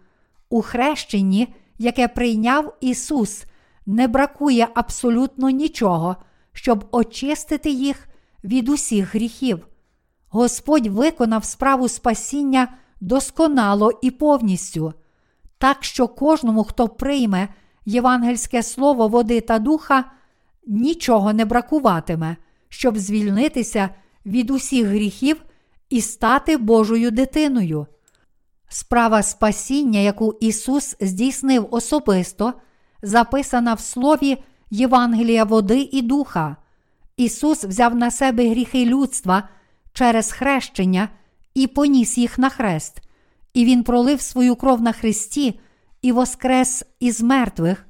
у 0.50 0.62
хрещенні, 0.62 1.48
яке 1.78 2.08
прийняв 2.08 2.78
Ісус, 2.82 3.46
не 3.88 4.08
бракує 4.08 4.68
абсолютно 4.76 5.50
нічого, 5.50 6.16
щоб 6.54 6.88
очистити 6.92 7.70
їх 7.70 8.08
від 8.44 8.70
усіх 8.70 9.16
гріхів. 9.16 9.68
Господь 10.30 10.88
виконав 10.88 11.46
справу 11.46 11.88
спасіння 11.88 12.68
досконало 13.02 13.92
і 14.02 14.12
повністю, 14.12 14.94
так 15.58 15.84
що 15.84 16.08
кожному, 16.08 16.64
хто 16.64 16.88
прийме 16.88 17.48
євангельське 17.86 18.64
слово 18.64 19.08
води 19.08 19.42
та 19.42 19.60
духа, 19.60 20.12
нічого 20.68 21.34
не 21.34 21.46
бракуватиме, 21.46 22.38
щоб 22.70 22.98
звільнитися 22.98 23.90
від 24.26 24.50
усіх 24.50 24.88
гріхів 24.88 25.44
і 25.90 26.02
стати 26.02 26.58
Божою 26.58 27.12
дитиною. 27.12 27.88
Справа 28.70 29.24
спасіння, 29.24 30.00
яку 30.00 30.38
Ісус 30.40 30.96
здійснив 31.00 31.68
особисто, 31.72 32.54
записана 33.02 33.74
в 33.74 33.80
слові 33.80 34.38
Євангелія 34.70 35.44
води 35.44 35.90
і 35.92 36.02
духа. 36.02 36.56
Ісус 37.18 37.64
взяв 37.64 37.96
на 37.96 38.12
себе 38.12 38.50
гріхи 38.50 38.86
людства 38.86 39.50
через 39.94 40.32
хрещення 40.32 41.10
і 41.54 41.68
поніс 41.68 42.18
їх 42.18 42.40
на 42.40 42.50
хрест, 42.50 43.02
і 43.54 43.66
Він 43.66 43.84
пролив 43.84 44.22
свою 44.22 44.56
кров 44.56 44.82
на 44.82 44.92
хресті 44.92 45.60
і 46.02 46.12
воскрес 46.12 46.84
із 47.00 47.22
мертвих. 47.22 47.86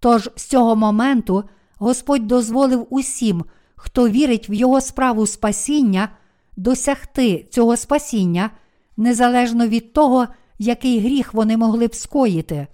Тож 0.00 0.30
з 0.36 0.44
цього 0.44 0.76
моменту 0.76 1.44
Господь 1.78 2.26
дозволив 2.26 2.86
усім, 2.90 3.44
хто 3.76 4.08
вірить 4.08 4.48
в 4.48 4.52
Його 4.52 4.80
справу 4.80 5.26
спасіння, 5.26 6.08
досягти 6.56 7.46
цього 7.50 7.76
спасіння 7.76 8.50
незалежно 8.96 9.68
від 9.68 9.92
того, 9.92 10.26
який 10.58 11.00
гріх 11.00 11.34
вони 11.34 11.56
могли 11.56 11.86
б 11.86 11.94
скоїти. 11.94 12.66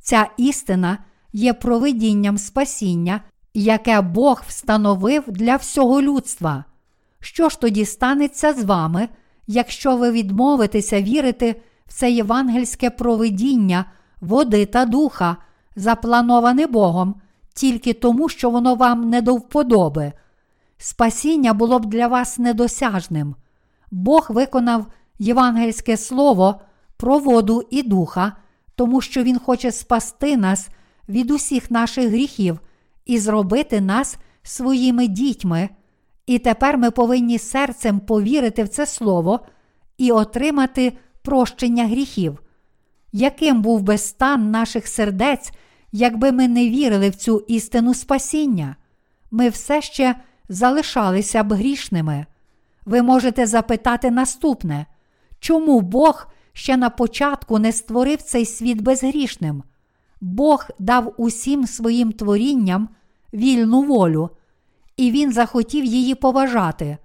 Ця 0.00 0.28
істина 0.36 0.98
є 1.36 1.52
провидінням 1.52 2.38
спасіння, 2.38 3.20
яке 3.54 4.00
Бог 4.00 4.42
встановив 4.48 5.24
для 5.26 5.56
всього 5.56 6.02
людства. 6.02 6.64
Що 7.20 7.48
ж 7.48 7.60
тоді 7.60 7.84
станеться 7.84 8.52
з 8.52 8.64
вами, 8.64 9.08
якщо 9.46 9.96
ви 9.96 10.10
відмовитеся 10.10 11.02
вірити 11.02 11.62
в 11.86 11.92
це 11.92 12.10
євангельське 12.10 12.90
провидіння 12.90 13.84
води 14.20 14.66
та 14.66 14.84
духа, 14.84 15.36
заплановане 15.76 16.66
Богом, 16.66 17.14
тільки 17.54 17.92
тому, 17.92 18.28
що 18.28 18.50
воно 18.50 18.74
вам 18.74 19.10
не 19.10 19.22
до 19.22 19.34
вподоби? 19.34 20.12
Спасіння 20.78 21.54
було 21.54 21.78
б 21.78 21.86
для 21.86 22.06
вас 22.06 22.38
недосяжним. 22.38 23.34
Бог 23.90 24.26
виконав 24.28 24.86
євангельське 25.18 25.96
слово 25.96 26.60
про 26.96 27.18
воду 27.18 27.62
і 27.70 27.82
духа, 27.82 28.32
тому 28.74 29.00
що 29.00 29.22
Він 29.22 29.38
хоче 29.38 29.72
спасти 29.72 30.36
нас 30.36 30.68
від 31.08 31.30
усіх 31.30 31.70
наших 31.70 32.08
гріхів 32.08 32.60
і 33.06 33.18
зробити 33.18 33.80
нас 33.80 34.16
своїми 34.42 35.06
дітьми. 35.06 35.68
І 36.26 36.38
тепер 36.38 36.78
ми 36.78 36.90
повинні 36.90 37.38
серцем 37.38 38.00
повірити 38.00 38.64
в 38.64 38.68
це 38.68 38.86
слово 38.86 39.40
і 39.98 40.12
отримати 40.12 40.92
прощення 41.22 41.86
гріхів. 41.86 42.42
Яким 43.12 43.62
був 43.62 43.82
би 43.82 43.98
стан 43.98 44.50
наших 44.50 44.88
сердець, 44.88 45.52
якби 45.92 46.32
ми 46.32 46.48
не 46.48 46.68
вірили 46.68 47.10
в 47.10 47.14
цю 47.14 47.44
істину 47.48 47.94
спасіння? 47.94 48.76
Ми 49.30 49.48
все 49.48 49.82
ще 49.82 50.14
залишалися 50.48 51.42
б 51.42 51.52
грішними. 51.52 52.26
Ви 52.84 53.02
можете 53.02 53.46
запитати 53.46 54.10
наступне, 54.10 54.86
чому 55.40 55.80
Бог 55.80 56.28
ще 56.52 56.76
на 56.76 56.90
початку 56.90 57.58
не 57.58 57.72
створив 57.72 58.22
цей 58.22 58.46
світ 58.46 58.80
безгрішним? 58.80 59.62
Бог 60.20 60.68
дав 60.78 61.14
усім 61.16 61.66
своїм 61.66 62.12
творінням 62.12 62.88
вільну 63.34 63.82
волю, 63.82 64.30
і 64.96 65.10
Він 65.10 65.32
захотів 65.32 65.84
її 65.84 66.14
поважати. 66.14 66.98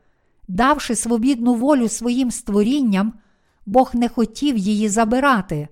Давши 0.48 0.96
свобідну 0.96 1.54
волю 1.54 1.90
своїм 1.90 2.32
створінням, 2.32 3.14
Бог 3.66 3.92
не 3.94 4.10
хотів 4.10 4.58
її 4.58 4.90
забирати. 4.90 5.68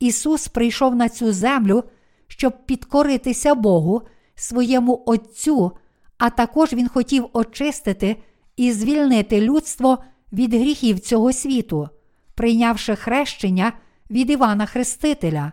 Ісус 0.00 0.48
прийшов 0.48 0.94
на 0.94 1.08
цю 1.08 1.32
землю, 1.32 1.84
щоб 2.26 2.66
підкоритися 2.66 3.54
Богу, 3.54 4.02
своєму 4.34 5.02
Отцю, 5.06 5.72
а 6.18 6.30
також 6.30 6.72
Він 6.72 6.88
хотів 6.88 7.26
очистити 7.32 8.16
і 8.56 8.72
звільнити 8.72 9.40
людство 9.40 9.98
від 10.32 10.54
гріхів 10.54 11.00
цього 11.00 11.32
світу, 11.32 11.88
прийнявши 12.34 12.96
хрещення 12.96 13.72
від 14.10 14.30
Івана 14.30 14.66
Хрестителя. 14.66 15.52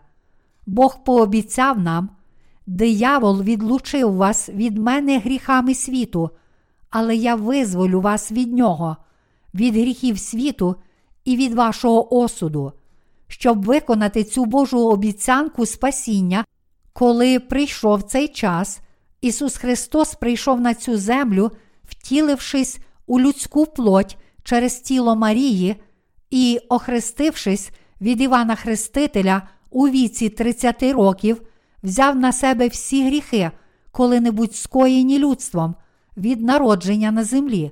Бог 0.67 1.03
пообіцяв 1.03 1.79
нам, 1.79 2.09
диявол 2.65 3.41
відлучив 3.41 4.13
вас 4.13 4.49
від 4.49 4.77
мене 4.77 5.19
гріхами 5.19 5.75
світу, 5.75 6.29
але 6.89 7.15
я 7.15 7.35
визволю 7.35 8.01
вас 8.01 8.31
від 8.31 8.53
нього, 8.53 8.97
від 9.53 9.73
гріхів 9.73 10.19
світу 10.19 10.75
і 11.25 11.35
від 11.35 11.53
вашого 11.53 12.15
осуду, 12.15 12.71
щоб 13.27 13.65
виконати 13.65 14.23
цю 14.23 14.45
Божу 14.45 14.89
обіцянку 14.89 15.65
спасіння, 15.65 16.45
коли 16.93 17.39
прийшов 17.39 18.03
цей 18.03 18.27
час, 18.27 18.79
Ісус 19.21 19.57
Христос 19.57 20.15
прийшов 20.15 20.61
на 20.61 20.73
цю 20.73 20.97
землю, 20.97 21.51
втілившись 21.83 22.79
у 23.05 23.19
людську 23.19 23.65
плоть 23.65 24.17
через 24.43 24.79
тіло 24.79 25.15
Марії 25.15 25.75
і, 26.29 26.59
охрестившись 26.69 27.71
від 28.01 28.21
Івана 28.21 28.55
Хрестителя 28.55 29.41
у 29.69 29.89
віці 29.89 30.29
30 30.29 30.83
років, 30.83 31.41
взяв 31.83 32.15
на 32.15 32.31
себе 32.31 32.67
всі 32.67 33.07
гріхи, 33.07 33.51
коли-небудь 33.91 34.55
скоєні 34.55 35.19
людством 35.19 35.75
від 36.17 36.41
народження 36.41 37.11
на 37.11 37.23
землі. 37.23 37.71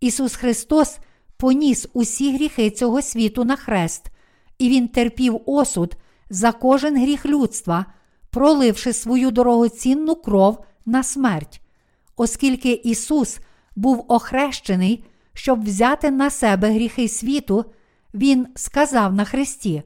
Ісус 0.00 0.34
Христос 0.36 0.98
поніс 1.36 1.88
усі 1.92 2.34
гріхи 2.34 2.70
цього 2.70 3.02
світу 3.02 3.44
на 3.44 3.56
хрест, 3.56 4.06
і 4.58 4.68
Він 4.68 4.88
терпів 4.88 5.40
осуд 5.46 5.96
за 6.30 6.52
кожен 6.52 7.02
гріх 7.02 7.26
людства, 7.26 7.86
проливши 8.30 8.92
свою 8.92 9.30
дорогоцінну 9.30 10.16
кров 10.16 10.64
на 10.86 11.02
смерть, 11.02 11.60
оскільки 12.16 12.72
Ісус 12.72 13.38
був 13.76 14.04
охрещений, 14.08 15.04
щоб 15.34 15.64
взяти 15.64 16.10
на 16.10 16.30
себе 16.30 16.70
гріхи 16.70 17.08
світу, 17.08 17.64
Він 18.14 18.46
сказав 18.54 19.14
на 19.14 19.24
Христі: 19.24 19.82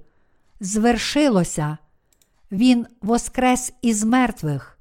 Звершилося, 0.60 1.78
Він 2.52 2.86
воскрес 3.02 3.72
із 3.82 4.04
мертвих, 4.04 4.78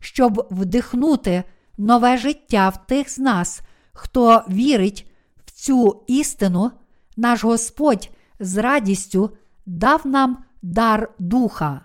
щоб 0.00 0.46
вдихнути 0.50 1.44
нове 1.78 2.16
життя 2.16 2.68
в 2.68 2.86
тих 2.86 3.10
з 3.10 3.18
нас, 3.18 3.60
хто 3.92 4.44
вірить 4.50 5.10
в 5.46 5.50
цю 5.50 6.04
істину, 6.06 6.70
наш 7.16 7.44
Господь 7.44 8.10
з 8.40 8.56
радістю 8.56 9.30
дав 9.66 10.06
нам 10.06 10.38
дар 10.62 11.10
духа. 11.18 11.80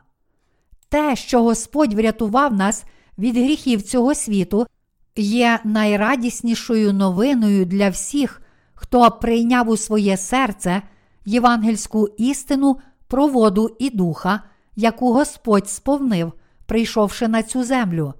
Те, 0.90 1.16
що 1.16 1.44
Господь 1.44 1.94
врятував 1.94 2.54
нас 2.54 2.84
від 3.18 3.38
гріхів 3.38 3.82
цього 3.82 4.16
світу, 4.16 4.68
є 5.16 5.60
найрадіснішою 5.64 6.94
новиною 6.94 7.66
для 7.66 7.90
всіх, 7.90 8.42
хто 8.74 9.12
прийняв 9.12 9.70
у 9.70 9.78
своє 9.78 10.18
серце 10.18 10.82
євангельську 11.26 12.08
істину 12.18 12.80
про 13.14 13.28
воду 13.28 13.76
і 13.80 13.90
духа, 13.90 14.40
яку 14.76 15.14
Господь 15.14 15.70
сповнив, 15.70 16.34
прийшовши 16.66 17.28
на 17.28 17.44
цю 17.44 17.64
землю. 17.64 18.14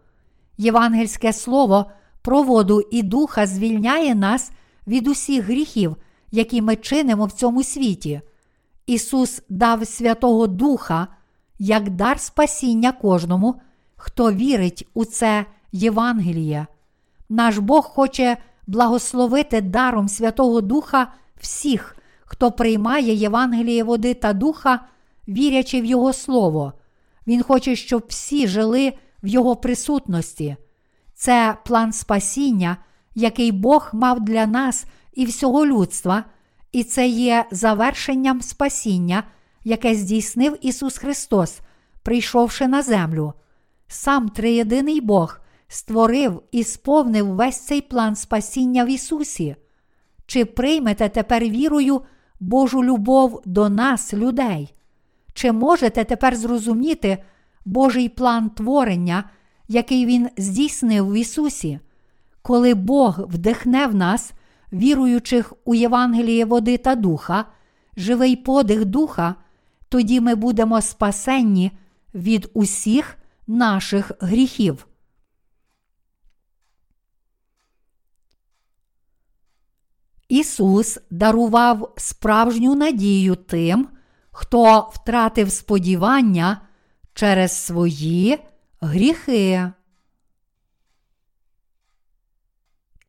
Євангельське 0.58 1.34
слово 1.34 1.86
про 2.22 2.44
воду 2.44 2.82
і 2.92 3.04
духа 3.04 3.48
звільняє 3.48 4.16
нас 4.16 4.52
від 4.88 5.08
усіх 5.08 5.46
гріхів, 5.46 5.96
які 6.32 6.62
ми 6.62 6.76
чинимо 6.76 7.26
в 7.26 7.32
цьому 7.32 7.64
світі. 7.64 8.22
Ісус 8.86 9.42
дав 9.50 9.88
Святого 9.88 10.48
Духа 10.48 11.08
як 11.60 11.90
дар 11.90 12.20
спасіння 12.20 12.92
кожному, 12.92 13.62
хто 13.96 14.32
вірить 14.32 14.88
у 14.94 15.06
це 15.06 15.46
Євангеліє. 15.72 16.68
Наш 17.30 17.58
Бог 17.58 17.84
хоче 17.86 18.38
благословити 18.68 19.62
даром 19.62 20.08
Святого 20.08 20.62
Духа 20.62 21.08
всіх, 21.40 21.98
хто 22.26 22.52
приймає 22.52 23.14
Євангеліє 23.14 23.84
води 23.84 24.14
та 24.14 24.34
духа, 24.34 24.80
вірячи 25.28 25.82
в 25.82 25.86
Його 25.86 26.14
Слово. 26.14 26.74
Він 27.28 27.44
хоче, 27.44 27.76
щоб 27.76 28.06
всі 28.08 28.48
жили 28.48 28.94
в 29.24 29.28
Його 29.28 29.56
присутності. 29.56 30.56
Це 31.14 31.58
план 31.66 31.94
спасіння, 31.94 32.78
який 33.16 33.52
Бог 33.52 33.90
мав 33.94 34.20
для 34.20 34.46
нас 34.46 34.86
і 35.14 35.26
всього 35.26 35.66
людства, 35.66 36.24
і 36.72 36.84
це 36.84 37.08
є 37.08 37.46
завершенням 37.52 38.42
спасіння, 38.42 39.24
яке 39.64 39.96
здійснив 39.96 40.58
Ісус 40.62 40.98
Христос, 40.98 41.60
прийшовши 42.04 42.68
на 42.68 42.82
землю. 42.82 43.34
Сам 43.88 44.30
триєдиний 44.30 45.02
Бог 45.02 45.40
створив 45.68 46.42
і 46.52 46.64
сповнив 46.64 47.28
весь 47.28 47.60
цей 47.66 47.82
план 47.82 48.16
спасіння 48.16 48.86
в 48.86 48.88
Ісусі. 48.88 49.56
Чи 50.26 50.46
приймете 50.46 51.10
тепер 51.10 51.44
вірою 51.44 52.02
Божу 52.44 52.84
любов 52.84 53.42
до 53.46 53.70
нас, 53.70 54.14
людей? 54.14 54.74
Чи 55.34 55.52
можете 55.52 56.04
тепер 56.04 56.36
зрозуміти 56.36 57.18
Божий 57.66 58.10
план 58.10 58.50
творення, 58.50 59.24
який 59.68 60.06
Він 60.06 60.30
здійснив 60.38 61.12
в 61.12 61.14
Ісусі? 61.14 61.80
Коли 62.42 62.74
Бог 62.74 63.20
вдихне 63.20 63.88
в 63.88 63.96
нас, 63.96 64.32
віруючих 64.74 65.54
у 65.66 65.76
Євангеліє 65.76 66.46
води 66.46 66.78
та 66.78 66.96
духа, 66.96 67.46
живий 67.98 68.36
подих 68.36 68.86
духа, 68.86 69.36
тоді 69.90 70.22
ми 70.22 70.36
будемо 70.36 70.82
спасенні 70.82 71.72
від 72.14 72.50
усіх 72.54 73.18
наших 73.48 74.12
гріхів. 74.20 74.88
Ісус 80.34 81.00
дарував 81.10 81.94
справжню 81.98 82.76
надію 82.76 83.36
тим, 83.36 83.88
хто 84.32 84.90
втратив 84.94 85.52
сподівання 85.52 86.62
через 87.14 87.52
свої 87.52 88.40
гріхи. 88.82 89.72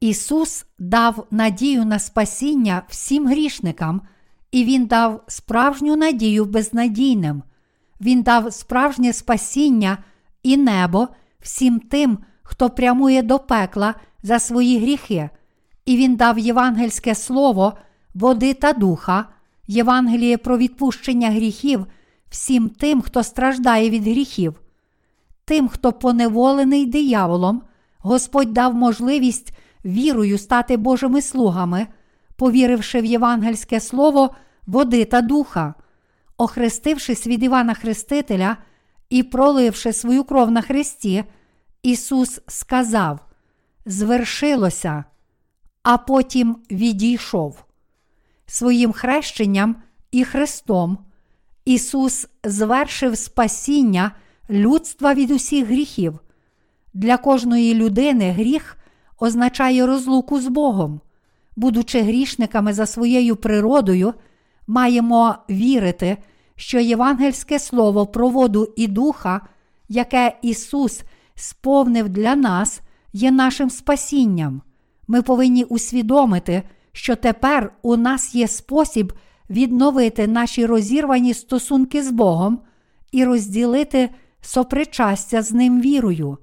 Ісус 0.01 0.67
дав 0.79 1.27
надію 1.31 1.85
на 1.85 1.99
спасіння 1.99 2.83
всім 2.89 3.29
грішникам, 3.29 4.03
і 4.51 4.65
Він 4.65 4.87
дав 4.87 5.25
справжню 5.29 5.97
надію 5.97 6.45
безнадійним. 6.45 7.43
Він 8.01 8.23
дав 8.23 8.53
справжнє 8.53 9.13
спасіння 9.13 9.99
і 10.43 10.57
небо 10.57 11.09
всім 11.41 11.81
тим, 11.81 12.19
хто 12.43 12.71
прямує 12.71 13.23
до 13.23 13.39
пекла 13.39 13.95
за 14.23 14.39
свої 14.39 14.79
гріхи, 14.79 15.31
і 15.87 15.97
Він 15.97 16.17
дав 16.17 16.39
євангельське 16.39 17.15
слово, 17.15 17.73
води 18.15 18.55
та 18.55 18.73
духа, 18.73 19.27
Євангеліє 19.67 20.39
про 20.39 20.59
відпущення 20.59 21.31
гріхів 21.31 21.87
всім 22.31 22.69
тим, 22.69 23.03
хто 23.03 23.23
страждає 23.23 23.91
від 23.91 24.03
гріхів. 24.03 24.61
Тим, 25.45 25.69
хто 25.69 25.93
поневолений 25.93 26.87
дияволом, 26.87 27.63
Господь 27.99 28.53
дав 28.53 28.75
можливість 28.75 29.53
вірою 29.85 30.39
стати 30.39 30.77
Божими 30.77 31.23
слугами, 31.23 31.87
повіривши 32.37 33.01
в 33.01 33.05
євангельське 33.05 33.81
слово 33.81 34.35
води 34.67 35.05
та 35.05 35.21
духа, 35.21 35.75
охрестившись 36.37 37.27
від 37.27 37.43
Івана 37.43 37.75
Хрестителя 37.75 38.57
і 39.11 39.23
проливши 39.23 39.93
свою 39.93 40.25
кров 40.25 40.51
на 40.51 40.63
Христі, 40.63 41.25
Ісус 41.83 42.41
сказав: 42.47 43.19
Звершилося, 43.87 45.05
а 45.85 45.99
потім 45.99 46.57
відійшов. 46.71 47.65
Своїм 48.47 48.93
хрещенням 48.93 49.77
і 50.13 50.25
Христом 50.25 50.99
Ісус 51.65 52.29
звершив 52.45 53.19
спасіння 53.19 54.11
людства 54.51 55.15
від 55.15 55.31
усіх 55.31 55.67
гріхів. 55.67 56.19
Для 56.95 57.17
кожної 57.17 57.75
людини 57.75 58.31
гріх 58.31 58.77
означає 59.19 59.87
розлуку 59.87 60.41
з 60.41 60.49
Богом. 60.49 61.01
Будучи 61.57 62.01
грішниками 62.01 62.73
за 62.73 62.87
своєю 62.87 63.37
природою, 63.37 64.15
маємо 64.67 65.37
вірити, 65.51 66.17
що 66.57 66.81
євангельське 66.81 67.59
слово 67.59 68.07
про 68.07 68.29
воду 68.29 68.73
і 68.77 68.87
духа, 68.87 69.41
яке 69.89 70.37
Ісус 70.43 71.03
сповнив 71.35 72.09
для 72.09 72.37
нас, 72.37 72.81
є 73.13 73.31
нашим 73.31 73.71
спасінням. 73.71 74.63
Ми 75.07 75.23
повинні 75.23 75.65
усвідомити, 75.65 76.63
що 76.93 77.17
тепер 77.17 77.73
у 77.83 77.97
нас 77.97 78.35
є 78.35 78.49
спосіб 78.49 79.13
відновити 79.51 80.27
наші 80.27 80.67
розірвані 80.67 81.35
стосунки 81.35 82.03
з 82.03 82.11
Богом 82.11 82.61
і 83.13 83.25
розділити 83.25 84.11
сопричастя 84.41 85.43
з 85.43 85.53
Ним 85.53 85.81
вірою. 85.81 86.39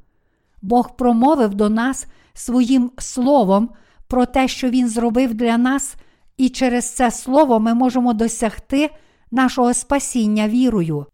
Бог 0.61 0.95
промовив 0.95 1.55
до 1.55 1.69
нас 1.69 2.07
своїм 2.33 2.91
словом 2.97 3.69
про 4.07 4.25
те, 4.25 4.47
що 4.47 4.69
Він 4.69 4.89
зробив 4.89 5.33
для 5.33 5.57
нас, 5.57 5.95
і 6.37 6.49
через 6.49 6.95
це 6.95 7.11
слово 7.11 7.59
ми 7.59 7.73
можемо 7.73 8.13
досягти 8.13 8.89
нашого 9.31 9.73
спасіння 9.73 10.47
вірою. 10.47 11.05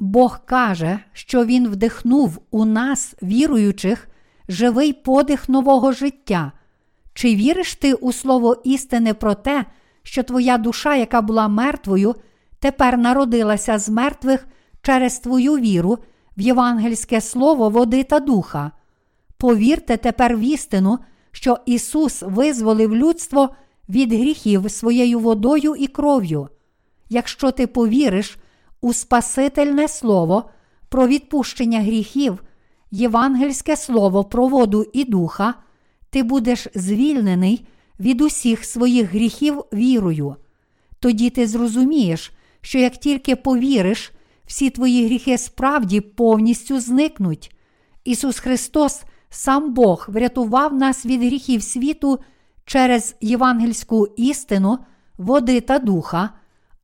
Бог 0.00 0.40
каже, 0.44 0.98
що 1.12 1.44
Він 1.44 1.68
вдихнув 1.68 2.38
у 2.50 2.64
нас, 2.64 3.14
віруючих, 3.22 4.08
живий 4.48 4.92
подих 4.92 5.48
нового 5.48 5.92
життя. 5.92 6.52
Чи 7.16 7.34
віриш 7.34 7.74
ти 7.74 7.94
у 7.94 8.12
слово 8.12 8.56
істини 8.64 9.14
про 9.14 9.34
те, 9.34 9.64
що 10.02 10.22
твоя 10.22 10.58
душа, 10.58 10.96
яка 10.96 11.20
була 11.20 11.48
мертвою, 11.48 12.14
тепер 12.60 12.98
народилася 12.98 13.78
з 13.78 13.88
мертвих 13.88 14.46
через 14.82 15.18
твою 15.18 15.58
віру 15.58 15.98
в 16.36 16.40
євангельське 16.40 17.20
слово 17.20 17.68
води 17.70 18.04
та 18.04 18.20
духа? 18.20 18.70
Повірте 19.38 19.96
тепер 19.96 20.36
в 20.36 20.40
істину, 20.40 20.98
що 21.32 21.58
Ісус 21.66 22.22
визволив 22.26 22.96
людство 22.96 23.48
від 23.88 24.12
гріхів 24.12 24.70
своєю 24.70 25.18
водою 25.18 25.74
і 25.74 25.86
кров'ю. 25.86 26.48
Якщо 27.08 27.50
ти 27.50 27.66
повіриш 27.66 28.38
у 28.80 28.92
Спасительне 28.92 29.88
Слово 29.88 30.50
про 30.88 31.06
відпущення 31.06 31.80
гріхів, 31.80 32.42
євангельське 32.90 33.76
слово 33.76 34.24
про 34.24 34.46
воду 34.46 34.86
і 34.92 35.04
духа, 35.04 35.54
ти 36.16 36.22
будеш 36.22 36.66
звільнений 36.74 37.66
від 38.00 38.20
усіх 38.20 38.64
своїх 38.64 39.10
гріхів 39.10 39.64
вірою. 39.72 40.36
Тоді 41.00 41.30
ти 41.30 41.46
зрозумієш, 41.46 42.32
що 42.60 42.78
як 42.78 42.96
тільки 42.96 43.36
повіриш, 43.36 44.12
всі 44.46 44.70
твої 44.70 45.06
гріхи 45.06 45.38
справді 45.38 46.00
повністю 46.00 46.80
зникнуть. 46.80 47.56
Ісус 48.04 48.38
Христос 48.38 49.02
сам 49.30 49.74
Бог 49.74 50.06
врятував 50.08 50.74
нас 50.74 51.06
від 51.06 51.20
гріхів 51.20 51.62
світу 51.62 52.18
через 52.64 53.16
євангельську 53.20 54.08
істину, 54.16 54.78
води 55.18 55.60
та 55.60 55.78
духа, 55.78 56.30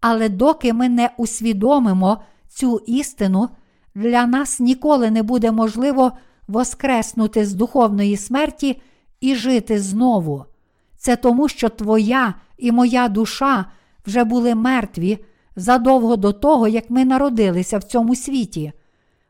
але 0.01 0.29
доки 0.29 0.73
ми 0.73 0.89
не 0.89 1.11
усвідомимо 1.17 2.23
цю 2.49 2.79
істину, 2.87 3.49
для 3.95 4.27
нас 4.27 4.61
ніколи 4.61 5.11
не 5.11 5.23
буде 5.23 5.53
можливо 5.53 6.13
воскреснути 6.49 7.47
з 7.47 7.55
духовної 7.55 8.17
смерті 8.17 8.81
і 9.23 9.35
жити 9.35 9.81
знову. 9.81 10.45
Це 10.97 11.17
тому, 11.17 11.49
що 11.49 11.69
твоя 11.69 12.35
і 12.59 12.73
моя 12.73 13.09
душа 13.09 13.65
вже 14.07 14.25
були 14.25 14.55
мертві 14.55 15.19
задовго 15.57 16.17
до 16.17 16.33
того, 16.33 16.69
як 16.69 16.91
ми 16.91 17.05
народилися 17.05 17.79
в 17.79 17.85
цьому 17.85 18.15
світі. 18.15 18.73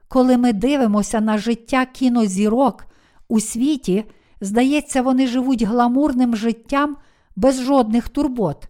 Коли 0.08 0.36
ми 0.36 0.52
дивимося 0.52 1.20
на 1.20 1.38
життя 1.38 1.86
кінозірок 1.86 2.86
у 3.28 3.40
світі, 3.40 4.04
здається, 4.40 5.02
вони 5.02 5.26
живуть 5.26 5.62
гламурним 5.62 6.36
життям 6.36 6.96
без 7.36 7.62
жодних 7.62 8.08
турбот. 8.08 8.68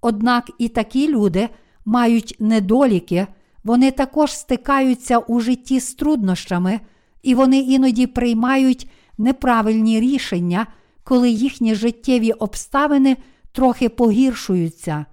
Однак 0.00 0.50
і 0.58 0.68
такі 0.68 1.08
люди 1.08 1.48
мають 1.84 2.36
недоліки, 2.40 3.26
вони 3.64 3.90
також 3.90 4.32
стикаються 4.32 5.18
у 5.18 5.40
житті 5.40 5.80
з 5.80 5.94
труднощами, 5.94 6.80
і 7.22 7.34
вони 7.34 7.58
іноді 7.58 8.06
приймають 8.06 8.90
неправильні 9.18 10.00
рішення, 10.00 10.66
коли 11.04 11.30
їхні 11.30 11.74
життєві 11.74 12.32
обставини 12.32 13.16
трохи 13.52 13.88
погіршуються. 13.88 15.06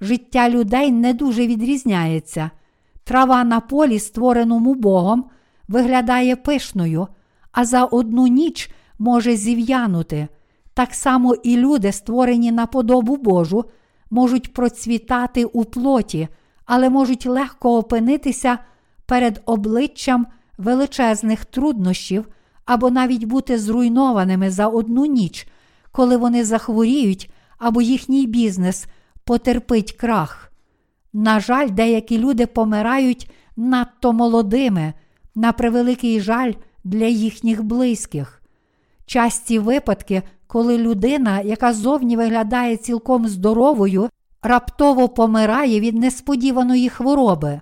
Життя 0.00 0.50
людей 0.50 0.92
не 0.92 1.12
дуже 1.12 1.46
відрізняється. 1.46 2.50
Трава 3.04 3.44
на 3.44 3.60
полі, 3.60 3.98
створеному 3.98 4.74
Богом, 4.74 5.24
виглядає 5.68 6.36
пишною, 6.36 7.08
а 7.52 7.64
за 7.64 7.84
одну 7.84 8.26
ніч 8.26 8.70
може 8.98 9.36
зів'янути. 9.36 10.28
Так 10.74 10.94
само 10.94 11.34
і 11.34 11.56
люди, 11.56 11.92
створені 11.92 12.52
на 12.52 12.66
подобу 12.66 13.16
Божу, 13.16 13.64
можуть 14.10 14.52
процвітати 14.52 15.44
у 15.44 15.64
плоті, 15.64 16.28
але 16.64 16.90
можуть 16.90 17.26
легко 17.26 17.78
опинитися 17.78 18.58
перед 19.06 19.42
обличчям 19.46 20.26
величезних 20.58 21.44
труднощів 21.44 22.28
або 22.68 22.90
навіть 22.90 23.24
бути 23.24 23.58
зруйнованими 23.58 24.50
за 24.50 24.66
одну 24.66 25.06
ніч, 25.06 25.48
коли 25.92 26.16
вони 26.16 26.44
захворіють 26.44 27.30
або 27.58 27.82
їхній 27.82 28.26
бізнес 28.26 28.86
потерпить 29.24 29.92
крах. 29.92 30.52
На 31.12 31.40
жаль, 31.40 31.70
деякі 31.70 32.18
люди 32.18 32.46
помирають 32.46 33.30
надто 33.56 34.12
молодими, 34.12 34.92
на 35.34 35.52
превеликий 35.52 36.20
жаль 36.20 36.52
для 36.84 37.06
їхніх 37.06 37.62
близьких. 37.62 38.42
Часті 39.06 39.58
випадки, 39.58 40.22
коли 40.46 40.78
людина, 40.78 41.40
яка 41.40 41.72
зовні 41.72 42.16
виглядає 42.16 42.76
цілком 42.76 43.28
здоровою, 43.28 44.08
раптово 44.42 45.08
помирає 45.08 45.80
від 45.80 45.94
несподіваної 45.94 46.88
хвороби. 46.88 47.60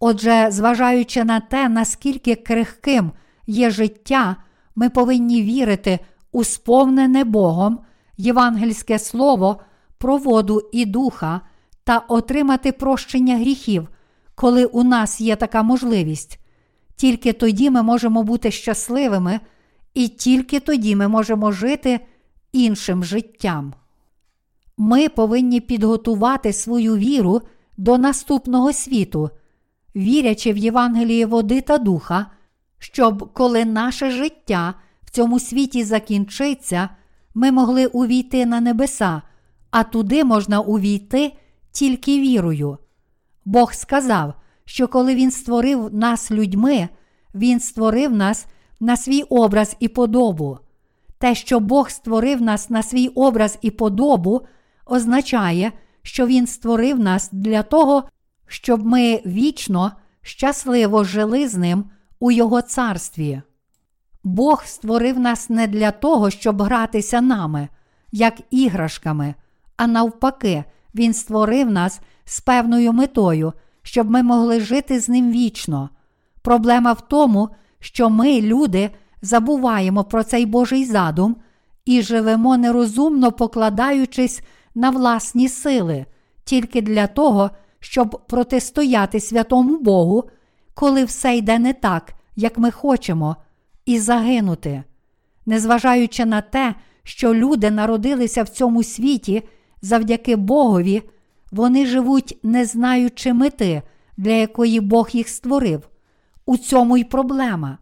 Отже, 0.00 0.46
зважаючи 0.50 1.24
на 1.24 1.40
те, 1.40 1.68
наскільки 1.68 2.34
крихким 2.34 3.12
є 3.46 3.70
життя, 3.70 4.36
ми 4.74 4.90
повинні 4.90 5.42
вірити 5.42 5.98
у 6.32 6.44
сповнене 6.44 7.24
Богом 7.24 7.78
євангельське 8.16 8.98
слово 8.98 9.60
про 9.98 10.16
воду 10.16 10.62
і 10.72 10.84
духа 10.84 11.40
та 11.84 11.98
отримати 11.98 12.72
прощення 12.72 13.36
гріхів, 13.36 13.88
коли 14.34 14.64
у 14.64 14.84
нас 14.84 15.20
є 15.20 15.36
така 15.36 15.62
можливість. 15.62 16.38
Тільки 16.96 17.32
тоді 17.32 17.70
ми 17.70 17.82
можемо 17.82 18.22
бути 18.22 18.50
щасливими, 18.50 19.40
і 19.94 20.08
тільки 20.08 20.60
тоді 20.60 20.96
ми 20.96 21.08
можемо 21.08 21.52
жити 21.52 22.00
іншим 22.52 23.04
життям. 23.04 23.74
Ми 24.76 25.08
повинні 25.08 25.60
підготувати 25.60 26.52
свою 26.52 26.96
віру 26.96 27.42
до 27.76 27.98
наступного 27.98 28.72
світу, 28.72 29.30
вірячи 29.96 30.52
в 30.52 30.56
Євангеліє 30.56 31.26
води 31.26 31.60
та 31.60 31.78
духа, 31.78 32.26
щоб 32.78 33.32
коли 33.32 33.64
наше 33.64 34.10
життя 34.10 34.74
в 35.04 35.10
цьому 35.10 35.40
світі 35.40 35.84
закінчиться, 35.84 36.88
ми 37.34 37.52
могли 37.52 37.86
увійти 37.86 38.46
на 38.46 38.60
небеса, 38.60 39.22
а 39.70 39.84
туди 39.84 40.24
можна 40.24 40.60
увійти 40.60 41.32
тільки 41.72 42.20
вірою. 42.20 42.78
Бог 43.44 43.72
сказав, 43.72 44.34
що 44.64 44.88
коли 44.88 45.14
Він 45.14 45.30
створив 45.30 45.94
нас 45.94 46.30
людьми, 46.30 46.88
Він 47.34 47.60
створив 47.60 48.12
нас 48.12 48.46
на 48.80 48.96
свій 48.96 49.22
образ 49.22 49.76
і 49.80 49.88
подобу. 49.88 50.58
Те, 51.18 51.34
що 51.34 51.60
Бог 51.60 51.90
створив 51.90 52.42
нас 52.42 52.70
на 52.70 52.82
свій 52.82 53.08
образ 53.08 53.58
і 53.62 53.70
подобу, 53.70 54.40
означає, 54.86 55.72
що 56.02 56.26
Він 56.26 56.46
створив 56.46 57.00
нас 57.00 57.28
для 57.32 57.62
того, 57.62 58.04
щоб 58.46 58.86
ми 58.86 59.22
вічно, 59.26 59.92
щасливо 60.22 61.04
жили 61.04 61.48
з 61.48 61.54
ним 61.56 61.84
у 62.20 62.30
Його 62.30 62.62
царстві. 62.62 63.42
Бог 64.24 64.64
створив 64.64 65.18
нас 65.18 65.50
не 65.50 65.66
для 65.66 65.90
того, 65.90 66.30
щоб 66.30 66.62
гратися 66.62 67.20
нами, 67.20 67.68
як 68.12 68.34
іграшками, 68.50 69.34
а 69.76 69.86
навпаки, 69.86 70.64
Він 70.94 71.14
створив 71.14 71.70
нас 71.70 72.00
з 72.24 72.40
певною 72.40 72.92
метою, 72.92 73.52
щоб 73.82 74.10
ми 74.10 74.22
могли 74.22 74.60
жити 74.60 75.00
з 75.00 75.08
ним 75.08 75.32
вічно. 75.32 75.90
Проблема 76.42 76.92
в 76.92 77.00
тому, 77.00 77.48
що 77.80 78.10
ми, 78.10 78.40
люди, 78.40 78.90
забуваємо 79.22 80.04
про 80.04 80.22
цей 80.22 80.46
Божий 80.46 80.84
задум 80.84 81.36
і 81.84 82.02
живемо 82.02 82.56
нерозумно 82.56 83.32
покладаючись 83.32 84.42
на 84.74 84.90
власні 84.90 85.48
сили, 85.48 86.06
тільки 86.44 86.82
для 86.82 87.06
того, 87.06 87.50
щоб 87.80 88.22
протистояти 88.28 89.20
святому 89.20 89.78
Богу, 89.78 90.24
коли 90.76 91.04
все 91.04 91.36
йде 91.36 91.58
не 91.58 91.72
так, 91.72 92.14
як 92.36 92.58
ми 92.58 92.70
хочемо, 92.70 93.36
і 93.86 93.98
загинути. 93.98 94.82
Незважаючи 95.46 96.24
на 96.24 96.40
те, 96.40 96.74
що 97.02 97.34
люди 97.34 97.70
народилися 97.70 98.42
в 98.42 98.48
цьому 98.48 98.82
світі 98.82 99.42
завдяки 99.82 100.36
Богові, 100.36 101.02
вони 101.52 101.86
живуть, 101.86 102.38
не 102.42 102.64
знаючи 102.64 103.32
мети, 103.32 103.82
для 104.16 104.30
якої 104.30 104.80
Бог 104.80 105.08
їх 105.12 105.28
створив. 105.28 105.88
У 106.46 106.56
цьому 106.56 106.96
й 106.96 107.04
проблема. 107.04 107.78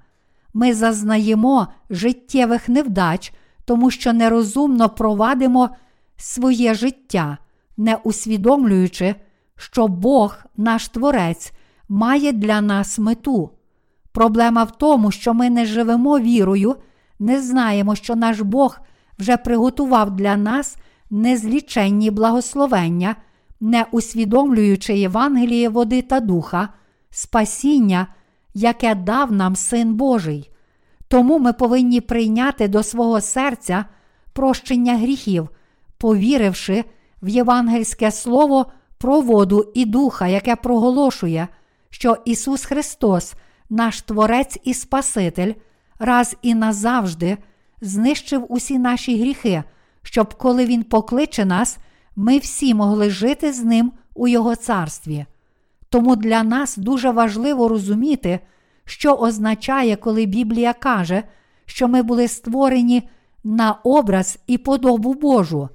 Ми 0.53 0.75
зазнаємо 0.75 1.69
життєвих 1.91 2.69
невдач, 2.69 3.33
тому 3.65 3.91
що 3.91 4.13
нерозумно 4.13 4.89
провадимо 4.89 5.71
своє 6.17 6.75
життя, 6.75 7.39
не 7.77 7.97
усвідомлюючи, 7.97 9.15
що 9.57 9.89
Бог, 9.89 10.37
наш 10.57 10.89
Творець, 10.89 11.53
має 11.89 12.33
для 12.33 12.61
нас 12.61 12.99
мету. 12.99 13.51
Проблема 14.13 14.65
в 14.65 14.71
тому, 14.79 15.11
що 15.11 15.35
ми 15.35 15.51
не 15.51 15.67
живемо 15.67 16.19
вірою, 16.19 16.77
не 17.19 17.43
знаємо, 17.43 17.95
що 17.95 18.17
наш 18.17 18.41
Бог 18.41 18.79
вже 19.19 19.37
приготував 19.37 20.17
для 20.17 20.37
нас 20.37 20.77
незліченні 21.11 22.11
благословення, 22.11 23.17
не 23.61 23.87
усвідомлюючи 23.91 24.99
Євангеліє 24.99 25.69
води 25.69 26.03
та 26.03 26.21
духа, 26.21 26.69
спасіння, 27.11 28.07
яке 28.55 28.95
дав 28.95 29.33
нам 29.33 29.57
Син 29.57 29.95
Божий. 29.95 30.51
Тому 31.09 31.39
ми 31.39 31.53
повинні 31.53 32.01
прийняти 32.01 32.69
до 32.69 32.83
свого 32.83 33.21
серця 33.21 33.85
прощення 34.33 34.97
гріхів, 34.97 35.49
повіривши 35.99 36.85
в 37.23 37.29
євангельське 37.29 38.11
слово 38.11 38.67
про 38.99 39.21
воду 39.21 39.73
і 39.75 39.85
духа, 39.85 40.27
яке 40.27 40.57
проголошує, 40.57 41.49
що 41.95 42.17
Ісус 42.25 42.65
Христос, 42.65 43.35
наш 43.71 44.03
Творець 44.03 44.59
і 44.65 44.75
Спаситель, 44.75 45.53
раз 45.99 46.37
і 46.43 46.55
назавжди 46.55 47.39
знищив 47.81 48.47
усі 48.49 48.79
наші 48.79 49.21
гріхи, 49.21 49.63
щоб 50.03 50.35
коли 50.35 50.67
Він 50.67 50.83
покличе 50.83 51.45
нас, 51.45 51.79
ми 52.17 52.39
всі 52.39 52.75
могли 52.75 53.11
жити 53.11 53.53
з 53.53 53.65
Ним 53.65 53.93
у 54.15 54.29
Його 54.29 54.57
царстві. 54.57 55.27
Тому 55.89 56.17
для 56.17 56.43
нас 56.43 56.77
дуже 56.77 57.11
важливо 57.11 57.69
розуміти, 57.69 58.41
що 58.85 59.15
означає, 59.15 59.97
коли 59.97 60.27
Біблія 60.27 60.73
каже, 60.73 61.23
що 61.67 61.89
ми 61.89 62.03
були 62.03 62.29
створені 62.29 63.09
на 63.45 63.73
образ 63.73 64.39
і 64.47 64.59
подобу 64.59 65.15
Божу. 65.15 65.69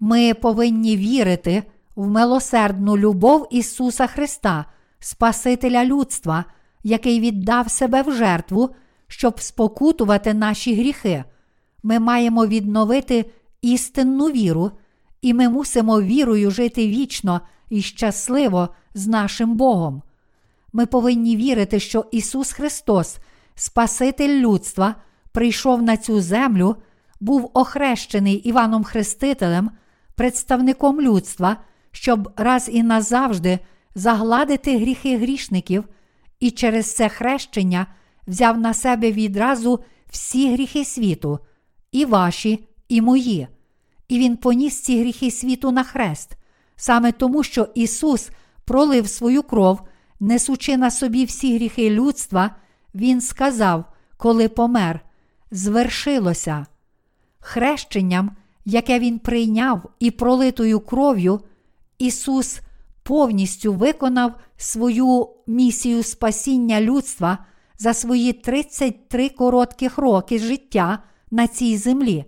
Ми 0.00 0.34
повинні 0.34 0.96
вірити 0.96 1.62
в 1.96 2.08
милосердну 2.08 2.96
любов 2.96 3.48
Ісуса 3.50 4.06
Христа, 4.06 4.64
Спасителя 5.06 5.84
людства, 5.84 6.44
який 6.82 7.20
віддав 7.20 7.70
себе 7.70 8.02
в 8.02 8.12
жертву, 8.12 8.70
щоб 9.08 9.40
спокутувати 9.40 10.34
наші 10.34 10.74
гріхи. 10.74 11.24
Ми 11.82 11.98
маємо 11.98 12.46
відновити 12.46 13.30
істинну 13.62 14.26
віру, 14.26 14.70
і 15.22 15.34
ми 15.34 15.48
мусимо 15.48 16.02
вірою 16.02 16.50
жити 16.50 16.88
вічно 16.88 17.40
і 17.68 17.82
щасливо 17.82 18.68
з 18.94 19.06
нашим 19.06 19.56
Богом. 19.56 20.02
Ми 20.72 20.86
повинні 20.86 21.36
вірити, 21.36 21.80
що 21.80 22.04
Ісус 22.10 22.52
Христос, 22.52 23.18
Спаситель 23.54 24.40
людства, 24.40 24.94
прийшов 25.32 25.82
на 25.82 25.96
цю 25.96 26.20
землю, 26.20 26.76
був 27.20 27.50
охрещений 27.54 28.34
Іваном 28.34 28.84
Хрестителем, 28.84 29.70
представником 30.14 31.00
людства, 31.00 31.56
щоб 31.92 32.32
раз 32.36 32.70
і 32.72 32.82
назавжди 32.82 33.58
загладити 33.96 34.78
гріхи 34.78 35.18
грішників, 35.18 35.84
і 36.40 36.50
через 36.50 36.94
це 36.94 37.08
хрещення 37.08 37.86
взяв 38.26 38.58
на 38.58 38.74
себе 38.74 39.12
відразу 39.12 39.80
всі 40.10 40.52
гріхи 40.52 40.84
світу, 40.84 41.38
і 41.92 42.04
ваші, 42.04 42.68
і 42.88 43.00
мої. 43.00 43.48
І 44.08 44.18
Він 44.18 44.36
поніс 44.36 44.80
ці 44.80 45.00
гріхи 45.00 45.30
світу 45.30 45.70
на 45.70 45.84
хрест, 45.84 46.36
саме 46.76 47.12
тому, 47.12 47.42
що 47.42 47.68
Ісус 47.74 48.30
пролив 48.64 49.08
свою 49.08 49.42
кров, 49.42 49.80
несучи 50.20 50.76
на 50.76 50.90
собі 50.90 51.24
всі 51.24 51.54
гріхи 51.54 51.90
людства, 51.90 52.50
Він 52.94 53.20
сказав, 53.20 53.84
коли 54.16 54.48
помер, 54.48 55.00
звершилося. 55.50 56.66
Хрещенням 57.38 58.36
яке 58.66 58.98
Він 58.98 59.18
прийняв 59.18 59.82
і 59.98 60.10
пролитою 60.10 60.80
кров'ю, 60.80 61.40
Ісус 61.98 62.60
повністю 63.06 63.72
виконав 63.72 64.34
свою 64.56 65.28
місію 65.46 66.02
спасіння 66.02 66.80
людства 66.80 67.38
за 67.78 67.94
свої 67.94 68.32
33 68.32 69.28
коротких 69.28 69.98
роки 69.98 70.38
життя 70.38 70.98
на 71.30 71.46
цій 71.46 71.76
землі. 71.76 72.24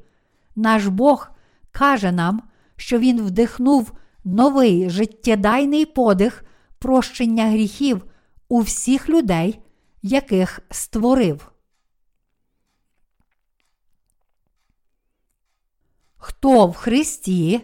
Наш 0.56 0.86
Бог 0.86 1.28
каже 1.72 2.12
нам, 2.12 2.42
що 2.76 2.98
Він 2.98 3.22
вдихнув 3.22 3.92
новий 4.24 4.90
життєдайний 4.90 5.86
подих 5.86 6.44
прощення 6.78 7.46
гріхів 7.50 8.04
у 8.48 8.60
всіх 8.60 9.08
людей, 9.08 9.60
яких 10.02 10.60
створив. 10.70 11.52
Хто 16.16 16.66
в 16.66 16.74
Христі, 16.74 17.60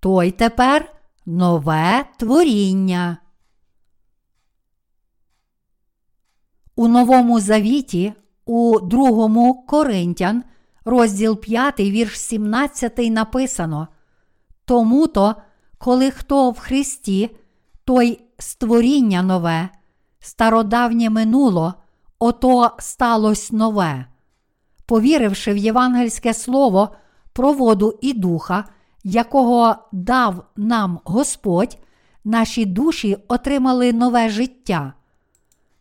той 0.00 0.30
тепер 0.30 0.97
нове 1.28 2.04
творіння. 2.16 3.16
У 6.76 6.88
Новому 6.88 7.40
Завіті, 7.40 8.12
у 8.46 8.80
2 8.80 9.52
Коринтян, 9.66 10.44
розділ 10.84 11.40
5, 11.40 11.80
вірш 11.80 12.20
17 12.20 12.98
написано. 12.98 13.88
Тому 14.64 15.06
то, 15.06 15.34
коли 15.78 16.10
хто 16.10 16.50
в 16.50 16.58
Христі, 16.58 17.36
той 17.84 18.20
створіння 18.38 19.22
нове, 19.22 19.68
стародавнє 20.20 21.10
минуло, 21.10 21.74
ото 22.18 22.70
сталось 22.78 23.52
нове. 23.52 24.06
Повіривши 24.86 25.52
в 25.52 25.56
євангельське 25.56 26.34
слово 26.34 26.88
про 27.32 27.52
воду 27.52 27.98
і 28.02 28.12
духа, 28.12 28.64
якого 29.04 29.76
дав 29.92 30.44
нам 30.56 31.00
Господь, 31.04 31.78
наші 32.24 32.64
душі 32.64 33.16
отримали 33.28 33.92
нове 33.92 34.28
життя. 34.28 34.92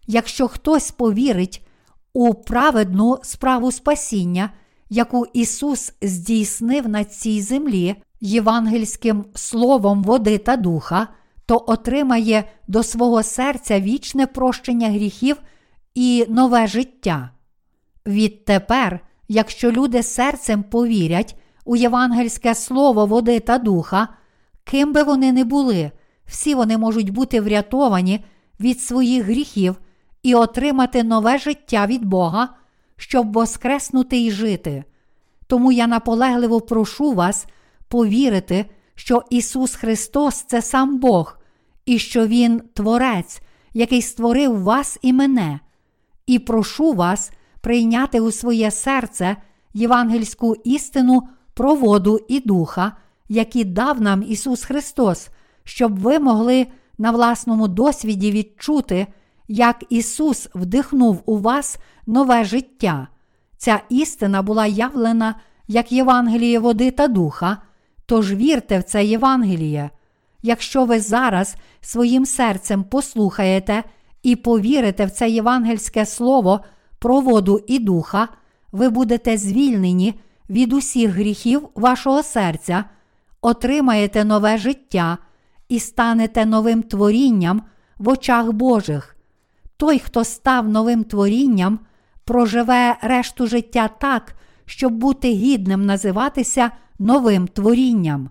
Якщо 0.07 0.48
хтось 0.48 0.91
повірить 0.91 1.68
у 2.14 2.34
праведну 2.34 3.18
справу 3.23 3.72
спасіння, 3.72 4.49
яку 4.89 5.26
Ісус 5.34 5.94
здійснив 6.02 6.89
на 6.89 7.03
цій 7.03 7.41
землі 7.41 7.95
євангельським 8.22 9.26
словом 9.35 10.03
води 10.03 10.38
та 10.38 10.56
духа, 10.57 11.07
то 11.45 11.64
отримає 11.68 12.44
до 12.68 12.84
свого 12.84 13.23
серця 13.23 13.80
вічне 13.80 14.27
прощення 14.27 14.89
гріхів 14.89 15.38
і 15.95 16.26
нове 16.30 16.68
життя. 16.68 17.30
Відтепер, 18.07 18.99
якщо 19.27 19.72
люди 19.72 20.03
серцем 20.03 20.64
повірять 20.64 21.35
у 21.68 21.76
євангельське 21.76 22.56
слово 22.56 23.06
води 23.06 23.39
та 23.39 23.57
духа, 23.57 24.07
ким 24.64 24.94
би 24.94 25.03
вони 25.03 25.31
не 25.31 25.44
були, 25.44 25.91
всі 26.26 26.56
вони 26.56 26.77
можуть 26.77 27.10
бути 27.10 27.41
врятовані 27.41 28.26
від 28.60 28.81
своїх 28.81 29.26
гріхів 29.26 29.76
і 30.23 30.35
отримати 30.35 31.03
нове 31.03 31.38
життя 31.38 31.85
від 31.85 32.06
Бога, 32.06 32.49
щоб 32.98 33.34
воскреснути 33.34 34.23
і 34.23 34.31
жити. 34.31 34.84
Тому 35.48 35.72
я 35.72 35.88
наполегливо 35.88 36.61
прошу 36.61 37.14
вас 37.14 37.45
повірити, 37.88 38.65
що 38.95 39.23
Ісус 39.30 39.76
Христос 39.76 40.35
це 40.41 40.61
сам 40.61 40.99
Бог, 40.99 41.38
і 41.85 41.99
що 41.99 42.27
Він 42.27 42.61
Творець, 42.73 43.41
який 43.73 44.02
створив 44.02 44.64
вас 44.64 44.99
і 45.02 45.14
мене, 45.14 45.60
і 46.27 46.39
прошу 46.39 46.94
вас 46.94 47.31
прийняти 47.61 48.19
у 48.19 48.31
своє 48.31 48.72
серце 48.72 49.38
євангельську 49.73 50.56
істину 50.64 51.27
про 51.58 51.76
воду 51.76 52.20
і 52.28 52.40
духа, 52.40 52.92
які 53.30 53.64
дав 53.64 54.02
нам 54.02 54.24
Ісус 54.24 54.64
Христос, 54.64 55.30
щоб 55.64 56.00
ви 56.00 56.20
могли 56.20 56.68
на 56.98 57.12
власному 57.12 57.68
досвіді 57.68 58.32
відчути, 58.32 59.08
як 59.48 59.84
Ісус 59.90 60.50
вдихнув 60.56 61.22
у 61.26 61.38
вас 61.38 61.78
нове 62.08 62.44
життя. 62.44 63.08
Ця 63.58 63.82
істина 63.90 64.42
була 64.42 64.66
явлена 64.66 65.36
як 65.68 65.92
Євангеліє 65.92 66.60
води 66.60 66.92
та 66.92 67.08
духа, 67.08 67.58
тож 68.06 68.34
вірте 68.34 68.80
в 68.80 68.84
це 68.84 69.06
Євангеліє. 69.06 69.90
Якщо 70.42 70.86
ви 70.86 71.00
зараз 71.00 71.56
своїм 71.82 72.26
серцем 72.26 72.84
послухаєте 72.84 73.84
і 74.24 74.36
повірите 74.36 75.06
в 75.06 75.12
це 75.12 75.30
євангельське 75.30 76.06
слово 76.06 76.60
про 77.00 77.20
воду 77.20 77.64
і 77.68 77.80
духа, 77.80 78.28
ви 78.72 78.90
будете 78.90 79.38
звільнені 79.38 80.14
від 80.49 80.74
усіх 80.74 81.11
гріхів 81.11 81.69
вашого 81.76 82.24
серця, 82.24 82.84
отримаєте 83.41 84.26
нове 84.26 84.57
життя 84.57 85.18
і 85.69 85.80
станете 85.80 86.45
новим 86.45 86.84
творінням 86.84 87.61
в 87.98 88.10
очах 88.10 88.52
Божих. 88.52 89.15
Той, 89.78 89.99
хто 89.99 90.24
став 90.24 90.69
новим 90.69 91.03
творінням, 91.03 91.80
проживе 92.26 92.98
решту 93.02 93.48
життя 93.48 93.88
так, 93.88 94.36
щоб 94.65 94.94
бути 94.94 95.28
гідним 95.32 95.86
називатися 95.86 96.72
новим 96.99 97.48
творінням. 97.48 98.30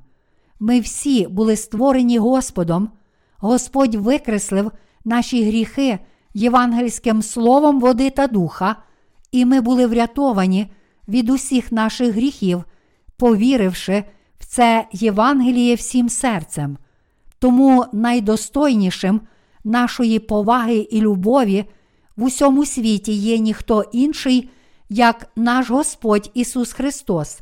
Ми 0.60 0.80
всі 0.80 1.26
були 1.26 1.56
створені 1.56 2.18
Господом, 2.18 2.90
Господь 3.38 3.94
викреслив 3.94 4.70
наші 5.05 5.44
гріхи 5.44 5.98
євангельським 6.34 7.22
словом 7.22 7.80
води 7.80 8.10
та 8.10 8.26
духа, 8.26 8.76
і 9.32 9.44
ми 9.44 9.60
були 9.60 9.86
врятовані 9.86 10.70
від 11.09 11.31
усіх 11.31 11.73
наших 11.73 12.15
гріхів, 12.15 12.65
повіривши 13.16 14.05
в 14.39 14.45
це 14.45 14.87
Євангеліє 14.93 15.74
всім 15.74 16.09
серцем. 16.09 16.78
Тому 17.39 17.85
найдостойнішим 17.93 19.20
нашої 19.65 20.19
поваги 20.19 20.77
і 20.77 21.01
любові 21.01 21.65
в 22.16 22.24
усьому 22.24 22.66
світі 22.66 23.12
є 23.12 23.39
ніхто 23.39 23.85
інший, 23.93 24.51
як 24.89 25.31
наш 25.37 25.70
Господь 25.70 26.31
Ісус 26.35 26.73
Христос. 26.73 27.41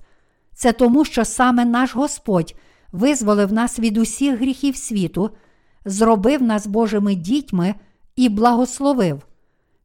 Це 0.55 0.73
тому, 0.73 1.05
що 1.05 1.25
саме 1.25 1.65
наш 1.65 1.95
Господь 1.95 2.55
визволив 2.93 3.53
нас 3.53 3.79
від 3.79 3.97
усіх 3.97 4.39
гріхів 4.39 4.77
світу, 4.77 5.31
зробив 5.85 6.43
нас 6.43 6.67
Божими 6.67 7.15
дітьми 7.15 7.75
і 8.17 8.29
благословив. 8.29 9.23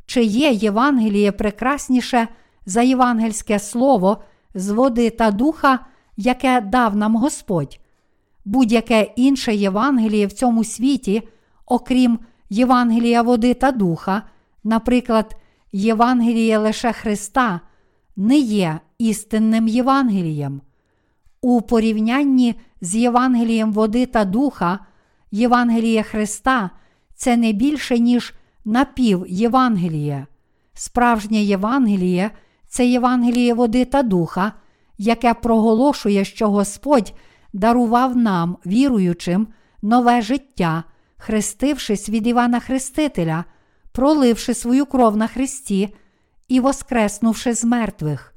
Чи 0.05 0.23
є 0.23 0.51
Євангеліє 0.51 1.31
прекрасніше 1.31 2.27
за 2.69 2.81
євангельське 2.81 3.59
слово 3.59 4.17
з 4.53 4.69
води 4.69 5.09
та 5.09 5.31
духа, 5.31 5.79
яке 6.17 6.61
дав 6.61 6.95
нам 6.95 7.15
Господь? 7.15 7.79
Будь-яке 8.45 9.01
інше 9.15 9.55
Євангеліє 9.55 10.27
в 10.27 10.31
цьому 10.31 10.63
світі, 10.63 11.27
окрім 11.65 12.19
Євангелія 12.49 13.21
води 13.21 13.53
та 13.53 13.71
духа, 13.71 14.23
наприклад, 14.63 15.35
Євангеліє 15.71 16.57
лише 16.57 16.91
Христа, 16.91 17.59
не 18.15 18.37
є 18.37 18.79
істинним 18.97 19.67
Євангелієм. 19.67 20.61
У 21.41 21.61
порівнянні 21.61 22.55
з 22.81 22.95
Євангелієм 22.95 23.73
води 23.73 24.05
та 24.05 24.25
духа, 24.25 24.79
Євангеліє 25.31 26.03
Христа 26.03 26.69
це 27.15 27.37
не 27.37 27.51
більше, 27.51 27.99
ніж 27.99 28.33
напів 28.65 29.25
Євангеліє. 29.27 30.27
Справжнє 30.73 31.41
Євангеліє 31.41 32.31
це 32.69 32.85
Євангеліє 32.85 33.53
води 33.53 33.85
та 33.85 34.03
духа, 34.03 34.53
яке 34.97 35.33
проголошує, 35.33 36.25
що 36.25 36.49
Господь 36.49 37.13
дарував 37.53 38.17
нам, 38.17 38.57
віруючим, 38.65 39.47
нове 39.81 40.21
життя, 40.21 40.83
хрестившись 41.17 42.09
від 42.09 42.27
Івана 42.27 42.59
Хрестителя, 42.59 43.45
проливши 43.91 44.53
свою 44.53 44.85
кров 44.85 45.17
на 45.17 45.27
Христі 45.27 45.95
і 46.47 46.59
воскреснувши 46.59 47.53
з 47.53 47.65
мертвих. 47.65 48.33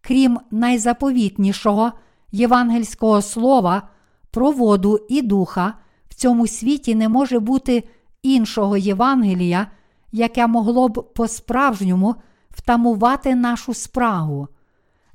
Крім 0.00 0.38
найзаповітнішого 0.50 1.92
євангельського 2.32 3.22
слова 3.22 3.88
про 4.30 4.50
воду 4.50 5.06
і 5.08 5.22
духа, 5.22 5.74
в 6.08 6.14
цьому 6.14 6.46
світі 6.46 6.94
не 6.94 7.08
може 7.08 7.38
бути 7.38 7.84
іншого 8.22 8.76
Євангелія, 8.76 9.66
яке 10.12 10.46
могло 10.46 10.88
б 10.88 11.14
по-справжньому 11.14 12.14
втамувати 12.54 13.34
нашу 13.34 13.74
спрагу. 13.74 14.48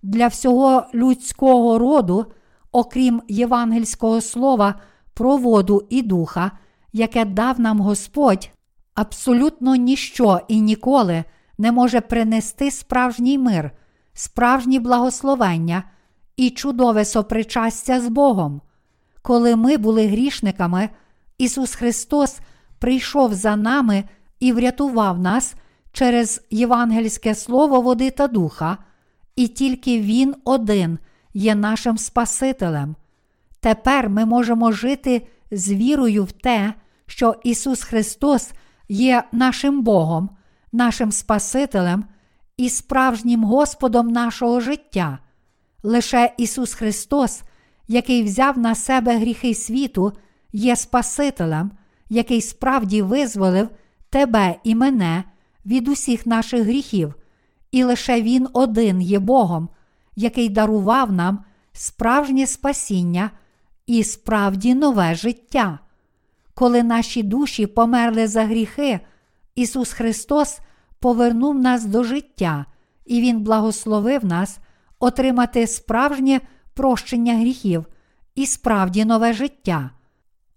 Для 0.04 0.28
всього 0.28 0.84
людського 0.94 1.80
роду, 1.80 2.26
окрім 2.72 3.22
євангельського 3.28 4.22
слова 4.22 4.76
про 5.14 5.38
воду 5.38 5.88
і 5.90 6.02
духа, 6.02 6.52
яке 6.94 7.26
дав 7.26 7.60
нам 7.60 7.80
Господь, 7.80 8.50
абсолютно 8.96 9.76
ніщо 9.76 10.40
і 10.48 10.62
ніколи 10.62 11.24
не 11.58 11.72
може 11.72 12.02
принести 12.02 12.72
справжній 12.72 13.38
мир, 13.38 13.72
справжні 14.14 14.80
благословення 14.80 15.84
і 16.38 16.50
чудове 16.50 17.06
сопричастя 17.06 18.02
з 18.02 18.08
Богом. 18.08 18.62
Коли 19.22 19.56
ми 19.56 19.78
були 19.78 20.08
грішниками, 20.08 20.90
Ісус 21.38 21.76
Христос 21.76 22.40
прийшов 22.80 23.34
за 23.34 23.56
нами 23.56 24.04
і 24.40 24.54
врятував 24.54 25.20
нас 25.20 25.56
через 25.92 26.42
євангельське 26.50 27.36
слово 27.36 27.82
води 27.82 28.12
та 28.12 28.28
духа, 28.28 28.78
і 29.36 29.48
тільки 29.48 30.02
Він 30.02 30.36
один 30.46 31.00
є 31.34 31.56
нашим 31.56 31.98
Спасителем. 31.98 32.96
Тепер 33.60 34.10
ми 34.10 34.26
можемо 34.26 34.72
жити 34.72 35.28
з 35.52 35.72
вірою 35.72 36.24
в 36.24 36.32
те, 36.32 36.74
що 37.06 37.36
Ісус 37.44 37.84
Христос 37.84 38.52
є 38.90 39.24
нашим 39.32 39.82
Богом, 39.82 40.30
нашим 40.72 41.12
Спасителем 41.12 42.06
і 42.58 42.70
справжнім 42.70 43.44
Господом 43.44 44.08
нашого 44.08 44.60
життя. 44.60 45.20
Лише 45.84 46.34
Ісус 46.38 46.74
Христос, 46.74 47.42
який 47.88 48.24
взяв 48.24 48.58
на 48.58 48.76
себе 48.76 49.18
гріхи 49.18 49.56
світу, 49.56 50.14
є 50.54 50.76
Спасителем, 50.76 51.72
який 52.10 52.42
справді 52.42 53.02
визволив 53.02 53.70
тебе 54.10 54.56
і 54.64 54.76
мене 54.76 55.24
від 55.70 55.88
усіх 55.88 56.26
наших 56.26 56.64
гріхів, 56.64 57.16
і 57.72 57.84
лише 57.84 58.22
Він 58.22 58.48
один 58.54 59.02
є 59.02 59.20
Богом, 59.20 59.70
який 60.16 60.50
дарував 60.50 61.12
нам 61.12 61.44
справжнє 61.74 62.48
спасіння 62.48 63.32
і 63.88 64.04
справді 64.04 64.76
нове 64.76 65.16
життя. 65.16 65.80
Коли 66.54 66.84
наші 66.84 67.24
душі 67.24 67.68
померли 67.68 68.28
за 68.28 68.44
гріхи, 68.44 69.00
Ісус 69.56 69.94
Христос 69.94 70.60
повернув 71.00 71.60
нас 71.60 71.86
до 71.86 72.04
життя, 72.04 72.66
і 73.06 73.22
Він 73.22 73.44
благословив 73.44 74.26
нас 74.26 74.60
отримати 75.00 75.68
справжнє 75.68 76.42
прощення 76.74 77.38
гріхів 77.38 77.86
і 78.36 78.46
справді 78.46 79.06
нове 79.06 79.34
життя. 79.34 79.92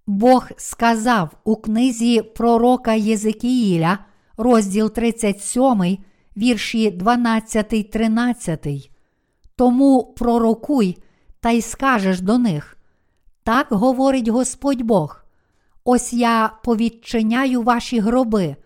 Бог 0.06 0.48
сказав 0.56 1.30
у 1.44 1.56
книзі 1.56 2.22
пророка 2.22 2.92
Єзекіїля, 2.92 3.98
розділ 4.36 4.90
37, 4.90 5.98
вірші 6.36 6.90
12, 6.90 7.90
13. 7.90 8.90
Тому 9.56 10.14
пророкуй 10.16 10.98
та 11.40 11.50
й 11.50 11.62
скажеш 11.62 12.20
до 12.20 12.38
них. 12.38 12.78
Так 13.44 13.66
говорить 13.70 14.28
Господь 14.28 14.82
Бог. 14.82 15.24
Ось 15.84 16.12
я 16.12 16.52
повідчиняю 16.64 17.62
ваші 17.62 17.98
гроби 17.98 18.56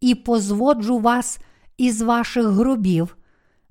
і 0.00 0.14
позводжу 0.14 0.98
вас 0.98 1.38
із 1.76 2.02
ваших 2.02 2.46
гробів, 2.46 3.16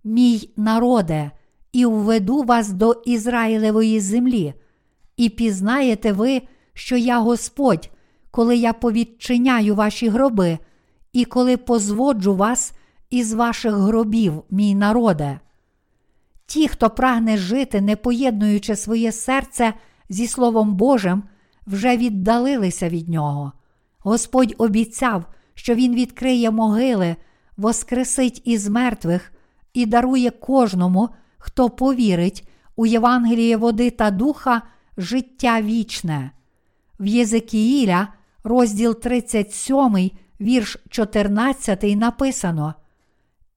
мій 0.04 0.50
народе, 0.58 1.32
і 1.72 1.86
введу 1.86 2.44
вас 2.44 2.70
до 2.70 3.02
Ізраїлевої 3.06 4.00
землі, 4.00 4.54
і 5.18 5.30
пізнаєте 5.30 6.12
ви, 6.12 6.42
що 6.74 6.98
я 6.98 7.20
Господь, 7.20 7.90
коли 8.32 8.58
я 8.58 8.74
повідчиняю 8.74 9.76
ваші 9.76 10.10
гроби, 10.10 10.58
і 11.14 11.26
коли 11.26 11.58
позводжу 11.58 12.36
вас 12.36 12.74
із 13.10 13.34
ваших 13.34 13.74
гробів, 13.74 14.44
мій 14.50 14.76
народе. 14.76 15.40
Ті, 16.46 16.68
хто 16.68 16.90
прагне 16.90 17.38
жити, 17.38 17.82
не 17.82 17.96
поєднуючи 17.96 18.76
своє 18.76 19.12
серце 19.12 19.74
зі 20.10 20.28
Словом 20.28 20.76
Божим, 20.76 21.24
вже 21.68 21.98
віддалилися 21.98 22.90
від 22.90 23.10
нього. 23.10 23.52
Господь 24.00 24.56
обіцяв, 24.58 25.26
що 25.54 25.76
Він 25.76 25.96
відкриє 25.96 26.52
могили, 26.52 27.16
воскресить 27.58 28.42
із 28.46 28.68
мертвих 28.68 29.32
і 29.74 29.86
дарує 29.86 30.30
кожному, 30.30 31.10
хто 31.38 31.70
повірить 31.70 32.50
у 32.76 32.86
Євангеліє 32.86 33.58
води 33.58 33.90
та 33.90 34.12
духа 34.12 34.62
життя 34.98 35.62
вічне. 35.62 36.32
В 37.00 37.06
Єзекіїля, 37.06 38.08
розділ 38.44 39.00
37, 39.00 40.12
вірш 40.42 40.78
14, 40.90 41.84
написано: 41.84 42.74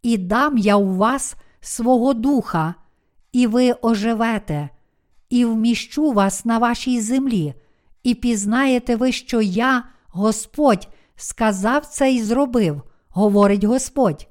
І 0.02 0.18
дам 0.18 0.58
я 0.58 0.76
у 0.76 0.94
вас 0.94 1.36
свого 1.60 2.14
духа, 2.14 2.74
і 3.32 3.46
ви 3.46 3.74
оживете, 3.82 4.68
і 5.30 5.44
вміщу 5.44 6.12
вас 6.12 6.44
на 6.44 6.58
вашій 6.58 7.00
землі, 7.00 7.54
і 8.02 8.14
пізнаєте 8.14 8.96
ви, 8.96 9.12
що 9.12 9.40
я, 9.40 9.84
Господь, 10.06 10.88
сказав 11.16 11.86
це 11.86 12.12
і 12.12 12.22
зробив, 12.22 12.82
говорить 13.08 13.64
Господь. 13.64 14.28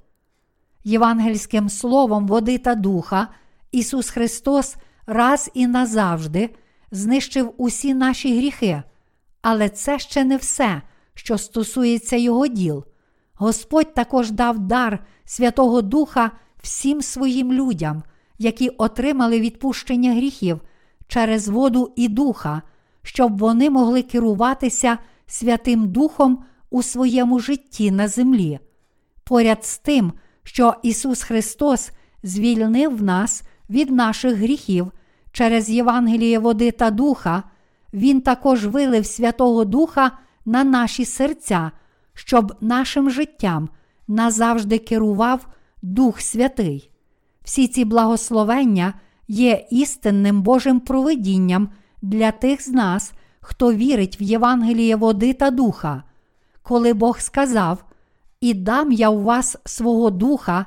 Євангельським 0.84 1.70
словом 1.70 2.28
води 2.28 2.58
та 2.58 2.76
духа 2.76 3.28
Ісус 3.72 4.10
Христос 4.10 4.76
раз 5.06 5.52
і 5.54 5.68
назавжди 5.68 6.50
знищив 6.92 7.54
усі 7.58 7.94
наші 7.94 8.38
гріхи, 8.38 8.84
але 9.42 9.70
це 9.70 10.00
ще 10.00 10.24
не 10.24 10.38
все, 10.38 10.82
що 11.16 11.38
стосується 11.38 12.16
Його 12.16 12.48
діл. 12.48 12.86
Господь 13.34 13.94
також 13.94 14.32
дав 14.32 14.60
дар 14.60 15.06
Святого 15.26 15.82
Духа 15.82 16.32
всім 16.62 17.02
своїм 17.02 17.54
людям, 17.54 18.04
які 18.38 18.70
отримали 18.70 19.40
відпущення 19.40 20.14
гріхів 20.14 20.62
через 21.08 21.48
воду 21.48 21.94
і 21.96 22.08
духа, 22.08 22.62
щоб 23.04 23.38
вони 23.38 23.70
могли 23.70 24.02
керуватися 24.02 24.98
Святим 25.28 25.88
Духом 25.92 26.44
у 26.70 26.84
своєму 26.84 27.40
житті 27.40 27.92
на 27.92 28.08
землі. 28.08 28.60
Поряд 29.24 29.66
з 29.66 29.78
тим, 29.78 30.14
що 30.44 30.74
Ісус 30.84 31.24
Христос 31.24 31.92
звільнив 32.24 33.04
нас 33.04 33.44
від 33.70 33.92
наших 33.92 34.36
гріхів 34.36 34.92
через 35.32 35.70
Євангеліє 35.70 36.40
води 36.40 36.72
та 36.72 36.92
духа, 36.92 37.44
Він 37.94 38.22
також 38.22 38.66
вилив 38.66 39.06
Святого 39.06 39.66
Духа 39.66 40.12
на 40.46 40.64
наші 40.64 41.06
серця, 41.06 41.72
щоб 42.14 42.54
нашим 42.62 43.10
життям 43.10 43.70
назавжди 44.08 44.78
керував 44.78 45.48
Дух 45.82 46.22
Святий. 46.22 46.92
Всі 47.44 47.68
ці 47.68 47.86
благословення 47.86 48.94
є 49.28 49.68
істинним 49.72 50.42
Божим 50.42 50.80
провидінням 50.80 51.70
для 52.02 52.32
тих 52.32 52.62
з 52.62 52.68
нас, 52.68 53.14
хто 53.42 53.74
вірить 53.74 54.22
в 54.22 54.24
Євангеліє 54.24 54.96
води 54.96 55.34
та 55.34 55.52
духа. 55.52 56.04
Коли 56.64 56.94
Бог 56.94 57.20
сказав: 57.20 57.86
І 58.42 58.54
дам 58.54 58.92
я 58.92 59.10
у 59.10 59.22
вас 59.22 59.58
свого 59.66 60.10
духа, 60.10 60.66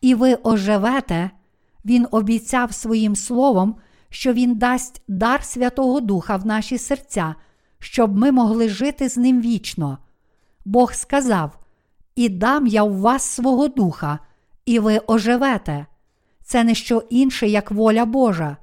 і 0.00 0.14
ви 0.14 0.38
оживете, 0.42 1.30
Він 1.84 2.06
обіцяв 2.10 2.74
своїм 2.74 3.16
словом, 3.16 3.76
що 4.10 4.32
Він 4.32 4.54
дасть 4.54 5.02
дар 5.08 5.44
Святого 5.44 6.00
Духа 6.00 6.36
в 6.36 6.46
наші 6.46 6.78
серця, 6.78 7.34
щоб 7.78 8.16
ми 8.16 8.32
могли 8.32 8.68
жити 8.68 9.08
з 9.08 9.16
ним 9.16 9.40
вічно. 9.40 9.98
Бог 10.64 10.92
сказав: 10.92 11.58
І 12.16 12.28
дам 12.28 12.66
я 12.66 12.82
у 12.82 12.94
вас 12.94 13.22
свого 13.22 13.68
духа, 13.68 14.18
і 14.66 14.78
ви 14.78 15.00
оживете. 15.06 15.86
Це 16.44 16.64
не 16.64 16.74
що 16.74 17.02
інше, 17.10 17.48
як 17.48 17.70
воля 17.70 18.04
Божа. 18.04 18.56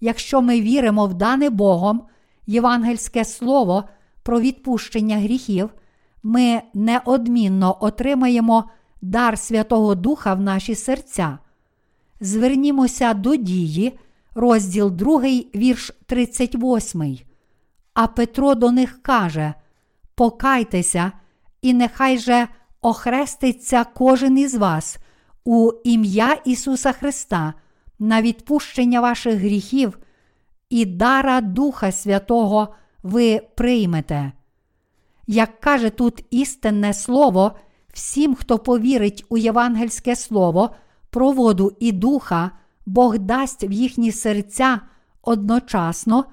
Якщо 0.00 0.42
ми 0.42 0.60
віримо 0.60 1.06
в 1.06 1.14
дане 1.14 1.50
Богом, 1.50 2.02
євангельське 2.46 3.24
слово 3.24 3.84
про 4.22 4.40
відпущення 4.40 5.18
гріхів, 5.18 5.70
ми 6.22 6.62
неодмінно 6.74 7.76
отримаємо 7.80 8.64
дар 9.02 9.38
Святого 9.38 9.94
Духа 9.94 10.34
в 10.34 10.40
наші 10.40 10.74
серця. 10.74 11.38
Звернімося 12.20 13.14
до 13.14 13.36
дії, 13.36 13.98
розділ 14.34 14.90
2, 14.90 15.20
вірш 15.54 15.92
38. 16.06 17.18
А 17.94 18.06
Петро 18.06 18.54
до 18.54 18.70
них 18.70 19.02
каже: 19.02 19.54
Покайтеся, 20.14 21.12
і 21.62 21.74
нехай 21.74 22.18
же 22.18 22.48
охреститься 22.80 23.84
кожен 23.84 24.38
із 24.38 24.54
вас 24.54 24.98
у 25.44 25.72
ім'я 25.84 26.36
Ісуса 26.44 26.92
Христа 26.92 27.54
на 27.98 28.22
відпущення 28.22 29.00
ваших 29.00 29.34
гріхів 29.34 29.98
і 30.70 30.84
дара 30.84 31.40
Духа 31.40 31.92
Святого 31.92 32.74
ви 33.02 33.40
приймете. 33.54 34.32
Як 35.26 35.60
каже 35.60 35.90
тут 35.90 36.24
істинне 36.30 36.94
слово, 36.94 37.52
всім, 37.92 38.34
хто 38.34 38.58
повірить 38.58 39.24
у 39.28 39.38
євангельське 39.38 40.16
слово 40.16 40.70
про 41.10 41.32
воду 41.32 41.76
і 41.80 41.92
духа, 41.92 42.50
Бог 42.86 43.18
дасть 43.18 43.64
в 43.64 43.72
їхні 43.72 44.12
серця 44.12 44.80
одночасно 45.22 46.24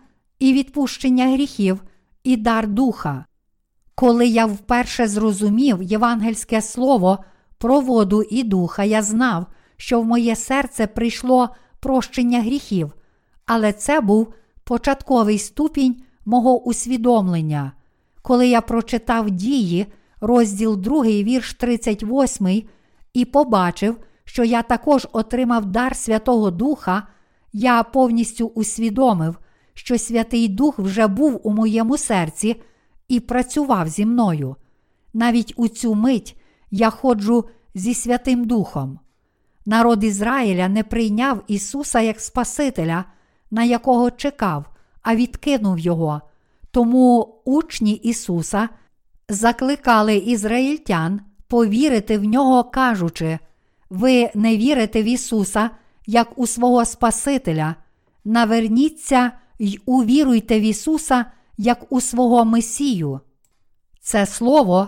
і 0.41 0.53
відпущення 0.53 1.34
гріхів, 1.34 1.84
і 2.23 2.38
дар 2.38 2.68
духа. 2.68 3.26
Коли 3.95 4.27
я 4.27 4.45
вперше 4.45 5.07
зрозумів 5.07 5.81
євангельське 5.81 6.61
слово 6.61 7.19
про 7.57 7.80
воду 7.80 8.23
і 8.23 8.43
духа, 8.43 8.84
я 8.84 9.01
знав, 9.01 9.45
що 9.77 10.01
в 10.01 10.05
моє 10.05 10.35
серце 10.35 10.88
прийшло 10.88 11.49
прощення 11.80 12.41
гріхів, 12.41 12.93
але 13.45 13.73
це 13.73 14.01
був 14.01 14.34
початковий 14.63 15.39
ступінь 15.39 16.03
мого 16.26 16.63
усвідомлення. 16.63 17.72
Коли 18.22 18.47
я 18.47 18.61
прочитав 18.61 19.30
дії, 19.30 19.85
розділ 20.22 20.77
2, 20.77 21.03
вірш 21.03 21.53
38, 21.53 22.63
і 23.13 23.26
побачив, 23.26 23.97
що 24.23 24.43
я 24.43 24.61
також 24.61 25.07
отримав 25.11 25.65
дар 25.65 25.95
Святого 25.95 26.51
Духа, 26.51 27.07
я 27.53 27.84
повністю 27.84 28.47
усвідомив, 28.47 29.38
що 29.73 29.98
Святий 29.98 30.48
Дух 30.48 30.80
вже 30.80 31.07
був 31.07 31.41
у 31.43 31.52
моєму 31.52 31.98
серці 31.98 32.61
і 33.07 33.19
працював 33.19 33.88
зі 33.88 34.06
мною. 34.06 34.56
Навіть 35.14 35.53
у 35.57 35.68
цю 35.68 35.95
мить 35.95 36.38
я 36.72 36.89
ходжу 36.89 37.45
зі 37.76 37.93
Святим 37.93 38.45
Духом. 38.45 38.99
Народ 39.65 40.03
Ізраїля 40.03 40.68
не 40.68 40.84
прийняв 40.84 41.43
Ісуса 41.48 41.99
як 41.99 42.19
Спасителя, 42.19 43.06
на 43.52 43.64
якого 43.64 44.11
чекав, 44.11 44.65
а 45.02 45.15
відкинув 45.15 45.80
його. 45.80 46.22
Тому 46.72 47.35
учні 47.45 47.93
Ісуса 47.93 48.69
закликали 49.30 50.15
ізраїльтян 50.15 51.22
повірити 51.48 52.18
в 52.18 52.23
нього, 52.23 52.64
кажучи: 52.64 53.39
ви 53.89 54.30
не 54.35 54.57
вірите 54.57 55.03
в 55.03 55.06
Ісуса, 55.06 55.69
як 56.06 56.39
у 56.39 56.48
свого 56.48 56.85
Спасителя, 56.85 57.76
наверніться 58.26 59.31
й 59.61 59.79
увіруйте 59.85 60.59
в 60.59 60.63
Ісуса, 60.63 61.25
як 61.57 61.91
у 61.91 62.01
свого 62.01 62.45
Месію. 62.45 63.19
Це 64.01 64.25
слово, 64.25 64.88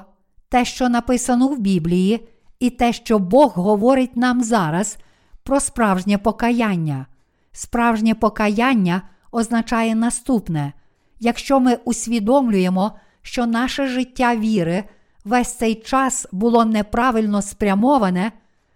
те, 0.50 0.66
що 0.66 0.90
написано 0.90 1.48
в 1.48 1.60
Біблії, 1.60 2.28
і 2.60 2.70
те, 2.70 2.94
що 2.94 3.20
Бог 3.20 3.54
говорить 3.56 4.18
нам 4.18 4.44
зараз 4.44 4.98
про 5.44 5.60
справжнє 5.60 6.18
покаяння. 6.18 7.06
Справжнє 7.52 8.16
покаяння 8.16 9.02
означає 9.32 9.96
наступне: 9.96 10.74
якщо 11.20 11.60
ми 11.60 11.78
усвідомлюємо, 11.86 12.92
що 13.22 13.46
наше 13.46 13.88
життя 13.88 14.36
віри 14.36 14.84
весь 15.26 15.54
цей 15.54 15.76
час 15.76 16.28
було 16.32 16.66
неправильно 16.66 17.42
спрямоване, 17.42 18.32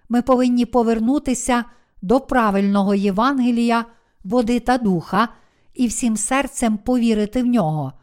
ми 0.10 0.22
повинні 0.22 0.66
повернутися 0.66 1.64
до 2.02 2.20
правильного 2.20 2.96
Євангелія, 2.96 3.86
води 4.24 4.60
та 4.60 4.78
духа 4.78 5.30
і 5.78 5.88
всім 5.88 6.18
серцем 6.18 6.78
повірити 6.78 7.44
в 7.44 7.46
нього. 7.46 7.94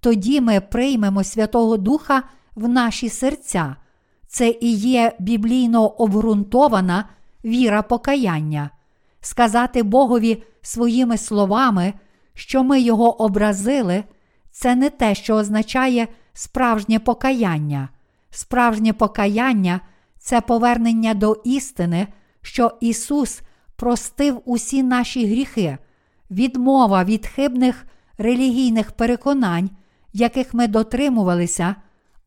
Тоді 0.00 0.40
ми 0.40 0.60
приймемо 0.60 1.24
Святого 1.24 1.76
Духа 1.76 2.22
в 2.54 2.68
наші 2.68 3.08
серця. 3.08 3.76
Це 4.26 4.48
і 4.60 4.72
є 4.72 5.12
біблійно 5.18 5.86
обґрунтована 5.86 7.04
віра 7.44 7.82
покаяння, 7.82 8.70
сказати 9.20 9.82
Богові 9.82 10.42
своїми 10.62 11.18
словами, 11.18 11.92
що 12.34 12.64
ми 12.64 12.80
його 12.80 13.22
образили, 13.22 14.04
це 14.50 14.74
не 14.74 14.90
те, 14.90 15.14
що 15.14 15.34
означає 15.34 16.08
справжнє 16.32 16.98
покаяння. 16.98 17.88
Справжнє 18.30 18.92
покаяння 18.92 19.80
це 20.18 20.40
повернення 20.40 21.14
до 21.14 21.42
істини, 21.44 22.06
що 22.42 22.72
Ісус 22.80 23.40
простив 23.76 24.42
усі 24.44 24.82
наші 24.82 25.26
гріхи, 25.26 25.78
відмова 26.30 27.04
від 27.04 27.26
хибних 27.26 27.86
релігійних 28.18 28.92
переконань, 28.92 29.70
яких 30.12 30.54
ми 30.54 30.68
дотримувалися, 30.68 31.76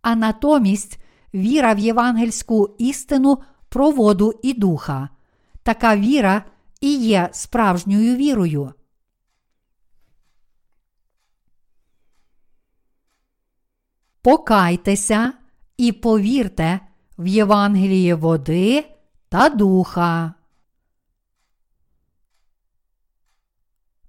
а 0.02 0.16
натомість 0.16 1.00
віра 1.34 1.74
в 1.74 1.80
євангельську 1.80 2.76
істину 2.78 3.38
про 3.70 3.92
воду 3.92 4.34
і 4.44 4.54
духа. 4.54 5.10
Така 5.64 5.96
віра 5.96 6.44
і 6.82 6.98
є 6.98 7.30
справжньою 7.32 8.16
вірою. 8.16 8.74
Покайтеся 14.22 15.34
і 15.78 15.92
повірте 15.92 16.80
в 17.18 17.28
Євангеліє 17.28 18.16
води 18.16 18.86
та 19.30 19.50
духа. 19.50 20.34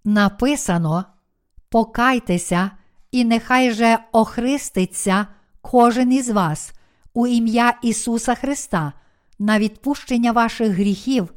Написано 0.04 1.04
Покайтеся, 1.68 2.70
і 3.10 3.24
нехай 3.24 3.70
же 3.70 3.98
охриститься 4.12 5.26
кожен 5.60 6.12
із 6.12 6.30
вас 6.30 6.72
у 7.14 7.26
ім'я 7.26 7.78
Ісуса 7.82 8.34
Христа 8.34 8.92
на 9.38 9.58
відпущення 9.58 10.32
ваших 10.32 10.68
гріхів 10.68 11.34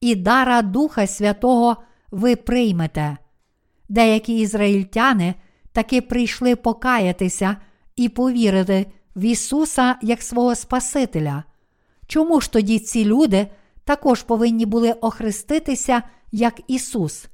і 0.00 0.14
дара 0.14 0.62
Духа 0.62 1.06
Святого 1.06 1.76
ви 2.10 2.36
приймете. 2.36 3.16
Деякі 3.88 4.38
ізраїльтяни 4.38 5.34
таки 5.72 6.00
прийшли 6.00 6.56
покаятися 6.56 7.56
і 7.96 8.08
повірити 8.08 8.86
в 9.16 9.24
Ісуса 9.24 9.96
як 10.02 10.22
свого 10.22 10.54
Спасителя. 10.54 11.44
Чому 12.06 12.40
ж 12.40 12.52
тоді 12.52 12.78
ці 12.78 13.04
люди 13.04 13.46
також 13.84 14.22
повинні 14.22 14.66
були 14.66 14.92
охреститися 14.92 16.02
як 16.32 16.60
Ісус? 16.66 17.26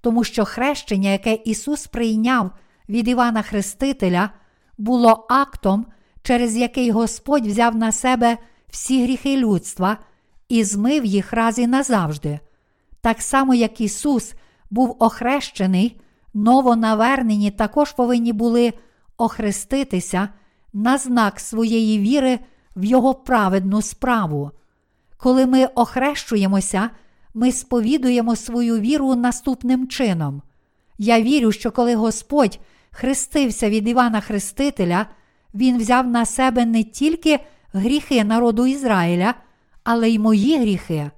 Тому 0.00 0.24
що 0.24 0.44
хрещення, 0.44 1.10
яке 1.10 1.34
Ісус 1.34 1.86
прийняв 1.86 2.50
від 2.88 3.08
Івана 3.08 3.42
Хрестителя, 3.42 4.30
було 4.78 5.26
актом, 5.30 5.86
через 6.22 6.56
який 6.56 6.90
Господь 6.90 7.46
взяв 7.46 7.76
на 7.76 7.92
себе 7.92 8.38
всі 8.68 9.02
гріхи 9.02 9.36
людства 9.36 9.96
і 10.48 10.64
змив 10.64 11.04
їх 11.04 11.32
раз 11.32 11.58
і 11.58 11.66
назавжди. 11.66 12.40
Так 13.00 13.22
само, 13.22 13.54
як 13.54 13.80
Ісус 13.80 14.34
був 14.70 14.96
охрещений, 14.98 16.00
новонавернені 16.34 17.50
також 17.50 17.92
повинні 17.92 18.32
були 18.32 18.72
охреститися 19.16 20.28
на 20.72 20.98
знак 20.98 21.40
своєї 21.40 21.98
віри 21.98 22.38
в 22.76 22.84
Його 22.84 23.14
праведну 23.14 23.82
справу. 23.82 24.50
Коли 25.16 25.46
ми 25.46 25.66
охрещуємося, 25.66 26.90
ми 27.34 27.52
сповідуємо 27.52 28.36
свою 28.36 28.78
віру 28.78 29.14
наступним 29.14 29.88
чином. 29.88 30.42
Я 30.98 31.22
вірю, 31.22 31.52
що 31.52 31.70
коли 31.70 31.94
Господь 31.94 32.58
хрестився 32.90 33.70
від 33.70 33.88
Івана 33.88 34.20
Хрестителя, 34.20 35.06
Він 35.54 35.78
взяв 35.78 36.06
на 36.06 36.26
себе 36.26 36.66
не 36.66 36.84
тільки 36.84 37.38
гріхи 37.72 38.24
народу 38.24 38.66
Ізраїля, 38.66 39.34
але 39.84 40.10
й 40.10 40.18
мої 40.18 40.58
гріхи. 40.58 41.10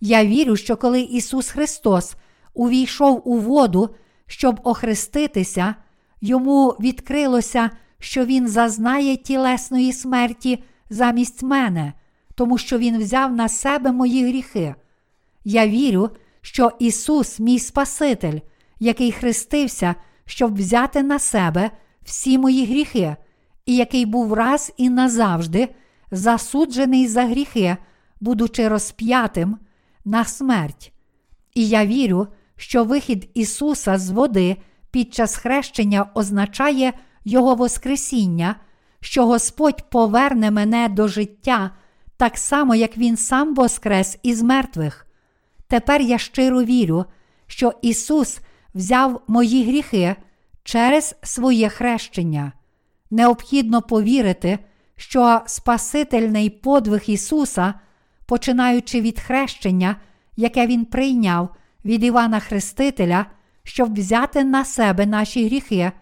Я 0.00 0.24
вірю, 0.24 0.56
що 0.56 0.76
коли 0.76 1.00
Ісус 1.00 1.50
Христос 1.50 2.14
увійшов 2.54 3.22
у 3.24 3.38
воду, 3.38 3.90
щоб 4.26 4.60
охреститися, 4.64 5.74
йому 6.20 6.68
відкрилося, 6.80 7.70
що 7.98 8.24
Він 8.24 8.48
зазнає 8.48 9.16
тілесної 9.16 9.92
смерті 9.92 10.64
замість 10.90 11.42
мене, 11.42 11.92
тому 12.34 12.58
що 12.58 12.78
Він 12.78 12.98
взяв 12.98 13.32
на 13.32 13.48
себе 13.48 13.92
мої 13.92 14.28
гріхи. 14.28 14.74
Я 15.48 15.68
вірю, 15.68 16.10
що 16.40 16.72
Ісус, 16.78 17.40
мій 17.40 17.58
Спаситель, 17.58 18.38
який 18.80 19.12
хрестився, 19.12 19.94
щоб 20.24 20.54
взяти 20.54 21.02
на 21.02 21.18
себе 21.18 21.70
всі 22.02 22.38
мої 22.38 22.66
гріхи, 22.66 23.16
і 23.66 23.76
який 23.76 24.06
був 24.06 24.32
раз 24.32 24.72
і 24.76 24.90
назавжди 24.90 25.68
засуджений 26.10 27.08
за 27.08 27.24
гріхи, 27.24 27.76
будучи 28.20 28.68
розп'ятим 28.68 29.58
на 30.04 30.24
смерть. 30.24 30.92
І 31.54 31.68
я 31.68 31.86
вірю, 31.86 32.26
що 32.56 32.84
вихід 32.84 33.30
Ісуса 33.34 33.98
з 33.98 34.10
води 34.10 34.56
під 34.90 35.14
час 35.14 35.36
хрещення 35.36 36.06
означає 36.14 36.92
Його 37.24 37.54
Воскресіння, 37.54 38.56
що 39.00 39.26
Господь 39.26 39.90
поверне 39.90 40.50
мене 40.50 40.88
до 40.88 41.08
життя, 41.08 41.70
так 42.16 42.38
само, 42.38 42.74
як 42.74 42.98
Він 42.98 43.16
сам 43.16 43.54
воскрес 43.54 44.18
із 44.22 44.42
мертвих. 44.42 45.05
Тепер 45.68 46.00
я 46.00 46.18
щиро 46.18 46.62
вірю, 46.62 47.04
що 47.46 47.72
Ісус 47.82 48.40
взяв 48.74 49.22
мої 49.26 49.64
гріхи 49.64 50.16
через 50.62 51.14
своє 51.22 51.68
хрещення. 51.68 52.52
Необхідно 53.10 53.82
повірити, 53.82 54.58
що 54.96 55.40
Спасительний 55.46 56.50
подвиг 56.50 57.02
Ісуса, 57.06 57.74
починаючи 58.26 59.00
від 59.00 59.20
хрещення, 59.20 59.96
яке 60.36 60.66
Він 60.66 60.84
прийняв 60.84 61.48
від 61.84 62.04
Івана 62.04 62.40
Хрестителя, 62.40 63.26
щоб 63.62 63.94
взяти 63.94 64.44
на 64.44 64.64
себе 64.64 65.06
наші 65.06 65.46
гріхи, 65.46 65.92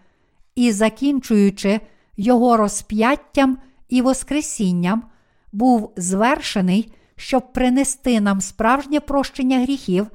і 0.55 0.71
закінчуючи 0.71 1.79
Його 2.17 2.57
розп'яттям 2.57 3.57
і 3.89 4.01
Воскресінням, 4.01 5.03
був 5.51 5.93
звершений, 5.97 6.93
щоб 7.15 7.53
принести 7.53 8.21
нам 8.21 8.41
справжнє 8.41 8.99
прощення 8.99 9.59
гріхів 9.59 10.07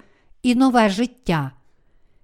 і 0.42 0.54
нове 0.54 0.88
життя. 0.88 1.50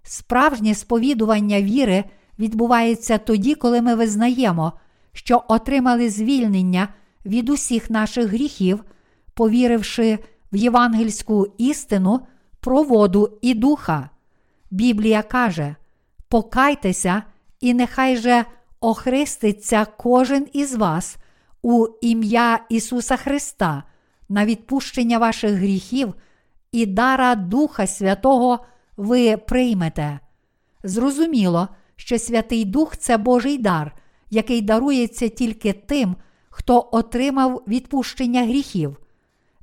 Справжнє 0.03 0.75
сповідування 0.75 1.63
віри 1.63 2.05
відбувається 2.39 3.19
тоді, 3.19 3.55
коли 3.55 3.83
ми 3.83 3.95
визнаємо, 3.95 4.73
що 5.13 5.45
отримали 5.49 6.11
звільнення 6.11 6.89
від 7.27 7.49
усіх 7.49 7.91
наших 7.91 8.27
гріхів, 8.27 8.85
повіривши 9.35 10.19
в 10.53 10.57
євангельську 10.57 11.47
істину 11.59 12.21
про 12.61 12.83
воду 12.83 13.39
і 13.43 13.55
духа. 13.55 14.11
Біблія 14.71 15.23
каже: 15.23 15.77
Покайтеся, 16.29 17.23
і 17.61 17.75
нехай 17.75 18.17
же 18.17 18.45
охриститься 18.81 19.85
кожен 19.85 20.47
із 20.53 20.75
вас 20.75 21.17
у 21.63 21.87
ім'я 22.01 22.61
Ісуса 22.69 23.17
Христа 23.17 23.83
на 24.29 24.47
відпущення 24.47 25.19
ваших 25.19 25.53
гріхів 25.53 26.15
і 26.73 26.87
дара 26.87 27.35
Духа 27.35 27.87
Святого 27.87 28.65
ви 28.97 29.37
приймете. 29.37 30.21
Зрозуміло, 30.85 31.69
що 31.97 32.19
Святий 32.19 32.65
Дух 32.65 32.97
це 32.97 33.17
Божий 33.17 33.59
дар, 33.59 33.97
який 34.31 34.61
дарується 34.61 35.29
тільки 35.29 35.73
тим, 35.73 36.17
хто 36.49 36.89
отримав 36.93 37.63
відпущення 37.69 38.43
гріхів. 38.43 38.97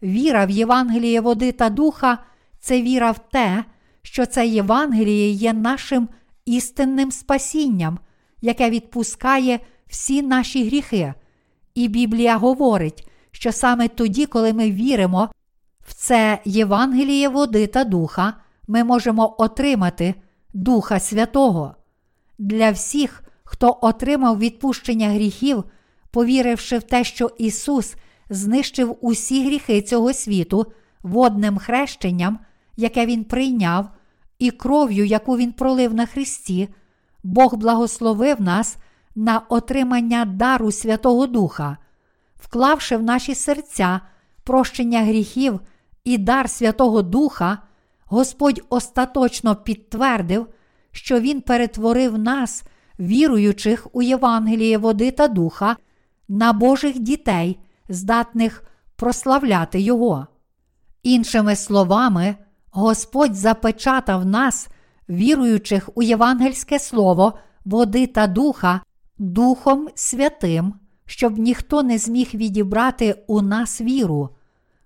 Віра 0.03 0.45
в 0.45 0.49
Євангеліє 0.49 1.21
води 1.21 1.51
та 1.51 1.69
духа 1.69 2.17
це 2.59 2.81
віра 2.81 3.11
в 3.11 3.19
те, 3.19 3.63
що 4.01 4.25
це 4.25 4.47
Євангеліє 4.47 5.29
є 5.29 5.53
нашим 5.53 6.09
істинним 6.45 7.11
спасінням, 7.11 7.99
яке 8.41 8.69
відпускає 8.69 9.59
всі 9.87 10.21
наші 10.21 10.67
гріхи. 10.67 11.13
І 11.75 11.87
Біблія 11.87 12.37
говорить, 12.37 13.07
що 13.33 13.51
саме 13.51 13.87
тоді, 13.87 14.25
коли 14.25 14.53
ми 14.53 14.71
віримо 14.71 15.29
в 15.87 15.93
це 15.93 16.39
Євангеліє 16.45 17.29
води 17.29 17.67
та 17.67 17.83
духа, 17.83 18.33
ми 18.67 18.83
можемо 18.83 19.35
отримати 19.37 20.15
Духа 20.53 20.99
Святого. 20.99 21.75
Для 22.37 22.71
всіх, 22.71 23.23
хто 23.43 23.77
отримав 23.81 24.39
відпущення 24.39 25.09
гріхів, 25.09 25.63
повіривши 26.11 26.77
в 26.77 26.83
те, 26.83 27.03
що 27.03 27.31
Ісус 27.37 27.95
знищив 28.29 28.97
усі 29.01 29.45
гріхи 29.45 29.81
цього 29.81 30.13
світу 30.13 30.65
водним 31.03 31.57
хрещенням, 31.57 32.39
яке 32.75 33.05
Він 33.05 33.23
прийняв, 33.23 33.89
і 34.39 34.51
кров'ю, 34.51 35.05
яку 35.05 35.37
Він 35.37 35.51
пролив 35.51 35.93
на 35.93 36.05
Христі, 36.05 36.69
Бог 37.23 37.55
благословив 37.55 38.41
нас 38.41 38.77
на 39.15 39.39
отримання 39.39 40.25
дару 40.25 40.71
Святого 40.71 41.27
Духа, 41.27 41.77
вклавши 42.43 42.97
в 42.97 43.03
наші 43.03 43.35
серця 43.35 44.01
прощення 44.43 45.03
гріхів 45.03 45.59
і 46.03 46.17
дар 46.17 46.49
Святого 46.49 47.01
Духа, 47.01 47.57
Господь 48.05 48.61
остаточно 48.69 49.55
підтвердив, 49.55 50.47
що 50.91 51.19
Він 51.19 51.41
перетворив 51.41 52.17
нас, 52.17 52.63
віруючих 52.99 53.87
у 53.93 54.01
Євангеліє 54.01 54.77
води 54.77 55.11
та 55.11 55.27
духа, 55.27 55.75
на 56.27 56.53
Божих 56.53 56.99
дітей, 56.99 57.59
здатних 57.89 58.63
прославляти 58.95 59.79
Його. 59.79 60.27
Іншими 61.03 61.55
словами, 61.55 62.35
Господь 62.71 63.35
запечатав 63.35 64.25
нас, 64.25 64.67
віруючих 65.09 65.89
у 65.95 66.03
євангельське 66.03 66.79
слово, 66.79 67.33
води 67.65 68.07
та 68.07 68.27
духа, 68.27 68.81
Духом 69.17 69.87
Святим, 69.95 70.73
щоб 71.05 71.37
ніхто 71.37 71.83
не 71.83 71.97
зміг 71.97 72.29
відібрати 72.33 73.15
у 73.27 73.41
нас 73.41 73.81
віру. 73.81 74.29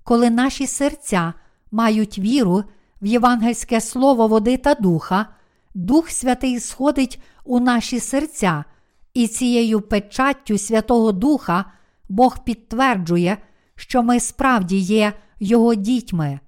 Коли 0.03 0.29
наші 0.29 0.67
серця 0.67 1.33
мають 1.71 2.19
віру 2.19 2.63
в 3.01 3.05
євангельське 3.05 3.81
слово 3.81 4.27
води 4.27 4.57
та 4.57 4.75
духа, 4.75 5.27
Дух 5.73 6.09
Святий 6.09 6.59
сходить 6.59 7.21
у 7.43 7.59
наші 7.59 7.99
серця, 7.99 8.65
і 9.13 9.27
цією 9.27 9.81
печаттю 9.81 10.57
Святого 10.57 11.11
Духа 11.11 11.65
Бог 12.09 12.43
підтверджує, 12.43 13.37
що 13.75 14.03
ми 14.03 14.19
справді 14.19 14.77
є 14.77 15.13
Його 15.39 15.75
дітьми. 15.75 16.39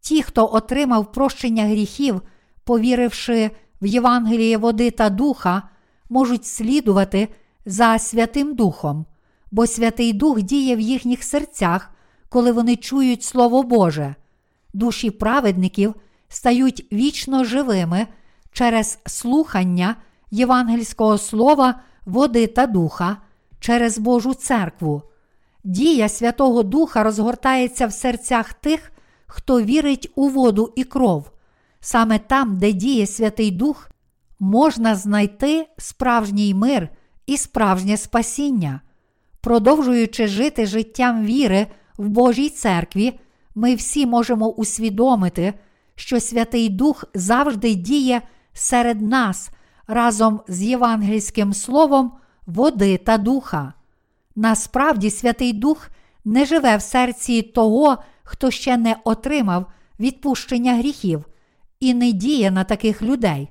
Ті, 0.00 0.22
хто 0.22 0.52
отримав 0.52 1.12
прощення 1.12 1.64
гріхів, 1.64 2.22
повіривши 2.64 3.50
в 3.82 3.86
Євангеліє 3.86 4.56
води 4.58 4.90
та 4.90 5.10
духа, 5.10 5.62
можуть 6.10 6.46
слідувати 6.46 7.28
за 7.66 7.98
Святим 7.98 8.54
Духом, 8.54 9.06
бо 9.50 9.66
Святий 9.66 10.12
Дух 10.12 10.42
діє 10.42 10.76
в 10.76 10.80
їхніх 10.80 11.22
серцях, 11.22 11.90
коли 12.28 12.52
вони 12.52 12.76
чують 12.76 13.22
Слово 13.22 13.62
Боже. 13.62 14.14
Душі 14.72 15.10
праведників 15.10 15.94
стають 16.28 16.86
вічно 16.92 17.44
живими 17.44 18.06
через 18.52 18.98
слухання 19.06 19.96
євангельського 20.30 21.18
слова, 21.18 21.80
води 22.06 22.46
та 22.46 22.66
духа, 22.66 23.16
через 23.60 23.98
Божу 23.98 24.34
церкву. 24.34 25.02
Дія 25.64 26.08
Святого 26.08 26.62
Духа 26.62 27.02
розгортається 27.02 27.86
в 27.86 27.92
серцях 27.92 28.52
тих, 28.52 28.92
хто 29.26 29.62
вірить 29.62 30.12
у 30.14 30.28
воду 30.28 30.72
і 30.76 30.84
кров. 30.84 31.30
Саме 31.80 32.18
там, 32.18 32.56
де 32.58 32.72
діє 32.72 33.06
Святий 33.06 33.50
Дух, 33.50 33.90
можна 34.40 34.94
знайти 34.94 35.66
справжній 35.78 36.54
мир 36.54 36.88
і 37.26 37.36
справжнє 37.36 37.96
спасіння. 37.96 38.80
Продовжуючи 39.40 40.26
жити 40.26 40.66
життям 40.66 41.24
віри 41.24 41.66
в 41.98 42.08
Божій 42.08 42.48
церкві, 42.48 43.20
ми 43.54 43.74
всі 43.74 44.06
можемо 44.06 44.48
усвідомити, 44.48 45.54
що 45.94 46.20
Святий 46.20 46.68
Дух 46.68 47.04
завжди 47.14 47.74
діє 47.74 48.22
серед 48.52 49.02
нас 49.02 49.50
разом 49.86 50.40
з 50.48 50.62
євангельським 50.62 51.54
словом 51.54 52.12
води 52.46 52.96
та 52.96 53.18
духа. 53.18 53.72
Насправді, 54.36 55.10
Святий 55.10 55.52
Дух 55.52 55.88
не 56.24 56.44
живе 56.44 56.76
в 56.76 56.82
серці 56.82 57.42
того, 57.42 57.98
хто 58.22 58.50
ще 58.50 58.76
не 58.76 58.96
отримав 59.04 59.66
відпущення 60.00 60.74
гріхів, 60.74 61.24
і 61.80 61.94
не 61.94 62.12
діє 62.12 62.50
на 62.50 62.64
таких 62.64 63.02
людей, 63.02 63.48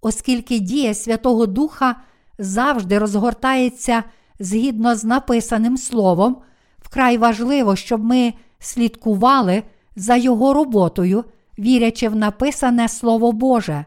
оскільки 0.00 0.58
дія 0.58 0.94
Святого 0.94 1.46
Духа 1.46 1.96
завжди 2.38 2.98
розгортається 2.98 4.04
згідно 4.38 4.96
з 4.96 5.04
написаним 5.04 5.76
словом, 5.76 6.36
вкрай 6.78 7.18
важливо, 7.18 7.76
щоб 7.76 8.04
ми 8.04 8.34
слідкували 8.58 9.62
за 9.96 10.16
його 10.16 10.54
роботою, 10.54 11.24
вірячи 11.58 12.08
в 12.08 12.16
написане 12.16 12.88
Слово 12.88 13.32
Боже. 13.32 13.84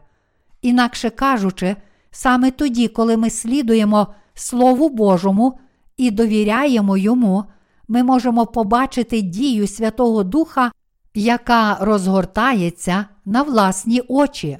Інакше 0.62 1.10
кажучи, 1.10 1.76
саме 2.10 2.50
тоді, 2.50 2.88
коли 2.88 3.16
ми 3.16 3.30
слідуємо 3.30 4.06
Слову 4.34 4.88
Божому 4.88 5.58
і 5.96 6.10
довіряємо 6.10 6.96
йому, 6.96 7.44
ми 7.88 8.02
можемо 8.02 8.46
побачити 8.46 9.20
дію 9.20 9.66
Святого 9.66 10.24
Духа, 10.24 10.72
яка 11.14 11.76
розгортається 11.80 13.06
на 13.24 13.42
власні 13.42 14.00
очі. 14.08 14.58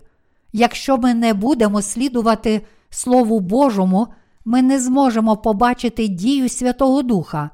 Якщо 0.53 0.99
ми 0.99 1.15
не 1.15 1.35
будемо 1.35 1.83
слідувати 1.83 2.63
Слову 2.95 3.41
Божому, 3.41 4.07
ми 4.45 4.63
не 4.63 4.81
зможемо 4.81 5.37
побачити 5.37 6.09
дію 6.09 6.49
Святого 6.49 7.03
Духа. 7.03 7.51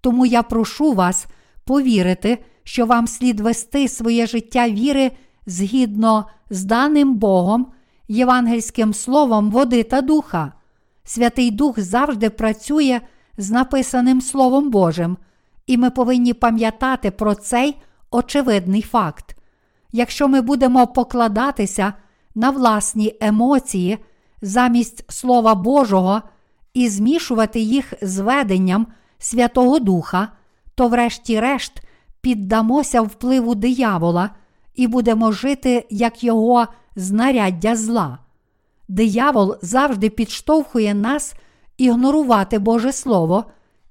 Тому 0.00 0.26
я 0.26 0.42
прошу 0.42 0.92
вас 0.92 1.26
повірити, 1.64 2.44
що 2.64 2.86
вам 2.86 3.06
слід 3.06 3.40
вести 3.40 3.88
своє 3.88 4.26
життя 4.26 4.68
віри 4.68 5.10
згідно 5.46 6.26
з 6.50 6.64
даним 6.64 7.14
Богом, 7.14 7.66
євангельським 8.08 8.94
словом 8.94 9.50
води 9.50 9.82
та 9.82 10.00
духа. 10.00 10.52
Святий 11.04 11.50
Дух 11.50 11.80
завжди 11.80 12.30
працює 12.30 13.00
з 13.38 13.50
написаним 13.50 14.20
Словом 14.20 14.70
Божим, 14.70 15.16
і 15.66 15.76
ми 15.78 15.90
повинні 15.90 16.34
пам'ятати 16.34 17.10
про 17.10 17.34
цей 17.34 17.76
очевидний 18.10 18.82
факт. 18.82 19.36
Якщо 19.92 20.28
ми 20.28 20.40
будемо 20.40 20.86
покладатися 20.86 21.92
на 22.34 22.50
власні 22.50 23.16
емоції 23.20 23.98
замість 24.42 25.12
Слова 25.12 25.54
Божого 25.54 26.22
і 26.74 26.88
змішувати 26.88 27.60
їх 27.60 27.92
з 28.02 28.18
веденням 28.18 28.86
Святого 29.18 29.78
Духа, 29.78 30.28
то, 30.74 30.88
врешті-решт, 30.88 31.82
піддамося 32.20 33.00
впливу 33.00 33.54
диявола 33.54 34.30
і 34.74 34.86
будемо 34.86 35.32
жити 35.32 35.86
як 35.90 36.24
його 36.24 36.66
знаряддя 36.96 37.76
зла. 37.76 38.18
Диявол 38.88 39.56
завжди 39.62 40.10
підштовхує 40.10 40.94
нас 40.94 41.34
ігнорувати 41.78 42.58
Боже 42.58 42.92
Слово 42.92 43.44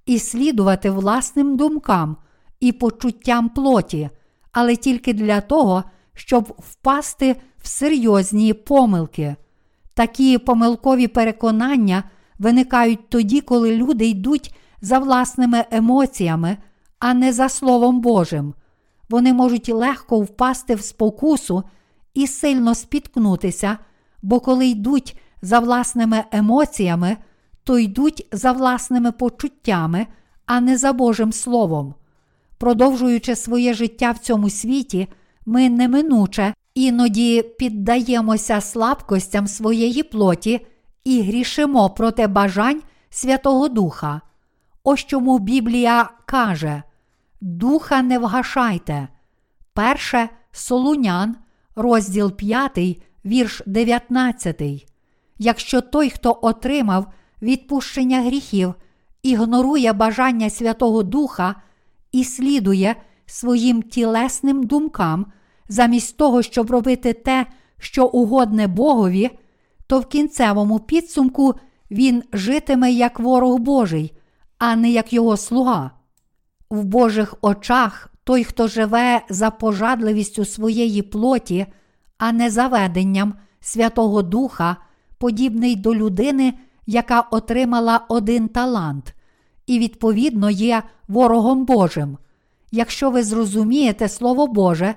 і 0.06 0.19
слідувати 0.19 0.90
власним 0.90 1.57
думкам 1.57 2.18
і 2.60 2.72
почуттям 2.72 3.49
плоті, 3.49 4.10
але 4.52 4.76
тільки 4.76 5.14
для 5.14 5.41
того, 5.41 5.84
щоб 6.14 6.56
впасти 6.57 7.36
в 7.57 7.68
серйозні 7.68 8.53
помилки. 8.53 9.36
Такі 9.93 10.38
помилкові 10.38 11.07
переконання 11.07 12.03
виникають 12.39 13.09
тоді, 13.09 13.41
коли 13.41 13.76
люди 13.76 14.05
йдуть 14.05 14.55
за 14.81 14.99
власними 14.99 15.65
емоціями, 15.72 16.57
а 16.99 17.13
не 17.13 17.34
за 17.34 17.49
Словом 17.49 18.01
Божим. 18.01 18.53
Вони 19.09 19.34
можуть 19.34 19.69
легко 19.69 20.19
впасти 20.19 20.76
в 20.76 20.81
спокусу 20.81 21.63
і 22.13 22.27
сильно 22.27 22.76
спіткнутися, 22.76 23.77
бо 24.22 24.39
коли 24.39 24.68
йдуть 24.68 25.18
за 25.41 25.59
власними 25.59 26.23
емоціями, 26.31 27.18
то 27.63 27.80
йдуть 27.80 28.27
за 28.31 28.51
власними 28.51 29.11
почуттями, 29.11 30.07
а 30.45 30.61
не 30.61 30.77
за 30.77 30.93
Божим 30.93 31.31
Словом. 31.31 31.95
Продовжуючи 32.57 33.35
своє 33.35 33.73
життя 33.73 34.11
в 34.11 34.18
цьому 34.18 34.49
світі, 34.49 35.07
ми 35.45 35.69
неминуче 35.69 36.53
іноді 36.76 37.41
піддаємося 37.41 38.61
слабкостям 38.61 39.48
своєї 39.48 40.03
плоті 40.03 40.68
і 41.03 41.22
грішимо 41.22 41.89
проти 41.89 42.27
бажань 42.27 42.81
Святого 43.10 43.68
Духа. 43.68 44.22
Ось 44.84 44.99
чому 44.99 45.39
Біблія 45.39 46.10
каже: 46.26 46.84
Духа 47.41 48.02
не 48.02 48.19
вгашайте. 48.19 49.07
Перше 49.73 50.30
Солунян, 50.52 51.35
розділ 51.76 52.31
5, 52.31 52.80
вірш 53.26 53.61
19. 53.65 54.61
Якщо 55.38 55.81
той, 55.81 56.10
хто 56.10 56.39
отримав 56.41 57.07
відпущення 57.41 58.22
гріхів, 58.22 58.73
ігнорує 59.23 59.93
бажання 59.93 60.49
Святого 60.49 61.03
Духа 61.03 61.56
і 62.11 62.23
слідує 62.23 62.95
своїм 63.26 63.81
тілесним 63.81 64.64
думкам, 64.64 65.26
замість 65.72 66.18
того, 66.18 66.41
щоб 66.41 66.72
робити 66.72 67.14
те, 67.14 67.45
що 67.80 68.06
угодне 68.06 68.68
Богові, 68.68 69.30
то 69.88 69.99
в 69.99 70.06
кінцевому 70.06 70.80
підсумку 70.80 71.53
він 71.91 72.23
житиме 72.34 72.91
як 72.91 73.19
ворог 73.19 73.60
Божий, 73.60 74.14
а 74.57 74.76
не 74.76 74.91
як 74.91 75.14
його 75.14 75.38
слуга. 75.38 75.91
В 76.69 76.84
Божих 76.84 77.35
очах 77.41 78.14
той, 78.23 78.43
хто 78.43 78.68
живе 78.68 79.22
за 79.30 79.49
пожадливістю 79.52 80.45
своєї 80.45 81.02
плоті, 81.02 81.65
а 82.18 82.31
не 82.31 82.49
заведенням 82.49 83.34
Святого 83.60 84.22
Духа, 84.22 84.77
подібний 85.18 85.76
до 85.76 85.95
людини, 85.95 86.53
яка 86.88 87.22
отримала 87.22 88.06
один 88.10 88.48
талант, 88.48 89.15
і, 89.68 89.80
відповідно, 89.80 90.49
є 90.49 90.84
ворогом 91.07 91.65
Божим. 91.65 92.18
Якщо 92.72 93.10
ви 93.10 93.23
зрозумієте 93.23 94.10
Слово 94.10 94.48
Боже, 94.48 94.95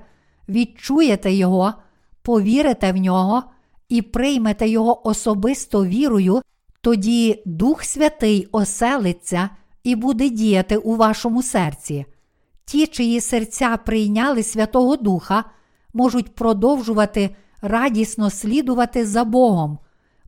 відчуєте 0.48 1.32
Його, 1.32 1.74
повірите 2.22 2.92
в 2.92 2.96
нього 2.96 3.42
і 3.88 4.02
приймете 4.02 4.68
Його 4.68 5.08
особисто 5.08 5.84
вірою, 5.86 6.42
тоді 6.80 7.42
Дух 7.46 7.84
Святий 7.84 8.48
оселиться 8.52 9.50
і 9.84 9.96
буде 9.96 10.28
діяти 10.30 10.76
у 10.76 10.96
вашому 10.96 11.42
серці. 11.42 12.06
Ті, 12.64 12.86
чиї 12.86 13.20
серця 13.20 13.76
прийняли 13.76 14.42
Святого 14.42 14.96
Духа, 14.96 15.44
можуть 15.92 16.34
продовжувати 16.34 17.36
радісно 17.62 18.30
слідувати 18.30 19.06
за 19.06 19.24
Богом, 19.24 19.78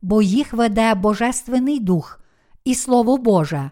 бо 0.01 0.21
їх 0.21 0.53
веде 0.53 0.95
Божественний 0.95 1.79
Дух 1.79 2.19
і 2.63 2.75
Слово 2.75 3.17
Боже. 3.17 3.71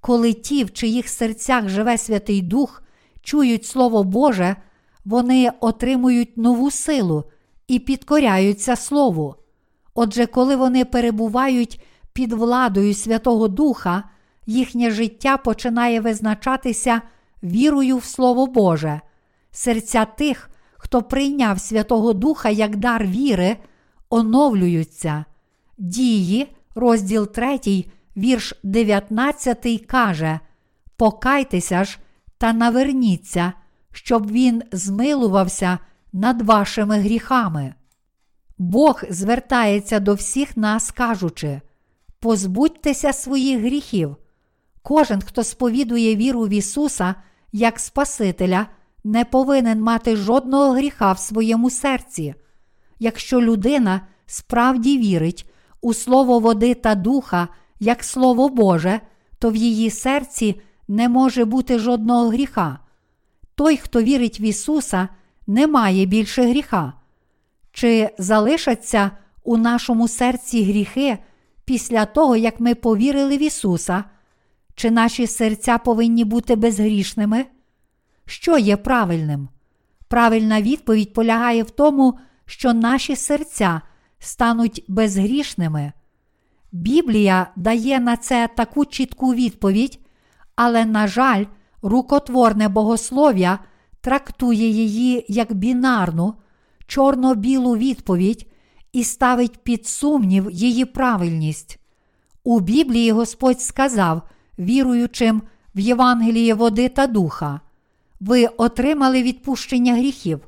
Коли 0.00 0.32
ті, 0.32 0.64
в 0.64 0.72
чиїх 0.72 1.08
серцях 1.08 1.68
живе 1.68 1.98
Святий 1.98 2.42
Дух, 2.42 2.82
чують 3.22 3.66
Слово 3.66 4.04
Боже, 4.04 4.56
вони 5.08 5.50
отримують 5.60 6.36
нову 6.36 6.70
силу 6.70 7.24
і 7.68 7.78
підкоряються 7.78 8.76
Слову. 8.76 9.34
Отже, 9.94 10.26
коли 10.26 10.56
вони 10.56 10.84
перебувають 10.84 11.80
під 12.12 12.32
владою 12.32 12.94
Святого 12.94 13.48
Духа, 13.48 14.04
їхнє 14.46 14.90
життя 14.90 15.36
починає 15.36 16.00
визначатися 16.00 17.02
вірою 17.42 17.96
в 17.96 18.04
Слово 18.04 18.46
Боже. 18.46 19.00
Серця 19.50 20.04
тих, 20.04 20.50
хто 20.76 21.02
прийняв 21.02 21.60
Святого 21.60 22.12
Духа 22.12 22.48
як 22.48 22.76
дар 22.76 23.06
віри, 23.06 23.56
оновлюються. 24.10 25.24
Дії, 25.78 26.46
розділ 26.74 27.26
3, 27.26 27.84
вірш 28.16 28.54
19 28.62 29.86
каже: 29.86 30.40
Покайтеся 30.96 31.84
ж 31.84 31.98
та 32.38 32.52
наверніться, 32.52 33.52
щоб 34.04 34.30
він 34.30 34.62
змилувався 34.72 35.78
над 36.12 36.42
вашими 36.42 36.98
гріхами. 36.98 37.74
Бог 38.58 39.02
звертається 39.10 40.00
до 40.00 40.14
всіх 40.14 40.56
нас, 40.56 40.90
кажучи: 40.90 41.60
позбудьтеся 42.20 43.12
своїх 43.12 43.60
гріхів. 43.60 44.16
Кожен, 44.82 45.20
хто 45.20 45.44
сповідує 45.44 46.16
віру 46.16 46.42
в 46.42 46.48
Ісуса 46.48 47.14
як 47.52 47.80
Спасителя, 47.80 48.66
не 49.04 49.24
повинен 49.24 49.80
мати 49.80 50.16
жодного 50.16 50.72
гріха 50.72 51.12
в 51.12 51.18
своєму 51.18 51.70
серці. 51.70 52.34
Якщо 52.98 53.40
людина 53.40 54.00
справді 54.26 54.98
вірить 54.98 55.50
у 55.80 55.94
Слово 55.94 56.38
води 56.38 56.74
та 56.74 56.94
духа 56.94 57.48
як 57.80 58.04
Слово 58.04 58.48
Боже, 58.48 59.00
то 59.38 59.50
в 59.50 59.56
її 59.56 59.90
серці 59.90 60.60
не 60.88 61.08
може 61.08 61.44
бути 61.44 61.78
жодного 61.78 62.28
гріха. 62.28 62.78
Той, 63.58 63.76
хто 63.76 64.02
вірить 64.02 64.40
в 64.40 64.42
Ісуса, 64.42 65.08
не 65.46 65.66
має 65.66 66.06
більше 66.06 66.42
гріха. 66.42 66.92
Чи 67.72 68.10
залишаться 68.18 69.10
у 69.44 69.56
нашому 69.56 70.08
серці 70.08 70.64
гріхи 70.64 71.18
після 71.64 72.06
того, 72.06 72.36
як 72.36 72.60
ми 72.60 72.74
повірили 72.74 73.36
в 73.36 73.42
Ісуса? 73.42 74.04
Чи 74.74 74.90
наші 74.90 75.26
серця 75.26 75.78
повинні 75.78 76.24
бути 76.24 76.56
безгрішними? 76.56 77.46
Що 78.26 78.58
є 78.58 78.76
правильним? 78.76 79.48
Правильна 80.08 80.62
відповідь 80.62 81.12
полягає 81.12 81.62
в 81.62 81.70
тому, 81.70 82.18
що 82.46 82.72
наші 82.72 83.16
серця 83.16 83.80
стануть 84.18 84.84
безгрішними. 84.88 85.92
Біблія 86.72 87.50
дає 87.56 88.00
на 88.00 88.16
це 88.16 88.48
таку 88.56 88.84
чітку 88.84 89.34
відповідь, 89.34 89.98
але, 90.56 90.84
на 90.84 91.06
жаль, 91.06 91.44
рукотворне 91.82 92.68
богослов'я 92.68 93.58
трактує 94.00 94.68
її 94.68 95.24
як 95.28 95.52
бінарну, 95.52 96.34
чорно-білу 96.86 97.76
відповідь 97.76 98.46
і 98.92 99.04
ставить 99.04 99.58
під 99.58 99.86
сумнів 99.86 100.50
її 100.50 100.84
правильність. 100.84 101.78
У 102.44 102.60
Біблії 102.60 103.12
Господь 103.12 103.60
сказав, 103.60 104.22
віруючим 104.58 105.42
в 105.74 105.78
Євангеліє 105.80 106.54
води 106.54 106.88
та 106.88 107.06
духа, 107.06 107.60
ви 108.20 108.46
отримали 108.46 109.22
відпущення 109.22 109.94
гріхів. 109.94 110.40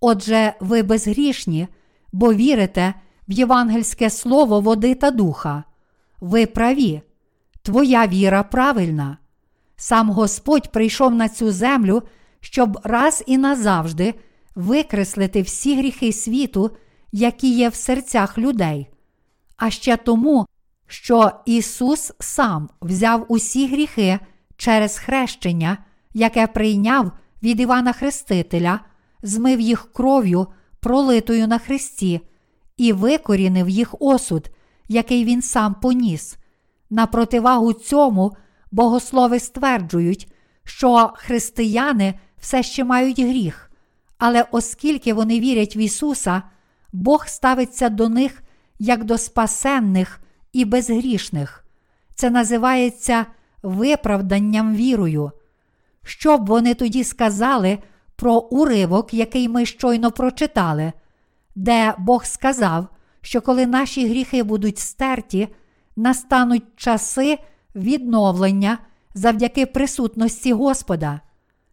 Отже, 0.00 0.54
ви 0.60 0.82
безгрішні, 0.82 1.68
бо 2.12 2.34
вірите 2.34 2.94
в 3.28 3.32
євангельське 3.32 4.10
слово 4.10 4.60
води 4.60 4.94
та 4.94 5.10
духа. 5.10 5.64
Ви 6.20 6.46
праві, 6.46 7.02
твоя 7.62 8.06
віра 8.06 8.42
правильна. 8.42 9.18
Сам 9.76 10.10
Господь 10.10 10.72
прийшов 10.72 11.14
на 11.14 11.28
цю 11.28 11.52
землю, 11.52 12.02
щоб 12.40 12.78
раз 12.84 13.24
і 13.26 13.38
назавжди 13.38 14.14
викреслити 14.54 15.42
всі 15.42 15.76
гріхи 15.76 16.12
світу, 16.12 16.70
які 17.12 17.54
є 17.54 17.68
в 17.68 17.74
серцях 17.74 18.38
людей, 18.38 18.88
а 19.56 19.70
ще 19.70 19.96
тому, 19.96 20.46
що 20.86 21.30
Ісус 21.46 22.12
сам 22.20 22.68
взяв 22.82 23.26
усі 23.28 23.66
гріхи 23.66 24.18
через 24.56 24.98
хрещення, 24.98 25.78
яке 26.14 26.46
прийняв 26.46 27.12
від 27.42 27.60
Івана 27.60 27.92
Хрестителя, 27.92 28.80
змив 29.22 29.60
їх 29.60 29.92
кров'ю, 29.92 30.46
пролитою 30.80 31.48
на 31.48 31.58
Христі, 31.58 32.20
і 32.76 32.92
викорінив 32.92 33.68
їх 33.68 33.94
осуд, 34.00 34.50
який 34.88 35.24
він 35.24 35.42
сам 35.42 35.74
поніс. 35.74 36.36
На 36.90 37.06
противагу 37.06 37.72
цьому 37.72 38.36
богослови 38.72 39.40
стверджують, 39.40 40.32
що 40.64 41.12
християни 41.14 42.14
все 42.40 42.62
ще 42.62 42.84
мають 42.84 43.20
гріх, 43.20 43.70
але 44.18 44.44
оскільки 44.50 45.14
вони 45.14 45.40
вірять 45.40 45.76
в 45.76 45.78
Ісуса, 45.78 46.42
Бог 46.92 47.26
ставиться 47.26 47.88
до 47.88 48.08
них 48.08 48.42
як 48.78 49.04
до 49.04 49.18
спасенних 49.18 50.20
і 50.52 50.64
безгрішних. 50.64 51.64
Це 52.14 52.30
називається 52.30 53.26
виправданням 53.62 54.74
вірою. 54.74 55.30
Що 56.04 56.38
б 56.38 56.46
вони 56.46 56.74
тоді 56.74 57.04
сказали 57.04 57.78
про 58.16 58.34
уривок, 58.38 59.14
який 59.14 59.48
ми 59.48 59.66
щойно 59.66 60.10
прочитали, 60.10 60.92
де 61.54 61.94
Бог 61.98 62.24
сказав, 62.24 62.86
що 63.20 63.40
коли 63.40 63.66
наші 63.66 64.08
гріхи 64.08 64.42
будуть 64.42 64.78
стерті, 64.78 65.48
настануть 65.96 66.64
часи 66.76 67.38
відновлення 67.74 68.78
завдяки 69.14 69.66
присутності 69.66 70.52
Господа. 70.52 71.20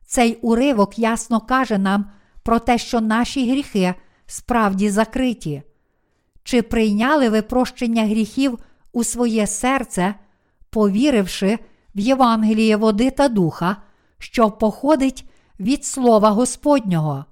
Цей 0.06 0.36
уривок 0.36 1.00
ясно 1.00 1.40
каже 1.42 1.78
нам 1.78 2.06
про 2.44 2.60
те, 2.60 2.78
що 2.78 3.02
наші 3.02 3.52
гріхи 3.52 3.94
справді 4.26 4.90
закриті. 4.90 5.64
Чи 6.44 6.62
прийняли 6.62 7.30
ви 7.30 7.42
прощення 7.42 8.06
гріхів 8.06 8.60
у 8.92 9.04
своє 9.04 9.48
серце, 9.48 10.16
повіривши 10.70 11.60
в 11.96 12.00
Євангеліє 12.00 12.78
води 12.78 13.12
та 13.12 13.28
духа, 13.28 13.76
що 14.18 14.52
походить 14.52 15.26
від 15.60 15.86
Слова 15.86 16.30
Господнього? 16.30 17.26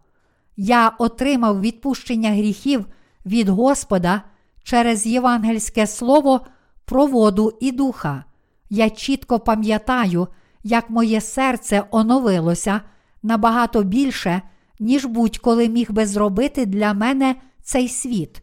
Я 0.57 0.89
отримав 0.99 1.61
відпущення 1.61 2.31
гріхів 2.31 2.85
від 3.25 3.49
Господа 3.49 4.21
через 4.63 5.05
євангельське 5.05 5.87
слово 5.87 6.41
про 6.85 7.05
воду 7.05 7.57
і 7.61 7.71
духа. 7.71 8.23
Я 8.69 8.89
чітко 8.89 9.39
пам'ятаю, 9.39 10.27
як 10.63 10.89
моє 10.89 11.21
серце 11.21 11.83
оновилося 11.91 12.81
набагато 13.23 13.83
більше, 13.83 14.41
ніж 14.79 15.05
будь-коли 15.05 15.69
міг 15.69 15.91
би 15.91 16.05
зробити 16.05 16.65
для 16.65 16.93
мене 16.93 17.35
цей 17.63 17.89
світ. 17.89 18.41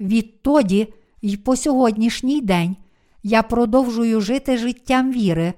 Відтоді 0.00 0.94
й 1.22 1.36
по 1.36 1.56
сьогоднішній 1.56 2.40
день 2.40 2.76
я 3.22 3.42
продовжую 3.42 4.20
жити 4.20 4.56
життям 4.56 5.12
віри, 5.12 5.52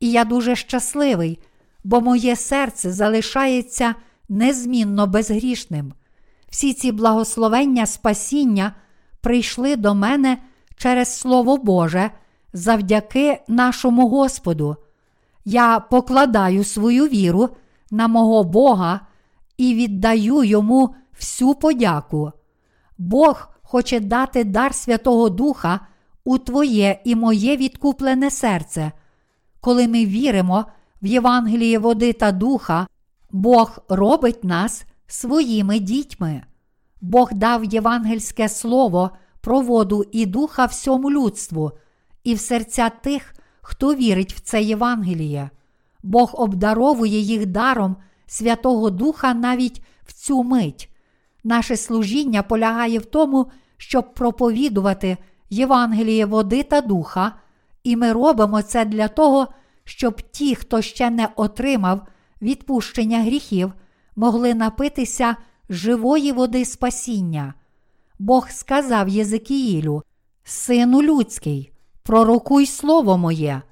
і 0.00 0.10
я 0.10 0.24
дуже 0.24 0.56
щасливий, 0.56 1.38
бо 1.84 2.00
моє 2.00 2.36
серце 2.36 2.92
залишається 2.92 3.94
незмінно 4.28 5.06
безгрішним. 5.06 5.92
Всі 6.50 6.74
ці 6.74 6.92
благословення 6.92 7.86
спасіння 7.86 8.74
прийшли 9.20 9.76
до 9.76 9.94
мене 9.94 10.38
через 10.76 11.18
Слово 11.18 11.56
Боже 11.56 12.10
завдяки 12.52 13.40
нашому 13.48 14.08
Господу. 14.08 14.76
Я 15.44 15.80
покладаю 15.80 16.64
свою 16.64 17.06
віру 17.06 17.48
на 17.90 18.08
мого 18.08 18.44
Бога 18.44 19.00
і 19.56 19.74
віддаю 19.74 20.44
йому 20.44 20.94
всю 21.20 21.54
подяку. 21.54 22.32
Бог 22.98 23.48
хоче 23.62 24.00
дати 24.00 24.44
дар 24.44 24.74
Святого 24.74 25.28
Духа 25.28 25.80
у 26.24 26.38
Твоє 26.38 27.00
і 27.04 27.14
моє 27.14 27.56
відкуплене 27.56 28.30
серце. 28.30 28.92
Коли 29.60 29.88
ми 29.88 30.06
віримо 30.06 30.64
в 31.02 31.06
Євангеліє 31.06 31.78
води 31.78 32.12
та 32.12 32.32
духа, 32.32 32.86
Бог 33.30 33.78
робить 33.88 34.44
нас 34.44 34.84
своїми 35.06 35.78
дітьми. 35.78 36.42
Бог 37.00 37.32
дав 37.32 37.64
євангельське 37.64 38.48
слово 38.48 39.10
про 39.40 39.60
воду 39.60 40.04
і 40.12 40.26
духа 40.26 40.64
всьому 40.64 41.10
людству, 41.10 41.72
і 42.24 42.34
в 42.34 42.40
серця 42.40 42.88
тих, 42.88 43.34
хто 43.62 43.94
вірить 43.94 44.34
в 44.34 44.40
це 44.40 44.62
Євангеліє. 44.62 45.50
Бог 46.02 46.30
обдаровує 46.34 47.18
їх 47.18 47.46
даром 47.46 47.96
Святого 48.26 48.90
Духа 48.90 49.34
навіть 49.34 49.82
в 50.06 50.12
цю 50.12 50.42
мить. 50.42 50.90
Наше 51.44 51.76
служіння 51.76 52.42
полягає 52.42 52.98
в 52.98 53.04
тому, 53.04 53.50
щоб 53.76 54.14
проповідувати 54.14 55.16
Євангеліє 55.50 56.26
води 56.26 56.62
та 56.62 56.80
духа, 56.80 57.32
і 57.84 57.96
ми 57.96 58.12
робимо 58.12 58.62
це 58.62 58.84
для 58.84 59.08
того, 59.08 59.48
щоб 59.84 60.22
ті, 60.22 60.54
хто 60.54 60.82
ще 60.82 61.10
не 61.10 61.28
отримав 61.36 62.06
відпущення 62.42 63.22
гріхів, 63.22 63.72
могли 64.16 64.54
напитися 64.54 65.36
живої 65.70 66.32
води 66.32 66.64
спасіння. 66.64 67.54
Бог 68.18 68.50
сказав 68.50 69.08
Єзикіїлю, 69.08 70.02
Сину 70.44 71.02
людський, 71.02 71.69
пророкуй 72.10 72.66
слово 72.66 73.18
моє, 73.18 73.62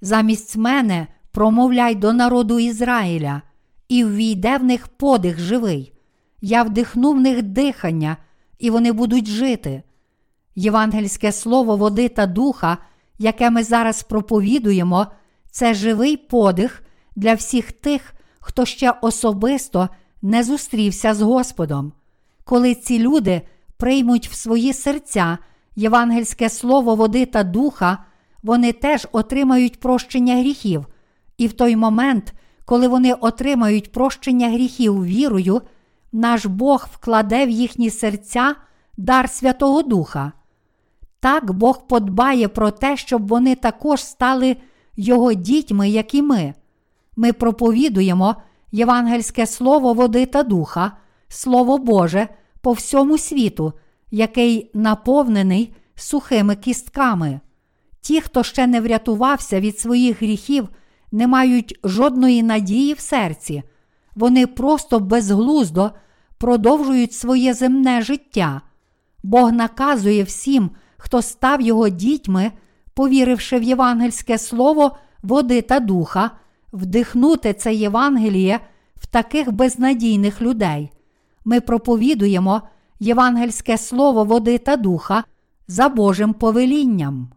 замість 0.00 0.56
мене 0.56 1.06
промовляй 1.32 1.94
до 1.94 2.12
народу 2.12 2.58
Ізраїля, 2.58 3.42
і 3.88 4.04
ввійде 4.04 4.58
в 4.58 4.64
них 4.64 4.88
подих 4.88 5.40
живий. 5.40 5.92
Я 6.40 6.62
вдихну 6.62 7.12
в 7.12 7.20
них 7.20 7.42
дихання, 7.42 8.16
і 8.58 8.70
вони 8.70 8.92
будуть 8.92 9.26
жити. 9.26 9.82
Євангельське 10.54 11.32
слово 11.32 11.76
води 11.76 12.08
та 12.08 12.26
духа, 12.26 12.78
яке 13.18 13.50
ми 13.50 13.64
зараз 13.64 14.02
проповідуємо, 14.02 15.06
це 15.50 15.74
живий 15.74 16.16
подих 16.16 16.82
для 17.16 17.34
всіх 17.34 17.72
тих, 17.72 18.14
хто 18.40 18.64
ще 18.64 18.90
особисто 19.02 19.88
не 20.22 20.42
зустрівся 20.42 21.14
з 21.14 21.20
Господом. 21.20 21.92
Коли 22.44 22.74
ці 22.74 22.98
люди 22.98 23.42
приймуть 23.76 24.28
в 24.28 24.34
свої 24.34 24.72
серця 24.72 25.38
євангельське 25.78 26.48
слово 26.48 26.94
води 26.94 27.26
та 27.26 27.42
духа, 27.42 27.98
вони 28.42 28.72
теж 28.72 29.08
отримають 29.12 29.80
прощення 29.80 30.36
гріхів, 30.36 30.86
і 31.38 31.46
в 31.46 31.52
той 31.52 31.76
момент, 31.76 32.32
коли 32.64 32.88
вони 32.88 33.12
отримають 33.12 33.92
прощення 33.92 34.48
гріхів 34.48 35.04
вірою, 35.04 35.62
наш 36.12 36.46
Бог 36.46 36.88
вкладе 36.92 37.46
в 37.46 37.50
їхні 37.50 37.90
серця 37.90 38.54
дар 38.96 39.30
Святого 39.30 39.82
Духа. 39.82 40.32
Так 41.20 41.52
Бог 41.52 41.86
подбає 41.86 42.48
про 42.48 42.70
те, 42.70 42.96
щоб 42.96 43.28
вони 43.28 43.54
також 43.54 44.04
стали 44.04 44.56
Його 44.96 45.32
дітьми, 45.32 45.88
як 45.88 46.14
і 46.14 46.22
ми. 46.22 46.54
Ми 47.16 47.32
проповідуємо 47.32 48.36
євангельське 48.72 49.46
слово 49.46 49.92
води 49.94 50.26
та 50.26 50.42
духа, 50.42 50.92
Слово 51.28 51.78
Боже 51.78 52.28
по 52.60 52.72
всьому 52.72 53.18
світу, 53.18 53.72
який 54.10 54.70
наповнений 54.74 55.74
сухими 55.94 56.56
кістками. 56.56 57.40
Ті, 58.00 58.20
хто 58.20 58.42
ще 58.42 58.66
не 58.66 58.80
врятувався 58.80 59.60
від 59.60 59.78
своїх 59.78 60.22
гріхів, 60.22 60.68
не 61.12 61.26
мають 61.26 61.78
жодної 61.84 62.42
надії 62.42 62.94
в 62.94 63.00
серці, 63.00 63.62
вони 64.14 64.46
просто 64.46 65.00
безглуздо 65.00 65.90
продовжують 66.38 67.12
своє 67.12 67.54
земне 67.54 68.02
життя. 68.02 68.60
Бог 69.22 69.52
наказує 69.52 70.22
всім, 70.22 70.70
хто 70.96 71.22
став 71.22 71.60
його 71.60 71.88
дітьми, 71.88 72.52
повіривши 72.94 73.58
в 73.58 73.62
євангельське 73.62 74.38
слово 74.38 74.96
води 75.22 75.62
та 75.62 75.80
духа, 75.80 76.30
вдихнути 76.72 77.52
це 77.52 77.74
Євангеліє 77.74 78.60
в 78.94 79.06
таких 79.06 79.52
безнадійних 79.52 80.42
людей. 80.42 80.90
Ми 81.44 81.60
проповідуємо 81.60 82.62
євангельське 83.00 83.78
слово 83.78 84.24
води 84.24 84.58
та 84.58 84.76
духа 84.76 85.24
за 85.68 85.88
Божим 85.88 86.32
повелінням. 86.32 87.28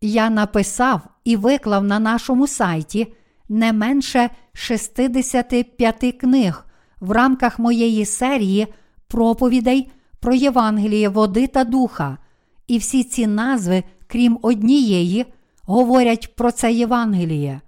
Я 0.00 0.30
написав 0.30 1.00
і 1.24 1.36
виклав 1.36 1.84
на 1.84 1.98
нашому 1.98 2.46
сайті 2.46 3.12
не 3.48 3.72
менше 3.72 4.30
65 4.52 6.16
книг 6.20 6.66
в 7.00 7.10
рамках 7.10 7.58
моєї 7.58 8.04
серії 8.04 8.66
проповідей 9.08 9.90
про 10.20 10.34
Євангеліє 10.34 11.08
води 11.08 11.46
та 11.46 11.64
духа, 11.64 12.18
і 12.66 12.78
всі 12.78 13.04
ці 13.04 13.26
назви, 13.26 13.84
крім 14.06 14.38
однієї, 14.42 15.26
говорять 15.62 16.36
про 16.36 16.50
це 16.50 16.72
Євангеліє. 16.72 17.60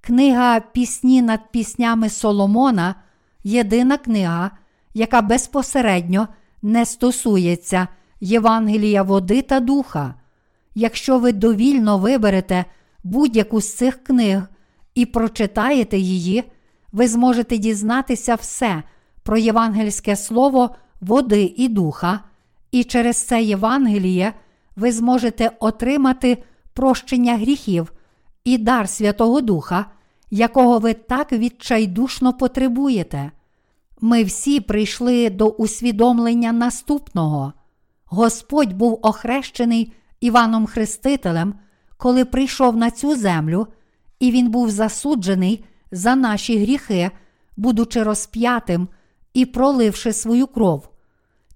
Книга 0.00 0.60
Пісні 0.60 1.22
над 1.22 1.52
піснями 1.52 2.08
Соломона 2.08 2.94
єдина 3.44 3.96
книга, 3.96 4.50
яка 4.94 5.22
безпосередньо 5.22 6.28
не 6.64 6.86
стосується 6.86 7.88
Євангелія 8.20 9.02
води 9.02 9.42
та 9.42 9.60
духа. 9.60 10.14
Якщо 10.74 11.18
ви 11.18 11.32
довільно 11.32 11.98
виберете 11.98 12.64
будь-яку 13.04 13.60
з 13.60 13.74
цих 13.74 14.04
книг 14.04 14.42
і 14.94 15.06
прочитаєте 15.06 15.98
її, 15.98 16.44
ви 16.92 17.08
зможете 17.08 17.58
дізнатися 17.58 18.34
все 18.34 18.82
про 19.22 19.36
євангельське 19.36 20.16
слово 20.16 20.70
води 21.00 21.54
і 21.56 21.68
духа, 21.68 22.20
і 22.70 22.84
через 22.84 23.16
це 23.16 23.42
Євангеліє 23.42 24.32
ви 24.76 24.92
зможете 24.92 25.50
отримати 25.60 26.42
прощення 26.72 27.36
гріхів 27.36 27.92
і 28.44 28.58
дар 28.58 28.88
Святого 28.88 29.40
Духа, 29.40 29.86
якого 30.30 30.78
ви 30.78 30.94
так 30.94 31.32
відчайдушно 31.32 32.32
потребуєте. 32.32 33.30
Ми 34.06 34.24
всі 34.24 34.60
прийшли 34.60 35.30
до 35.30 35.48
усвідомлення 35.48 36.52
наступного. 36.52 37.52
Господь 38.04 38.72
був 38.72 38.98
охрещений 39.02 39.92
Іваном 40.20 40.66
Хрестителем, 40.66 41.54
коли 41.96 42.24
прийшов 42.24 42.76
на 42.76 42.90
цю 42.90 43.16
землю, 43.16 43.66
і 44.20 44.30
він 44.30 44.50
був 44.50 44.70
засуджений 44.70 45.64
за 45.90 46.16
наші 46.16 46.58
гріхи, 46.58 47.10
будучи 47.56 48.02
розп'ятим 48.02 48.88
і 49.34 49.46
проливши 49.46 50.12
свою 50.12 50.46
кров. 50.46 50.88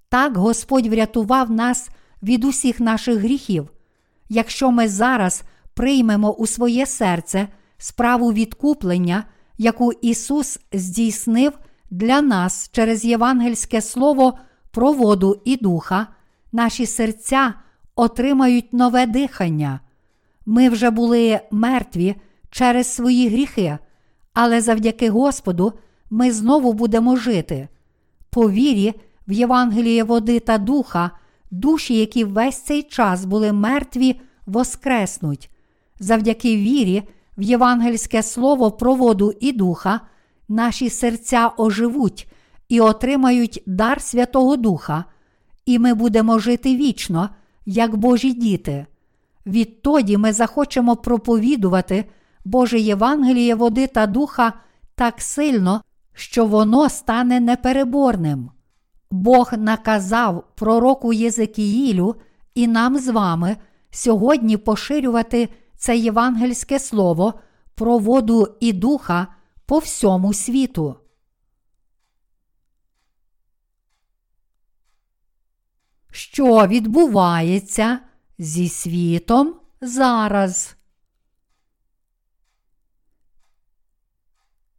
Так 0.08 0.36
Господь 0.36 0.86
врятував 0.86 1.50
нас 1.50 1.90
від 2.22 2.44
усіх 2.44 2.80
наших 2.80 3.18
гріхів. 3.18 3.70
Якщо 4.28 4.70
ми 4.70 4.88
зараз 4.88 5.42
приймемо 5.74 6.32
у 6.32 6.46
своє 6.46 6.86
серце 6.86 7.48
справу 7.78 8.32
відкуплення, 8.32 9.24
яку 9.58 9.92
Ісус 9.92 10.58
здійснив 10.72 11.52
для 11.90 12.20
нас 12.22 12.70
через 12.72 13.04
євангельське 13.04 13.80
слово 13.80 14.38
про 14.70 14.92
воду 14.92 15.42
і 15.44 15.56
духа, 15.56 16.06
наші 16.52 16.86
серця 16.86 17.54
отримають 17.96 18.72
нове 18.72 19.06
дихання. 19.06 19.80
Ми 20.46 20.68
вже 20.68 20.90
були 20.90 21.40
мертві 21.50 22.14
через 22.50 22.94
свої 22.94 23.28
гріхи, 23.28 23.78
але 24.32 24.60
завдяки 24.60 25.10
Господу 25.10 25.72
ми 26.10 26.32
знову 26.32 26.72
будемо 26.72 27.16
жити. 27.16 27.68
По 28.30 28.50
вірі 28.50 28.94
в 29.28 29.32
Євангеліє 29.32 30.04
води 30.04 30.40
та 30.40 30.58
духа, 30.58 31.10
душі, 31.50 31.94
які 31.96 32.24
весь 32.24 32.62
цей 32.62 32.82
час 32.82 33.24
були 33.24 33.52
мертві, 33.52 34.20
воскреснуть. 34.46 35.50
Завдяки 36.00 36.56
вірі 36.56 37.02
в 37.38 37.42
євангельське 37.42 38.22
слово 38.22 38.70
про 38.70 38.94
воду 38.94 39.32
і 39.40 39.52
духа, 39.52 40.00
наші 40.48 40.90
серця 40.90 41.50
оживуть 41.56 42.28
і 42.68 42.80
отримають 42.80 43.62
дар 43.66 44.02
Святого 44.02 44.56
Духа, 44.56 45.04
і 45.66 45.78
ми 45.78 45.94
будемо 45.94 46.38
жити 46.38 46.76
вічно, 46.76 47.28
як 47.66 47.96
Божі 47.96 48.32
діти. 48.32 48.86
Відтоді 49.46 50.16
ми 50.16 50.32
захочемо 50.32 50.96
проповідувати 50.96 52.04
Боже 52.44 52.78
Євангеліє 52.80 53.54
води 53.54 53.86
та 53.86 54.06
духа 54.06 54.52
так 54.94 55.14
сильно, 55.18 55.82
що 56.12 56.46
воно 56.46 56.88
стане 56.88 57.40
непереборним. 57.40 58.50
Бог 59.10 59.52
наказав 59.58 60.44
пророку 60.54 61.12
Єзекіїлю 61.12 62.16
і 62.54 62.66
нам 62.66 62.98
з 62.98 63.08
вами 63.08 63.56
сьогодні 63.90 64.56
поширювати 64.56 65.48
це 65.76 65.96
євангельське 65.96 66.78
слово 66.78 67.34
про 67.74 67.98
воду 67.98 68.56
і 68.60 68.72
духа 68.72 69.26
по 69.68 69.78
всьому 69.78 70.34
світу. 70.34 70.96
Що 76.10 76.66
відбувається 76.66 77.98
зі 78.38 78.68
світом 78.68 79.60
зараз? 79.80 80.76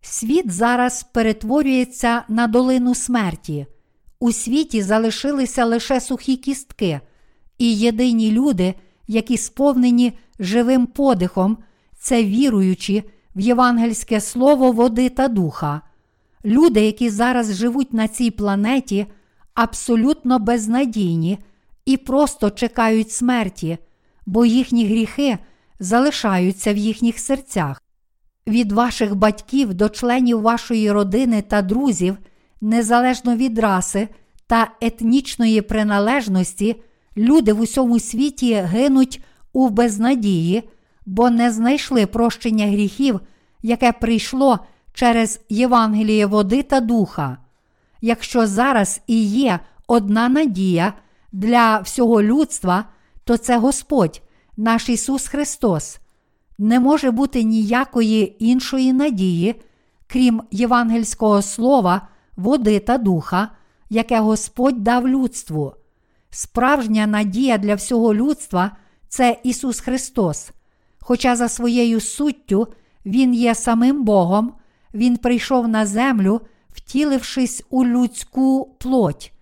Світ 0.02 0.52
зараз 0.52 1.04
перетворюється 1.04 2.24
на 2.28 2.48
долину 2.48 2.96
смерті. 2.96 3.68
У 4.20 4.32
світі 4.32 4.82
залишилися 4.82 5.66
лише 5.66 6.02
сухі 6.02 6.38
кістки, 6.38 7.02
і 7.58 7.78
єдині 7.78 8.32
люди, 8.32 8.74
які 9.08 9.38
сповнені 9.38 10.20
живим 10.40 10.88
подихом, 10.88 11.58
це 12.00 12.24
віруючі 12.24 13.04
в 13.36 13.40
євангельське 13.40 14.22
слово 14.22 14.72
води 14.72 15.10
та 15.10 15.28
духа. 15.28 15.82
Люди, 16.46 16.82
які 16.82 17.10
зараз 17.10 17.56
живуть 17.56 17.94
на 17.94 18.08
цій 18.08 18.32
планеті, 18.32 19.06
абсолютно 19.54 20.40
безнадійні 20.40 21.40
і 21.86 21.98
просто 21.98 22.50
чекають 22.50 23.12
смерті, 23.12 23.78
бо 24.26 24.46
їхні 24.46 24.86
гріхи 24.86 25.38
залишаються 25.80 26.74
в 26.74 26.78
їхніх 26.78 27.20
серцях. 27.20 27.84
Від 28.48 28.72
ваших 28.72 29.16
батьків 29.16 29.74
до 29.74 29.90
членів 29.90 30.42
вашої 30.42 30.92
родини 30.92 31.42
та 31.42 31.62
друзів, 31.62 32.18
незалежно 32.62 33.36
від 33.36 33.60
раси 33.60 34.08
та 34.48 34.72
етнічної 34.82 35.62
приналежності, 35.62 36.76
люди 37.18 37.54
в 37.54 37.60
усьому 37.60 38.00
світі 38.00 38.54
гинуть 38.54 39.24
у 39.54 39.70
безнадії, 39.70 40.70
бо 41.10 41.30
не 41.30 41.52
знайшли 41.52 42.06
прощення 42.06 42.68
гріхів, 42.68 43.20
яке 43.62 43.92
прийшло 43.92 44.60
через 44.94 45.42
Євангеліє 45.50 46.26
води 46.26 46.64
та 46.64 46.80
духа. 46.80 47.38
Якщо 48.02 48.48
зараз 48.48 49.02
і 49.08 49.24
є 49.24 49.60
одна 49.88 50.30
надія 50.30 50.94
для 51.32 51.80
всього 51.80 52.24
людства, 52.24 52.86
то 53.24 53.38
це 53.38 53.58
Господь, 53.58 54.22
наш 54.58 54.90
Ісус 54.90 55.28
Христос. 55.28 56.00
Не 56.58 56.80
може 56.80 57.12
бути 57.12 57.44
ніякої 57.44 58.46
іншої 58.46 58.94
надії, 58.94 59.62
крім 60.08 60.42
євангельського 60.52 61.42
слова, 61.42 62.08
води 62.38 62.80
та 62.80 62.98
духа, 62.98 63.50
яке 63.90 64.20
Господь 64.20 64.84
дав 64.84 65.08
людству. 65.08 65.74
Справжня 66.30 67.08
надія 67.08 67.58
для 67.58 67.76
всього 67.76 68.14
людства 68.14 68.72
це 69.08 69.40
Ісус 69.44 69.80
Христос. 69.80 70.52
Хоча 71.10 71.36
за 71.36 71.50
своєю 71.50 72.00
суттю 72.00 72.68
Він 73.06 73.34
є 73.34 73.56
самим 73.56 74.04
Богом, 74.04 74.54
Він 74.94 75.18
прийшов 75.18 75.68
на 75.68 75.86
землю, 75.86 76.42
втілившись 76.70 77.64
у 77.70 77.86
людську 77.86 78.76
плоть, 78.80 79.34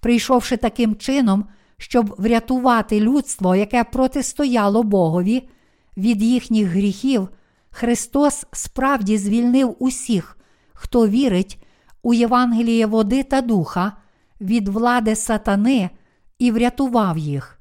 прийшовши 0.00 0.56
таким 0.56 0.96
чином, 0.96 1.44
щоб 1.78 2.14
врятувати 2.18 3.00
людство, 3.00 3.56
яке 3.56 3.84
протистояло 3.84 4.82
Богові, 4.82 5.48
від 5.96 6.22
їхніх 6.22 6.68
гріхів, 6.68 7.28
Христос 7.70 8.46
справді 8.52 9.18
звільнив 9.18 9.76
усіх, 9.78 10.38
хто 10.72 11.08
вірить 11.08 11.58
у 12.02 12.14
Євангеліє 12.14 12.86
води 12.86 13.22
та 13.22 13.40
духа, 13.40 13.92
від 14.40 14.68
влади 14.68 15.16
сатани 15.16 15.90
і 16.38 16.50
врятував 16.50 17.18
їх. 17.18 17.58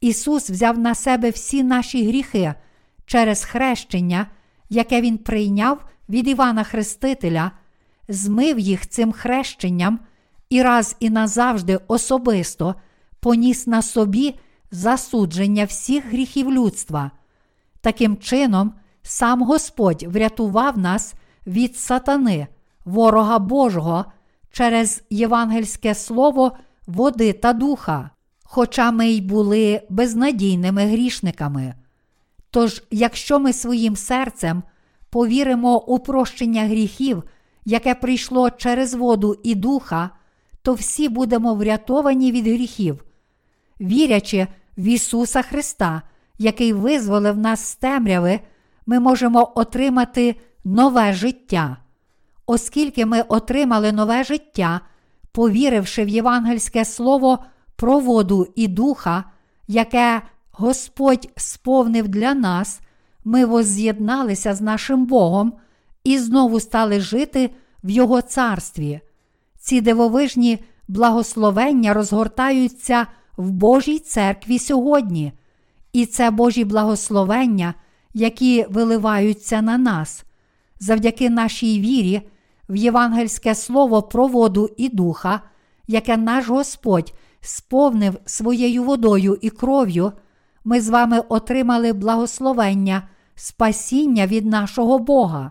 Ісус 0.00 0.50
взяв 0.50 0.78
на 0.78 0.94
себе 0.94 1.30
всі 1.30 1.62
наші 1.62 2.08
гріхи 2.08 2.54
через 3.10 3.44
хрещення, 3.44 4.26
яке 4.68 5.00
Він 5.00 5.18
прийняв 5.18 5.84
від 6.08 6.28
Івана 6.28 6.64
Хрестителя, 6.64 7.50
змив 8.08 8.58
їх 8.58 8.88
цим 8.88 9.12
хрещенням 9.12 9.98
і 10.50 10.62
раз 10.62 10.96
і 11.00 11.10
назавжди 11.10 11.78
особисто 11.88 12.74
поніс 13.20 13.66
на 13.66 13.82
собі 13.82 14.34
засудження 14.70 15.64
всіх 15.64 16.06
гріхів 16.06 16.52
людства. 16.52 17.10
Таким 17.80 18.16
чином, 18.16 18.72
сам 19.02 19.42
Господь 19.42 20.02
врятував 20.02 20.78
нас 20.78 21.14
від 21.46 21.76
сатани, 21.76 22.46
ворога 22.84 23.38
Божого, 23.38 24.04
через 24.50 25.02
євангельське 25.10 25.94
слово 25.94 26.52
води 26.86 27.32
та 27.32 27.52
духа, 27.52 28.10
хоча 28.44 28.90
ми 28.90 29.08
й 29.08 29.20
були 29.20 29.82
безнадійними 29.88 30.84
грішниками. 30.86 31.74
Тож, 32.50 32.82
якщо 32.90 33.38
ми 33.38 33.52
своїм 33.52 33.96
серцем 33.96 34.62
повіримо 35.10 35.78
у 35.80 35.98
прощення 35.98 36.64
гріхів, 36.64 37.22
яке 37.64 37.94
прийшло 37.94 38.50
через 38.50 38.94
воду 38.94 39.36
і 39.42 39.54
духа, 39.54 40.10
то 40.62 40.74
всі 40.74 41.08
будемо 41.08 41.54
врятовані 41.54 42.32
від 42.32 42.46
гріхів, 42.46 43.04
вірячи 43.80 44.46
в 44.78 44.82
Ісуса 44.82 45.42
Христа, 45.42 46.02
який 46.38 46.72
визволив 46.72 47.38
нас 47.38 47.66
з 47.66 47.74
темряви, 47.74 48.40
ми 48.86 49.00
можемо 49.00 49.52
отримати 49.54 50.36
нове 50.64 51.12
життя. 51.12 51.76
Оскільки 52.46 53.06
ми 53.06 53.22
отримали 53.22 53.92
нове 53.92 54.24
життя, 54.24 54.80
повіривши 55.32 56.04
в 56.04 56.08
євангельське 56.08 56.84
слово 56.84 57.38
про 57.76 57.98
воду 57.98 58.46
і 58.56 58.68
духа, 58.68 59.24
яке 59.68 60.22
Господь 60.60 61.28
сповнив 61.36 62.08
для 62.08 62.34
нас, 62.34 62.80
ми 63.24 63.44
возз'єдналися 63.44 64.54
з 64.54 64.60
нашим 64.60 65.06
Богом 65.06 65.52
і 66.04 66.18
знову 66.18 66.60
стали 66.60 67.00
жити 67.00 67.50
в 67.84 67.90
Його 67.90 68.22
царстві. 68.22 69.00
Ці 69.58 69.80
дивовижні 69.80 70.58
благословення 70.88 71.94
розгортаються 71.94 73.06
в 73.36 73.50
Божій 73.50 73.98
церкві 73.98 74.58
сьогодні, 74.58 75.32
і 75.92 76.06
це 76.06 76.30
Божі 76.30 76.64
благословення, 76.64 77.74
які 78.14 78.66
виливаються 78.70 79.62
на 79.62 79.78
нас, 79.78 80.24
завдяки 80.80 81.30
нашій 81.30 81.80
вірі 81.80 82.22
в 82.68 82.76
євангельське 82.76 83.54
слово 83.54 84.02
про 84.02 84.26
воду 84.26 84.70
і 84.76 84.88
духа, 84.88 85.40
яке 85.86 86.16
наш 86.16 86.48
Господь 86.48 87.14
сповнив 87.40 88.16
своєю 88.24 88.84
водою 88.84 89.38
і 89.40 89.50
кров'ю, 89.50 90.12
ми 90.64 90.80
з 90.80 90.88
вами 90.88 91.20
отримали 91.28 91.92
благословення, 91.92 93.08
спасіння 93.34 94.26
від 94.26 94.46
нашого 94.46 94.98
Бога. 94.98 95.50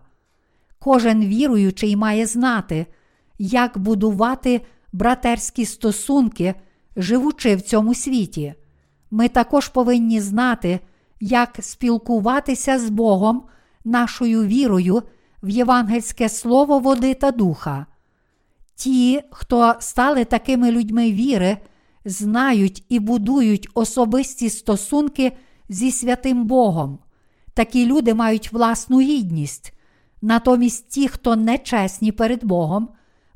Кожен 0.79 1.25
віруючий 1.25 1.95
має 1.95 2.25
знати, 2.25 2.85
як 3.39 3.77
будувати 3.77 4.61
братерські 4.93 5.65
стосунки, 5.65 6.55
живучи 6.95 7.55
в 7.55 7.61
цьому 7.61 7.93
світі. 7.93 8.53
Ми 9.11 9.27
також 9.27 9.67
повинні 9.67 10.21
знати, 10.21 10.79
як 11.19 11.57
спілкуватися 11.61 12.79
з 12.79 12.89
Богом, 12.89 13.43
нашою 13.85 14.43
вірою 14.43 15.03
в 15.43 15.49
євангельське 15.49 16.29
слово 16.29 16.79
води 16.79 17.13
та 17.13 17.31
духа. 17.31 17.85
Ті, 18.75 19.21
хто 19.31 19.75
стали 19.79 20.25
такими 20.25 20.71
людьми 20.71 21.11
віри, 21.11 21.57
знають 22.05 22.85
і 22.89 22.99
будують 22.99 23.69
особисті 23.73 24.49
стосунки 24.49 25.31
зі 25.69 25.91
святим 25.91 26.45
Богом. 26.45 26.99
Такі 27.53 27.85
люди 27.85 28.13
мають 28.13 28.51
власну 28.51 29.01
гідність. 29.01 29.73
Натомість 30.21 30.89
ті, 30.89 31.07
хто 31.07 31.35
нечесні 31.35 32.11
перед 32.11 32.43
Богом, 32.43 32.89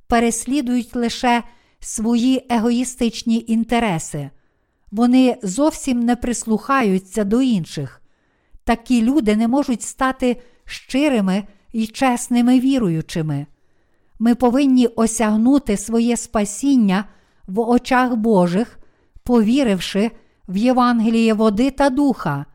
переслідують 0.08 0.96
лише 0.96 1.44
свої 1.80 2.46
егоїстичні 2.50 3.46
інтереси. 3.48 4.30
Вони 4.92 5.38
зовсім 5.44 6.00
не 6.00 6.16
прислухаються 6.16 7.24
до 7.24 7.42
інших. 7.42 8.02
Такі 8.64 9.02
люди 9.02 9.36
не 9.36 9.48
можуть 9.48 9.82
стати 9.82 10.42
щирими 10.66 11.44
і 11.72 11.88
чесними 11.88 12.60
віруючими. 12.60 13.46
Ми 14.20 14.36
повинні 14.36 14.88
осягнути 14.88 15.78
своє 15.78 16.18
спасіння 16.18 17.06
в 17.48 17.60
очах 17.60 18.16
Божих, 18.16 18.80
повіривши 19.24 20.12
в 20.48 20.58
Євангеліє 20.58 21.34
води 21.34 21.72
та 21.72 21.90
духа, 21.90 22.46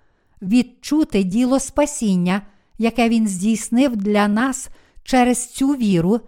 відчути 0.42 1.22
діло 1.22 1.60
спасіння, 1.60 2.42
яке 2.78 3.08
Він 3.08 3.28
здійснив 3.28 3.96
для 3.96 4.28
нас 4.28 4.68
через 5.02 5.46
цю 5.46 5.68
віру, 5.68 6.20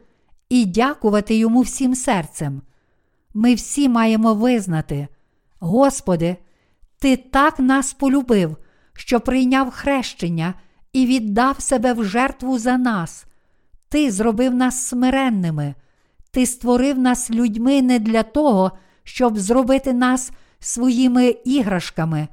і 0.49 0.67
дякувати 0.67 1.35
йому 1.35 1.61
всім 1.61 1.95
серцем. 1.95 2.63
Ми 3.35 3.55
всі 3.55 3.89
маємо 3.89 4.35
визнати, 4.35 5.09
Господи, 5.61 6.37
Ти 6.99 7.17
так 7.17 7.59
нас 7.59 7.93
полюбив, 7.93 8.57
що 8.93 9.21
прийняв 9.21 9.71
хрещення 9.71 10.55
і 10.93 11.07
віддав 11.07 11.61
себе 11.61 11.93
в 11.93 12.05
жертву 12.05 12.59
за 12.59 12.79
нас. 12.79 13.27
Ти 13.89 14.11
зробив 14.11 14.55
нас 14.55 14.87
смиренними, 14.87 15.75
Ти 16.31 16.47
створив 16.47 16.99
нас 16.99 17.31
людьми 17.31 17.83
не 17.83 17.99
для 17.99 18.23
того, 18.23 18.73
щоб 19.05 19.39
зробити 19.39 19.93
нас 19.93 20.31
своїми 20.59 21.29
іграшками, 21.45 22.29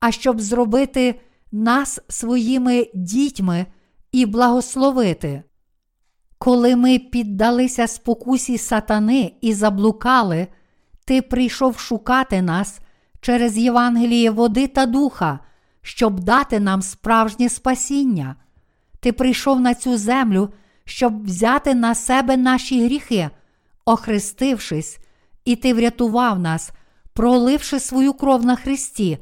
а 0.00 0.10
щоб 0.10 0.40
зробити 0.40 1.20
нас 1.52 2.00
своїми 2.08 2.86
дітьми 2.94 3.66
і 4.12 4.26
благословити. 4.26 5.42
Коли 6.38 6.76
ми 6.76 6.98
піддалися 6.98 7.86
спокусі 7.86 8.58
сатани 8.58 9.32
і 9.40 9.54
заблукали, 9.54 10.46
Ти 11.04 11.22
прийшов 11.22 11.78
шукати 11.78 12.42
нас 12.42 12.80
через 13.20 13.58
Євангеліє 13.58 14.30
води 14.30 14.66
та 14.66 14.86
духа, 14.86 15.38
щоб 15.82 16.20
дати 16.20 16.60
нам 16.60 16.82
справжнє 16.82 17.48
спасіння. 17.48 18.36
Ти 19.00 19.12
прийшов 19.12 19.60
на 19.60 19.74
цю 19.74 19.96
землю, 19.96 20.48
щоб 20.84 21.24
взяти 21.24 21.74
на 21.74 21.94
себе 21.94 22.36
наші 22.36 22.84
гріхи, 22.84 23.30
охрестившись, 23.90 24.98
і 25.44 25.56
Ти 25.56 25.74
врятував 25.74 26.38
нас, 26.38 26.72
проливши 27.12 27.80
свою 27.80 28.12
кров 28.12 28.44
на 28.44 28.56
Христі 28.56 29.18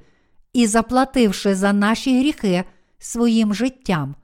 і 0.52 0.66
заплативши 0.66 1.54
за 1.54 1.72
наші 1.72 2.18
гріхи 2.18 2.64
своїм 2.98 3.54
життям. 3.54 4.14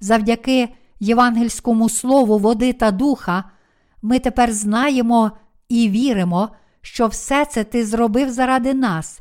Завдяки 0.00 0.68
євангельському 1.00 1.88
слову 1.88 2.38
води 2.38 2.72
та 2.72 2.90
духа, 2.90 3.44
ми 4.02 4.18
тепер 4.18 4.52
знаємо 4.52 5.32
і 5.68 5.88
віримо, 5.88 6.48
що 6.80 7.06
все 7.06 7.44
це 7.44 7.64
ти 7.64 7.86
зробив 7.86 8.30
заради 8.30 8.74
нас. 8.74 9.20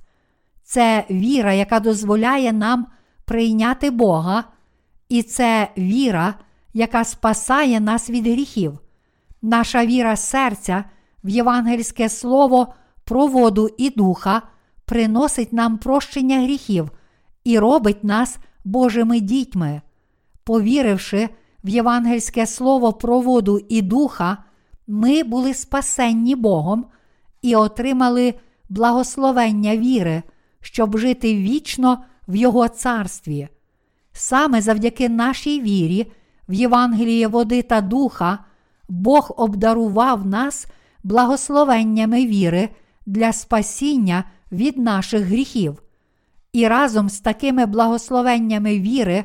Це 0.63 1.05
віра, 1.09 1.53
яка 1.53 1.79
дозволяє 1.79 2.53
нам 2.53 2.87
прийняти 3.25 3.91
Бога, 3.91 4.43
і 5.09 5.23
це 5.23 5.67
віра, 5.77 6.33
яка 6.73 7.03
спасає 7.03 7.79
нас 7.79 8.09
від 8.09 8.27
гріхів. 8.27 8.79
Наша 9.41 9.85
віра 9.85 10.15
серця 10.15 10.83
в 11.23 11.29
євангельське 11.29 12.09
слово 12.09 12.73
про 13.03 13.27
воду 13.27 13.69
і 13.77 13.89
духа 13.89 14.41
приносить 14.85 15.53
нам 15.53 15.77
прощення 15.77 16.41
гріхів 16.41 16.91
і 17.43 17.59
робить 17.59 18.03
нас 18.03 18.37
Божими 18.65 19.19
дітьми. 19.19 19.81
Повіривши 20.43 21.29
в 21.63 21.69
євангельське 21.69 22.45
слово 22.45 22.93
про 22.93 23.19
воду 23.19 23.59
і 23.69 23.81
духа, 23.81 24.37
ми 24.87 25.23
були 25.23 25.53
спасенні 25.53 26.35
Богом 26.35 26.85
і 27.41 27.55
отримали 27.55 28.33
благословення 28.69 29.77
віри, 29.77 30.23
щоб 30.61 30.97
жити 30.97 31.35
вічно 31.35 32.03
в 32.27 32.35
Його 32.35 32.67
царстві. 32.67 33.47
Саме 34.13 34.61
завдяки 34.61 35.09
нашій 35.09 35.61
вірі, 35.61 36.11
в 36.49 36.53
Євангеліє 36.53 37.27
води 37.27 37.61
та 37.61 37.81
духа, 37.81 38.39
Бог 38.91 39.31
обдарував 39.37 40.25
нас 40.25 40.67
благословеннями 41.03 42.25
віри 42.25 42.69
для 43.05 43.33
спасіння 43.33 44.23
від 44.51 44.77
наших 44.77 45.21
гріхів. 45.21 45.83
І 46.53 46.67
разом 46.67 47.09
з 47.09 47.19
такими 47.19 47.65
благословеннями 47.65 48.79
віри 48.79 49.23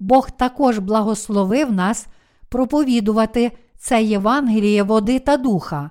Бог 0.00 0.30
також 0.30 0.78
благословив 0.78 1.72
нас 1.72 2.06
проповідувати 2.48 3.52
це 3.78 4.02
Євангеліє 4.02 4.82
води 4.82 5.18
та 5.18 5.36
духа. 5.36 5.90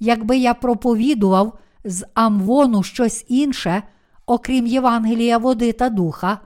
Якби 0.00 0.36
я 0.36 0.54
проповідував 0.54 1.58
з 1.84 2.06
Амвону 2.14 2.82
щось 2.82 3.24
інше, 3.28 3.82
окрім 4.26 4.66
Євангелія 4.66 5.38
води 5.38 5.72
та 5.72 5.88
духа, 5.88 6.38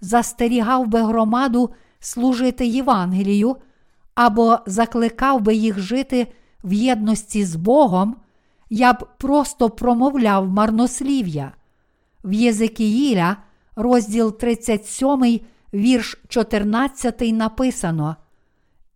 застерігав 0.00 0.86
би 0.86 1.02
громаду 1.02 1.70
служити 2.00 2.66
Євангелію 2.66 3.56
або 4.14 4.58
закликав 4.66 5.40
би 5.40 5.54
їх 5.54 5.78
жити 5.78 6.26
в 6.64 6.72
єдності 6.72 7.44
з 7.44 7.56
Богом, 7.56 8.16
я 8.70 8.92
б 8.92 9.06
просто 9.18 9.70
промовляв 9.70 10.48
марнослів'я. 10.48 11.52
В 12.24 12.32
Єзикіїля, 12.32 13.36
розділ 13.76 14.38
37, 14.38 15.40
вірш 15.74 16.18
14 16.28 17.20
написано: 17.20 18.16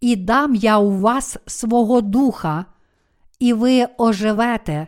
І 0.00 0.16
дам 0.16 0.54
я 0.54 0.78
у 0.78 0.90
вас 0.90 1.36
свого 1.46 2.00
духа, 2.00 2.64
і 3.38 3.52
ви 3.52 3.86
оживете, 3.98 4.86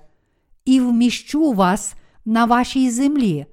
і 0.65 0.81
вміщу 0.81 1.53
вас 1.53 1.95
на 2.25 2.45
вашій 2.45 2.91
землі, 2.91 3.47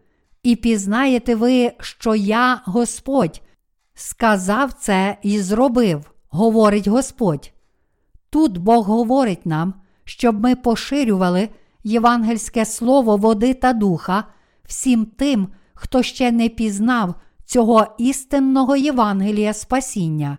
і 0.43 0.55
пізнаєте 0.55 1.35
ви, 1.35 1.71
що 1.79 2.15
я 2.15 2.61
Господь, 2.65 3.41
сказав 3.93 4.73
це 4.73 5.17
і 5.23 5.39
зробив, 5.39 6.11
говорить 6.29 6.87
Господь. 6.87 7.53
Тут 8.29 8.57
Бог 8.57 8.85
говорить 8.85 9.45
нам, 9.45 9.73
щоб 10.03 10.41
ми 10.41 10.55
поширювали 10.55 11.49
євангельське 11.83 12.65
слово 12.65 13.17
води 13.17 13.53
та 13.53 13.73
духа 13.73 14.23
всім 14.65 15.05
тим, 15.05 15.47
хто 15.73 16.03
ще 16.03 16.31
не 16.31 16.49
пізнав 16.49 17.15
цього 17.45 17.87
істинного 17.97 18.75
Євангелія 18.75 19.53
спасіння. 19.53 20.37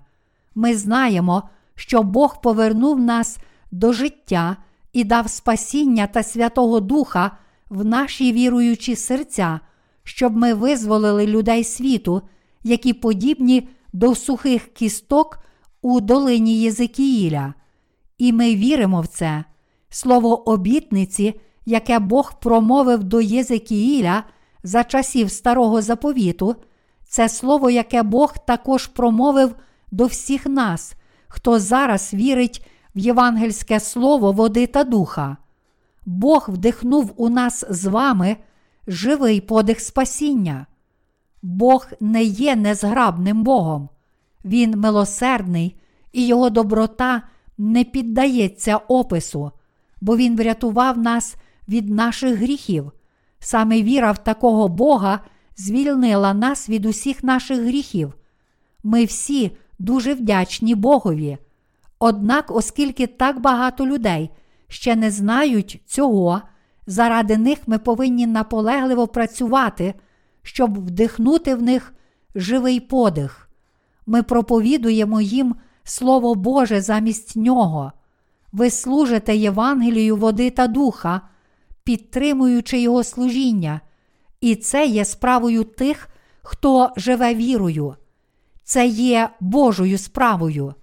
Ми 0.54 0.74
знаємо, 0.74 1.42
що 1.74 2.02
Бог 2.02 2.40
повернув 2.40 3.00
нас 3.00 3.38
до 3.70 3.92
життя 3.92 4.56
і 4.92 5.04
дав 5.04 5.30
спасіння 5.30 6.06
та 6.06 6.22
Святого 6.22 6.80
Духа 6.80 7.30
в 7.70 7.84
наші 7.84 8.32
віруючі 8.32 8.96
серця, 8.96 9.60
щоб 10.04 10.36
ми 10.36 10.54
визволили 10.54 11.26
людей 11.26 11.64
світу, 11.64 12.22
які 12.62 12.92
подібні 12.92 13.68
до 13.92 14.14
сухих 14.14 14.72
кісток 14.74 15.38
у 15.82 16.00
долині 16.00 16.60
Єзикіїля. 16.60 17.54
І 18.18 18.32
ми 18.32 18.54
віримо 18.54 19.00
в 19.00 19.06
це. 19.06 19.44
Слово 19.90 20.50
обітниці, 20.50 21.40
яке 21.66 21.98
Бог 21.98 22.40
промовив 22.40 23.04
до 23.04 23.20
Єзекіїля 23.20 24.24
за 24.62 24.84
часів 24.84 25.30
Старого 25.30 25.82
Заповіту, 25.82 26.56
це 27.08 27.28
слово, 27.28 27.70
яке 27.70 28.02
Бог 28.02 28.38
також 28.46 28.86
промовив 28.86 29.54
до 29.90 30.06
всіх 30.06 30.46
нас, 30.46 30.94
хто 31.28 31.58
зараз 31.58 32.14
вірить 32.14 32.66
в 32.94 32.98
євангельське 32.98 33.80
слово 33.80 34.32
води 34.32 34.66
та 34.66 34.84
духа. 34.84 35.36
Бог 36.06 36.46
вдихнув 36.48 37.12
у 37.16 37.28
нас 37.28 37.64
з 37.70 37.86
вами 37.86 38.36
живий 38.86 39.40
подих 39.40 39.80
спасіння. 39.80 40.66
Бог 41.42 41.86
не 42.00 42.22
є 42.22 42.56
незграбним 42.56 43.42
Богом, 43.42 43.88
Він 44.44 44.80
милосердний, 44.80 45.76
і 46.12 46.26
Його 46.26 46.50
доброта 46.50 47.22
не 47.58 47.84
піддається 47.84 48.76
опису, 48.76 49.52
бо 50.00 50.16
Він 50.16 50.36
врятував 50.36 50.98
нас 50.98 51.36
від 51.68 51.90
наших 51.90 52.38
гріхів. 52.38 52.92
Саме 53.38 53.82
віра 53.82 54.12
в 54.12 54.24
такого 54.24 54.68
Бога 54.68 55.20
звільнила 55.56 56.34
нас 56.34 56.68
від 56.68 56.86
усіх 56.86 57.24
наших 57.24 57.60
гріхів. 57.60 58.14
Ми 58.84 59.04
всі 59.04 59.56
дуже 59.78 60.14
вдячні 60.14 60.74
Богові. 60.74 61.38
Однак, 61.98 62.50
оскільки 62.50 63.06
так 63.06 63.40
багато 63.40 63.86
людей 63.86 64.30
ще 64.68 64.96
не 64.96 65.10
знають 65.10 65.82
цього, 65.86 66.42
заради 66.86 67.36
них 67.36 67.58
ми 67.66 67.78
повинні 67.78 68.26
наполегливо 68.26 69.06
працювати, 69.06 69.94
щоб 70.42 70.86
вдихнути 70.86 71.54
в 71.54 71.62
них 71.62 71.94
живий 72.34 72.80
подих. 72.80 73.47
Ми 74.08 74.22
проповідуємо 74.22 75.20
їм 75.20 75.54
Слово 75.84 76.34
Боже 76.34 76.80
замість 76.80 77.36
нього. 77.36 77.92
Ви 78.52 78.70
служите 78.70 79.36
Євангелію 79.36 80.16
води 80.16 80.50
та 80.50 80.66
духа, 80.66 81.20
підтримуючи 81.84 82.80
Його 82.80 83.04
служіння, 83.04 83.80
і 84.40 84.56
це 84.56 84.86
є 84.86 85.04
справою 85.04 85.64
тих, 85.64 86.08
хто 86.42 86.90
живе 86.96 87.34
вірою. 87.34 87.94
Це 88.64 88.86
є 88.86 89.30
Божою 89.40 89.98
справою. 89.98 90.74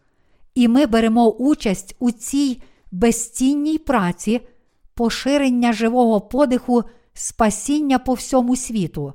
І 0.56 0.68
ми 0.68 0.86
беремо 0.86 1.30
участь 1.30 1.96
у 2.00 2.12
цій 2.12 2.62
безцінній 2.92 3.78
праці 3.78 4.42
поширення 4.94 5.74
живого 5.74 6.22
подиху, 6.22 6.84
спасіння 7.14 8.00
по 8.00 8.14
всьому 8.14 8.56
світу. 8.56 9.14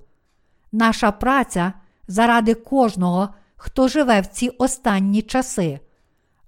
Наша 0.73 1.13
праця 1.13 1.73
заради 2.09 2.55
кожного, 2.55 3.29
хто 3.63 3.89
живе 3.89 4.21
в 4.21 4.27
ці 4.27 4.49
останні 4.49 5.23
часи. 5.23 5.81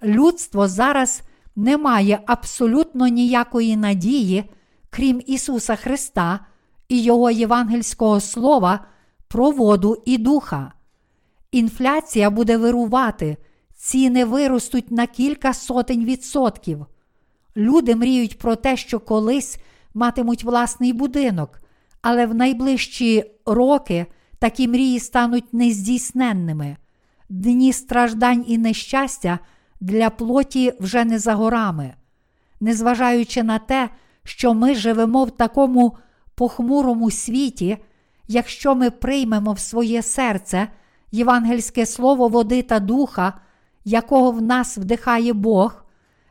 Людство 0.02 0.68
зараз 0.68 1.22
не 1.56 1.76
має 1.76 2.20
абсолютно 2.26 3.08
ніякої 3.08 3.76
надії, 3.76 4.44
крім 4.90 5.22
Ісуса 5.26 5.76
Христа 5.76 6.40
і 6.88 7.02
Його 7.02 7.30
євангельського 7.30 8.20
слова 8.20 8.84
про 9.28 9.50
воду 9.50 10.02
і 10.04 10.18
духа. 10.18 10.72
Інфляція 11.50 12.30
буде 12.30 12.56
вирувати, 12.56 13.36
ціни 13.76 14.24
виростуть 14.24 14.90
на 14.90 15.06
кілька 15.06 15.54
сотень 15.54 16.04
відсотків. 16.04 16.86
Люди 17.56 17.96
мріють 17.96 18.38
про 18.38 18.56
те, 18.56 18.76
що 18.76 19.00
колись 19.00 19.58
матимуть 19.94 20.44
власний 20.44 20.92
будинок, 20.92 21.60
але 22.02 22.26
в 22.26 22.34
найближчі 22.34 23.24
роки 23.46 24.06
такі 24.38 24.68
мрії 24.68 25.00
стануть 25.00 25.54
нездійсненними. 25.54 26.76
Дні 27.34 27.72
страждань 27.72 28.44
і 28.46 28.58
нещастя 28.58 29.38
для 29.80 30.10
плоті 30.10 30.72
вже 30.80 31.04
не 31.04 31.18
за 31.18 31.34
горами. 31.34 31.94
Незважаючи 32.60 33.42
на 33.42 33.58
те, 33.58 33.90
що 34.24 34.54
ми 34.54 34.74
живемо 34.74 35.24
в 35.24 35.30
такому 35.30 35.96
похмурому 36.34 37.10
світі, 37.10 37.78
якщо 38.28 38.74
ми 38.74 38.90
приймемо 38.90 39.52
в 39.52 39.58
своє 39.58 40.02
серце 40.02 40.68
євангельське 41.12 41.86
слово 41.86 42.28
води 42.28 42.62
та 42.62 42.80
духа, 42.80 43.32
якого 43.84 44.30
в 44.30 44.42
нас 44.42 44.78
вдихає 44.78 45.32
Бог, 45.32 45.84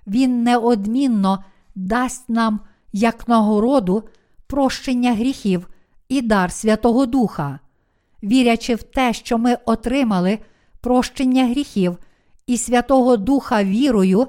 Він 0.07 0.43
неодмінно 0.43 1.43
дасть 1.75 2.29
нам 2.29 2.59
як 2.93 3.27
нагороду 3.27 4.03
прощення 4.47 5.13
гріхів 5.13 5.67
і 6.09 6.21
дар 6.21 6.51
Святого 6.51 7.05
Духа. 7.05 7.59
Вірячи 8.23 8.75
в 8.75 8.83
те, 8.83 9.13
що 9.13 9.37
ми 9.37 9.57
отримали 9.65 10.39
прощення 10.81 11.47
гріхів 11.47 11.97
і 12.47 12.57
Святого 12.57 13.17
Духа 13.17 13.63
вірою, 13.63 14.27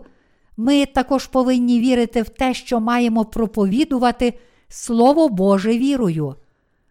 ми 0.57 0.87
також 0.87 1.27
повинні 1.27 1.81
вірити 1.81 2.23
в 2.23 2.29
те, 2.29 2.55
що 2.55 2.81
маємо 2.81 3.25
проповідувати 3.25 4.39
Слово 4.69 5.29
Боже 5.29 5.79
вірою. 5.79 6.35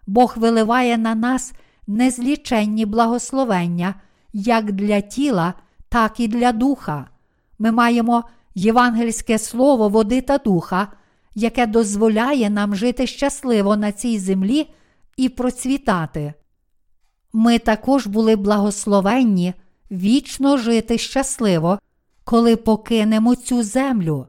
Бог 0.07 0.33
виливає 0.38 0.98
на 0.98 1.15
нас 1.15 1.53
незліченні 1.88 2.85
благословення 2.85 3.95
як 4.33 4.72
для 4.72 5.01
тіла, 5.01 5.53
так 5.90 6.19
і 6.19 6.27
для 6.27 6.51
духа. 6.51 7.07
Ми 7.59 7.72
маємо 7.72 8.23
євангельське 8.56 9.40
слово 9.40 9.90
води 9.90 10.22
та 10.22 10.38
духа, 10.38 10.88
яке 11.35 11.67
дозволяє 11.67 12.49
нам 12.49 12.75
жити 12.75 13.07
щасливо 13.07 13.75
на 13.75 13.91
цій 13.91 14.19
землі 14.19 14.73
і 15.17 15.30
процвітати. 15.30 16.33
Ми 17.33 17.59
також 17.59 18.07
були 18.07 18.35
благословенні 18.35 19.53
вічно 19.91 20.57
жити 20.57 20.97
щасливо, 20.97 21.79
коли 22.23 22.55
покинемо 22.55 23.35
цю 23.35 23.63
землю. 23.63 24.27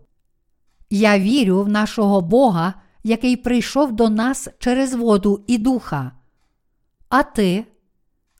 Я 0.91 1.19
вірю 1.19 1.63
в 1.63 1.69
нашого 1.69 2.21
Бога, 2.21 2.75
який 3.05 3.37
прийшов 3.37 3.93
до 3.93 4.09
нас 4.09 4.49
через 4.59 4.95
воду 4.95 5.45
і 5.47 5.59
духа. 5.59 6.13
А 7.09 7.23
ти? 7.23 7.65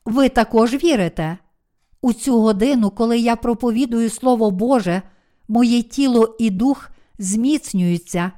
Ви 0.05 0.29
також 0.29 0.73
вірите? 0.73 1.37
У 2.01 2.13
цю 2.13 2.41
годину, 2.41 2.89
коли 2.89 3.19
я 3.19 3.35
проповідую 3.35 4.09
Слово 4.09 4.51
Боже, 4.51 5.01
моє 5.47 5.81
тіло 5.81 6.35
і 6.39 6.49
дух 6.49 6.89
зміцнюються, 7.19 8.31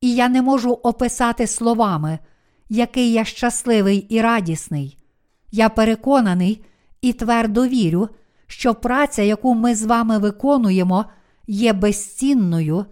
і 0.00 0.14
я 0.14 0.28
не 0.28 0.42
можу 0.42 0.72
описати 0.72 1.46
словами, 1.46 2.18
який 2.68 3.12
я 3.12 3.24
щасливий 3.24 3.98
і 3.98 4.20
радісний. 4.20 4.97
Я 5.50 5.68
переконаний 5.68 6.64
і 7.00 7.12
твердо 7.12 7.66
вірю, 7.66 8.08
що 8.46 8.74
праця, 8.74 9.22
яку 9.22 9.54
ми 9.54 9.74
з 9.74 9.84
вами 9.84 10.18
виконуємо, 10.18 11.04
є 11.46 11.72
безцінною. 11.72 12.84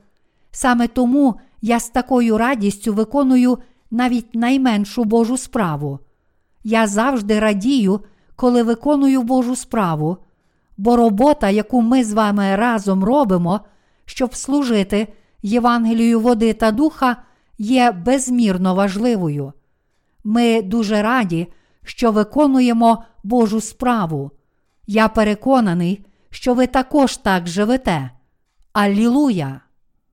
Саме 0.50 0.88
тому 0.88 1.40
я 1.62 1.80
з 1.80 1.88
такою 1.88 2.38
радістю 2.38 2.94
виконую 2.94 3.58
навіть 3.90 4.34
найменшу 4.34 5.04
Божу 5.04 5.36
справу. 5.36 5.98
Я 6.64 6.86
завжди 6.86 7.40
радію, 7.40 8.00
коли 8.36 8.62
виконую 8.62 9.22
Божу 9.22 9.56
справу, 9.56 10.16
бо 10.76 10.96
робота, 10.96 11.50
яку 11.50 11.82
ми 11.82 12.04
з 12.04 12.12
вами 12.12 12.56
разом 12.56 13.04
робимо, 13.04 13.60
щоб 14.04 14.34
служити 14.34 15.08
Євангелію 15.42 16.20
води 16.20 16.52
та 16.52 16.70
духа, 16.70 17.16
є 17.58 17.92
безмірно 17.92 18.74
важливою. 18.74 19.52
Ми 20.24 20.62
дуже 20.62 21.02
раді, 21.02 21.46
що 21.86 22.12
виконуємо 22.12 23.04
Божу 23.24 23.60
справу. 23.60 24.30
Я 24.86 25.08
переконаний, 25.08 26.06
що 26.30 26.54
ви 26.54 26.66
також 26.66 27.16
так 27.16 27.46
живете. 27.46 28.10
Аллілуя! 28.72 29.60